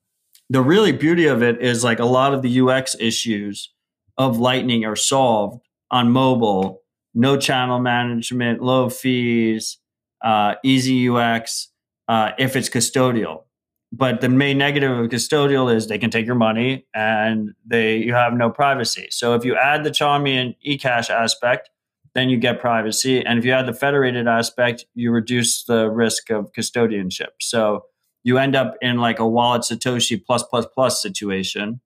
the 0.48 0.62
really 0.62 0.92
beauty 0.92 1.26
of 1.26 1.42
it 1.42 1.60
is 1.60 1.84
like 1.84 1.98
a 1.98 2.06
lot 2.06 2.32
of 2.32 2.40
the 2.40 2.60
UX 2.60 2.96
issues 2.98 3.70
of 4.16 4.38
Lightning 4.38 4.86
are 4.86 4.96
solved 4.96 5.62
on 5.90 6.10
mobile. 6.10 6.82
No 7.14 7.36
channel 7.36 7.80
management, 7.80 8.62
low 8.62 8.88
fees, 8.88 9.76
uh, 10.22 10.54
easy 10.64 11.06
UX. 11.08 11.68
Uh, 12.08 12.32
if 12.38 12.56
it's 12.56 12.70
custodial, 12.70 13.43
but 13.96 14.20
the 14.20 14.28
main 14.28 14.58
negative 14.58 14.98
of 14.98 15.08
custodial 15.08 15.72
is 15.72 15.86
they 15.86 15.98
can 15.98 16.10
take 16.10 16.26
your 16.26 16.34
money 16.34 16.84
and 16.94 17.54
they 17.64 17.96
you 17.96 18.12
have 18.12 18.32
no 18.32 18.50
privacy. 18.50 19.06
So 19.10 19.34
if 19.34 19.44
you 19.44 19.56
add 19.56 19.84
the 19.84 19.90
Chaumian 19.90 20.56
eCash 20.66 21.10
aspect, 21.10 21.70
then 22.14 22.28
you 22.28 22.36
get 22.36 22.60
privacy, 22.60 23.24
and 23.24 23.38
if 23.38 23.44
you 23.44 23.52
add 23.52 23.66
the 23.66 23.72
federated 23.72 24.26
aspect, 24.26 24.84
you 24.94 25.10
reduce 25.10 25.64
the 25.64 25.90
risk 25.90 26.30
of 26.30 26.52
custodianship. 26.52 27.30
So 27.40 27.84
you 28.24 28.38
end 28.38 28.56
up 28.56 28.76
in 28.80 28.98
like 28.98 29.18
a 29.18 29.28
wallet 29.28 29.62
Satoshi 29.62 30.24
plus 30.24 30.42
plus 30.42 30.66
plus 30.74 31.00
situation, 31.00 31.80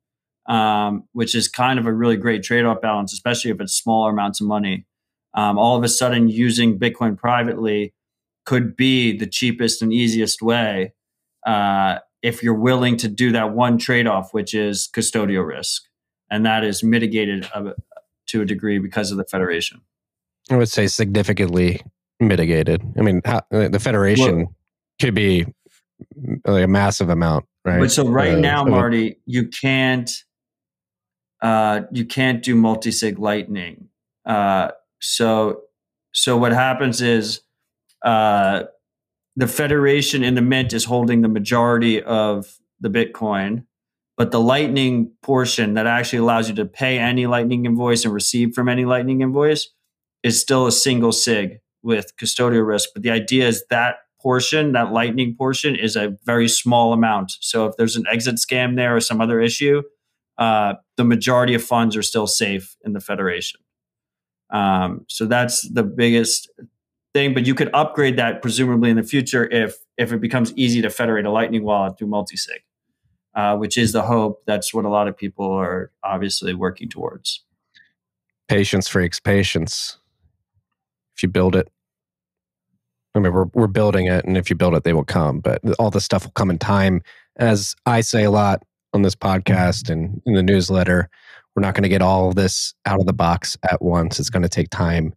um, 0.47 1.05
which 1.13 1.35
is 1.35 1.49
kind 1.49 1.79
of 1.79 1.87
a 1.87 1.93
really 1.93 2.17
great 2.17 2.43
trade 2.43 2.65
off 2.65 2.81
balance, 2.81 3.13
especially 3.13 3.51
if 3.51 3.61
it's 3.61 3.75
smaller 3.75 4.11
amounts 4.11 4.41
of 4.41 4.47
money. 4.47 4.87
Um, 5.35 5.59
all 5.59 5.77
of 5.77 5.85
a 5.85 5.89
sudden, 5.89 6.29
using 6.29 6.79
Bitcoin 6.79 7.19
privately 7.19 7.93
could 8.47 8.77
be 8.77 9.17
the 9.17 9.27
cheapest 9.27 9.83
and 9.83 9.93
easiest 9.93 10.41
way 10.41 10.95
uh, 11.47 11.99
if 12.23 12.43
you're 12.43 12.55
willing 12.55 12.97
to 12.99 13.09
do 13.09 13.33
that 13.33 13.53
one 13.53 13.79
trade 13.79 14.07
off, 14.07 14.33
which 14.33 14.55
is 14.55 14.89
custodial 14.95 15.47
risk. 15.47 15.85
And 16.31 16.45
that 16.45 16.65
is 16.65 16.83
mitigated 16.83 17.49
uh, 17.55 17.73
to 18.29 18.43
a 18.43 18.45
degree 18.45 18.79
because 18.79 19.11
of 19.11 19.17
the 19.17 19.25
federation. 19.25 19.81
I 20.51 20.57
would 20.57 20.69
say 20.69 20.87
significantly 20.87 21.83
mitigated. 22.21 22.83
I 22.99 23.03
mean, 23.03 23.23
how, 23.25 23.43
uh, 23.53 23.69
the 23.69 23.79
federation 23.79 24.37
well, 24.37 24.55
could 25.01 25.15
be 25.15 25.47
like 26.45 26.65
a 26.65 26.69
massive 26.69 27.09
amount, 27.09 27.47
right? 27.65 27.81
But 27.81 27.91
so 27.91 28.07
right 28.07 28.35
uh, 28.35 28.41
now, 28.41 28.65
Marty, 28.65 29.19
you 29.27 29.49
can't 29.49 30.11
uh, 31.41 31.83
you 31.93 32.05
can't 32.05 32.43
do 32.43 32.55
multi-sig 32.55 33.19
lightning. 33.19 33.89
Uh, 34.25 34.71
so 35.01 35.63
so 36.13 36.37
what 36.37 36.53
happens 36.53 37.01
is 37.01 37.41
uh, 38.05 38.65
the 39.39 39.47
federation 39.47 40.25
in 40.25 40.35
the 40.35 40.43
mint 40.43 40.73
is 40.73 40.85
holding 40.85 41.23
the 41.23 41.29
majority 41.29 42.03
of 42.03 42.59
the 42.81 42.91
Bitcoin, 42.91 43.65
but 44.17 44.33
the 44.33 44.41
Lightning 44.41 45.13
portion 45.23 45.75
that 45.75 45.87
actually 45.87 46.19
allows 46.19 46.49
you 46.49 46.57
to 46.57 46.67
pay 46.67 46.99
any 46.99 47.29
Lightning 47.29 47.65
invoice 47.65 48.05
and 48.05 48.13
receive 48.13 48.53
from 48.53 48.69
any 48.69 48.85
Lightning 48.85 49.21
invoice 49.21 49.69
is 50.25 50.41
still 50.41 50.67
a 50.67 50.73
single 50.73 51.13
sig 51.13 51.61
with 51.85 52.17
custodial 52.17 52.67
risk. 52.67 52.89
But 52.93 53.05
the 53.05 53.13
idea 53.13 53.47
is 53.47 53.65
that 53.71 53.99
portion, 54.21 54.73
that 54.73 54.91
Lightning 54.91 55.37
portion, 55.39 55.77
is 55.77 55.95
a 55.95 56.19
very 56.25 56.49
small 56.49 56.93
amount. 56.93 57.35
So 57.39 57.67
if 57.67 57.77
there's 57.77 57.95
an 57.95 58.07
exit 58.11 58.37
scam 58.37 58.75
there 58.75 58.97
or 58.97 59.01
some 59.01 59.21
other 59.21 59.41
issue, 59.41 59.83
uh, 60.39 60.75
the 60.97 61.05
majority 61.05 61.55
of 61.55 61.63
funds 61.63 61.97
are 61.97 62.03
still 62.03 62.27
safe 62.27 62.77
in 62.85 62.93
the 62.93 63.01
federation. 63.01 63.61
Um, 64.51 65.05
so 65.09 65.27
that's 65.27 65.63
the 65.69 65.85
biggest 65.85 66.51
thing, 67.19 67.35
but 67.35 67.47
you 67.47 67.55
could 67.55 67.71
upgrade 67.75 68.17
that 68.17 68.41
presumably 68.41 68.91
in 68.91 68.97
the 68.97 69.03
future 69.03 69.47
if 69.51 69.79
if 69.97 70.13
it 70.13 70.21
becomes 70.21 70.53
easy 70.57 70.81
to 70.83 70.91
federate 70.91 71.27
a 71.27 71.31
Lightning 71.31 71.65
wallet 71.65 71.99
through 71.99 72.09
multisig, 72.09 72.63
uh, 73.35 73.57
which 73.57 73.77
is 73.77 73.93
the 73.93 74.03
hope. 74.03 74.43
That's 74.47 74.73
what 74.73 74.85
a 74.85 74.89
lot 74.89 75.09
of 75.09 75.17
people 75.17 75.51
are 75.51 75.91
obviously 76.05 76.55
working 76.55 76.89
towards. 76.89 77.45
Patience 78.47 78.89
freaks, 78.89 79.19
patience. 79.19 79.99
If 81.17 81.23
you 81.25 81.29
build 81.29 81.57
it, 81.57 81.69
I 83.15 83.19
mean, 83.19 83.33
we're 83.33 83.47
we're 83.53 83.67
building 83.67 84.07
it, 84.07 84.25
and 84.25 84.37
if 84.37 84.49
you 84.49 84.57
build 84.57 84.75
it, 84.75 84.85
they 84.85 84.93
will 84.93 85.05
come. 85.05 85.41
But 85.41 85.61
all 85.79 85.91
this 85.91 86.05
stuff 86.05 86.25
will 86.25 86.33
come 86.33 86.51
in 86.51 86.59
time. 86.59 87.03
As 87.37 87.75
I 87.85 88.01
say 88.01 88.25
a 88.25 88.31
lot 88.31 88.63
on 88.95 89.03
this 89.03 89.17
podcast 89.17 89.91
and 89.91 90.23
in 90.25 90.35
the 90.35 90.43
newsletter, 90.43 91.11
we're 91.55 91.63
not 91.63 91.75
going 91.75 91.83
to 91.83 91.89
get 91.89 92.03
all 92.03 92.29
of 92.29 92.37
this 92.37 92.75
out 92.87 93.01
of 93.01 93.07
the 93.07 93.13
box 93.13 93.57
at 93.69 93.83
once. 93.83 94.21
It's 94.21 94.31
going 94.31 94.45
to 94.45 94.49
take 94.49 94.71
time 94.71 95.15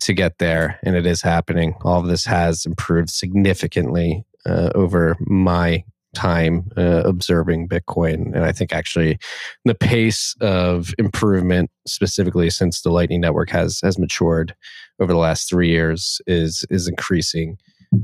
to 0.00 0.12
get 0.12 0.38
there, 0.38 0.78
and 0.82 0.96
it 0.96 1.06
is 1.06 1.22
happening. 1.22 1.74
All 1.82 2.00
of 2.00 2.06
this 2.06 2.24
has 2.26 2.66
improved 2.66 3.10
significantly 3.10 4.24
uh, 4.46 4.70
over 4.74 5.16
my 5.20 5.84
time 6.14 6.70
uh, 6.76 7.02
observing 7.04 7.68
Bitcoin. 7.68 8.34
And 8.34 8.44
I 8.44 8.52
think 8.52 8.72
actually 8.72 9.18
the 9.64 9.74
pace 9.74 10.34
of 10.40 10.94
improvement, 10.98 11.70
specifically 11.86 12.50
since 12.50 12.80
the 12.80 12.90
Lightning 12.90 13.20
Network 13.20 13.50
has 13.50 13.80
has 13.82 13.98
matured 13.98 14.54
over 15.00 15.12
the 15.12 15.18
last 15.18 15.48
three 15.48 15.68
years, 15.68 16.20
is 16.26 16.64
is 16.70 16.88
increasing 16.88 17.58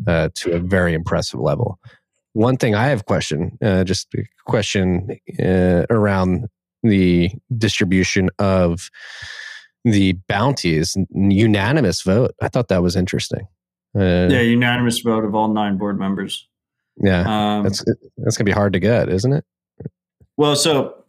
uh, 0.06 0.28
to 0.34 0.52
a 0.52 0.58
very 0.58 0.94
impressive 0.94 1.40
level. 1.40 1.78
One 2.34 2.56
thing 2.56 2.74
I 2.74 2.88
have 2.88 3.06
question, 3.06 3.56
uh, 3.62 3.84
just 3.84 4.12
a 4.14 4.24
question 4.44 5.18
uh, 5.42 5.86
around 5.88 6.46
the 6.82 7.30
distribution 7.56 8.28
of 8.38 8.90
the 9.84 10.14
bounties, 10.28 10.96
unanimous 11.10 12.02
vote. 12.02 12.34
I 12.40 12.48
thought 12.48 12.68
that 12.68 12.82
was 12.82 12.96
interesting. 12.96 13.46
Uh, 13.96 14.28
yeah, 14.30 14.40
unanimous 14.40 15.00
vote 15.00 15.24
of 15.24 15.34
all 15.34 15.48
nine 15.48 15.76
board 15.76 15.98
members. 15.98 16.48
Yeah, 16.96 17.56
um, 17.56 17.64
that's 17.64 17.84
that's 18.18 18.36
gonna 18.36 18.46
be 18.46 18.52
hard 18.52 18.72
to 18.72 18.80
get, 18.80 19.08
isn't 19.08 19.32
it? 19.32 19.44
Well, 20.36 20.56
so 20.56 21.04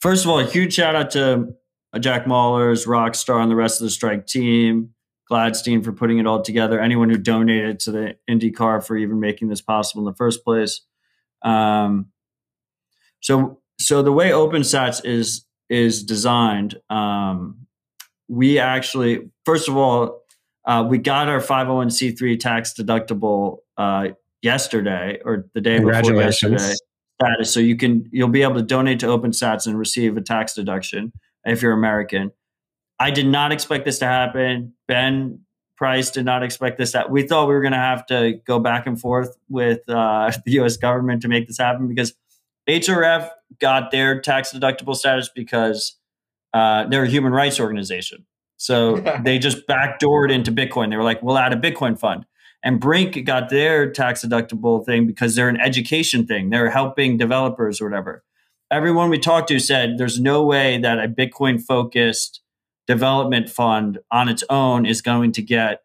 first 0.00 0.24
of 0.24 0.30
all, 0.30 0.38
a 0.38 0.46
huge 0.46 0.74
shout 0.74 0.94
out 0.94 1.10
to 1.12 1.54
Jack 1.98 2.24
Mallers, 2.24 2.86
Rockstar, 2.86 3.42
and 3.42 3.50
the 3.50 3.56
rest 3.56 3.80
of 3.80 3.86
the 3.86 3.90
strike 3.90 4.26
team. 4.26 4.94
Gladstein 5.30 5.84
for 5.84 5.92
putting 5.92 6.18
it 6.18 6.26
all 6.26 6.42
together. 6.42 6.80
Anyone 6.80 7.08
who 7.08 7.16
donated 7.16 7.78
to 7.80 7.92
the 7.92 8.16
IndyCar 8.28 8.84
for 8.84 8.96
even 8.96 9.20
making 9.20 9.48
this 9.48 9.60
possible 9.60 10.02
in 10.02 10.06
the 10.06 10.16
first 10.16 10.44
place. 10.44 10.80
Um, 11.42 12.06
so, 13.20 13.60
so 13.78 14.02
the 14.02 14.12
way 14.12 14.30
OpenSats 14.30 15.04
is 15.04 15.44
is 15.70 16.02
designed, 16.02 16.78
um, 16.90 17.66
we 18.28 18.58
actually, 18.58 19.30
first 19.46 19.68
of 19.68 19.76
all, 19.76 20.22
uh, 20.66 20.84
we 20.86 20.98
got 20.98 21.28
our 21.28 21.40
501c3 21.40 22.38
tax 22.38 22.74
deductible 22.74 23.58
uh, 23.78 24.08
yesterday 24.42 25.20
or 25.24 25.46
the 25.54 25.60
day 25.60 25.78
before 25.78 26.14
yesterday 26.14 26.74
status. 27.20 27.52
So 27.52 27.60
you 27.60 27.76
can 27.76 28.08
you'll 28.12 28.28
be 28.28 28.42
able 28.42 28.56
to 28.56 28.62
donate 28.62 29.00
to 29.00 29.06
OpenSats 29.06 29.66
and 29.66 29.78
receive 29.78 30.16
a 30.16 30.20
tax 30.20 30.54
deduction 30.54 31.12
if 31.44 31.62
you're 31.62 31.72
American. 31.72 32.32
I 32.98 33.10
did 33.10 33.26
not 33.26 33.52
expect 33.52 33.84
this 33.84 33.98
to 34.00 34.06
happen. 34.06 34.74
Ben 34.86 35.40
price. 35.76 36.10
Did 36.10 36.26
not 36.26 36.42
expect 36.42 36.78
this. 36.78 36.92
That 36.92 37.10
we 37.10 37.22
thought 37.22 37.48
we 37.48 37.54
were 37.54 37.62
going 37.62 37.72
to 37.72 37.78
have 37.78 38.04
to 38.06 38.34
go 38.44 38.58
back 38.58 38.86
and 38.86 39.00
forth 39.00 39.36
with 39.48 39.80
uh, 39.88 40.30
the 40.44 40.52
U.S. 40.52 40.76
government 40.76 41.22
to 41.22 41.28
make 41.28 41.46
this 41.46 41.58
happen 41.58 41.88
because 41.88 42.14
HRF 42.70 43.30
got 43.58 43.90
their 43.90 44.20
tax 44.20 44.52
deductible 44.52 44.94
status 44.94 45.30
because 45.34 45.98
uh, 46.54 46.86
they're 46.86 47.04
a 47.04 47.08
human 47.08 47.32
rights 47.32 47.60
organization. 47.60 48.26
So 48.56 48.96
they 49.24 49.38
just 49.38 49.66
backdoored 49.66 50.30
into 50.30 50.52
Bitcoin. 50.52 50.90
They 50.90 50.96
were 50.96 51.02
like, 51.02 51.22
"We'll 51.22 51.38
add 51.38 51.52
a 51.52 51.56
Bitcoin 51.56 51.98
fund." 51.98 52.26
And 52.62 52.78
Brink 52.78 53.24
got 53.24 53.48
their 53.48 53.90
tax 53.90 54.22
deductible 54.24 54.84
thing 54.84 55.06
because 55.06 55.34
they're 55.34 55.48
an 55.48 55.60
education 55.60 56.26
thing. 56.26 56.50
They're 56.50 56.70
helping 56.70 57.16
developers 57.16 57.80
or 57.80 57.88
whatever. 57.88 58.22
Everyone 58.70 59.08
we 59.08 59.18
talked 59.18 59.48
to 59.48 59.58
said 59.58 59.96
there's 59.96 60.20
no 60.20 60.44
way 60.44 60.78
that 60.78 60.98
a 60.98 61.08
Bitcoin 61.08 61.60
focused 61.60 62.42
development 62.86 63.48
fund 63.48 63.98
on 64.10 64.28
its 64.28 64.44
own 64.50 64.84
is 64.84 65.00
going 65.00 65.32
to 65.32 65.42
get 65.42 65.82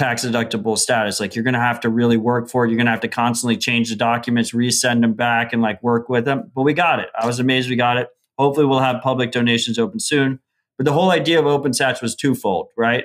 tax 0.00 0.24
deductible 0.24 0.78
status. 0.78 1.20
Like 1.20 1.34
you're 1.34 1.44
going 1.44 1.54
to 1.54 1.60
have 1.60 1.80
to 1.80 1.90
really 1.90 2.16
work 2.16 2.48
for 2.48 2.64
it. 2.64 2.68
You're 2.68 2.78
going 2.78 2.86
to 2.86 2.92
have 2.92 3.00
to 3.00 3.08
constantly 3.08 3.56
change 3.56 3.90
the 3.90 3.96
documents, 3.96 4.52
resend 4.52 5.02
them 5.02 5.12
back, 5.12 5.52
and 5.52 5.60
like 5.60 5.82
work 5.82 6.08
with 6.08 6.24
them. 6.24 6.50
But 6.54 6.62
we 6.62 6.72
got 6.72 7.00
it. 7.00 7.08
I 7.18 7.26
was 7.26 7.38
amazed 7.38 7.68
we 7.68 7.76
got 7.76 7.98
it. 7.98 8.08
Hopefully, 8.38 8.64
we'll 8.64 8.80
have 8.80 9.02
public 9.02 9.30
donations 9.30 9.78
open 9.78 10.00
soon. 10.00 10.40
But 10.78 10.86
the 10.86 10.92
whole 10.94 11.10
idea 11.10 11.38
of 11.38 11.44
OpenSats 11.44 12.00
was 12.00 12.16
twofold, 12.16 12.68
right? 12.76 13.04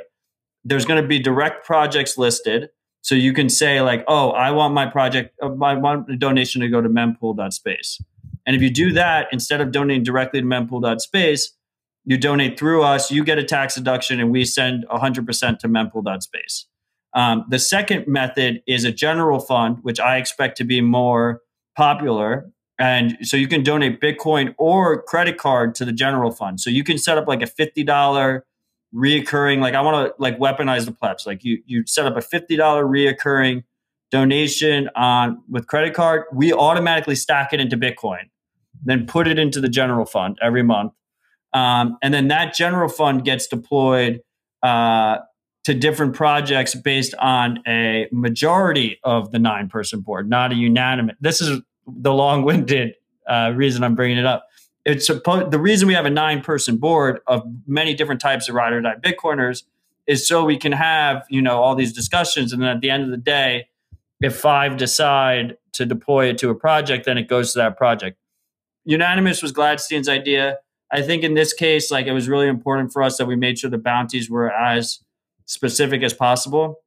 There's 0.64 0.86
going 0.86 1.02
to 1.02 1.08
be 1.08 1.20
direct 1.20 1.66
projects 1.66 2.18
listed 2.18 2.70
so 3.02 3.14
you 3.14 3.34
can 3.34 3.50
say 3.50 3.82
like, 3.82 4.06
oh, 4.08 4.32
I 4.32 4.52
want 4.52 4.74
my 4.74 4.86
project, 4.86 5.36
uh, 5.44 5.52
I 5.62 5.76
want 5.76 6.10
a 6.10 6.16
donation 6.16 6.62
to 6.62 6.70
go 6.70 6.82
to 6.82 6.88
mempool.space. 6.90 8.02
And 8.46 8.56
if 8.56 8.62
you 8.62 8.70
do 8.70 8.94
that, 8.94 9.28
instead 9.34 9.60
of 9.60 9.72
donating 9.72 10.04
directly 10.04 10.40
to 10.40 10.48
mempool.space, 10.48 11.54
you 12.06 12.18
donate 12.18 12.58
through 12.58 12.84
us, 12.84 13.12
you 13.12 13.24
get 13.26 13.38
a 13.38 13.44
tax 13.44 13.76
deduction, 13.76 14.20
and 14.20 14.32
we 14.32 14.46
send 14.46 14.86
100% 14.88 15.60
to 15.60 15.68
mempool.space. 15.68 16.68
Um, 17.16 17.46
the 17.50 17.60
second 17.60 18.08
method 18.08 18.62
is 18.68 18.84
a 18.84 18.92
general 18.92 19.40
fund, 19.40 19.80
which 19.82 20.00
I 20.00 20.18
expect 20.18 20.58
to 20.58 20.64
be 20.64 20.82
more 20.82 21.42
popular. 21.76 22.52
And 22.78 23.18
so 23.22 23.38
you 23.38 23.48
can 23.48 23.64
donate 23.64 24.02
Bitcoin 24.02 24.54
or 24.58 25.02
credit 25.02 25.38
card 25.38 25.76
to 25.76 25.86
the 25.86 25.94
general 25.94 26.32
fund. 26.32 26.60
So 26.60 26.70
you 26.70 26.84
can 26.84 26.98
set 26.98 27.18
up 27.18 27.28
like 27.28 27.42
a 27.42 27.46
$50 27.46 28.42
reoccurring 28.96 29.60
like 29.60 29.74
i 29.74 29.82
want 29.82 30.08
to 30.08 30.14
like 30.22 30.40
weaponize 30.40 30.86
the 30.86 30.92
plebs 30.92 31.26
like 31.26 31.44
you 31.44 31.62
you 31.66 31.84
set 31.86 32.06
up 32.06 32.16
a 32.16 32.22
$50 32.22 32.58
reoccurring 32.58 33.64
donation 34.10 34.90
on 34.96 35.42
with 35.50 35.68
credit 35.68 35.94
card 35.94 36.24
we 36.32 36.54
automatically 36.54 37.16
stack 37.16 37.52
it 37.52 37.60
into 37.60 37.76
bitcoin 37.76 38.30
then 38.86 39.06
put 39.06 39.28
it 39.28 39.38
into 39.38 39.60
the 39.60 39.68
general 39.68 40.06
fund 40.06 40.38
every 40.42 40.64
month 40.64 40.94
um, 41.52 41.98
and 42.02 42.14
then 42.14 42.30
that 42.30 42.54
general 42.54 42.88
fund 42.88 43.26
gets 43.26 43.48
deployed 43.48 44.22
uh, 44.64 45.18
to 45.66 45.74
different 45.74 46.16
projects 46.16 46.74
based 46.74 47.14
on 47.16 47.60
a 47.68 48.08
majority 48.12 49.00
of 49.04 49.32
the 49.32 49.40
nine 49.40 49.68
person 49.68 50.00
board 50.00 50.30
not 50.30 50.52
a 50.52 50.56
unanimous 50.56 51.16
this 51.20 51.42
is 51.42 51.62
the 51.88 52.14
long-winded 52.14 52.96
uh, 53.28 53.52
reason 53.56 53.84
i'm 53.84 53.96
bringing 53.96 54.18
it 54.18 54.26
up 54.26 54.48
it's 54.86 55.08
supposed 55.08 55.52
the 55.52 55.60
reason 55.60 55.88
we 55.88 55.94
have 55.94 56.06
a 56.06 56.12
nine 56.12 56.42
person 56.42 56.78
board 56.78 57.20
of 57.28 57.44
many 57.68 57.94
different 57.94 58.22
types 58.22 58.48
of 58.48 58.56
ride 58.56 58.72
or 58.72 58.82
die 58.82 58.96
Bitcoiners 59.04 59.64
is 60.08 60.28
so 60.28 60.46
we 60.46 60.58
can 60.58 60.72
have 60.72 61.26
you 61.30 61.42
know 61.42 61.62
all 61.62 61.76
these 61.76 61.92
discussions, 61.92 62.54
and 62.54 62.62
then 62.62 62.70
at 62.70 62.82
the 62.82 62.90
end 62.90 63.04
of 63.04 63.10
the 63.10 63.18
day, 63.18 63.68
if 64.22 64.36
five 64.36 64.78
decide 64.78 65.58
to 65.74 65.86
deploy 65.86 66.28
it 66.28 66.38
to 66.38 66.50
a 66.50 66.56
project, 66.56 67.06
then 67.06 67.18
it 67.18 67.28
goes 67.28 67.54
to 67.54 67.60
that 67.60 67.78
project. 67.78 68.18
Unanimous 68.86 69.42
was 69.42 69.52
Gladstein's 69.52 70.08
idea. 70.08 70.60
I 70.92 71.02
think 71.02 71.24
in 71.24 71.34
this 71.34 71.52
case, 71.52 71.90
like 71.90 72.06
it 72.06 72.14
was 72.14 72.30
really 72.30 72.48
important 72.48 72.94
for 72.94 73.02
us 73.02 73.18
that 73.18 73.26
we 73.26 73.36
made 73.36 73.58
sure 73.58 73.70
the 73.70 73.80
bounties 73.80 74.30
were 74.30 74.52
as 74.52 75.00
specific 75.46 76.04
as 76.04 76.14
possible. 76.14 76.82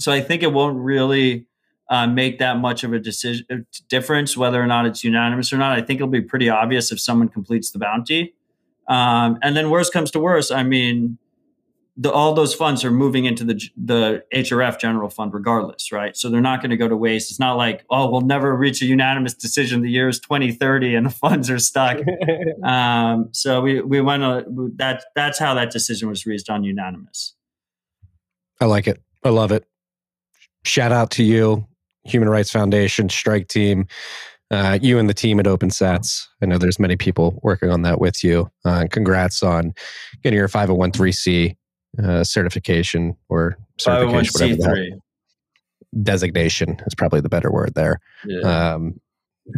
So 0.00 0.12
I 0.12 0.20
think 0.20 0.42
it 0.42 0.52
won't 0.52 0.78
really 0.78 1.46
uh, 1.88 2.06
make 2.06 2.38
that 2.38 2.58
much 2.58 2.84
of 2.84 2.92
a 2.92 2.98
decision 2.98 3.46
uh, 3.50 3.56
difference 3.88 4.36
whether 4.36 4.60
or 4.60 4.66
not 4.66 4.86
it's 4.86 5.04
unanimous 5.04 5.52
or 5.52 5.58
not. 5.58 5.78
I 5.78 5.82
think 5.82 5.98
it'll 5.98 6.08
be 6.08 6.20
pretty 6.20 6.48
obvious 6.48 6.90
if 6.90 7.00
someone 7.00 7.28
completes 7.28 7.70
the 7.70 7.78
bounty. 7.78 8.34
Um, 8.88 9.38
and 9.42 9.56
then 9.56 9.70
worst 9.70 9.92
comes 9.92 10.10
to 10.12 10.18
worst, 10.18 10.52
I 10.52 10.62
mean, 10.62 11.18
the, 11.96 12.10
all 12.10 12.34
those 12.34 12.54
funds 12.54 12.84
are 12.84 12.90
moving 12.90 13.24
into 13.24 13.44
the 13.44 13.60
the 13.76 14.24
HRF 14.34 14.80
general 14.80 15.08
fund 15.08 15.32
regardless, 15.32 15.92
right? 15.92 16.16
So 16.16 16.28
they're 16.28 16.40
not 16.40 16.60
going 16.60 16.70
to 16.70 16.76
go 16.76 16.88
to 16.88 16.96
waste. 16.96 17.30
It's 17.30 17.38
not 17.38 17.56
like 17.56 17.84
oh, 17.88 18.10
we'll 18.10 18.22
never 18.22 18.54
reach 18.56 18.82
a 18.82 18.86
unanimous 18.86 19.34
decision. 19.34 19.82
The 19.82 19.90
year 19.90 20.08
is 20.08 20.18
2030 20.18 20.96
and 20.96 21.06
the 21.06 21.10
funds 21.24 21.48
are 21.50 21.58
stuck. 21.58 22.00
um, 22.64 23.28
so 23.30 23.60
we 23.60 23.80
we 23.80 24.00
went 24.00 24.22
to, 24.22 24.72
that 24.76 25.04
that's 25.14 25.38
how 25.38 25.54
that 25.54 25.70
decision 25.70 26.08
was 26.08 26.26
reached 26.26 26.50
on 26.50 26.64
unanimous. 26.64 27.33
I 28.60 28.66
like 28.66 28.86
it. 28.86 29.00
I 29.24 29.30
love 29.30 29.52
it. 29.52 29.64
Shout 30.64 30.92
out 30.92 31.10
to 31.12 31.22
you. 31.24 31.66
Human 32.04 32.28
Rights 32.28 32.50
Foundation, 32.50 33.08
Strike 33.08 33.48
Team, 33.48 33.86
uh, 34.50 34.78
you 34.80 34.98
and 34.98 35.08
the 35.08 35.14
team 35.14 35.40
at 35.40 35.46
OpenSats. 35.46 36.26
I 36.42 36.46
know 36.46 36.58
there's 36.58 36.78
many 36.78 36.96
people 36.96 37.40
working 37.42 37.70
on 37.70 37.82
that 37.82 37.98
with 37.98 38.22
you. 38.22 38.50
Uh, 38.64 38.84
congrats 38.90 39.42
on 39.42 39.74
getting 40.22 40.38
your 40.38 40.48
501c 40.48 41.56
uh, 42.02 42.24
certification 42.24 43.16
or 43.28 43.56
certification, 43.78 44.58
whatever 44.58 44.86
designation 46.02 46.80
is 46.86 46.94
probably 46.94 47.20
the 47.20 47.28
better 47.28 47.50
word 47.50 47.74
there. 47.74 48.00
Yeah. 48.26 48.74
Um, 48.74 49.00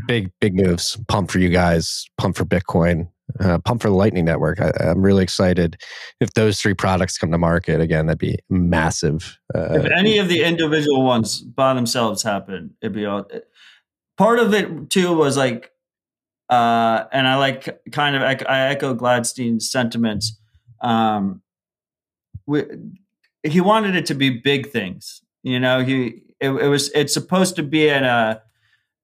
big, 0.07 0.31
big 0.41 0.55
moves. 0.55 0.97
Pump 1.09 1.31
for 1.31 1.39
you 1.39 1.49
guys. 1.49 2.07
Pump 2.19 2.37
for 2.37 2.45
Bitcoin 2.45 3.09
uh, 3.41 3.59
Pump 3.59 3.83
for 3.83 3.89
the 3.89 3.95
Lightning 3.95 4.25
Network. 4.25 4.61
I, 4.61 4.73
am 4.81 5.03
really 5.03 5.23
excited 5.23 5.77
if 6.21 6.33
those 6.35 6.61
three 6.61 6.75
products 6.75 7.19
come 7.19 7.31
to 7.33 7.39
market 7.39 7.81
again. 7.81 8.07
That'd 8.07 8.19
be 8.19 8.39
massive. 8.49 9.39
Uh, 9.55 9.81
if 9.81 9.87
any 9.97 10.19
of 10.19 10.29
the 10.29 10.43
individual 10.43 11.03
ones 11.03 11.41
by 11.41 11.75
themselves 11.75 12.23
happen, 12.23 12.75
it'd 12.81 12.95
be 12.95 13.07
all. 13.07 13.27
Part 14.17 14.39
of 14.39 14.55
it 14.55 14.91
too 14.91 15.15
was 15.15 15.37
like, 15.37 15.71
uh, 16.49 17.05
and 17.13 17.27
I 17.27 17.37
like 17.37 17.81
kind 17.93 18.17
of 18.17 18.23
I 18.23 18.69
echo 18.69 18.95
Gladstein's 18.95 19.71
sentiments. 19.71 20.39
Um, 20.81 21.43
we, 22.47 22.65
he 23.43 23.61
wanted 23.61 23.97
it 23.97 24.07
to 24.07 24.15
be 24.15 24.31
big 24.31 24.71
things. 24.71 25.23
You 25.43 25.61
know, 25.61 25.85
he 25.85 26.23
it, 26.41 26.51
it 26.51 26.69
was 26.69 26.91
it's 26.95 27.13
supposed 27.13 27.57
to 27.57 27.63
be 27.63 27.89
an 27.89 28.05
uh, 28.05 28.39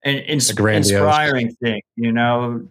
an 0.05 0.19
ins- 0.19 0.51
inspiring 0.51 1.55
thing. 1.63 1.83
You 1.97 2.13
know, 2.13 2.69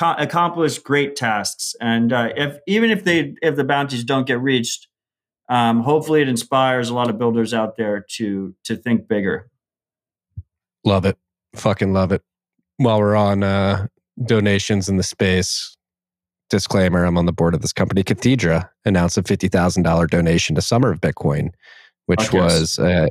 accomplish 0.00 0.78
great 0.78 1.16
tasks. 1.16 1.74
And 1.80 2.12
uh, 2.12 2.30
if 2.36 2.58
even 2.66 2.90
if 2.90 3.04
they 3.04 3.34
if 3.42 3.56
the 3.56 3.64
bounties 3.64 4.04
don't 4.04 4.26
get 4.26 4.40
reached, 4.40 4.88
um, 5.48 5.80
hopefully 5.80 6.22
it 6.22 6.28
inspires 6.28 6.88
a 6.88 6.94
lot 6.94 7.10
of 7.10 7.18
builders 7.18 7.52
out 7.52 7.76
there 7.76 8.04
to 8.16 8.54
to 8.64 8.76
think 8.76 9.08
bigger. 9.08 9.50
Love 10.84 11.04
it, 11.04 11.16
fucking 11.54 11.92
love 11.92 12.12
it. 12.12 12.22
While 12.76 12.98
we're 12.98 13.16
on 13.16 13.42
uh, 13.42 13.86
donations 14.24 14.88
in 14.88 14.96
the 14.96 15.02
space, 15.02 15.76
disclaimer: 16.50 17.04
I'm 17.04 17.18
on 17.18 17.26
the 17.26 17.32
board 17.32 17.54
of 17.54 17.62
this 17.62 17.72
company. 17.72 18.02
Cathedra 18.02 18.70
announced 18.84 19.18
a 19.18 19.22
fifty 19.22 19.48
thousand 19.48 19.82
dollar 19.82 20.06
donation 20.06 20.54
to 20.56 20.62
Summer 20.62 20.90
of 20.90 21.00
Bitcoin, 21.00 21.50
which 22.06 22.32
was 22.32 22.78
a, 22.78 23.08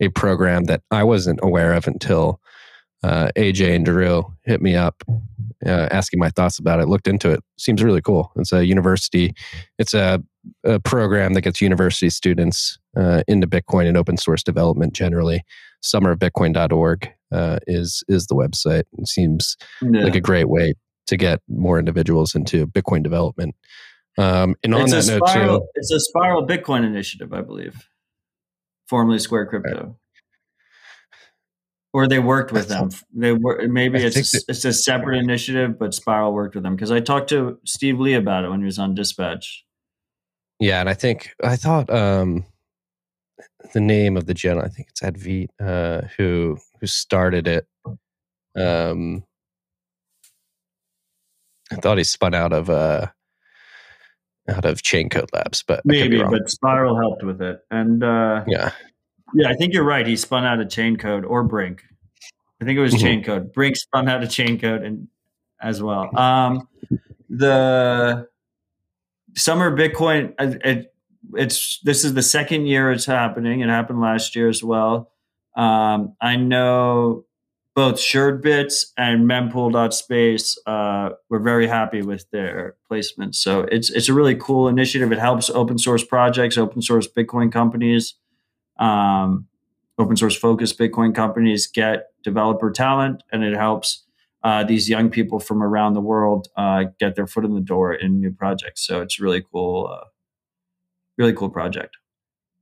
a 0.00 0.08
program 0.10 0.64
that 0.64 0.82
I 0.90 1.04
wasn't 1.04 1.40
aware 1.42 1.72
of 1.74 1.86
until 1.86 2.40
uh, 3.02 3.30
AJ 3.36 3.74
and 3.74 3.84
Drew 3.84 4.32
hit 4.44 4.62
me 4.62 4.74
up 4.74 5.02
uh, 5.66 5.88
asking 5.90 6.18
my 6.18 6.30
thoughts 6.30 6.58
about 6.58 6.80
it. 6.80 6.88
Looked 6.88 7.08
into 7.08 7.30
it. 7.30 7.40
Seems 7.58 7.82
really 7.82 8.02
cool. 8.02 8.32
It's 8.36 8.52
a 8.52 8.64
university. 8.64 9.34
It's 9.78 9.94
a, 9.94 10.22
a 10.64 10.80
program 10.80 11.34
that 11.34 11.42
gets 11.42 11.60
university 11.60 12.10
students 12.10 12.78
uh, 12.96 13.22
into 13.28 13.46
Bitcoin 13.46 13.86
and 13.86 13.96
open 13.96 14.16
source 14.16 14.42
development 14.42 14.92
generally. 14.92 15.42
Summerofbitcoin.org 15.84 17.12
uh, 17.32 17.58
is 17.66 18.04
is 18.08 18.26
the 18.26 18.34
website. 18.34 18.84
It 18.98 19.08
seems 19.08 19.56
yeah. 19.80 20.04
like 20.04 20.14
a 20.14 20.20
great 20.20 20.48
way 20.48 20.74
to 21.06 21.16
get 21.16 21.40
more 21.48 21.78
individuals 21.78 22.34
into 22.34 22.66
Bitcoin 22.66 23.02
development. 23.02 23.56
Um, 24.18 24.54
and 24.62 24.74
on 24.74 24.82
it's 24.82 25.06
that 25.06 25.18
note, 25.18 25.28
spiral, 25.28 25.60
too, 25.60 25.66
it's 25.74 25.90
a 25.90 26.00
Spiral 26.00 26.46
Bitcoin 26.46 26.84
initiative, 26.84 27.32
I 27.32 27.40
believe, 27.40 27.88
formerly 28.86 29.18
Square 29.18 29.46
Crypto 29.46 29.96
or 31.92 32.08
they 32.08 32.18
worked 32.18 32.52
with 32.52 32.68
them. 32.68 32.90
They 33.12 33.32
were 33.32 33.66
maybe 33.68 34.02
it's 34.02 34.34
a, 34.34 34.40
it's 34.48 34.64
a 34.64 34.72
separate 34.72 35.18
initiative, 35.18 35.78
but 35.78 35.94
Spiral 35.94 36.32
worked 36.32 36.54
with 36.54 36.64
them 36.64 36.74
because 36.74 36.90
I 36.90 37.00
talked 37.00 37.28
to 37.30 37.58
Steve 37.64 38.00
Lee 38.00 38.14
about 38.14 38.44
it 38.44 38.50
when 38.50 38.60
he 38.60 38.66
was 38.66 38.78
on 38.78 38.94
Dispatch. 38.94 39.64
Yeah, 40.58 40.80
and 40.80 40.88
I 40.88 40.94
think 40.94 41.34
I 41.42 41.56
thought 41.56 41.90
um, 41.90 42.44
the 43.74 43.80
name 43.80 44.16
of 44.16 44.26
the 44.26 44.34
general, 44.34 44.64
I 44.64 44.68
think 44.68 44.88
it's 44.90 45.00
Advait, 45.00 45.48
uh, 45.60 46.06
who 46.16 46.58
who 46.80 46.86
started 46.86 47.46
it. 47.46 47.66
Um, 48.56 49.24
I 51.70 51.76
thought 51.76 51.98
he 51.98 52.04
spun 52.04 52.34
out 52.34 52.52
of 52.52 52.70
uh, 52.70 53.08
out 54.48 54.64
of 54.64 54.82
Chaincode 54.82 55.32
Labs, 55.32 55.62
but 55.66 55.82
maybe, 55.84 56.22
but 56.22 56.48
Spiral 56.48 56.98
helped 56.98 57.22
with 57.22 57.42
it, 57.42 57.60
and 57.70 58.02
uh, 58.02 58.44
yeah, 58.46 58.72
yeah, 59.34 59.48
I 59.48 59.54
think 59.54 59.72
you're 59.72 59.84
right. 59.84 60.06
He 60.06 60.16
spun 60.16 60.44
out 60.44 60.60
of 60.60 60.68
Chaincode 60.68 61.28
or 61.28 61.42
Brink. 61.42 61.82
I 62.60 62.64
think 62.64 62.78
it 62.78 62.82
was 62.82 62.94
mm-hmm. 62.94 63.30
Chaincode. 63.30 63.52
Brink 63.52 63.76
spun 63.76 64.08
out 64.08 64.22
of 64.22 64.28
Chaincode 64.28 64.84
and 64.84 65.08
as 65.60 65.82
well. 65.82 66.16
Um, 66.18 66.68
the 67.28 68.28
summer 69.34 69.76
Bitcoin, 69.76 70.34
it, 70.38 70.92
it's 71.34 71.80
this 71.84 72.04
is 72.04 72.14
the 72.14 72.22
second 72.22 72.66
year 72.66 72.92
it's 72.92 73.06
happening. 73.06 73.60
It 73.60 73.68
happened 73.68 74.00
last 74.00 74.36
year 74.36 74.48
as 74.48 74.62
well. 74.62 75.10
Um, 75.56 76.16
I 76.20 76.36
know 76.36 77.24
both 77.74 77.94
SuredBits 77.96 78.92
and 78.98 79.28
mempool.space 79.28 80.58
uh, 80.66 81.10
were 81.30 81.38
very 81.38 81.66
happy 81.66 82.02
with 82.02 82.30
their 82.30 82.76
placements. 82.90 83.36
So 83.36 83.60
it's 83.62 83.90
it's 83.90 84.08
a 84.08 84.14
really 84.14 84.34
cool 84.34 84.68
initiative. 84.68 85.10
It 85.10 85.18
helps 85.18 85.48
open 85.50 85.78
source 85.78 86.04
projects, 86.04 86.58
open 86.58 86.82
source 86.82 87.08
Bitcoin 87.08 87.50
companies, 87.50 88.14
um, 88.82 89.46
open 89.98 90.16
source 90.16 90.36
focused 90.36 90.78
Bitcoin 90.78 91.14
companies 91.14 91.66
get 91.66 92.08
developer 92.22 92.70
talent, 92.70 93.22
and 93.32 93.44
it 93.44 93.56
helps 93.56 94.04
uh, 94.42 94.64
these 94.64 94.88
young 94.88 95.08
people 95.08 95.38
from 95.38 95.62
around 95.62 95.94
the 95.94 96.00
world 96.00 96.48
uh, 96.56 96.84
get 96.98 97.14
their 97.14 97.26
foot 97.26 97.44
in 97.44 97.54
the 97.54 97.60
door 97.60 97.94
in 97.94 98.20
new 98.20 98.32
projects. 98.32 98.84
So 98.84 99.00
it's 99.00 99.20
really 99.20 99.44
cool, 99.52 99.88
uh, 99.92 100.06
really 101.16 101.32
cool 101.32 101.48
project. 101.48 101.96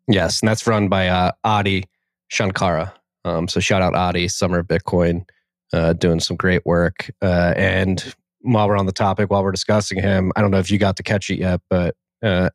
Yes, 0.07 0.41
and 0.41 0.49
that's 0.49 0.67
run 0.67 0.89
by 0.89 1.09
uh, 1.09 1.33
Adi 1.45 1.85
Shankar. 2.29 2.93
Um, 3.25 3.49
so 3.49 3.61
shout 3.61 3.83
out 3.83 3.95
Adi, 3.95 4.29
Summer 4.29 4.63
Bitcoin, 4.63 5.27
uh, 5.73 5.95
doing 5.95 6.21
some 6.21 6.37
great 6.37 6.67
work. 6.67 7.11
Uh, 7.23 7.55
and 7.57 8.15
while 8.41 8.69
we're 8.69 8.77
on 8.77 8.87
the 8.87 8.93
topic, 8.93 9.31
while 9.31 9.43
we're 9.43 9.53
discussing 9.53 10.01
him, 10.01 10.33
I 10.37 10.43
don't 10.43 10.51
know 10.51 10.59
if 10.59 10.71
you 10.71 10.79
got 10.79 10.97
to 10.97 11.03
catch 11.03 11.31
it 11.31 11.39
yet, 11.39 11.61
but 11.71 11.95
uh, 12.23 12.51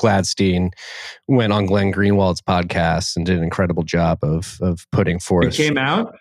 Gladstein 0.00 0.70
went 1.28 1.52
on 1.52 1.66
Glenn 1.66 1.90
Greenwald's 1.90 2.40
podcast 2.40 3.16
and 3.16 3.26
did 3.26 3.36
an 3.36 3.44
incredible 3.44 3.82
job 3.82 4.18
of 4.22 4.58
of 4.60 4.86
putting 4.92 5.18
forth. 5.18 5.46
It 5.46 5.54
came 5.54 5.78
out. 5.78 6.16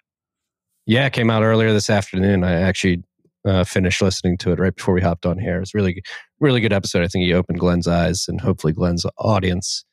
Yeah, 0.85 1.05
it 1.05 1.13
came 1.13 1.29
out 1.29 1.43
earlier 1.43 1.71
this 1.71 1.89
afternoon. 1.89 2.43
I 2.43 2.53
actually 2.53 3.03
uh, 3.45 3.63
finished 3.63 4.01
listening 4.01 4.37
to 4.39 4.51
it 4.51 4.59
right 4.59 4.75
before 4.75 4.93
we 4.93 5.01
hopped 5.01 5.25
on 5.25 5.37
here. 5.37 5.61
It's 5.61 5.73
really, 5.73 6.01
really 6.39 6.61
good 6.61 6.73
episode. 6.73 7.03
I 7.03 7.07
think 7.07 7.25
he 7.25 7.33
opened 7.33 7.59
Glenn's 7.59 7.87
eyes 7.87 8.25
and 8.27 8.41
hopefully 8.41 8.73
Glenn's 8.73 9.05
audience. 9.17 9.85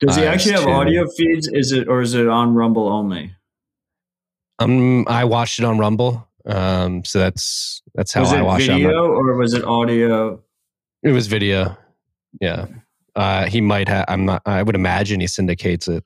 Does 0.00 0.16
he 0.16 0.24
actually 0.24 0.52
have 0.52 0.66
audio 0.66 1.06
feeds? 1.16 1.46
Is 1.52 1.72
it 1.72 1.88
or 1.88 2.00
is 2.00 2.14
it 2.14 2.26
on 2.26 2.54
Rumble 2.54 2.88
only? 2.88 3.34
Um, 4.58 5.06
I 5.08 5.24
watched 5.24 5.58
it 5.58 5.64
on 5.64 5.78
Rumble. 5.78 6.26
Um, 6.46 7.04
so 7.04 7.18
that's 7.18 7.82
that's 7.94 8.12
how 8.14 8.22
was 8.22 8.32
I 8.32 8.40
watched 8.40 8.64
it. 8.64 8.72
Video 8.72 9.04
it. 9.04 9.08
or 9.08 9.36
was 9.36 9.52
it 9.52 9.64
audio? 9.64 10.42
It 11.02 11.12
was 11.12 11.26
video. 11.26 11.76
Yeah. 12.40 12.66
Uh, 13.20 13.44
he 13.44 13.60
might 13.60 13.86
have. 13.86 14.06
I'm 14.08 14.24
not. 14.24 14.40
I 14.46 14.62
would 14.62 14.74
imagine 14.74 15.20
he 15.20 15.26
syndicates 15.26 15.88
it. 15.88 16.02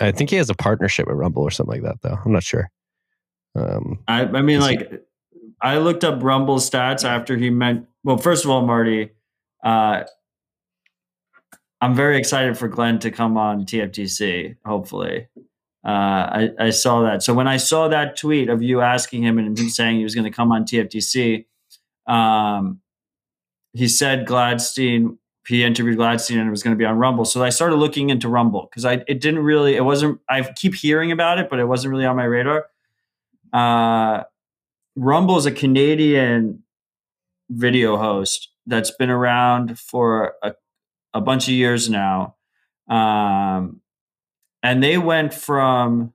I 0.00 0.12
think 0.12 0.30
he 0.30 0.36
has 0.36 0.48
a 0.48 0.54
partnership 0.54 1.08
with 1.08 1.16
Rumble 1.16 1.42
or 1.42 1.50
something 1.50 1.82
like 1.82 1.82
that, 1.82 2.02
though. 2.02 2.16
I'm 2.24 2.30
not 2.30 2.44
sure. 2.44 2.70
Um, 3.56 3.98
I, 4.06 4.22
I 4.26 4.42
mean, 4.42 4.60
like, 4.60 4.88
he, 4.88 4.98
I 5.60 5.78
looked 5.78 6.04
up 6.04 6.22
Rumble 6.22 6.58
stats 6.58 7.02
after 7.04 7.36
he 7.36 7.50
meant. 7.50 7.88
Well, 8.04 8.16
first 8.16 8.44
of 8.44 8.50
all, 8.52 8.64
Marty, 8.64 9.10
uh, 9.64 10.04
I'm 11.80 11.96
very 11.96 12.16
excited 12.16 12.56
for 12.56 12.68
Glenn 12.68 13.00
to 13.00 13.10
come 13.10 13.36
on 13.36 13.66
TFTC. 13.66 14.54
Hopefully, 14.64 15.26
uh, 15.84 15.88
I, 15.88 16.50
I, 16.60 16.70
saw 16.70 17.02
that. 17.02 17.24
So 17.24 17.34
when 17.34 17.48
I 17.48 17.56
saw 17.56 17.88
that 17.88 18.16
tweet 18.16 18.48
of 18.48 18.62
you 18.62 18.82
asking 18.82 19.24
him 19.24 19.36
and 19.36 19.58
him 19.58 19.68
saying 19.68 19.96
he 19.96 20.04
was 20.04 20.14
going 20.14 20.30
to 20.30 20.30
come 20.30 20.52
on 20.52 20.62
TFTC, 20.62 21.44
um, 22.06 22.80
he 23.72 23.88
said 23.88 24.28
Gladstein. 24.28 25.18
He 25.46 25.64
interviewed 25.64 25.98
Gladstein 25.98 26.38
and 26.38 26.46
it 26.46 26.50
was 26.50 26.62
going 26.62 26.74
to 26.74 26.78
be 26.78 26.84
on 26.84 26.98
Rumble. 26.98 27.24
So 27.24 27.42
I 27.42 27.48
started 27.48 27.76
looking 27.76 28.10
into 28.10 28.28
Rumble 28.28 28.68
because 28.70 28.84
I 28.84 29.04
it 29.08 29.20
didn't 29.20 29.40
really 29.40 29.74
it 29.74 29.84
wasn't 29.84 30.20
I 30.28 30.42
keep 30.42 30.74
hearing 30.74 31.10
about 31.10 31.38
it, 31.38 31.50
but 31.50 31.58
it 31.58 31.64
wasn't 31.64 31.92
really 31.92 32.06
on 32.06 32.16
my 32.16 32.24
radar. 32.24 32.66
Uh, 33.52 34.24
Rumble 34.96 35.36
is 35.36 35.46
a 35.46 35.52
Canadian 35.52 36.62
video 37.50 37.96
host 37.96 38.50
that's 38.66 38.90
been 38.90 39.10
around 39.10 39.78
for 39.78 40.34
a, 40.42 40.54
a 41.14 41.20
bunch 41.20 41.48
of 41.48 41.54
years 41.54 41.88
now. 41.88 42.36
Um, 42.88 43.80
and 44.62 44.82
they 44.82 44.98
went 44.98 45.34
from, 45.34 46.12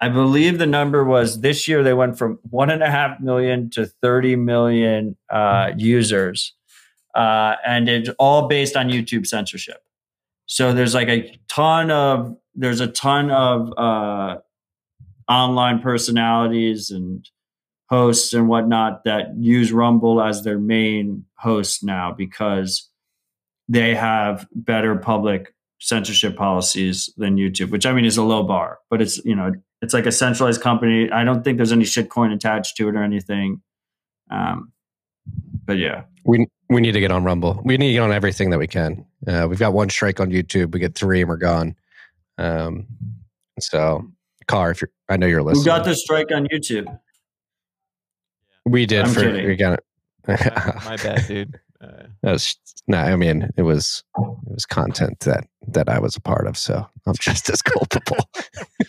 I 0.00 0.08
believe 0.08 0.58
the 0.58 0.66
number 0.66 1.04
was 1.04 1.40
this 1.40 1.66
year, 1.66 1.82
they 1.82 1.94
went 1.94 2.18
from 2.18 2.38
one 2.48 2.70
and 2.70 2.82
a 2.82 2.90
half 2.90 3.20
million 3.20 3.70
to 3.70 3.86
30 3.86 4.36
million 4.36 5.16
uh, 5.28 5.72
users. 5.76 6.54
Uh, 7.18 7.56
and 7.66 7.88
it's 7.88 8.08
all 8.18 8.48
based 8.48 8.76
on 8.76 8.88
YouTube 8.88 9.26
censorship. 9.26 9.82
So 10.46 10.72
there's 10.72 10.94
like 10.94 11.08
a 11.08 11.38
ton 11.48 11.90
of, 11.90 12.36
there's 12.54 12.80
a 12.80 12.86
ton 12.86 13.30
of, 13.30 13.72
uh, 13.76 14.38
online 15.28 15.80
personalities 15.80 16.90
and 16.90 17.28
hosts 17.88 18.32
and 18.32 18.48
whatnot 18.48 19.04
that 19.04 19.36
use 19.36 19.72
Rumble 19.72 20.22
as 20.22 20.44
their 20.44 20.58
main 20.58 21.24
host 21.36 21.82
now 21.84 22.12
because 22.12 22.88
they 23.68 23.94
have 23.94 24.46
better 24.54 24.96
public 24.96 25.54
censorship 25.80 26.36
policies 26.36 27.12
than 27.16 27.36
YouTube, 27.36 27.70
which 27.70 27.86
I 27.86 27.92
mean 27.92 28.04
is 28.04 28.16
a 28.16 28.22
low 28.22 28.42
bar, 28.42 28.78
but 28.90 29.00
it's 29.00 29.24
you 29.24 29.34
know 29.34 29.52
it's 29.82 29.94
like 29.94 30.06
a 30.06 30.12
centralized 30.12 30.60
company. 30.60 31.10
I 31.10 31.24
don't 31.24 31.44
think 31.44 31.56
there's 31.56 31.72
any 31.72 31.84
shitcoin 31.84 32.32
attached 32.32 32.76
to 32.76 32.88
it 32.88 32.96
or 32.96 33.02
anything. 33.02 33.62
Um, 34.30 34.72
but 35.68 35.78
yeah, 35.78 36.02
we 36.24 36.48
we 36.68 36.80
need 36.80 36.92
to 36.92 37.00
get 37.00 37.12
on 37.12 37.22
Rumble. 37.22 37.62
We 37.64 37.76
need 37.76 37.88
to 37.88 37.92
get 37.92 38.02
on 38.02 38.12
everything 38.12 38.50
that 38.50 38.58
we 38.58 38.66
can. 38.66 39.06
Uh, 39.26 39.46
we've 39.48 39.60
got 39.60 39.72
one 39.72 39.88
strike 39.88 40.18
on 40.18 40.30
YouTube. 40.30 40.72
We 40.72 40.80
get 40.80 40.96
three 40.96 41.20
and 41.20 41.28
we're 41.28 41.36
gone. 41.36 41.76
Um, 42.38 42.86
so 43.60 44.04
car 44.48 44.70
if 44.70 44.80
you're 44.80 44.90
i 45.08 45.16
know 45.16 45.26
you're 45.26 45.42
listening 45.42 45.62
who 45.62 45.66
got 45.66 45.84
the 45.84 45.94
strike 45.94 46.32
on 46.32 46.46
youtube 46.46 46.98
we 48.64 48.86
did 48.86 49.04
I'm 49.04 49.12
for 49.12 49.20
kidding. 49.20 49.50
again 49.50 49.76
my, 50.26 50.36
my 50.84 50.96
bad 50.96 51.26
dude 51.28 51.60
uh, 51.80 52.04
was 52.22 52.56
no 52.88 52.98
i 52.98 53.14
mean 53.14 53.50
it 53.56 53.62
was 53.62 54.02
it 54.18 54.52
was 54.52 54.66
content 54.66 55.20
that 55.20 55.46
that 55.68 55.88
i 55.88 55.98
was 55.98 56.16
a 56.16 56.20
part 56.20 56.46
of 56.46 56.56
so 56.56 56.84
i'm 57.06 57.14
just 57.20 57.48
as 57.50 57.62
culpable 57.62 58.16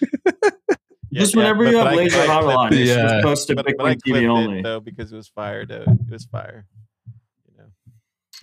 yeah, 0.01 0.49
just 1.19 1.35
yeah, 1.35 1.39
whenever 1.41 1.63
but- 1.65 1.71
you 1.71 1.77
have 1.77 1.93
laser 1.95 2.17
but 2.17 2.23
I 2.29 2.33
model 2.33 2.49
on 2.57 2.67
clipped 2.69 2.81
it, 2.81 2.87
it. 2.89 2.95
just 3.01 3.23
post 3.23 3.47
to 3.47 3.55
But, 3.55 3.65
but 3.65 3.85
I 3.85 3.95
Bitcoin 3.95 4.01
clipped 4.01 4.05
TV 4.07 4.21
it 4.23 4.27
only. 4.27 4.61
though 4.61 4.79
because 4.79 5.11
it 5.11 5.15
was 5.15 5.27
fire. 5.27 5.65
Though 5.65 5.83
it 5.87 6.11
was 6.11 6.25
fire. 6.25 6.65
You 7.51 7.57
know, 7.57 7.65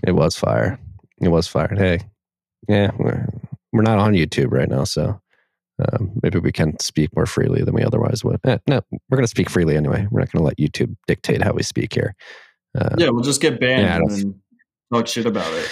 it 0.07 0.13
was 0.13 0.37
fire 0.37 0.79
it 1.23 1.29
was 1.29 1.49
fire 1.49 1.75
hey 1.75 1.99
yeah 2.69 2.91
we're, 2.99 3.27
we're 3.73 3.81
not 3.81 3.99
on 3.99 4.13
youtube 4.13 4.53
right 4.53 4.69
now 4.69 4.85
so 4.85 5.19
um, 5.93 6.13
maybe 6.23 6.39
we 6.39 6.53
can 6.53 6.79
speak 6.79 7.09
more 7.17 7.25
freely 7.25 7.63
than 7.65 7.73
we 7.75 7.83
otherwise 7.83 8.23
would 8.23 8.39
eh, 8.45 8.59
no 8.69 8.83
we're 9.09 9.17
going 9.17 9.25
to 9.25 9.29
speak 9.31 9.49
freely 9.49 9.77
anyway 9.79 10.07
we're 10.11 10.21
not 10.21 10.31
going 10.31 10.43
to 10.43 10.47
let 10.47 10.59
youtube 10.59 10.95
dictate 11.07 11.41
how 11.43 11.53
we 11.55 11.63
speak 11.63 11.95
here 11.95 12.15
uh, 12.79 12.91
yeah 12.99 13.09
we'll 13.09 13.23
just 13.25 13.41
get 13.41 13.59
banned 13.59 13.81
Yeah, 13.83 13.97
and 13.97 14.11
then 14.11 14.41
talk 14.93 15.07
shit 15.07 15.25
about 15.25 15.51
it 15.55 15.71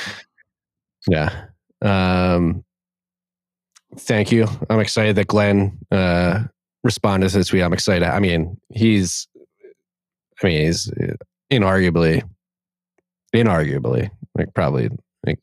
Yeah. 1.08 1.44
Um, 1.82 2.64
thank 3.98 4.32
you. 4.32 4.46
I'm 4.70 4.80
excited 4.80 5.16
that 5.16 5.26
Glenn 5.26 5.78
uh, 5.92 6.44
responded 6.84 7.30
to 7.30 7.38
this 7.38 7.48
tweet. 7.48 7.62
I'm 7.62 7.72
excited. 7.72 8.06
I 8.06 8.20
mean, 8.20 8.56
he's, 8.72 9.26
I 10.42 10.46
mean, 10.46 10.66
he's 10.66 10.92
inarguably, 11.50 12.22
inarguably, 13.34 14.10
like 14.36 14.54
probably 14.54 14.90
like 15.26 15.40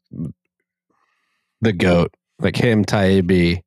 the 1.60 1.74
goat. 1.74 2.14
Like 2.40 2.56
him, 2.56 2.86
Taibbi, 2.86 3.62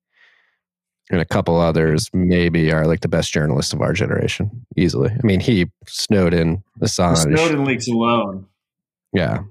and 1.10 1.20
a 1.20 1.24
couple 1.24 1.60
others 1.60 2.08
maybe 2.12 2.72
are 2.72 2.86
like 2.86 3.00
the 3.00 3.08
best 3.08 3.32
journalists 3.32 3.72
of 3.72 3.80
our 3.80 3.92
generation, 3.92 4.66
easily. 4.76 5.10
I 5.10 5.24
mean, 5.26 5.38
he, 5.38 5.66
Snowden, 5.86 6.64
the 6.78 6.86
Assange. 6.86 7.18
snowden 7.18 7.64
leaks 7.64 7.86
alone 7.86 8.46
Yeah. 9.12 9.42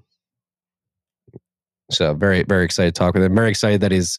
So 1.92 2.14
very 2.14 2.44
very 2.44 2.66
excited 2.66 2.96
to 2.96 3.00
talk 3.00 3.14
with 3.14 3.24
him. 3.24 3.36
Very 3.36 3.50
excited 3.50 3.82
that 3.82 3.92
he's 3.92 4.18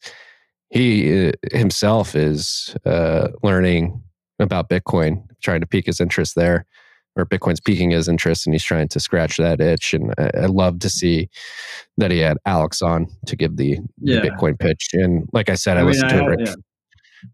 he 0.74 1.28
uh, 1.28 1.32
himself 1.52 2.14
is 2.14 2.76
uh, 2.84 3.28
learning 3.42 4.02
about 4.40 4.68
Bitcoin, 4.68 5.22
trying 5.42 5.60
to 5.60 5.66
pique 5.66 5.86
his 5.86 6.00
interest 6.00 6.34
there, 6.34 6.66
or 7.16 7.24
Bitcoin's 7.24 7.60
piquing 7.60 7.92
his 7.92 8.08
interest, 8.08 8.46
and 8.46 8.52
he's 8.54 8.64
trying 8.64 8.88
to 8.88 8.98
scratch 9.00 9.36
that 9.36 9.60
itch. 9.60 9.94
And 9.94 10.12
I, 10.18 10.30
I 10.42 10.46
love 10.46 10.80
to 10.80 10.90
see 10.90 11.30
that 11.96 12.10
he 12.10 12.18
had 12.18 12.36
Alex 12.44 12.82
on 12.82 13.06
to 13.26 13.36
give 13.36 13.56
the, 13.56 13.78
the 13.98 14.14
Bitcoin 14.16 14.58
pitch. 14.58 14.88
And 14.92 15.28
like 15.32 15.48
I 15.48 15.54
said, 15.54 15.76
I, 15.76 15.80
I 15.80 15.82
mean, 15.84 15.92
listened 15.92 16.10
I 16.12 16.16
to 16.16 16.24
it 16.24 16.26
right, 16.26 16.38
yeah. 16.48 16.54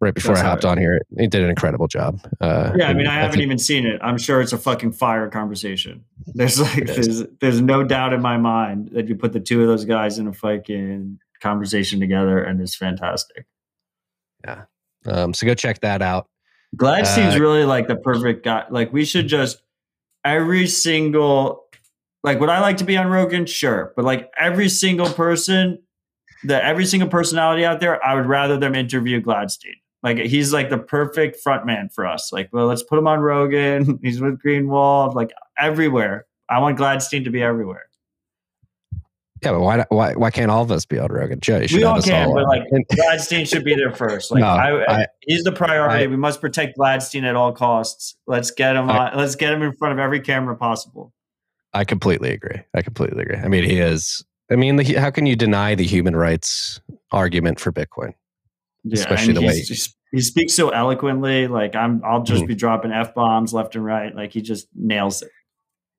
right 0.03 0.15
before 0.15 0.35
That's 0.35 0.45
I 0.45 0.49
hopped 0.51 0.65
it- 0.65 0.69
on 0.69 0.77
here. 0.79 1.01
He 1.19 1.27
did 1.27 1.43
an 1.43 1.49
incredible 1.49 1.89
job. 1.89 2.21
Uh, 2.43 2.73
yeah 2.77 2.89
i 2.89 2.95
mean 2.95 3.07
i 3.07 3.15
haven't 3.15 3.33
think- 3.33 3.45
even 3.45 3.59
seen 3.59 3.87
it 3.87 3.99
i'm 4.03 4.19
sure 4.19 4.41
it's 4.43 4.53
a 4.53 4.59
fucking 4.59 4.93
fire 4.93 5.29
conversation 5.31 6.05
there's 6.35 6.61
like 6.67 6.87
there's 6.87 7.23
there's 7.41 7.61
no 7.63 7.83
doubt 7.83 8.13
in 8.13 8.21
my 8.21 8.37
mind 8.37 8.91
that 8.93 9.09
you 9.09 9.15
put 9.17 9.33
the 9.33 9.41
two 9.41 9.63
of 9.63 9.67
those 9.67 9.85
guys 9.87 10.19
in 10.19 10.27
a 10.29 10.33
fucking 10.33 11.19
conversation 11.41 12.01
together 12.01 12.43
and 12.43 12.61
it's 12.61 12.75
fantastic 12.77 13.47
Yeah. 14.45 14.65
Um, 15.07 15.33
so 15.33 15.47
go 15.47 15.55
check 15.55 15.81
that 15.81 16.03
out. 16.03 16.29
Gladstein's 16.77 17.37
Uh, 17.37 17.41
really 17.41 17.65
like 17.65 17.89
the 17.89 17.97
perfect 17.97 18.45
guy. 18.45 18.65
Like 18.71 18.93
we 18.93 19.05
should 19.05 19.27
just 19.27 19.63
every 20.25 20.67
single 20.67 21.65
like 22.23 22.39
would 22.39 22.49
I 22.49 22.61
like 22.61 22.77
to 22.79 22.85
be 22.85 22.97
on 22.97 23.07
Rogan? 23.09 23.47
Sure. 23.47 23.93
But 23.97 24.05
like 24.05 24.31
every 24.39 24.69
single 24.69 25.11
person, 25.11 25.79
the 26.45 26.63
every 26.63 26.87
single 26.87 27.09
personality 27.09 27.65
out 27.65 27.81
there, 27.81 28.05
I 28.05 28.15
would 28.15 28.27
rather 28.27 28.57
them 28.57 28.75
interview 28.75 29.21
Gladstein. 29.21 29.75
Like 30.03 30.19
he's 30.19 30.53
like 30.53 30.71
the 30.71 30.79
perfect 30.79 31.41
front 31.43 31.67
man 31.67 31.89
for 31.89 32.07
us. 32.07 32.33
Like, 32.33 32.49
well, 32.53 32.67
let's 32.67 32.83
put 32.83 32.99
him 32.99 33.07
on 33.07 33.21
Rogan. 33.21 33.99
He's 34.03 34.21
with 34.21 34.41
Greenwald, 34.43 35.15
like 35.15 35.31
everywhere. 35.59 36.27
I 36.49 36.59
want 36.59 36.79
Gladstein 36.79 37.25
to 37.25 37.31
be 37.31 37.43
everywhere. 37.43 37.90
Yeah, 39.43 39.53
but 39.53 39.61
why 39.61 39.85
why 39.89 40.15
why 40.15 40.31
can't 40.31 40.51
all 40.51 40.63
of 40.63 40.71
us 40.71 40.85
be 40.85 40.99
on 40.99 41.11
Rogan? 41.11 41.41
Joe, 41.41 41.61
we 41.73 41.83
all 41.83 42.03
can, 42.03 42.29
all 42.29 42.35
but 42.35 42.45
like 42.45 42.63
Gladstein 42.93 43.49
should 43.49 43.65
be 43.65 43.75
there 43.75 43.93
first. 43.93 44.31
Like 44.31 44.41
no, 44.41 44.47
I, 44.47 45.01
I, 45.01 45.07
he's 45.21 45.45
the 45.45 45.53
priority. 45.53 46.05
I, 46.05 46.07
we 46.09 46.17
must 46.17 46.41
protect 46.41 46.77
Gladstein 46.77 47.25
at 47.25 47.37
all 47.37 47.53
costs. 47.53 48.17
Let's 48.27 48.51
get 48.51 48.77
him 48.77 48.91
on. 48.91 49.17
Let's 49.17 49.37
get 49.37 49.53
him 49.53 49.63
in 49.63 49.73
front 49.77 49.93
of 49.93 49.99
every 49.99 50.21
camera 50.21 50.57
possible. 50.57 51.15
I 51.73 51.85
completely 51.85 52.33
agree. 52.33 52.61
I 52.75 52.83
completely 52.83 53.23
agree. 53.23 53.37
I 53.37 53.49
mean, 53.49 53.65
he 53.65 53.79
is. 53.79 54.25
I 54.51 54.57
mean, 54.57 54.77
the, 54.77 54.85
how 54.95 55.11
can 55.11 55.27
you 55.27 55.37
deny 55.37 55.75
the 55.75 55.85
human 55.85 56.17
rights 56.17 56.81
argument 57.13 57.61
for 57.61 57.73
Bitcoin? 57.73 58.15
Yeah, 58.85 58.99
especially 58.99 59.35
the 59.35 59.43
way 59.43 59.63
he 60.13 60.21
speaks 60.21 60.55
so 60.55 60.71
eloquently. 60.71 61.47
Like 61.47 61.75
I'm, 61.75 62.03
I'll 62.05 62.23
just 62.23 62.45
mm. 62.45 62.49
be 62.49 62.55
dropping 62.55 62.93
f 62.93 63.15
bombs 63.15 63.53
left 63.53 63.77
and 63.77 63.85
right. 63.85 64.15
Like 64.15 64.33
he 64.33 64.43
just 64.43 64.69
nails 64.75 65.23
it. 65.23 65.31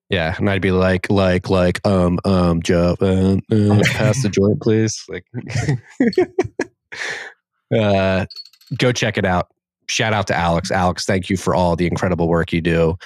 Yeah, 0.08 0.34
and 0.36 0.50
I'd 0.50 0.60
be 0.60 0.72
like, 0.72 1.08
like, 1.10 1.48
like, 1.48 1.86
um, 1.86 2.18
um, 2.24 2.62
Joe, 2.62 2.96
uh, 3.00 3.36
uh, 3.50 3.82
pass 3.92 4.22
the 4.22 4.28
joint, 4.28 4.60
please. 4.60 5.02
Like, 5.08 5.24
uh, 7.78 8.26
go 8.76 8.92
check 8.92 9.16
it 9.16 9.24
out. 9.24 9.48
Shout 9.88 10.12
out 10.12 10.26
to 10.26 10.36
Alex. 10.36 10.70
Alex, 10.70 11.06
thank 11.06 11.30
you 11.30 11.36
for 11.36 11.54
all 11.54 11.76
the 11.76 11.86
incredible 11.86 12.28
work 12.28 12.52
you 12.52 12.60
do 12.60 12.96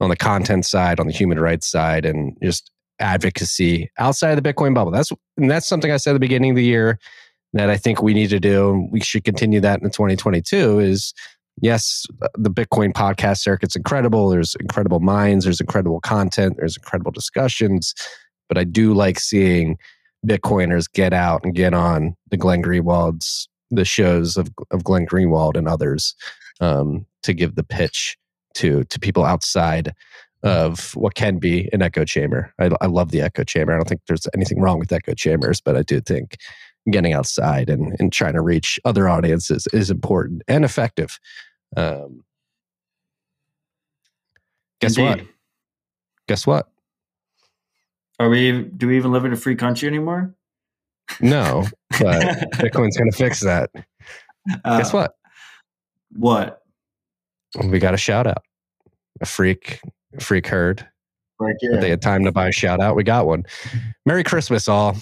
on 0.00 0.10
the 0.10 0.16
content 0.16 0.66
side, 0.66 1.00
on 1.00 1.06
the 1.06 1.12
human 1.12 1.38
rights 1.38 1.68
side, 1.68 2.04
and 2.04 2.36
just 2.42 2.70
advocacy 2.98 3.90
outside 3.98 4.36
of 4.36 4.42
the 4.42 4.52
Bitcoin 4.52 4.74
bubble. 4.74 4.90
That's 4.90 5.12
and 5.36 5.50
that's 5.50 5.66
something 5.66 5.90
I 5.92 5.96
said 5.96 6.10
at 6.10 6.14
the 6.14 6.20
beginning 6.20 6.50
of 6.50 6.56
the 6.56 6.64
year 6.64 6.98
that 7.52 7.70
I 7.70 7.76
think 7.76 8.02
we 8.02 8.14
need 8.14 8.30
to 8.30 8.40
do, 8.40 8.70
and 8.70 8.92
we 8.92 9.00
should 9.00 9.24
continue 9.24 9.60
that 9.60 9.82
in 9.82 9.90
2022. 9.90 10.80
Is 10.80 11.14
yes, 11.60 12.06
the 12.34 12.50
Bitcoin 12.50 12.92
podcast 12.92 13.38
circuit's 13.38 13.76
incredible. 13.76 14.28
There's 14.28 14.54
incredible 14.60 15.00
minds. 15.00 15.44
There's 15.44 15.60
incredible 15.60 16.00
content. 16.00 16.56
There's 16.58 16.76
incredible 16.76 17.12
discussions. 17.12 17.94
But 18.48 18.58
I 18.58 18.64
do 18.64 18.94
like 18.94 19.18
seeing 19.18 19.76
Bitcoiners 20.26 20.90
get 20.92 21.12
out 21.12 21.44
and 21.44 21.54
get 21.54 21.74
on 21.74 22.16
the 22.30 22.36
Glenn 22.36 22.62
Greenwald's, 22.62 23.48
the 23.70 23.84
shows 23.84 24.36
of, 24.36 24.48
of 24.70 24.84
Glenn 24.84 25.06
Greenwald 25.06 25.56
and 25.56 25.68
others 25.68 26.14
um, 26.60 27.06
to 27.22 27.32
give 27.32 27.54
the 27.54 27.64
pitch 27.64 28.16
to 28.54 28.84
to 28.84 28.98
people 28.98 29.24
outside 29.24 29.92
of 30.42 30.94
what 30.94 31.14
can 31.14 31.38
be 31.38 31.68
an 31.72 31.82
echo 31.82 32.04
chamber. 32.04 32.52
I, 32.58 32.70
I 32.80 32.86
love 32.86 33.10
the 33.10 33.20
echo 33.20 33.42
chamber. 33.42 33.72
I 33.72 33.76
don't 33.76 33.88
think 33.88 34.02
there's 34.06 34.28
anything 34.34 34.60
wrong 34.60 34.78
with 34.78 34.92
echo 34.92 35.14
chambers, 35.14 35.60
but 35.60 35.76
I 35.76 35.82
do 35.82 36.00
think 36.00 36.36
getting 36.90 37.12
outside 37.12 37.68
and, 37.68 37.96
and 37.98 38.12
trying 38.12 38.34
to 38.34 38.40
reach 38.40 38.78
other 38.84 39.08
audiences 39.08 39.66
is 39.72 39.90
important 39.90 40.42
and 40.48 40.64
effective. 40.64 41.18
Um, 41.76 42.24
guess 44.80 44.96
Indeed. 44.96 45.22
what? 45.22 45.28
Guess 46.28 46.46
what? 46.46 46.68
Are 48.18 48.28
we? 48.28 48.62
Do 48.62 48.88
we 48.88 48.96
even 48.96 49.12
live 49.12 49.24
in 49.24 49.32
a 49.32 49.36
free 49.36 49.56
country 49.56 49.88
anymore? 49.88 50.34
No, 51.20 51.64
but 51.90 52.22
Bitcoin's 52.54 52.96
going 52.96 53.10
to 53.10 53.16
fix 53.16 53.40
that. 53.40 53.70
Uh, 54.64 54.78
guess 54.78 54.92
what? 54.92 55.14
What? 56.12 56.62
We 57.62 57.78
got 57.78 57.94
a 57.94 57.98
shout 57.98 58.26
out. 58.26 58.42
A 59.20 59.26
freak, 59.26 59.80
freak 60.20 60.46
herd. 60.46 60.86
Right, 61.38 61.54
yeah. 61.60 61.80
They 61.80 61.90
had 61.90 62.00
time 62.00 62.24
to 62.24 62.32
buy 62.32 62.48
a 62.48 62.52
shout 62.52 62.80
out. 62.80 62.96
We 62.96 63.04
got 63.04 63.26
one. 63.26 63.44
Merry 64.06 64.24
Christmas, 64.24 64.68
all. 64.68 64.96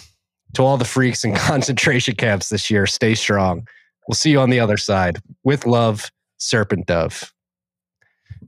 To 0.55 0.63
all 0.63 0.77
the 0.77 0.85
freaks 0.85 1.25
in 1.25 1.35
concentration 1.37 2.15
camps 2.15 2.49
this 2.49 2.71
year, 2.71 2.87
stay 2.87 3.15
strong. 3.15 3.67
We'll 4.09 4.15
see 4.15 4.31
you 4.31 4.41
on 4.41 4.51
the 4.51 4.61
other 4.61 4.77
side. 4.77 5.19
With 5.45 5.67
love, 5.67 6.11
Serpent 6.39 6.87
Dove. 6.87 7.33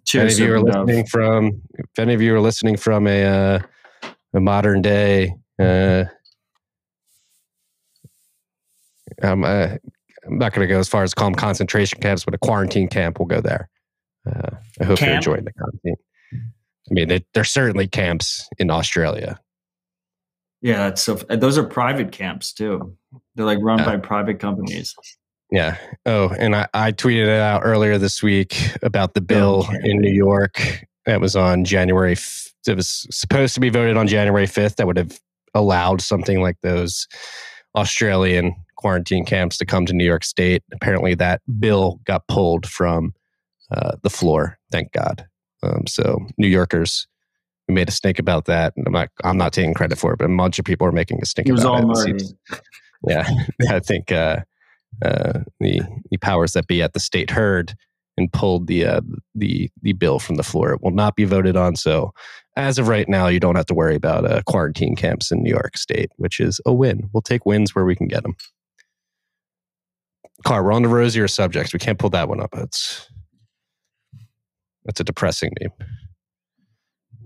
Cheers, 0.04 0.38
if 0.38 0.40
any 0.40 0.44
of 0.44 0.48
you 0.48 0.54
are 0.54 0.60
listening 0.60 1.02
Dove. 1.02 1.08
from, 1.08 1.62
if 1.74 1.98
any 1.98 2.14
of 2.14 2.22
you 2.22 2.34
are 2.34 2.40
listening 2.40 2.76
from 2.76 3.06
a 3.06 3.24
uh, 3.24 3.58
a 4.34 4.40
modern 4.40 4.82
day, 4.82 5.34
uh, 5.58 6.04
um, 9.22 9.44
uh, 9.44 9.68
I'm 10.26 10.38
not 10.38 10.52
going 10.52 10.66
to 10.66 10.72
go 10.72 10.78
as 10.78 10.88
far 10.88 11.02
as 11.02 11.14
call 11.14 11.28
them 11.28 11.34
concentration 11.34 12.00
camps, 12.00 12.24
but 12.24 12.34
a 12.34 12.38
quarantine 12.38 12.88
camp. 12.88 13.18
We'll 13.18 13.26
go 13.26 13.40
there. 13.40 13.68
Uh, 14.26 14.56
I 14.80 14.84
hope 14.84 14.98
camp? 14.98 15.08
you're 15.08 15.16
enjoying 15.16 15.44
the 15.44 15.52
content. 15.52 15.98
I 16.32 16.94
mean, 16.94 17.20
there's 17.34 17.50
certainly 17.50 17.88
camps 17.88 18.48
in 18.58 18.70
Australia. 18.70 19.40
Yeah, 20.62 20.94
so 20.94 21.14
those 21.14 21.58
are 21.58 21.64
private 21.64 22.12
camps 22.12 22.52
too. 22.52 22.96
They're 23.34 23.46
like 23.46 23.58
run 23.60 23.80
uh, 23.80 23.84
by 23.84 23.96
private 23.98 24.40
companies. 24.40 24.94
Yeah. 25.50 25.76
Oh, 26.04 26.30
and 26.30 26.56
I, 26.56 26.66
I 26.74 26.92
tweeted 26.92 27.26
it 27.26 27.40
out 27.40 27.62
earlier 27.64 27.98
this 27.98 28.22
week 28.22 28.56
about 28.82 29.14
the 29.14 29.20
bill 29.20 29.66
oh, 29.68 29.74
in 29.84 30.00
New 30.00 30.12
York 30.12 30.86
that 31.04 31.20
was 31.20 31.36
on 31.36 31.64
January. 31.64 32.12
F- 32.12 32.52
it 32.66 32.74
was 32.74 33.06
supposed 33.10 33.54
to 33.54 33.60
be 33.60 33.70
voted 33.70 33.96
on 33.96 34.08
January 34.08 34.46
5th. 34.46 34.76
That 34.76 34.88
would 34.88 34.96
have 34.96 35.20
allowed 35.54 36.00
something 36.00 36.40
like 36.40 36.60
those 36.62 37.06
Australian 37.76 38.54
quarantine 38.76 39.24
camps 39.24 39.56
to 39.58 39.64
come 39.64 39.86
to 39.86 39.92
New 39.92 40.04
York 40.04 40.24
State. 40.24 40.64
Apparently, 40.72 41.14
that 41.14 41.42
bill 41.60 42.00
got 42.04 42.26
pulled 42.26 42.66
from 42.66 43.14
uh, 43.70 43.92
the 44.02 44.10
floor. 44.10 44.58
Thank 44.72 44.92
God. 44.92 45.26
Um, 45.62 45.86
so, 45.86 46.18
New 46.38 46.48
Yorkers 46.48 47.06
we 47.68 47.74
made 47.74 47.88
a 47.88 47.92
stink 47.92 48.18
about 48.18 48.44
that. 48.46 48.74
And 48.76 48.86
I'm 48.86 48.92
not, 48.92 49.08
I'm 49.24 49.36
not 49.36 49.52
taking 49.52 49.74
credit 49.74 49.98
for 49.98 50.12
it, 50.12 50.18
but 50.18 50.30
a 50.30 50.36
bunch 50.36 50.58
of 50.58 50.64
people 50.64 50.86
are 50.86 50.92
making 50.92 51.18
a 51.22 51.26
stink 51.26 51.48
it 51.48 51.52
was 51.52 51.64
about 51.64 51.84
all 51.84 52.00
it. 52.00 52.22
Yeah, 53.06 53.28
I 53.68 53.80
think 53.80 54.12
uh, 54.12 54.40
uh, 55.04 55.40
the 55.60 55.82
the 56.10 56.16
powers 56.18 56.52
that 56.52 56.66
be 56.66 56.82
at 56.82 56.92
the 56.92 57.00
state 57.00 57.30
heard 57.30 57.74
and 58.16 58.32
pulled 58.32 58.66
the 58.66 58.84
uh, 58.84 59.00
the 59.34 59.70
the 59.82 59.92
bill 59.92 60.18
from 60.18 60.36
the 60.36 60.42
floor. 60.42 60.72
It 60.72 60.82
will 60.82 60.92
not 60.92 61.16
be 61.16 61.24
voted 61.24 61.56
on. 61.56 61.76
So, 61.76 62.12
as 62.56 62.78
of 62.78 62.88
right 62.88 63.08
now, 63.08 63.26
you 63.28 63.40
don't 63.40 63.56
have 63.56 63.66
to 63.66 63.74
worry 63.74 63.94
about 63.94 64.24
uh, 64.24 64.42
quarantine 64.46 64.96
camps 64.96 65.30
in 65.30 65.42
New 65.42 65.50
York 65.50 65.76
State, 65.76 66.10
which 66.16 66.40
is 66.40 66.60
a 66.64 66.72
win. 66.72 67.10
We'll 67.12 67.22
take 67.22 67.46
wins 67.46 67.74
where 67.74 67.84
we 67.84 67.96
can 67.96 68.08
get 68.08 68.22
them. 68.22 68.36
Car, 70.44 70.62
we're 70.64 70.72
on 70.72 70.82
the 70.82 70.88
rosier 70.88 71.28
subjects. 71.28 71.72
We 71.72 71.78
can't 71.78 71.98
pull 71.98 72.10
that 72.10 72.28
one 72.28 72.40
up. 72.40 72.50
It's 72.56 73.08
that's 74.84 75.00
a 75.00 75.04
depressing 75.04 75.52
meme. 75.60 75.72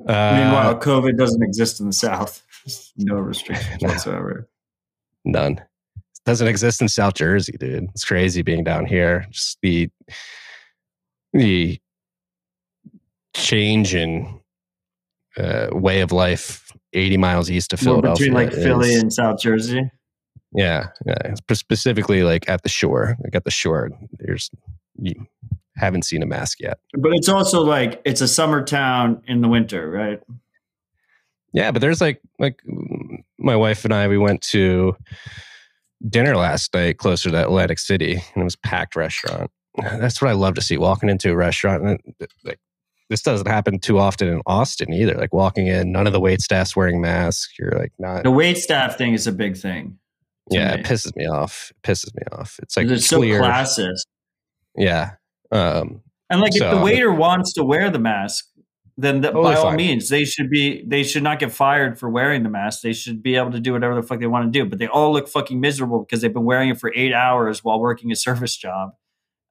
Uh, 0.06 0.36
Meanwhile, 0.36 0.80
COVID 0.80 1.16
doesn't 1.16 1.42
exist 1.42 1.80
in 1.80 1.86
the 1.86 1.92
South. 1.92 2.42
no 2.96 3.16
restrictions 3.16 3.76
whatsoever. 3.82 4.48
None. 5.24 5.58
It 5.58 6.24
doesn't 6.24 6.48
exist 6.48 6.80
in 6.80 6.88
South 6.88 7.14
Jersey, 7.14 7.56
dude. 7.58 7.84
It's 7.90 8.04
crazy 8.04 8.42
being 8.42 8.64
down 8.64 8.86
here. 8.86 9.26
Just 9.30 9.58
the 9.62 9.90
the 11.32 11.78
change 13.34 13.94
in 13.94 14.40
uh, 15.36 15.68
way 15.72 16.00
of 16.00 16.12
life 16.12 16.72
80 16.92 17.16
miles 17.16 17.50
east 17.50 17.72
of 17.72 17.80
Philadelphia. 17.80 18.26
between 18.26 18.34
like 18.34 18.52
is, 18.52 18.62
Philly 18.62 18.94
and 18.94 19.12
South 19.12 19.40
Jersey. 19.40 19.90
Yeah, 20.52 20.88
yeah. 21.06 21.34
Specifically, 21.52 22.24
like 22.24 22.48
at 22.48 22.62
the 22.62 22.68
shore, 22.68 23.16
like 23.22 23.34
at 23.34 23.44
the 23.44 23.50
shore, 23.50 23.90
there's 24.18 24.50
you, 25.00 25.14
haven't 25.80 26.04
seen 26.04 26.22
a 26.22 26.26
mask 26.26 26.60
yet. 26.60 26.78
But 26.94 27.12
it's 27.14 27.28
also 27.28 27.62
like 27.62 28.00
it's 28.04 28.20
a 28.20 28.28
summer 28.28 28.64
town 28.64 29.22
in 29.26 29.40
the 29.40 29.48
winter, 29.48 29.90
right? 29.90 30.20
Yeah, 31.52 31.70
but 31.70 31.80
there's 31.80 32.00
like 32.00 32.20
like 32.38 32.60
my 33.38 33.56
wife 33.56 33.84
and 33.84 33.92
I 33.92 34.08
we 34.08 34.18
went 34.18 34.42
to 34.42 34.96
dinner 36.08 36.36
last 36.36 36.72
night 36.74 36.98
closer 36.98 37.30
to 37.30 37.42
Atlantic 37.42 37.78
City 37.78 38.14
and 38.14 38.42
it 38.42 38.44
was 38.44 38.56
packed 38.56 38.96
restaurant. 38.96 39.50
That's 39.76 40.22
what 40.22 40.30
I 40.30 40.34
love 40.34 40.54
to 40.54 40.62
see 40.62 40.78
walking 40.78 41.08
into 41.08 41.30
a 41.30 41.36
restaurant 41.36 41.82
and 41.82 42.00
like 42.44 42.60
this 43.08 43.22
doesn't 43.22 43.48
happen 43.48 43.80
too 43.80 43.98
often 43.98 44.28
in 44.28 44.40
Austin 44.46 44.92
either. 44.92 45.14
Like 45.14 45.34
walking 45.34 45.66
in, 45.66 45.90
none 45.90 46.06
of 46.06 46.12
the 46.12 46.20
wait 46.20 46.40
staff's 46.40 46.76
wearing 46.76 47.00
masks. 47.00 47.52
You're 47.58 47.72
like 47.72 47.92
not 47.98 48.22
the 48.22 48.30
wait 48.30 48.58
staff 48.58 48.96
thing 48.96 49.14
is 49.14 49.26
a 49.26 49.32
big 49.32 49.56
thing. 49.56 49.98
Yeah, 50.50 50.74
me. 50.74 50.80
it 50.80 50.86
pisses 50.86 51.14
me 51.16 51.26
off. 51.26 51.72
It 51.72 51.86
pisses 51.86 52.14
me 52.14 52.22
off. 52.32 52.58
It's 52.62 52.76
like 52.76 52.86
it's 52.88 53.08
clear. 53.08 53.42
so 53.42 53.48
classist. 53.48 54.06
Yeah, 54.76 55.10
um, 55.50 56.02
and 56.28 56.40
like, 56.40 56.52
so, 56.52 56.64
if 56.64 56.78
the 56.78 56.84
waiter 56.84 57.12
wants 57.12 57.52
to 57.54 57.64
wear 57.64 57.90
the 57.90 57.98
mask, 57.98 58.46
then 58.96 59.20
the, 59.20 59.28
totally 59.28 59.54
by 59.54 59.58
all 59.58 59.64
fine. 59.66 59.76
means, 59.76 60.08
they 60.08 60.24
should 60.24 60.50
be. 60.50 60.84
They 60.86 61.02
should 61.02 61.22
not 61.22 61.38
get 61.38 61.52
fired 61.52 61.98
for 61.98 62.08
wearing 62.08 62.42
the 62.42 62.50
mask. 62.50 62.82
They 62.82 62.92
should 62.92 63.22
be 63.22 63.36
able 63.36 63.50
to 63.52 63.60
do 63.60 63.72
whatever 63.72 63.94
the 63.94 64.02
fuck 64.02 64.20
they 64.20 64.26
want 64.26 64.52
to 64.52 64.58
do. 64.58 64.68
But 64.68 64.78
they 64.78 64.86
all 64.86 65.12
look 65.12 65.28
fucking 65.28 65.58
miserable 65.58 66.00
because 66.00 66.20
they've 66.20 66.32
been 66.32 66.44
wearing 66.44 66.68
it 66.68 66.78
for 66.78 66.92
eight 66.94 67.12
hours 67.12 67.64
while 67.64 67.80
working 67.80 68.12
a 68.12 68.16
service 68.16 68.56
job. 68.56 68.90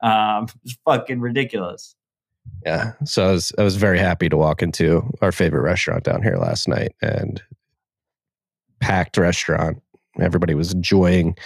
Um, 0.01 0.47
it's 0.63 0.77
fucking 0.85 1.19
ridiculous. 1.19 1.95
Yeah. 2.65 2.93
So 3.05 3.27
I 3.27 3.31
was 3.31 3.51
I 3.57 3.63
was 3.63 3.75
very 3.75 3.99
happy 3.99 4.29
to 4.29 4.37
walk 4.37 4.61
into 4.61 5.03
our 5.21 5.31
favorite 5.31 5.61
restaurant 5.61 6.03
down 6.03 6.21
here 6.21 6.37
last 6.37 6.67
night 6.67 6.93
and 7.01 7.41
packed 8.79 9.17
restaurant 9.17 9.81
Everybody 10.21 10.53
was 10.53 10.73
enjoying 10.73 11.37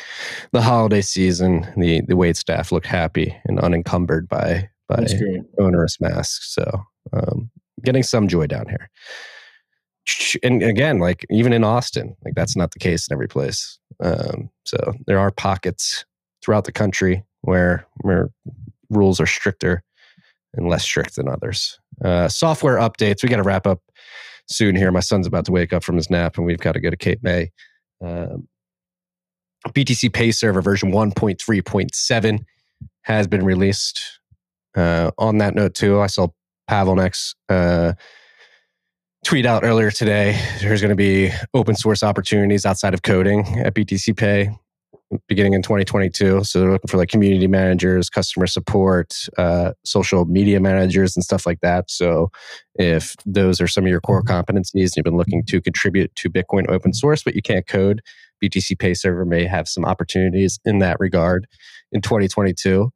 the 0.52 0.62
holiday 0.62 1.02
season. 1.02 1.68
The 1.78 2.02
the 2.02 2.16
wait 2.16 2.38
staff 2.38 2.72
looked 2.72 2.88
happy 2.88 3.36
and 3.46 3.60
unencumbered 3.60 4.28
by 4.28 4.70
by 4.88 5.06
onerous 5.60 6.00
masks. 6.02 6.54
So 6.54 6.84
um, 7.14 7.50
getting 7.84 8.04
some 8.04 8.28
joy 8.28 8.48
down 8.48 8.68
here. 8.68 8.90
And 10.44 10.62
again, 10.62 11.00
like 11.00 11.26
even 11.30 11.54
in 11.54 11.64
Austin, 11.64 12.16
like 12.26 12.36
that's 12.36 12.56
not 12.56 12.72
the 12.72 12.80
case 12.80 13.08
in 13.08 13.14
every 13.14 13.28
place. 13.28 13.80
Um, 14.02 14.50
so 14.66 14.94
there 15.08 15.20
are 15.20 15.32
pockets 15.32 16.04
throughout 16.44 16.66
the 16.66 16.72
country 16.72 17.24
where 17.42 17.88
where 18.02 18.30
rules 18.90 19.20
are 19.20 19.26
stricter 19.26 19.82
and 20.56 20.68
less 20.68 20.84
strict 20.84 21.16
than 21.16 21.28
others. 21.28 21.80
Uh, 22.04 22.28
software 22.28 22.78
updates. 22.78 23.24
We 23.24 23.30
got 23.30 23.38
to 23.38 23.44
wrap 23.44 23.66
up 23.66 23.82
soon 24.50 24.76
here. 24.76 24.92
My 24.92 25.00
son's 25.00 25.26
about 25.26 25.46
to 25.46 25.52
wake 25.52 25.74
up 25.74 25.84
from 25.84 25.96
his 25.96 26.10
nap, 26.10 26.38
and 26.38 26.46
we've 26.46 26.60
got 26.60 26.74
to 26.74 26.82
go 26.82 26.90
to 26.90 26.98
Cape 26.98 27.24
May 27.24 27.52
Um, 28.04 28.48
BTCPay 29.70 30.34
Server 30.34 30.62
version 30.62 30.92
1.3.7 30.92 32.46
has 33.02 33.28
been 33.28 33.44
released. 33.44 34.20
Uh, 34.76 35.12
on 35.18 35.38
that 35.38 35.56
note, 35.56 35.74
too, 35.74 36.00
I 36.00 36.08
saw 36.08 36.30
Pavlenex 36.70 37.36
uh, 37.50 37.94
tweet 39.24 39.46
out 39.46 39.64
earlier 39.64 39.90
today 39.90 40.38
there's 40.60 40.82
going 40.82 40.90
to 40.90 40.96
be 40.96 41.32
open 41.54 41.76
source 41.76 42.04
opportunities 42.04 42.66
outside 42.66 42.94
of 42.94 43.04
coding 43.04 43.60
at 43.60 43.74
BTCPay 43.74 44.58
beginning 45.28 45.54
in 45.54 45.62
2022. 45.62 46.44
So 46.44 46.60
they're 46.60 46.72
looking 46.72 46.88
for 46.88 46.98
like 46.98 47.10
community 47.10 47.48
managers, 47.48 48.10
customer 48.10 48.48
support, 48.48 49.28
uh, 49.38 49.74
social 49.84 50.26
media 50.26 50.60
managers, 50.60 51.16
and 51.16 51.24
stuff 51.24 51.46
like 51.46 51.60
that. 51.62 51.90
So 51.92 52.32
if 52.76 53.16
those 53.26 53.62
are 53.62 53.68
some 53.68 53.84
of 53.84 53.90
your 53.90 54.02
core 54.02 54.24
competencies 54.24 54.74
and 54.74 54.98
you've 54.98 55.04
been 55.04 55.18
looking 55.18 55.44
to 55.46 55.62
contribute 55.62 56.14
to 56.16 56.30
Bitcoin 56.30 56.70
open 56.70 56.94
source, 56.94 57.24
but 57.24 57.36
you 57.36 57.42
can't 57.42 57.68
code, 57.68 58.02
BTCPay 58.44 58.98
Server 58.98 59.26
may 59.26 59.46
have 59.46 59.68
some 59.68 59.86
opportunities 59.86 60.60
in 60.66 60.80
that 60.80 61.00
regard 61.00 61.48
in 61.92 62.02
2022. 62.02 62.92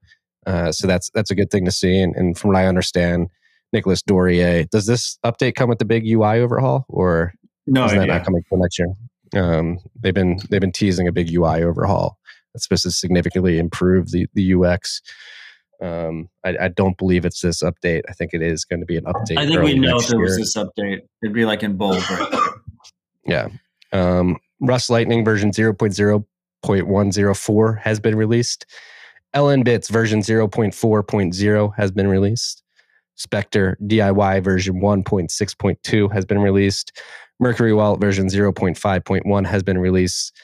Uh, 0.46 0.72
so 0.72 0.88
that's 0.88 1.10
that's 1.12 1.32
a 1.32 1.36
good 1.36 1.50
thing 1.50 1.66
to 1.66 1.72
see. 1.72 2.00
And, 2.00 2.16
and 2.16 2.38
from 2.38 2.50
what 2.50 2.58
I 2.58 2.66
understand, 2.68 3.28
Nicolas 3.74 4.02
Dorier, 4.02 4.70
does 4.70 4.86
this 4.86 5.18
update 5.26 5.56
come 5.56 5.70
with 5.70 5.80
the 5.80 5.86
big 5.86 6.06
UI 6.06 6.40
overhaul, 6.40 6.86
or 6.88 7.34
no, 7.66 7.86
is 7.86 7.92
that 7.92 8.08
not 8.08 8.24
coming 8.24 8.44
for 8.50 8.58
next 8.58 8.80
year? 8.80 8.88
Um, 9.36 9.80
they've 10.00 10.14
been 10.14 10.40
they've 10.50 10.62
been 10.62 10.72
teasing 10.72 11.08
a 11.08 11.12
big 11.12 11.34
UI 11.34 11.64
overhaul 11.64 12.18
that's 12.54 12.64
supposed 12.64 12.84
to 12.84 12.92
significantly 12.92 13.60
improve 13.60 14.12
the 14.12 14.28
the 14.34 14.54
UX. 14.54 15.02
Um, 15.80 16.30
I, 16.44 16.58
I, 16.60 16.68
don't 16.70 16.98
believe 16.98 17.24
it's 17.24 17.42
this 17.42 17.62
update. 17.62 18.02
I 18.10 18.14
think 18.14 18.34
it 18.34 18.42
is 18.42 18.66
going 18.66 18.80
to 18.80 18.86
be 18.88 18.98
an 18.98 19.04
update. 19.04 19.38
I 19.38 19.46
think 19.46 19.62
we 19.62 19.78
know 19.78 20.00
if 20.00 20.12
it 20.12 20.18
was 20.18 20.36
this 20.36 20.58
update. 20.58 21.02
It'd 21.22 21.36
be 21.36 21.46
like 21.46 21.62
in 21.62 21.78
bold. 21.78 22.02
Right 22.10 22.50
yeah. 23.28 23.50
Um, 23.94 24.38
Rust 24.62 24.90
Lightning 24.90 25.24
version 25.24 25.52
0.0.104 25.52 27.82
has 27.82 28.00
been 28.00 28.16
released. 28.16 28.66
LNbits 29.36 29.90
version 29.90 30.22
0.4.0 30.22 31.76
has 31.76 31.92
been 31.92 32.08
released. 32.08 32.64
Specter 33.16 33.78
DIY 33.84 34.44
version 34.44 34.82
1.6.2 34.82 36.14
has 36.14 36.26
been 36.26 36.40
released. 36.40 37.00
Mercury 37.40 37.74
Wallet 37.74 38.02
version 38.02 38.28
0.5.1 38.28 39.46
has 39.46 39.64
been 39.64 39.78
released. 39.78 40.36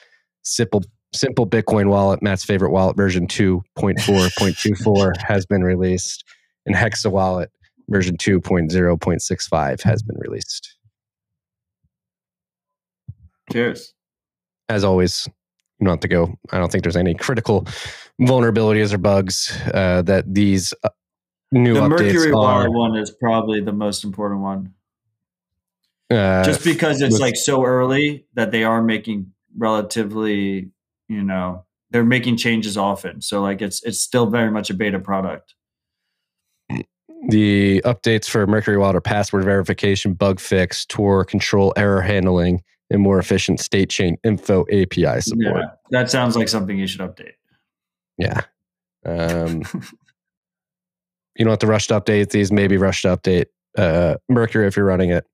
Simple 0.42 0.82
Simple 1.12 1.46
Bitcoin 1.46 1.90
Wallet, 1.90 2.22
Matt's 2.22 2.44
favorite 2.44 2.72
wallet 2.72 2.96
version 2.96 3.28
2.4.24 3.28 5.12
has 5.28 5.46
been 5.46 5.62
released. 5.62 6.24
And 6.66 6.74
Hexa 6.74 7.10
Wallet 7.10 7.50
version 7.88 8.16
2.0.65 8.16 9.82
has 9.82 10.02
been 10.02 10.16
released. 10.18 10.76
Cheers. 13.52 13.93
As 14.68 14.84
always, 14.84 15.28
don't 15.82 16.00
to 16.00 16.08
go. 16.08 16.38
I 16.50 16.58
don't 16.58 16.70
think 16.72 16.84
there's 16.84 16.96
any 16.96 17.14
critical 17.14 17.66
vulnerabilities 18.20 18.92
or 18.92 18.98
bugs 18.98 19.52
uh, 19.72 20.02
that 20.02 20.32
these 20.32 20.72
uh, 20.82 20.88
new 21.52 21.74
the 21.74 21.80
updates 21.80 22.14
Mercury 22.14 22.32
are. 22.32 22.70
One 22.70 22.96
is 22.96 23.10
probably 23.10 23.60
the 23.60 23.72
most 23.72 24.04
important 24.04 24.40
one. 24.40 24.72
Uh, 26.10 26.44
Just 26.44 26.64
because 26.64 27.00
it's 27.00 27.14
with, 27.14 27.20
like 27.20 27.36
so 27.36 27.64
early 27.64 28.26
that 28.34 28.50
they 28.50 28.64
are 28.64 28.82
making 28.82 29.32
relatively, 29.56 30.70
you 31.08 31.22
know, 31.22 31.64
they're 31.90 32.04
making 32.04 32.36
changes 32.36 32.76
often. 32.76 33.20
So 33.20 33.40
like 33.42 33.62
it's 33.62 33.82
it's 33.82 34.00
still 34.00 34.26
very 34.26 34.50
much 34.50 34.70
a 34.70 34.74
beta 34.74 34.98
product. 34.98 35.54
The 37.28 37.80
updates 37.86 38.28
for 38.28 38.46
Mercury 38.46 38.76
are 38.76 39.00
password 39.00 39.44
verification, 39.44 40.12
bug 40.12 40.40
fix, 40.40 40.84
Tor 40.84 41.24
control, 41.24 41.72
error 41.74 42.02
handling, 42.02 42.62
and 42.90 43.02
more 43.02 43.18
efficient 43.18 43.60
state 43.60 43.90
chain 43.90 44.16
info 44.24 44.64
API 44.72 45.20
support. 45.20 45.56
Yeah, 45.56 45.70
that 45.90 46.10
sounds 46.10 46.36
like 46.36 46.48
something 46.48 46.78
you 46.78 46.86
should 46.86 47.00
update. 47.00 47.32
Yeah. 48.18 48.42
Um, 49.04 49.62
you 51.36 51.44
don't 51.44 51.50
have 51.50 51.58
to 51.60 51.66
rush 51.66 51.88
to 51.88 52.00
update 52.00 52.30
these. 52.30 52.52
Maybe 52.52 52.76
rush 52.76 53.02
to 53.02 53.16
update 53.16 53.46
uh, 53.76 54.16
Mercury 54.28 54.66
if 54.66 54.76
you're 54.76 54.86
running 54.86 55.10
it. 55.10 55.26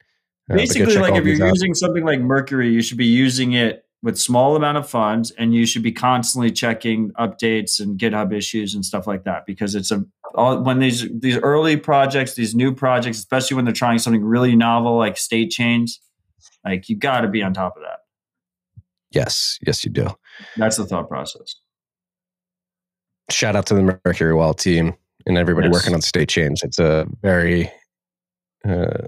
Uh, 0.50 0.56
Basically, 0.56 0.96
like 0.96 1.14
if 1.14 1.24
you're 1.24 1.48
using 1.48 1.74
something 1.74 2.04
like 2.04 2.20
Mercury, 2.20 2.70
you 2.70 2.82
should 2.82 2.98
be 2.98 3.06
using 3.06 3.52
it 3.52 3.84
with 4.02 4.18
small 4.18 4.56
amount 4.56 4.78
of 4.78 4.88
funds, 4.88 5.30
and 5.32 5.54
you 5.54 5.66
should 5.66 5.82
be 5.82 5.92
constantly 5.92 6.50
checking 6.50 7.10
updates 7.12 7.80
and 7.80 7.98
GitHub 7.98 8.32
issues 8.32 8.74
and 8.74 8.84
stuff 8.84 9.06
like 9.06 9.24
that 9.24 9.44
because 9.46 9.74
it's 9.74 9.90
a 9.90 10.04
all, 10.34 10.62
when 10.62 10.78
these 10.78 11.06
these 11.12 11.36
early 11.38 11.76
projects, 11.76 12.34
these 12.34 12.54
new 12.54 12.74
projects, 12.74 13.18
especially 13.18 13.56
when 13.56 13.64
they're 13.64 13.74
trying 13.74 13.98
something 13.98 14.24
really 14.24 14.56
novel 14.56 14.96
like 14.96 15.16
state 15.16 15.50
chains, 15.50 16.00
like 16.64 16.88
you 16.88 16.96
got 16.96 17.22
to 17.22 17.28
be 17.28 17.42
on 17.42 17.52
top 17.54 17.76
of 17.76 17.82
that. 17.82 17.98
Yes, 19.10 19.58
yes, 19.66 19.84
you 19.84 19.90
do. 19.90 20.08
That's 20.56 20.76
the 20.76 20.86
thought 20.86 21.08
process. 21.08 21.56
Shout 23.30 23.56
out 23.56 23.66
to 23.66 23.74
the 23.74 24.00
Mercury 24.04 24.34
Wallet 24.34 24.58
team 24.58 24.94
and 25.26 25.36
everybody 25.36 25.68
yes. 25.68 25.72
working 25.72 25.94
on 25.94 26.00
state 26.00 26.28
chains. 26.28 26.62
It's 26.62 26.78
a 26.78 27.06
very 27.22 27.70
uh, 28.66 29.06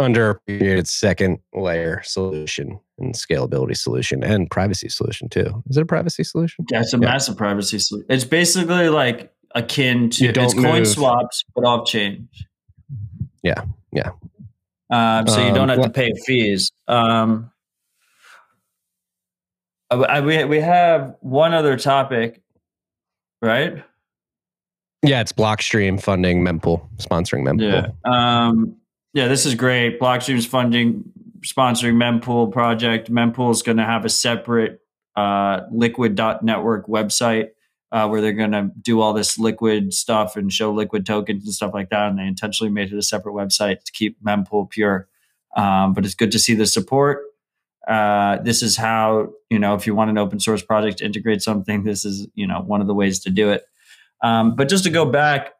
underappreciated 0.00 0.86
second 0.86 1.38
layer 1.52 2.02
solution 2.02 2.80
and 2.98 3.14
scalability 3.14 3.76
solution 3.76 4.24
and 4.24 4.50
privacy 4.50 4.88
solution 4.88 5.28
too. 5.28 5.62
Is 5.68 5.76
it 5.76 5.82
a 5.82 5.86
privacy 5.86 6.24
solution? 6.24 6.64
Yeah, 6.70 6.80
it's 6.80 6.94
a 6.94 6.96
yeah. 6.96 7.06
massive 7.06 7.36
privacy 7.36 7.78
solution. 7.78 8.06
It's 8.08 8.24
basically 8.24 8.88
like 8.88 9.32
akin 9.54 10.10
to 10.10 10.26
it's 10.26 10.54
coin 10.54 10.86
swaps 10.86 11.44
but 11.54 11.64
off 11.64 11.86
chain. 11.86 12.28
Yeah, 13.42 13.64
yeah. 13.92 14.10
Um, 14.90 15.26
so 15.28 15.44
you 15.46 15.54
don't 15.54 15.70
um, 15.70 15.78
have 15.78 15.86
to 15.86 15.90
pay 15.90 16.12
fees. 16.26 16.72
Um, 16.88 17.50
I, 19.90 19.96
I, 19.96 20.20
we 20.20 20.44
we 20.44 20.60
have 20.60 21.16
one 21.20 21.54
other 21.54 21.76
topic, 21.76 22.42
right? 23.40 23.84
Yeah, 25.02 25.20
it's 25.20 25.32
Blockstream 25.32 26.00
funding 26.00 26.42
mempool, 26.42 26.86
sponsoring 26.96 27.42
mempool. 27.42 27.92
Yeah. 28.04 28.46
Um, 28.48 28.76
yeah, 29.14 29.28
this 29.28 29.46
is 29.46 29.54
great. 29.54 29.98
Blockstream's 29.98 30.46
funding, 30.46 31.04
sponsoring 31.40 31.94
mempool 31.94 32.52
project. 32.52 33.10
Mempool 33.10 33.50
is 33.50 33.62
going 33.62 33.78
to 33.78 33.84
have 33.84 34.04
a 34.04 34.10
separate 34.10 34.80
uh, 35.16 35.62
liquid.network 35.70 36.86
website 36.86 37.48
uh, 37.92 38.08
where 38.08 38.20
they're 38.20 38.32
going 38.32 38.52
to 38.52 38.70
do 38.80 39.00
all 39.00 39.12
this 39.12 39.38
liquid 39.38 39.92
stuff 39.92 40.36
and 40.36 40.52
show 40.52 40.72
liquid 40.72 41.04
tokens 41.04 41.44
and 41.44 41.54
stuff 41.54 41.74
like 41.74 41.90
that. 41.90 42.08
And 42.08 42.18
they 42.18 42.26
intentionally 42.26 42.72
made 42.72 42.92
it 42.92 42.98
a 42.98 43.02
separate 43.02 43.32
website 43.32 43.84
to 43.84 43.92
keep 43.92 44.22
mempool 44.22 44.68
pure. 44.70 45.08
Um, 45.56 45.94
but 45.94 46.04
it's 46.04 46.14
good 46.14 46.32
to 46.32 46.38
see 46.38 46.54
the 46.54 46.66
support. 46.66 47.22
Uh, 47.88 48.38
this 48.42 48.62
is 48.62 48.76
how, 48.76 49.30
you 49.48 49.58
know, 49.58 49.74
if 49.74 49.86
you 49.86 49.94
want 49.94 50.10
an 50.10 50.18
open 50.18 50.38
source 50.38 50.62
project 50.62 50.98
to 50.98 51.04
integrate 51.04 51.42
something, 51.42 51.82
this 51.82 52.04
is, 52.04 52.28
you 52.34 52.46
know, 52.46 52.60
one 52.60 52.80
of 52.80 52.86
the 52.86 52.94
ways 52.94 53.18
to 53.20 53.30
do 53.30 53.50
it. 53.50 53.64
Um, 54.22 54.54
but 54.54 54.68
just 54.68 54.84
to 54.84 54.90
go 54.90 55.04
back 55.04 55.54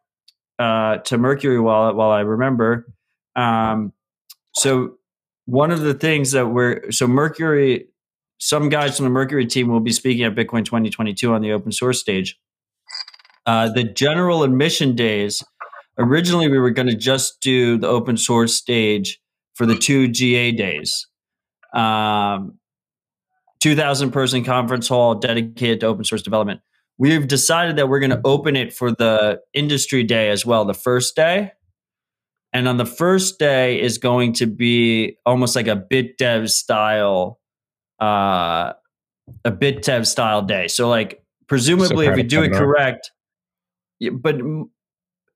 uh, 0.58 0.98
to 0.98 1.18
Mercury 1.18 1.58
Wallet, 1.58 1.96
while 1.96 2.10
I 2.10 2.20
remember, 2.20 2.86
um, 3.34 3.92
so 4.54 4.98
one 5.46 5.70
of 5.70 5.80
the 5.80 5.94
things 5.94 6.32
that 6.32 6.48
we're 6.48 6.90
so 6.92 7.06
Mercury, 7.08 7.88
some 8.40 8.68
guys 8.68 8.96
from 8.96 9.04
the 9.04 9.10
Mercury 9.10 9.46
team 9.46 9.68
will 9.68 9.80
be 9.80 9.92
speaking 9.92 10.24
at 10.24 10.34
Bitcoin 10.34 10.64
2022 10.64 11.32
on 11.32 11.42
the 11.42 11.52
open 11.52 11.70
source 11.70 12.00
stage. 12.00 12.38
Uh, 13.46 13.68
the 13.70 13.84
general 13.84 14.42
admission 14.42 14.94
days. 14.94 15.42
Originally, 15.98 16.48
we 16.48 16.58
were 16.58 16.70
going 16.70 16.88
to 16.88 16.96
just 16.96 17.40
do 17.40 17.76
the 17.76 17.86
open 17.86 18.16
source 18.16 18.54
stage 18.54 19.20
for 19.54 19.66
the 19.66 19.76
two 19.76 20.08
GA 20.08 20.50
days. 20.52 21.06
Um, 21.74 22.58
2,000 23.60 24.10
person 24.10 24.42
conference 24.42 24.88
hall 24.88 25.14
dedicated 25.14 25.80
to 25.80 25.86
open 25.86 26.04
source 26.04 26.22
development 26.22 26.60
we've 27.00 27.26
decided 27.26 27.76
that 27.76 27.88
we're 27.88 27.98
going 27.98 28.10
to 28.10 28.20
open 28.24 28.54
it 28.54 28.74
for 28.74 28.92
the 28.92 29.40
industry 29.54 30.04
day 30.04 30.28
as 30.28 30.44
well, 30.44 30.66
the 30.66 30.74
first 30.74 31.16
day. 31.16 31.50
And 32.52 32.68
on 32.68 32.76
the 32.76 32.84
first 32.84 33.38
day 33.38 33.80
is 33.80 33.96
going 33.96 34.34
to 34.34 34.46
be 34.46 35.16
almost 35.24 35.56
like 35.56 35.66
a 35.66 35.76
bit 35.76 36.18
dev 36.18 36.50
style, 36.50 37.39
uh, 38.00 38.72
a 39.44 39.50
bit 39.50 39.82
dev 39.82 40.06
style 40.06 40.42
day. 40.42 40.68
So 40.68 40.88
like 40.88 41.22
presumably 41.46 42.06
Socratic 42.06 42.10
if 42.10 42.16
we 42.16 42.22
do 42.22 42.42
it 42.42 42.52
correct, 42.52 43.10
but 44.12 44.40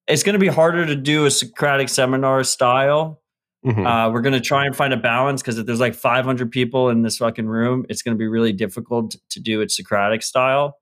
it's 0.07 0.23
going 0.23 0.35
to 0.35 0.39
be 0.39 0.49
harder 0.49 0.87
to 0.87 0.97
do 0.97 1.27
a 1.27 1.31
Socratic 1.31 1.89
seminar 1.89 2.45
style. 2.45 3.21
Mm-hmm. 3.65 3.87
Uh, 3.87 4.11
we're 4.11 4.21
going 4.21 4.35
to 4.35 4.41
try 4.41 4.67
and 4.67 4.77
find 4.77 4.93
a 4.93 4.97
balance 4.99 5.41
because 5.41 5.59
if 5.59 5.65
there's 5.65 5.81
like 5.81 5.95
500 5.95 6.51
people 6.51 6.91
in 6.91 7.03
this 7.03 7.17
fucking 7.17 7.47
room, 7.47 7.87
it's 7.89 8.03
going 8.03 8.15
to 8.15 8.19
be 8.19 8.27
really 8.27 8.53
difficult 8.53 9.17
to 9.31 9.41
do 9.41 9.63
it 9.63 9.71
Socratic 9.71 10.23
style. 10.23 10.79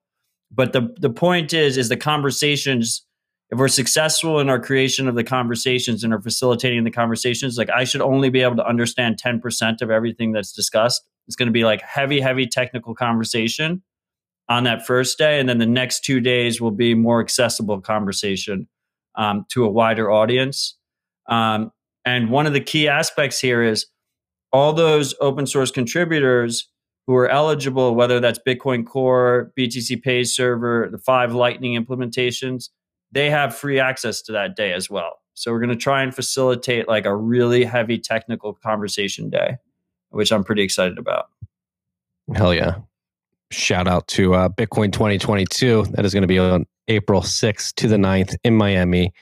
But 0.50 0.72
the 0.72 0.94
the 0.98 1.10
point 1.10 1.54
is, 1.54 1.78
is 1.78 1.88
the 1.88 1.96
conversations. 1.96 3.06
If 3.50 3.58
we're 3.58 3.68
successful 3.68 4.40
in 4.40 4.48
our 4.48 4.58
creation 4.58 5.08
of 5.08 5.14
the 5.14 5.24
conversations 5.24 6.04
and 6.04 6.12
are 6.12 6.20
facilitating 6.20 6.84
the 6.84 6.90
conversations, 6.90 7.56
like 7.56 7.70
I 7.70 7.84
should 7.84 8.00
only 8.00 8.30
be 8.30 8.40
able 8.40 8.56
to 8.56 8.66
understand 8.66 9.18
ten 9.18 9.40
percent 9.40 9.80
of 9.80 9.90
everything 9.90 10.32
that's 10.32 10.52
discussed. 10.52 11.02
It's 11.32 11.36
going 11.36 11.46
to 11.46 11.52
be 11.52 11.64
like 11.64 11.80
heavy, 11.80 12.20
heavy 12.20 12.46
technical 12.46 12.94
conversation 12.94 13.82
on 14.50 14.64
that 14.64 14.86
first 14.86 15.16
day, 15.16 15.40
and 15.40 15.48
then 15.48 15.56
the 15.56 15.64
next 15.66 16.04
two 16.04 16.20
days 16.20 16.60
will 16.60 16.70
be 16.70 16.94
more 16.94 17.22
accessible 17.22 17.80
conversation 17.80 18.68
um, 19.14 19.46
to 19.48 19.64
a 19.64 19.70
wider 19.70 20.10
audience. 20.10 20.76
Um, 21.26 21.72
and 22.04 22.28
one 22.28 22.46
of 22.46 22.52
the 22.52 22.60
key 22.60 22.86
aspects 22.86 23.40
here 23.40 23.62
is 23.62 23.86
all 24.52 24.74
those 24.74 25.14
open 25.22 25.46
source 25.46 25.70
contributors 25.70 26.68
who 27.06 27.16
are 27.16 27.30
eligible, 27.30 27.94
whether 27.94 28.20
that's 28.20 28.38
Bitcoin 28.46 28.84
Core, 28.84 29.52
BTCPay 29.58 30.26
Server, 30.26 30.88
the 30.92 30.98
five 30.98 31.34
Lightning 31.34 31.82
implementations, 31.82 32.68
they 33.10 33.30
have 33.30 33.56
free 33.56 33.80
access 33.80 34.20
to 34.22 34.32
that 34.32 34.54
day 34.54 34.74
as 34.74 34.90
well. 34.90 35.20
So 35.34 35.50
we're 35.50 35.60
going 35.60 35.70
to 35.70 35.76
try 35.76 36.02
and 36.02 36.14
facilitate 36.14 36.88
like 36.88 37.06
a 37.06 37.16
really 37.16 37.64
heavy 37.64 37.98
technical 37.98 38.52
conversation 38.52 39.30
day, 39.30 39.56
which 40.12 40.32
I'm 40.32 40.44
pretty 40.44 40.62
excited 40.62 40.98
about. 40.98 41.28
Hell 42.34 42.54
yeah. 42.54 42.76
Shout 43.50 43.86
out 43.86 44.06
to 44.08 44.34
uh, 44.34 44.48
Bitcoin 44.48 44.92
2022. 44.92 45.86
That 45.92 46.04
is 46.04 46.14
going 46.14 46.22
to 46.22 46.28
be 46.28 46.38
on 46.38 46.66
April 46.88 47.20
6th 47.20 47.74
to 47.74 47.88
the 47.88 47.96
9th 47.96 48.36
in 48.44 48.56
Miami. 48.56 49.12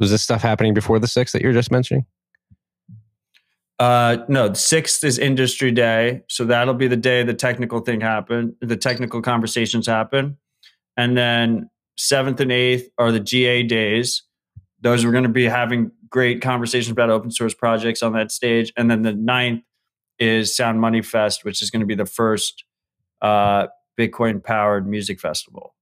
Was 0.00 0.10
this 0.10 0.22
stuff 0.22 0.42
happening 0.42 0.74
before 0.74 0.98
the 0.98 1.06
6th 1.06 1.32
that 1.32 1.42
you 1.42 1.48
were 1.48 1.54
just 1.54 1.70
mentioning? 1.70 2.04
Uh, 3.78 4.18
no, 4.28 4.48
the 4.48 4.56
sixth 4.56 5.04
is 5.04 5.18
industry 5.18 5.70
day. 5.70 6.22
So 6.28 6.44
that'll 6.44 6.74
be 6.74 6.88
the 6.88 6.96
day 6.96 7.22
the 7.22 7.34
technical 7.34 7.80
thing 7.80 8.00
happened, 8.00 8.54
the 8.60 8.76
technical 8.76 9.22
conversations 9.22 9.86
happen. 9.86 10.36
And 10.96 11.16
then 11.16 11.70
seventh 11.96 12.40
and 12.40 12.50
eighth 12.50 12.90
are 12.98 13.12
the 13.12 13.20
GA 13.20 13.62
days. 13.62 14.24
Those 14.80 15.04
we're 15.04 15.12
going 15.12 15.24
to 15.24 15.30
be 15.30 15.44
having 15.44 15.92
great 16.10 16.42
conversations 16.42 16.90
about 16.90 17.10
open 17.10 17.30
source 17.30 17.54
projects 17.54 18.02
on 18.02 18.14
that 18.14 18.32
stage. 18.32 18.72
And 18.76 18.90
then 18.90 19.02
the 19.02 19.12
ninth 19.12 19.62
is 20.18 20.54
Sound 20.54 20.80
Money 20.80 21.02
Fest, 21.02 21.44
which 21.44 21.62
is 21.62 21.70
going 21.70 21.80
to 21.80 21.86
be 21.86 21.94
the 21.94 22.06
first 22.06 22.64
uh, 23.22 23.68
Bitcoin 23.98 24.42
powered 24.42 24.86
music 24.86 25.20
festival. 25.20 25.74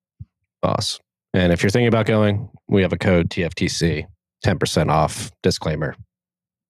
Boss. 0.63 1.01
And 1.35 1.53
if 1.53 1.63
you're 1.63 1.71
thinking 1.71 1.89
about 1.89 2.07
going, 2.07 2.49
we 2.69 2.83
have 2.83 2.93
a 2.93 2.99
code 2.99 3.29
TFTC, 3.29 4.07
10% 4.45 4.91
off. 4.91 5.31
Disclaimer. 5.43 5.95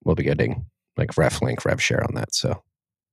We'll 0.03 0.15
be 0.15 0.23
getting 0.23 0.65
like 0.97 1.17
ref 1.17 1.41
link, 1.41 1.63
rev 1.65 1.81
share 1.81 2.03
on 2.03 2.15
that. 2.15 2.33
So, 2.33 2.61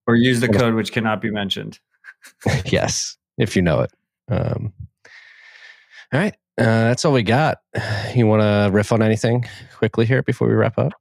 or 0.07 0.17
use 0.17 0.41
the 0.41 0.49
code 0.49 0.75
which 0.75 0.93
cannot 0.93 1.21
be 1.21 1.31
mentioned. 1.31 1.79
yes, 2.67 3.17
if 3.39 3.57
you 3.57 3.63
know 3.63 3.81
it. 3.81 3.91
Um, 4.29 4.73
all 6.13 6.21
right, 6.21 6.35
uh, 6.59 6.65
that's 6.65 7.05
all 7.05 7.13
we 7.13 7.23
got. 7.23 7.59
You 8.15 8.27
want 8.27 8.43
to 8.43 8.71
riff 8.73 8.93
on 8.93 9.03
anything 9.03 9.45
quickly 9.77 10.07
here 10.07 10.23
before 10.23 10.49
we 10.49 10.55
wrap 10.55 10.79
up? 10.79 10.93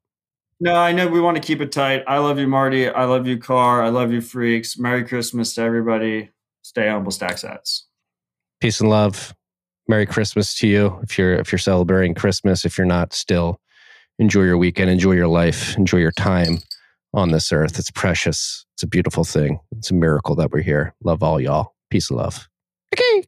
No, 0.64 0.76
I 0.76 0.94
know 0.94 1.10
we 1.10 1.20
want 1.20 1.36
to 1.36 1.44
keep 1.44 1.60
it 1.60 1.74
tight. 1.74 2.06
I 2.08 2.20
love 2.20 2.40
you, 2.40 2.48
Marty. 2.48 2.88
I 2.88 3.04
love 3.04 3.28
you, 3.28 3.38
Car. 3.38 3.84
I 3.84 3.90
love 3.90 4.14
you, 4.14 4.22
freaks. 4.22 4.80
Merry 4.80 5.04
Christmas 5.04 5.54
to 5.56 5.62
everybody. 5.62 6.30
Stay 6.62 6.88
humble, 6.88 7.12
stack 7.12 7.36
sats. 7.36 7.82
Peace 8.62 8.80
and 8.80 8.90
love. 8.90 9.36
Merry 9.90 10.06
Christmas 10.06 10.56
to 10.60 10.68
you. 10.70 10.98
If 11.04 11.18
you're 11.18 11.34
if 11.34 11.52
you're 11.52 11.60
celebrating 11.60 12.16
Christmas, 12.16 12.64
if 12.64 12.78
you're 12.78 12.88
not, 12.88 13.12
still 13.12 13.60
enjoy 14.20 14.44
your 14.44 14.58
weekend, 14.58 14.90
enjoy 14.90 15.12
your 15.12 15.28
life, 15.28 15.76
enjoy 15.76 15.98
your 15.98 16.14
time 16.14 16.60
on 17.14 17.32
this 17.32 17.52
earth. 17.52 17.78
It's 17.78 17.92
precious. 17.92 18.66
It's 18.76 18.84
a 18.84 18.88
beautiful 18.88 19.26
thing. 19.26 19.60
It's 19.78 19.92
a 19.92 19.94
miracle 19.94 20.34
that 20.36 20.52
we're 20.52 20.62
here. 20.62 20.96
Love 21.04 21.24
all 21.24 21.42
y'all. 21.42 21.74
Peace 21.90 22.10
and 22.10 22.20
love. 22.20 22.48
Okay. 22.96 23.28